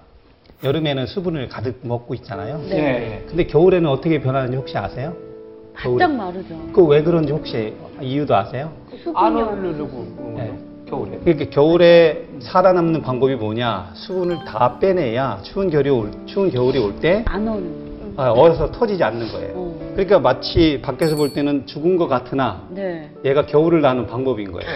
여름에는 0.64 1.06
수분을 1.06 1.48
가득 1.48 1.80
먹고 1.82 2.14
있잖아요. 2.14 2.58
네. 2.68 2.76
예, 2.76 2.82
예. 2.82 3.24
근데 3.28 3.46
겨울에는 3.46 3.88
어떻게 3.88 4.20
변하는지 4.20 4.56
혹시 4.56 4.76
아세요? 4.78 5.14
바짝 5.76 6.14
마르죠. 6.14 6.54
그 6.72 6.84
왜 6.86 7.02
그런지 7.02 7.32
혹시 7.32 7.74
이유도 8.00 8.34
아세요? 8.34 8.70
안 9.14 9.36
오르려고 9.36 10.06
네. 10.36 10.58
그러니까 11.24 11.50
겨울에 11.50 12.26
살아남는 12.40 13.02
방법이 13.02 13.34
뭐냐? 13.34 13.90
수분을 13.94 14.44
다 14.46 14.78
빼내야 14.78 15.40
추운 15.42 15.68
겨울이 15.70 15.90
올, 15.90 16.10
추운 16.26 16.50
겨울이 16.50 16.78
올 16.78 17.00
때 17.00 17.24
안 17.26 17.46
오는. 17.48 17.86
아, 18.18 18.30
얼어서 18.30 18.70
터지지 18.70 19.02
않는 19.04 19.28
거예요. 19.28 19.52
어. 19.54 19.90
그러니까 19.92 20.18
마치 20.20 20.80
밖에서 20.80 21.16
볼 21.16 21.32
때는 21.34 21.66
죽은 21.66 21.96
것 21.98 22.06
같으나 22.08 22.62
네. 22.70 23.10
얘가 23.24 23.44
겨울을 23.44 23.82
나는 23.82 24.06
방법인 24.06 24.52
거예요. 24.52 24.66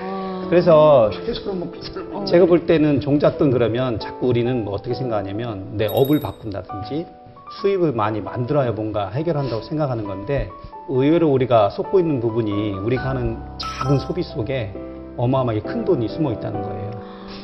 아. 0.00 0.46
그래서 0.48 1.10
살고. 1.12 2.24
제가 2.24 2.46
볼 2.46 2.64
때는 2.64 3.00
종잣돈 3.00 3.50
그러면 3.50 3.98
자꾸 3.98 4.28
우리는 4.28 4.64
뭐 4.64 4.74
어떻게 4.74 4.94
생각하냐면 4.94 5.76
내 5.76 5.86
업을 5.90 6.20
바꾼다든지 6.20 7.04
수입을 7.50 7.92
많이 7.92 8.20
만들어야 8.20 8.72
뭔가 8.72 9.08
해결한다고 9.10 9.62
생각하는 9.62 10.04
건데 10.04 10.50
의외로 10.88 11.30
우리가 11.30 11.70
속고 11.70 11.98
있는 11.98 12.20
부분이 12.20 12.72
우리가 12.72 13.10
하는 13.10 13.38
작은 13.58 13.98
소비 13.98 14.22
속에 14.22 14.74
어마어마하게 15.16 15.60
큰 15.60 15.84
돈이 15.84 16.08
숨어 16.08 16.32
있다는 16.32 16.62
거예요. 16.62 16.90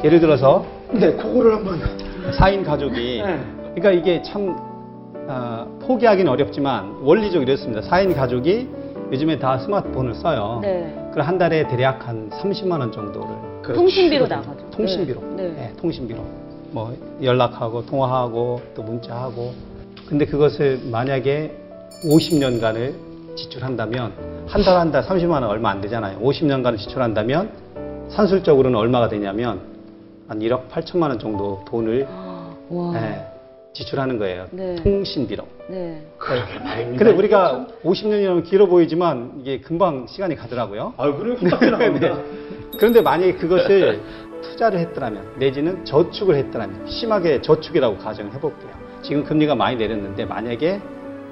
예를 0.05 0.21
들어서 0.21 0.65
네, 0.93 1.13
그거를 1.15 1.55
한번. 1.55 1.81
4인 2.39 2.65
가족이 2.65 3.23
네. 3.25 3.41
그러니까 3.75 3.91
이게 3.93 4.23
참 4.23 4.57
아, 5.29 5.67
포기하기는 5.81 6.31
어렵지만 6.31 6.99
원리적으로 7.01 7.49
이렇습니다. 7.49 7.81
4인 7.83 8.15
가족이 8.15 8.69
요즘에 9.13 9.39
다 9.39 9.59
스마트폰을 9.59 10.15
써요. 10.15 10.59
네. 10.63 10.95
그럼 11.13 11.27
한 11.27 11.39
달에 11.39 11.67
대략 11.69 12.07
한 12.09 12.31
30만 12.31 12.81
원 12.81 12.93
정도를 12.93 13.29
그 13.63 13.73
통신비로 13.75 14.27
치거든요. 14.27 14.51
나가죠. 14.51 14.71
통신비로. 14.71 15.21
네. 15.37 15.43
네, 15.49 15.73
통신비로. 15.81 16.21
뭐 16.71 16.97
연락하고 17.23 17.85
통화하고 17.87 18.61
또 18.75 18.83
문자하고. 18.83 19.72
근데 20.13 20.27
그것을 20.27 20.79
만약에 20.91 21.57
50년간을 22.05 22.93
지출한다면 23.35 24.13
한 24.47 24.61
달 24.63 24.77
한 24.77 24.93
달 24.93 25.03
30만 25.03 25.31
원 25.41 25.45
얼마 25.45 25.71
안 25.71 25.81
되잖아요. 25.81 26.19
50년간을 26.21 26.77
지출한다면 26.77 27.49
산술적으로는 28.11 28.79
얼마가 28.79 29.09
되냐면 29.09 29.61
한 30.29 30.39
1억 30.39 30.69
8천만 30.69 31.09
원 31.09 31.19
정도 31.19 31.65
돈을 31.67 32.07
와. 32.69 32.93
네, 32.93 33.27
지출하는 33.73 34.19
거예요. 34.19 34.49
네. 34.51 34.75
통신비로. 34.75 35.45
네. 35.69 36.07
근데 36.99 37.11
우리가 37.13 37.67
50년이라면 37.83 38.45
길어 38.45 38.67
보이지만 38.67 39.39
이게 39.41 39.61
금방 39.61 40.07
시간이 40.07 40.37
가더라고요. 40.37 40.93
아, 40.99 41.11
그래 41.11 41.37
후딱 41.37 41.59
지나갑니다. 41.65 42.19
그런데 42.77 43.01
만약에 43.01 43.33
그것을 43.37 44.03
투자를 44.43 44.79
했더라면 44.81 45.23
내지는 45.39 45.83
저축을 45.87 46.35
했더라면 46.35 46.87
심하게 46.87 47.41
저축이라고 47.41 47.97
가정을 47.97 48.35
해볼게요. 48.35 48.82
지금 49.03 49.25
금리가 49.25 49.55
많이 49.55 49.77
내렸는데 49.77 50.25
만약에 50.25 50.81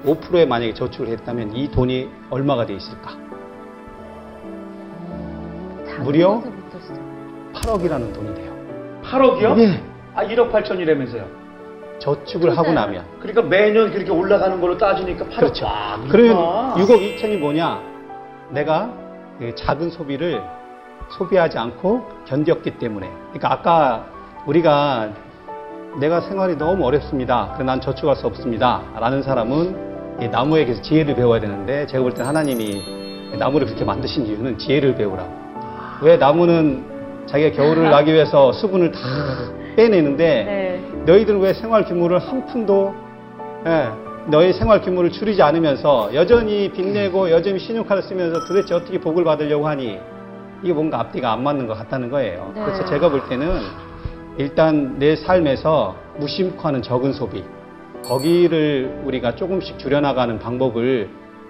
5%에 0.05 0.45
만약에 0.45 0.73
저축을 0.73 1.07
했다면 1.07 1.55
이 1.55 1.69
돈이 1.71 2.09
얼마가 2.29 2.65
돼 2.65 2.73
있을까? 2.73 3.11
무려? 6.03 6.39
것에부터 6.39 6.79
시작. 6.79 7.01
8억이라는 7.53 8.13
돈이 8.13 8.33
돼요. 8.33 8.55
8억이요? 9.03 9.59
예. 9.59 9.83
아, 10.15 10.25
1억 10.25 10.51
8천이라면서요. 10.51 11.25
저축을 11.99 12.57
하고 12.57 12.73
나면. 12.73 13.05
그러니까 13.19 13.43
매년 13.43 13.91
그렇게 13.91 14.09
올라가는 14.09 14.59
걸로 14.59 14.77
따지니까 14.77 15.25
8억. 15.25 15.35
그렇죠. 15.35 15.65
와, 15.65 15.99
그러면 16.09 16.35
그렇구나. 16.35 16.75
6억 16.75 17.17
2천이 17.19 17.37
뭐냐? 17.37 17.79
내가 18.49 18.91
그 19.37 19.53
작은 19.55 19.91
소비를 19.91 20.41
소비하지 21.09 21.57
않고 21.59 22.09
견뎠기 22.27 22.79
때문에. 22.79 23.09
그러니까 23.29 23.51
아까 23.53 24.05
우리가 24.47 25.11
내가 25.99 26.21
생활이 26.21 26.57
너무 26.57 26.85
어렵습니다. 26.85 27.51
그래 27.53 27.65
난 27.65 27.81
저축할 27.81 28.15
수 28.15 28.27
없습니다. 28.27 28.81
라는 28.99 29.21
사람은 29.21 30.19
이 30.21 30.27
나무에게서 30.27 30.81
지혜를 30.81 31.15
배워야 31.15 31.39
되는데 31.39 31.85
제가 31.87 32.03
볼때 32.03 32.23
하나님이 32.23 33.35
나무를 33.37 33.67
그렇게 33.67 33.83
만드신 33.83 34.25
이유는 34.25 34.57
지혜를 34.57 34.95
배우라고. 34.95 35.29
왜 36.01 36.17
나무는 36.17 36.83
자기가 37.27 37.55
겨울을 37.55 37.83
나기 37.91 38.13
위해서 38.13 38.51
수분을 38.51 38.91
다 38.91 38.99
빼내는데 39.75 40.43
네. 40.43 41.03
너희들은 41.05 41.39
왜 41.39 41.53
생활 41.53 41.85
규모를 41.85 42.19
한 42.19 42.45
푼도 42.45 42.93
예, 43.67 43.89
너희 44.27 44.53
생활 44.53 44.81
규모를 44.81 45.11
줄이지 45.11 45.41
않으면서 45.41 46.13
여전히 46.13 46.69
빚내고 46.71 47.29
여전히 47.31 47.59
신용카드 47.59 48.01
쓰면서 48.01 48.45
도대체 48.47 48.73
어떻게 48.75 48.99
복을 48.99 49.23
받으려고 49.23 49.67
하니 49.67 49.99
이게 50.63 50.73
뭔가 50.73 50.99
앞뒤가 50.99 51.31
안 51.31 51.43
맞는 51.43 51.67
것 51.67 51.77
같다는 51.77 52.09
거예요. 52.09 52.51
네. 52.55 52.61
그래서 52.63 52.85
제가 52.85 53.09
볼 53.09 53.21
때는 53.29 53.59
일단 54.41 54.97
내 54.97 55.15
삶에서 55.15 55.95
무심코 56.17 56.67
하는 56.67 56.81
적은 56.81 57.13
소비 57.13 57.43
거기를 58.03 59.03
우리가 59.05 59.35
조금씩 59.35 59.77
줄여나가는 59.77 60.39
방법을 60.39 61.09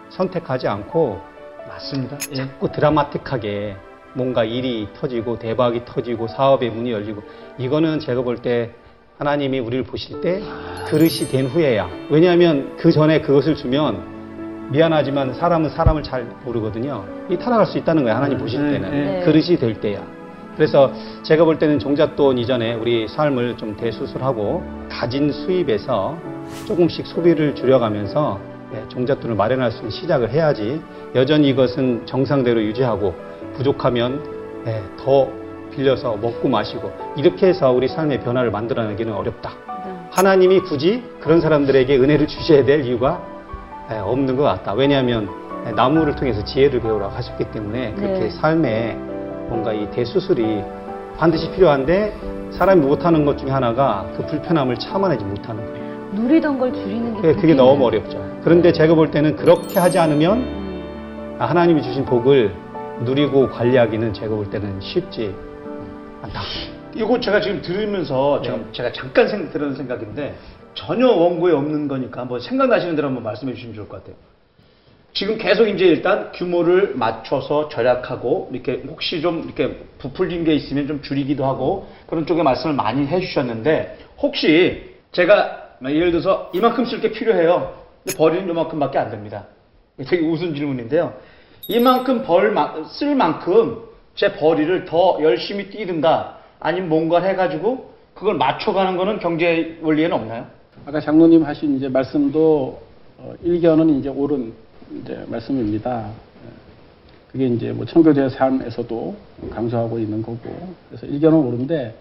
선택하지 0.10 0.68
않고 0.68 1.22
맞습니다. 1.70 2.18
예. 2.32 2.36
자꾸 2.36 2.70
드라마틱하게 2.70 3.78
뭔가 4.14 4.44
일이 4.44 4.90
터지고 4.94 5.40
대박이 5.40 5.86
터지고 5.86 6.28
사업의 6.28 6.70
문이 6.72 6.92
열리고 6.92 7.24
이거는 7.58 8.00
제가 8.00 8.24
볼 8.24 8.40
때 8.42 8.72
하나님이 9.18 9.60
우리를 9.60 9.86
보실 9.86 10.20
때 10.20 10.42
그릇이 10.88 11.30
된 11.32 11.46
후에야 11.46 11.88
왜냐하면 12.10 12.76
그 12.76 12.92
전에 12.92 13.22
그것을 13.22 13.56
주면 13.56 14.70
미안하지만 14.72 15.34
사람은 15.36 15.70
사람을 15.70 16.04
잘 16.04 16.26
모르거든요 16.44 17.06
이 17.30 17.38
타락할 17.38 17.68
수 17.68 17.78
있다는 17.78 18.04
거예요 18.04 18.18
하나님 18.18 18.38
보실 18.38 18.62
네, 18.66 18.72
때는 18.74 18.90
네. 18.92 19.22
그릇이 19.24 19.58
될 19.58 19.80
때야 19.80 20.06
그래서 20.56 20.92
제가 21.24 21.46
볼 21.46 21.58
때는 21.58 21.80
종잣돈 21.80 22.38
이전에 22.38 22.74
우리 22.74 23.08
삶을 23.08 23.58
좀 23.58 23.76
대수술하고 23.78 24.64
가진 24.90 25.32
수입에서 25.32 26.18
조금씩 26.68 27.08
소비를 27.08 27.56
줄여가면서 27.56 28.40
네, 28.72 28.84
종잣돈을 28.90 29.36
마련할 29.36 29.72
수 29.72 29.80
있는 29.80 29.92
시작을 29.92 30.30
해야지 30.30 30.82
여전히 31.14 31.50
이것은 31.50 32.06
정상대로 32.06 32.62
유지하고 32.64 33.14
부족하면 33.56 34.24
네, 34.64 34.82
더 34.98 35.28
빌려서 35.72 36.18
먹고 36.18 36.48
마시고 36.48 36.92
이렇게 37.18 37.48
해서 37.48 37.72
우리 37.72 37.88
삶의 37.88 38.22
변화를 38.22 38.52
만들어내기는 38.52 39.14
어렵다. 39.14 39.52
네. 39.86 39.94
하나님이 40.12 40.60
굳이 40.62 41.04
그런 41.20 41.42
사람들에게 41.42 41.98
은혜를 41.98 42.28
주셔야 42.28 42.64
될 42.64 42.86
이유가 42.86 43.22
네, 43.90 43.98
없는 44.00 44.38
것 44.38 44.44
같다. 44.44 44.74
왜냐하면 44.74 45.30
네, 45.66 45.72
나무를 45.72 46.16
통해서 46.16 46.44
지혜를 46.44 46.82
배우라고 46.82 47.14
하셨기 47.14 47.46
때문에 47.52 47.94
그렇게 47.94 48.20
네. 48.20 48.30
삶에 48.30 49.11
뭔가 49.52 49.74
이 49.74 49.90
대수술이 49.92 50.64
반드시 51.18 51.52
필요한데 51.52 52.14
사람이 52.52 52.86
못하는 52.86 53.26
것 53.26 53.38
중에 53.38 53.52
하나가 53.52 54.10
그 54.16 54.26
불편함을 54.26 54.78
참아내지 54.80 55.26
못하는 55.26 55.66
거예요. 55.66 55.82
누리던 56.14 56.58
걸 56.58 56.74
줄이는 56.74 57.16
게 57.16 57.22
그게, 57.22 57.28
그게 57.28 57.42
그렇게 57.42 57.54
너무 57.54 57.86
어렵죠. 57.86 58.40
그런데 58.44 58.72
제가 58.72 58.96
볼 58.96 59.12
때는 59.12 59.36
그렇게 59.36 59.78
하지 59.78 60.00
않으면 60.00 60.38
음, 60.38 61.36
하나님이 61.38 61.84
주신 61.84 62.06
복을 62.06 62.56
누리고 63.02 63.50
관리하기는 63.50 64.14
제가 64.14 64.34
볼 64.34 64.50
때는 64.50 64.80
쉽지 64.80 65.36
않다. 66.22 66.42
이거 66.96 67.20
제가 67.20 67.42
지금 67.42 67.62
들으면서 67.62 68.42
지금 68.42 68.70
제가 68.72 68.92
잠깐 68.94 69.28
생, 69.28 69.50
들은 69.50 69.76
생각인데 69.76 70.36
전혀 70.74 71.08
원고에 71.08 71.54
없는 71.54 71.90
거니까 71.90 72.22
한번 72.22 72.40
생각나시는 72.40 72.96
대로 72.96 73.10
한번 73.10 73.24
말씀해 73.24 73.54
주시면 73.54 73.76
좋을 73.76 73.90
것 73.90 73.98
같아요. 73.98 74.16
지금 75.14 75.38
계속 75.38 75.68
이제 75.68 75.86
일단 75.86 76.32
규모를 76.32 76.94
맞춰서 76.96 77.68
절약하고 77.70 78.50
이렇게 78.54 78.82
혹시 78.88 79.22
좀 79.22 79.44
이렇게 79.44 79.78
부풀린 80.00 80.46
게 80.46 80.54
있으면 80.56 80.88
좀 80.88 81.02
줄이기도 81.02 81.46
하고 81.46 81.88
그런 82.08 82.26
쪽에 82.26 82.44
말씀을 82.44 82.76
많이 82.76 83.06
해주셨는데 83.06 83.98
혹시 84.20 84.96
제가 85.12 85.76
예를 85.84 86.12
들어서 86.12 86.50
이만큼씩 86.54 87.00
이렇게 87.00 87.12
필요해요. 87.18 87.74
버리는 88.18 88.48
요만큼밖에 88.48 88.98
안 88.98 89.12
됩니다. 89.12 89.46
되게 90.08 90.26
우스운 90.26 90.56
질문인데요. 90.56 91.14
이만큼 91.68 92.24
벌, 92.24 92.52
마- 92.52 92.84
쓸 92.86 93.14
만큼 93.16 93.82
제 94.16 94.34
벌이를 94.34 94.86
더 94.86 95.18
열심히 95.22 95.70
뛰든가 95.70 96.40
아니면 96.60 96.90
뭔가를 96.90 97.30
해가지고 97.30 97.92
그걸 98.14 98.36
맞춰가는 98.36 98.98
거는 98.98 99.20
경제 99.20 99.78
원리에는 99.82 100.16
없나요? 100.16 100.46
아까 100.86 101.00
장로님 101.00 101.44
하신 101.44 101.78
이제 101.78 101.90
말씀도 101.90 102.82
어, 103.18 103.34
일견은 103.44 104.00
이제 104.00 104.10
옳은 104.10 104.54
이제 105.00 105.24
말씀입니다. 105.28 106.08
예. 106.10 106.50
그게 107.32 107.48
이제 107.48 107.72
뭐 107.72 107.86
청교도의 107.86 108.30
삶에서도 108.32 109.16
강조하고 109.52 110.00
있는 110.00 110.22
거고 110.22 110.40
그래서 110.90 111.06
일견은 111.06 111.38
옳은데 111.40 111.96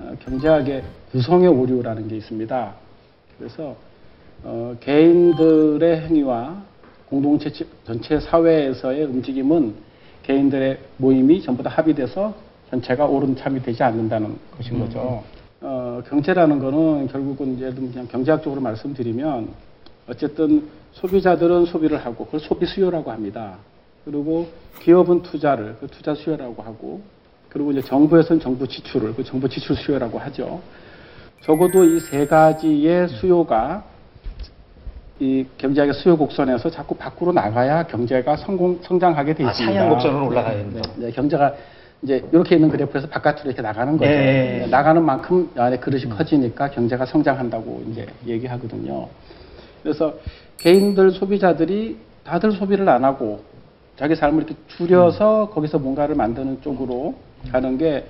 어, 0.00 0.12
경제학의 0.24 0.82
구성의 1.12 1.48
오류라는 1.48 2.08
게 2.08 2.16
있습니다. 2.16 2.74
그래서 3.38 3.76
어, 4.42 4.76
개인들의 4.80 6.00
행위와 6.02 6.62
공동체 7.08 7.50
치- 7.52 7.66
전체 7.86 8.18
사회에서의 8.18 9.04
움직임은 9.04 9.74
개인들의 10.24 10.78
모임이 10.96 11.42
전부 11.42 11.62
다 11.62 11.70
합의돼서 11.70 12.34
전체가 12.70 13.06
옳은 13.06 13.36
참이 13.36 13.62
되지 13.62 13.82
않는다는 13.82 14.36
것인 14.56 14.78
거죠. 14.80 15.22
어, 15.60 16.02
경제라는 16.08 16.58
거는 16.58 17.06
결국은 17.08 17.54
이제 17.56 17.72
좀 17.74 17.90
그냥 17.90 18.08
경제학적으로 18.08 18.60
말씀드리면 18.60 19.48
어쨌든 20.08 20.66
소비자들은 20.94 21.66
소비를 21.66 22.04
하고 22.04 22.24
그걸 22.26 22.40
소비 22.40 22.66
수요라고 22.66 23.10
합니다. 23.10 23.56
그리고 24.04 24.48
기업은 24.80 25.22
투자를 25.22 25.76
그 25.80 25.86
투자 25.88 26.14
수요라고 26.14 26.62
하고 26.62 27.00
그리고 27.48 27.72
이제 27.72 27.80
정부에서는 27.82 28.40
정부 28.40 28.66
지출을 28.66 29.14
그 29.14 29.24
정부 29.24 29.48
지출 29.48 29.76
수요라고 29.76 30.18
하죠. 30.18 30.60
적어도 31.42 31.84
이 31.84 32.00
세 32.00 32.26
가지의 32.26 33.08
수요가 33.08 33.84
이 35.20 35.46
경제학의 35.58 35.94
수요 35.94 36.16
곡선에서 36.16 36.70
자꾸 36.70 36.96
밖으로 36.96 37.32
나가야 37.32 37.84
경제가 37.86 38.36
성공 38.36 38.80
성장하게 38.82 39.34
돼 39.34 39.44
아, 39.44 39.50
있습니다. 39.50 39.72
상향 39.74 39.88
곡선으로 39.94 40.26
올라가야 40.26 40.56
된다. 40.56 40.80
네, 40.96 41.06
네, 41.06 41.12
경제가 41.12 41.54
이제 42.02 42.24
이렇게 42.32 42.56
있는 42.56 42.68
그래프에서 42.68 43.06
바깥으로 43.08 43.44
이렇게 43.46 43.62
나가는 43.62 43.96
거죠. 43.96 44.10
예. 44.10 44.66
나가는 44.68 45.02
만큼 45.02 45.48
안에 45.56 45.78
그릇이 45.78 46.06
커지니까 46.06 46.68
경제가 46.70 47.06
성장한다고 47.06 47.84
이제 47.90 48.06
얘기하거든요. 48.26 49.08
그래서 49.82 50.14
개인들 50.58 51.10
소비자들이 51.12 51.96
다들 52.24 52.52
소비를 52.52 52.88
안 52.88 53.04
하고 53.04 53.42
자기 53.96 54.14
삶을 54.16 54.44
이렇게 54.44 54.54
줄여서 54.68 55.50
거기서 55.52 55.78
뭔가를 55.78 56.14
만드는 56.14 56.62
쪽으로 56.62 57.14
가는 57.50 57.78
게 57.78 58.04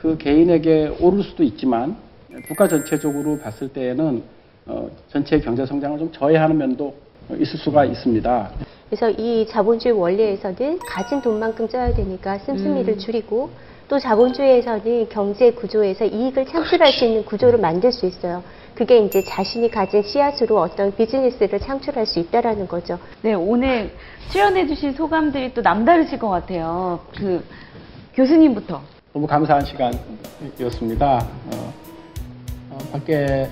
그 0.00 0.16
개인에게 0.16 0.96
오를 1.00 1.24
수도 1.24 1.42
있지만 1.42 1.96
국가 2.46 2.68
전체적으로 2.68 3.38
봤을 3.38 3.68
때에는 3.68 4.22
어, 4.66 4.88
전체 5.08 5.40
경제 5.40 5.66
성장을 5.66 5.98
좀 5.98 6.12
저해하는 6.12 6.56
면도 6.56 6.94
있을 7.36 7.58
수가 7.58 7.84
있습니다. 7.84 8.50
그래서 8.88 9.10
이 9.10 9.44
자본주의 9.48 9.92
원리에서는 9.92 10.78
가진 10.78 11.20
돈만큼 11.20 11.66
써야 11.68 11.92
되니까 11.92 12.38
씀씀이를 12.38 12.94
음. 12.94 12.98
줄이고 12.98 13.50
또 13.88 13.98
자본주의에서는 13.98 15.08
경제 15.08 15.50
구조에서 15.50 16.04
이익을 16.04 16.46
창출할 16.46 16.92
수 16.92 17.04
있는 17.04 17.24
구조를 17.24 17.58
만들 17.58 17.90
수 17.90 18.06
있어요. 18.06 18.42
그게 18.78 18.98
이제 18.98 19.24
자신이 19.24 19.72
가진 19.72 20.04
씨앗으로 20.04 20.60
어떤 20.60 20.94
비즈니스를 20.94 21.58
창출할 21.58 22.06
수 22.06 22.20
있다라는 22.20 22.68
거죠. 22.68 23.00
네, 23.22 23.34
오늘 23.34 23.92
출연해주신 24.30 24.92
소감들이 24.92 25.52
또 25.52 25.62
남다르실 25.62 26.20
것 26.20 26.28
같아요. 26.28 27.00
그 27.16 27.44
교수님부터. 28.14 28.80
너무 29.12 29.26
감사한 29.26 29.64
시간이었습니다. 29.64 31.26
어, 31.50 31.74
어, 32.70 32.78
밖에 32.92 33.50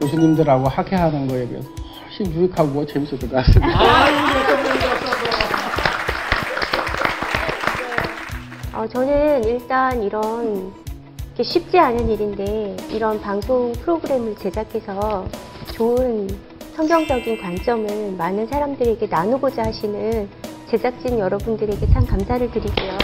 교수님들하고 0.00 0.66
학회하는 0.68 1.28
거에 1.28 1.46
비해서 1.46 1.68
훨씬 2.06 2.32
유익하고 2.32 2.86
재밌었던 2.86 3.28
것 3.28 3.36
같습니다. 3.36 3.78
어, 8.80 8.88
저는 8.88 9.44
일단 9.44 10.02
이런 10.02 10.72
쉽지 11.40 11.78
않은 11.78 12.10
일인데 12.10 12.76
이런 12.90 13.20
방송 13.20 13.72
프로그램을 13.72 14.36
제작해서 14.36 15.26
좋은 15.72 16.28
성경적인 16.76 17.40
관점을 17.40 18.12
많은 18.18 18.46
사람들에게 18.46 19.06
나누고자 19.06 19.62
하시는 19.64 20.28
제작진 20.68 21.18
여러분들에게 21.18 21.86
참 21.92 22.06
감사를 22.06 22.50
드리고요. 22.50 22.98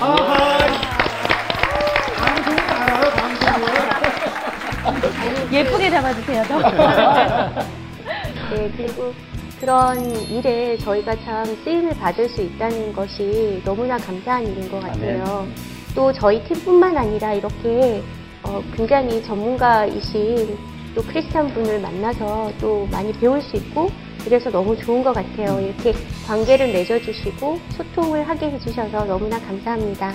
예쁘게 5.50 5.90
잡아주세요. 5.90 6.42
더. 6.44 6.58
네, 8.54 8.70
그리고 8.76 9.12
그런 9.60 9.98
일에 10.28 10.76
저희가 10.78 11.16
참 11.24 11.44
쓰임을 11.64 11.90
받을 11.98 12.28
수 12.28 12.42
있다는 12.42 12.92
것이 12.92 13.60
너무나 13.64 13.96
감사한 13.98 14.46
일인 14.46 14.70
것 14.70 14.80
같아요. 14.80 15.46
또 15.94 16.12
저희 16.12 16.42
팀뿐만 16.44 16.96
아니라 16.96 17.32
이렇게 17.32 18.02
어, 18.42 18.62
굉장히 18.76 19.22
전문가이신 19.22 20.58
또 20.94 21.02
크리스찬 21.02 21.48
분을 21.54 21.80
만나서 21.80 22.52
또 22.60 22.86
많이 22.90 23.12
배울 23.12 23.40
수 23.40 23.56
있고 23.56 23.90
그래서 24.24 24.50
너무 24.50 24.76
좋은 24.76 25.02
것 25.02 25.12
같아요. 25.12 25.60
이렇게 25.60 25.94
관계를 26.26 26.72
맺어주시고 26.72 27.60
소통을 27.70 28.28
하게 28.28 28.50
해주셔서 28.50 29.04
너무나 29.04 29.38
감사합니다. 29.40 30.12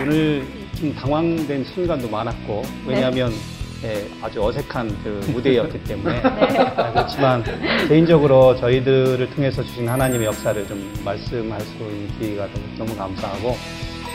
오늘 0.00 0.46
좀 0.78 0.94
당황된 0.94 1.64
순간도 1.64 2.08
많았고 2.08 2.62
왜냐하면 2.86 3.32
예, 3.84 4.08
아주 4.22 4.42
어색한 4.42 4.88
그 5.04 5.30
무대였기 5.32 5.84
때문에. 5.84 6.20
아, 6.22 6.92
그렇지만 6.92 7.44
개인적으로 7.88 8.56
저희들을 8.56 9.30
통해서 9.30 9.62
주신 9.62 9.88
하나님의 9.88 10.26
역사를 10.26 10.66
좀 10.66 10.92
말씀할 11.04 11.60
수 11.60 11.74
있는 11.74 12.08
기회가 12.18 12.48
너무 12.78 12.96
감사하고 12.96 13.56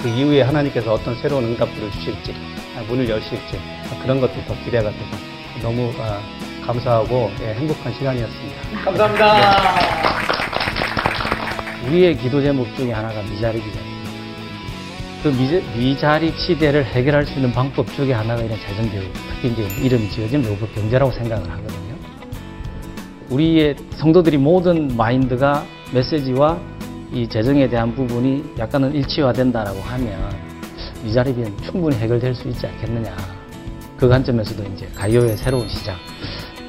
그 0.01 0.09
이후에 0.09 0.41
하나님께서 0.41 0.93
어떤 0.93 1.15
새로운 1.15 1.43
응답들을 1.45 1.91
주실지 1.91 2.33
아, 2.75 2.81
문을 2.87 3.07
여실지 3.07 3.57
아, 3.89 4.01
그런 4.01 4.19
것도 4.19 4.33
더 4.47 4.55
기대가 4.63 4.89
돼서 4.89 5.05
너무 5.61 5.91
아, 5.99 6.19
감사하고 6.65 7.31
예, 7.41 7.53
행복한 7.53 7.93
시간이었습니다. 7.93 8.83
감사합니다. 8.85 10.01
우리의 11.87 12.17
기도 12.17 12.41
제목 12.41 12.75
중에 12.75 12.91
하나가 12.91 13.21
미자립이잖아요. 13.21 13.91
그 15.23 15.27
미자, 15.27 15.61
미자립 15.77 16.35
시대를 16.35 16.83
해결할 16.85 17.25
수 17.25 17.33
있는 17.33 17.51
방법 17.51 17.85
중에 17.93 18.11
하나가 18.11 18.41
이런 18.41 18.57
재정교육, 18.59 19.13
특히 19.13 19.49
이제 19.49 19.67
이름이 19.83 20.09
지어진 20.09 20.41
로봇 20.41 20.73
경제라고 20.73 21.11
생각을 21.11 21.47
하거든요. 21.47 21.95
우리의 23.29 23.75
성도들이 23.97 24.37
모든 24.37 24.95
마인드가 24.97 25.63
메시지와 25.93 26.59
이 27.11 27.27
재정에 27.27 27.67
대한 27.67 27.93
부분이 27.93 28.53
약간은 28.57 28.93
일치화된다라고 28.95 29.79
하면 29.79 30.31
미자립은 31.03 31.57
충분히 31.63 31.97
해결될 31.97 32.33
수 32.33 32.47
있지 32.47 32.65
않겠느냐. 32.67 33.15
그 33.97 34.07
관점에서도 34.07 34.63
이제 34.73 34.87
가요의 34.95 35.35
새로운 35.37 35.67
시작. 35.67 35.97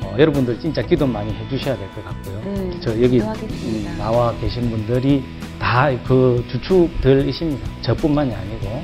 어, 0.03 0.15
여러분들 0.19 0.59
진짜 0.61 0.83
기도 0.83 1.07
많이 1.07 1.33
해주셔야 1.33 1.77
될 1.77 1.89
것 1.91 2.05
같고요. 2.05 2.41
네, 2.45 2.81
저 2.81 3.03
여기. 3.03 3.21
음, 3.21 3.95
나와 3.99 4.35
계신 4.41 4.69
분들이 4.71 5.23
다 5.59 5.91
그 6.05 6.45
주축들이십니다. 6.51 7.71
저뿐만이 7.83 8.35
아니고 8.35 8.83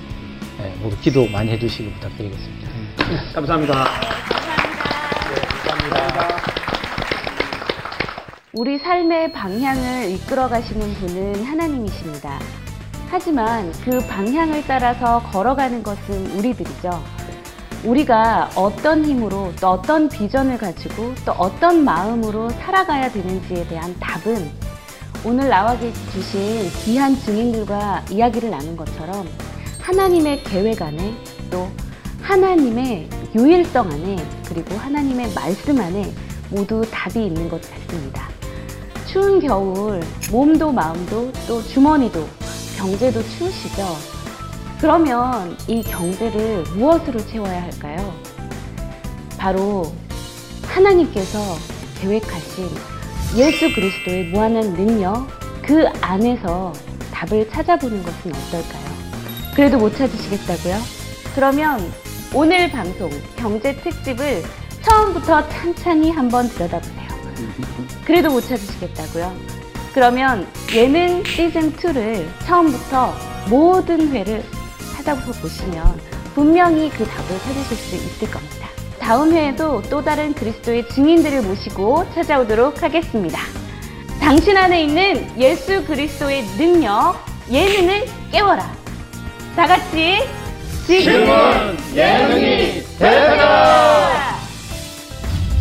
예, 0.63 0.75
모두 0.81 0.97
기도 1.01 1.27
많이 1.27 1.51
해주시기 1.51 1.93
부탁드리겠습니다. 1.95 2.69
감사합니다. 3.35 3.85
우리 8.59 8.77
삶의 8.77 9.31
방향을 9.31 10.11
이끌어 10.11 10.49
가시는 10.49 10.95
분은 10.95 11.45
하나님이십니다. 11.45 12.41
하지만 13.09 13.71
그 13.85 14.01
방향을 14.09 14.65
따라서 14.67 15.23
걸어가는 15.31 15.85
것은 15.85 16.27
우리들이죠. 16.33 16.91
우리가 17.85 18.51
어떤 18.57 19.05
힘으로 19.05 19.53
또 19.61 19.69
어떤 19.69 20.09
비전을 20.09 20.59
가지고 20.59 21.15
또 21.25 21.31
어떤 21.39 21.85
마음으로 21.85 22.51
살아가야 22.51 23.13
되는지에 23.13 23.69
대한 23.69 23.95
답은 24.01 24.51
오늘 25.25 25.49
나와 25.49 25.79
주신 26.11 26.69
귀한 26.83 27.15
증인들과 27.15 28.07
이야기를 28.11 28.51
나눈 28.51 28.77
것처럼 28.77 29.25
하나님의 29.79 30.43
계획 30.43 30.83
안에 30.83 31.15
또 31.49 31.69
하나님의 32.23 33.09
유일성 33.37 33.89
안에 33.89 34.17
그리고 34.49 34.75
하나님의 34.75 35.33
말씀 35.33 35.81
안에 35.81 36.13
모두 36.51 36.83
답이 36.91 37.25
있는 37.25 37.49
것 37.49 37.61
같습니다. 37.61 38.38
추운 39.19 39.41
겨울 39.41 40.01
몸도 40.31 40.71
마음도 40.71 41.33
또 41.49 41.61
주머니도 41.61 42.25
경제도 42.77 43.21
추우시죠? 43.21 43.85
그러면 44.81 45.57
이 45.67 45.83
경제를 45.83 46.63
무엇으로 46.77 47.19
채워야 47.27 47.65
할까요? 47.65 48.15
바로 49.37 49.93
하나님께서 50.63 51.41
계획하신 52.01 52.69
예수 53.37 53.75
그리스도의 53.75 54.27
무한한 54.27 54.73
능력 54.75 55.27
그 55.63 55.89
안에서 56.01 56.73
답을 57.13 57.51
찾아보는 57.51 58.01
것은 58.05 58.33
어떨까요? 58.33 58.85
그래도 59.57 59.79
못 59.79 59.97
찾으시겠다고요? 59.97 60.77
그러면 61.35 61.81
오늘 62.33 62.71
방송 62.71 63.11
경제 63.35 63.75
특집을 63.75 64.45
처음부터 64.83 65.49
찬찬히 65.49 66.13
한번 66.13 66.49
들여다보세요. 66.49 67.08
그래도 68.05 68.31
못 68.31 68.41
찾으시겠다고요? 68.43 69.35
그러면 69.93 70.47
예능 70.75 71.25
시즌 71.25 71.73
2를 71.73 72.27
처음부터 72.45 73.15
모든 73.49 74.11
회를 74.13 74.45
찾아서 74.95 75.33
보시면 75.33 76.01
분명히 76.35 76.91
그 76.91 77.05
답을 77.05 77.39
찾으실 77.41 77.77
수 77.77 77.97
있을 77.97 78.31
겁니다. 78.31 78.69
다음 79.01 79.33
회에도 79.33 79.83
또 79.89 80.05
다른 80.05 80.35
그리스도의 80.35 80.89
증인들을 80.89 81.43
모시고 81.43 82.07
찾아오도록 82.15 82.83
하겠습니다. 82.83 83.41
당신 84.21 84.57
안에 84.57 84.83
있는 84.85 85.41
예수 85.41 85.85
그리스도의 85.85 86.45
능력, 86.59 87.17
예능을 87.51 88.05
깨워라. 88.31 88.71
다 89.57 89.67
같이 89.67 90.19
지금은 90.87 91.77
예능이 91.95 92.83
되라! 92.99 94.38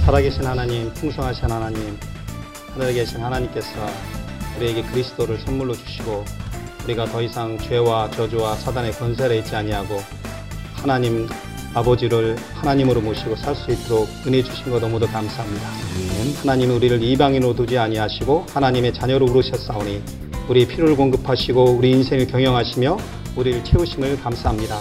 살아계신 0.07 0.45
하나님, 0.45 0.89
풍성하신 0.93 1.51
하나님, 1.51 1.97
하늘에 2.71 2.93
계신 2.93 3.19
하나님께서 3.19 3.67
우리에게 4.55 4.81
그리스도를 4.83 5.37
선물로 5.39 5.73
주시고 5.73 6.23
우리가 6.85 7.07
더 7.07 7.21
이상 7.21 7.57
죄와 7.57 8.09
저주와 8.11 8.55
사단의 8.55 8.93
권세에 8.93 9.39
있지 9.39 9.53
아니하고 9.53 10.01
하나님 10.75 11.27
아버지를 11.73 12.37
하나님으로 12.53 13.01
모시고 13.01 13.35
살 13.35 13.53
수 13.53 13.69
있도록 13.69 14.07
은혜 14.25 14.41
주신 14.41 14.71
것 14.71 14.79
너무도 14.79 15.07
감사합니다. 15.07 15.67
하나님은 16.39 16.77
우리를 16.77 17.03
이방인으로 17.03 17.53
두지 17.53 17.77
아니하시고 17.77 18.45
하나님의 18.53 18.93
자녀로 18.93 19.25
부르셨사오니 19.25 20.01
우리 20.47 20.65
피를 20.65 20.95
공급하시고 20.95 21.71
우리 21.71 21.91
인생을 21.91 22.27
경영하시며 22.27 22.97
우리를 23.37 23.63
채우심을 23.63 24.19
감사합니다. 24.21 24.79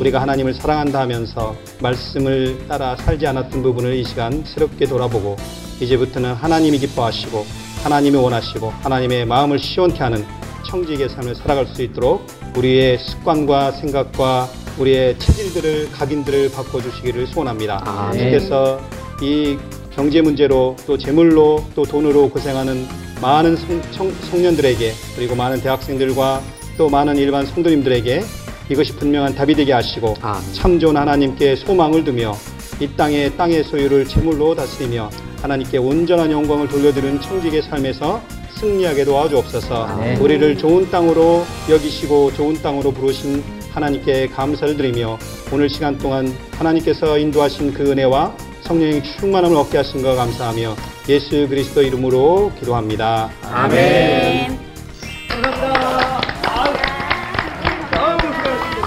우리가 0.00 0.20
하나님을 0.20 0.54
사랑한다 0.54 1.00
하면서 1.00 1.56
말씀을 1.82 2.66
따라 2.68 2.96
살지 2.96 3.26
않았던 3.26 3.62
부분을 3.62 3.94
이 3.94 4.04
시간 4.04 4.44
새롭게 4.44 4.86
돌아보고 4.86 5.36
이제부터는 5.80 6.34
하나님이 6.34 6.78
기뻐하시고 6.78 7.44
하나님이 7.82 8.16
원하시고 8.16 8.70
하나님의 8.82 9.26
마음을 9.26 9.58
시원케 9.58 9.98
하는 9.98 10.24
청지기의 10.66 11.08
삶을 11.08 11.34
살아갈 11.34 11.66
수 11.66 11.82
있도록 11.82 12.26
우리의 12.56 12.98
습관과 12.98 13.72
생각과 13.72 14.48
우리의 14.78 15.18
체질들을 15.18 15.92
각인들을 15.92 16.52
바꿔주시기를 16.52 17.26
소원합니다. 17.28 17.82
아, 17.84 18.10
네. 18.12 18.18
주께서 18.18 18.80
이 19.22 19.56
경제 19.94 20.20
문제로 20.20 20.76
또 20.86 20.98
재물로 20.98 21.64
또 21.74 21.84
돈으로 21.84 22.28
고생하는 22.30 22.86
많은 23.20 23.56
성, 23.56 23.82
청, 23.92 24.12
청년들에게 24.30 24.92
그리고 25.16 25.34
많은 25.34 25.62
대학생들과 25.62 26.42
또 26.76 26.88
많은 26.88 27.16
일반 27.16 27.46
성도님들에게 27.46 28.22
이것이 28.68 28.96
분명한 28.96 29.34
답이 29.34 29.54
되게 29.54 29.72
하시고 29.72 30.14
아, 30.20 30.40
네. 30.40 30.52
참 30.52 30.78
좋은 30.78 30.96
하나님께 30.96 31.56
소망을 31.56 32.04
두며 32.04 32.36
이 32.80 32.88
땅의 32.96 33.36
땅의 33.36 33.64
소유를 33.64 34.06
재물로 34.06 34.54
다스리며 34.54 35.10
하나님께 35.40 35.78
온전한 35.78 36.30
영광을 36.30 36.68
돌려드리는 36.68 37.20
청직의 37.20 37.62
삶에서 37.62 38.20
승리하게 38.58 39.04
도와주옵소서. 39.04 39.96
네. 40.00 40.16
우리를 40.16 40.58
좋은 40.58 40.90
땅으로 40.90 41.44
여기시고 41.68 42.32
좋은 42.34 42.60
땅으로 42.62 42.90
부르신 42.90 43.42
하나님께 43.72 44.28
감사를 44.28 44.76
드리며 44.76 45.18
오늘 45.52 45.68
시간 45.68 45.98
동안 45.98 46.34
하나님께서 46.52 47.18
인도하신 47.18 47.74
그 47.74 47.90
은혜와 47.90 48.34
성령의 48.62 49.02
충만함을 49.04 49.56
얻게 49.56 49.76
하신 49.78 50.02
것 50.02 50.16
감사하며 50.16 50.74
예수 51.08 51.46
그리스도 51.48 51.82
이름으로 51.82 52.52
기도합니다. 52.58 53.30
아멘. 53.52 54.65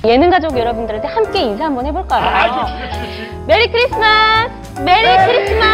예능 0.06 0.30
가족 0.30 0.58
여러분들한테 0.58 1.08
함께 1.08 1.42
인사 1.42 1.66
한번 1.66 1.86
해볼까요? 1.86 2.66
Merry 3.48 3.70
Christmas! 3.70 4.80
Merry 4.82 5.26
Christmas! 5.26 5.70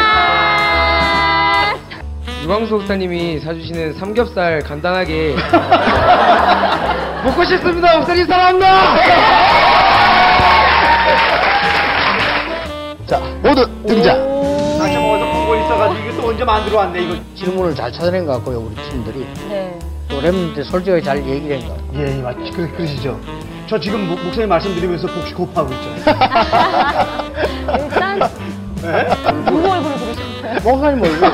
유광수 2.44 2.74
목사님이 2.76 3.40
사주시는 3.40 3.94
삼겹살 3.94 4.60
간단하게 4.62 5.36
먹고 7.26 7.44
싶습니다 7.46 7.98
목사님 7.98 8.26
사랑합니다 8.26 8.96
자, 13.08 13.20
모두 13.44 13.68
등장. 13.86 14.18
다시 14.80 14.96
한번 14.96 15.22
어디서 15.22 15.40
보고 15.40 15.56
있어가지고 15.56 16.00
이게 16.10 16.16
또 16.20 16.28
언제 16.30 16.44
만들어 16.44 16.78
왔네 16.80 17.02
이거. 17.04 17.16
질문을 17.36 17.76
잘 17.76 17.92
찾아낸 17.92 18.26
것 18.26 18.32
같고요, 18.34 18.60
우리 18.62 18.74
팀들이. 18.90 19.28
네. 19.48 19.78
또 20.08 20.22
랩인데 20.22 20.64
솔직하게 20.64 21.02
잘 21.02 21.18
얘기를 21.26 21.60
해요. 21.60 21.78
예, 21.96 22.18
예 22.18 22.22
맞, 22.22 22.36
그, 22.56 22.72
그러시죠. 22.76 23.20
저 23.68 23.80
지금 23.80 24.08
목, 24.08 24.22
목사님 24.24 24.50
말씀드리면서 24.50 25.08
복식 25.08 25.38
호흡하고 25.38 25.74
있죠. 25.74 25.90
일단 27.80 28.20
네? 28.82 29.08
누구 29.46 29.68
얼굴을 29.72 29.98
그리셨어요? 29.98 30.60
목사님 30.64 31.02
얼굴. 31.02 31.26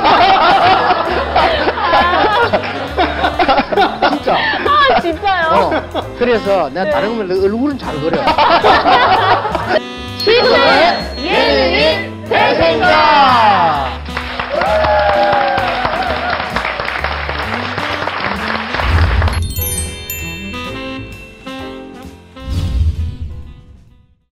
아, 3.74 4.10
진짜. 4.10 4.38
아 4.38 5.02
진짜요? 5.02 5.48
어. 5.94 6.16
그래서 6.18 6.70
내가 6.70 6.90
다른 6.90 7.18
건 7.18 7.28
네. 7.28 7.34
얼굴은 7.34 7.78
잘 7.78 7.94
그려. 8.00 8.24
지금은 10.18 11.18
예능인 11.18 12.24
대생각! 12.26 14.01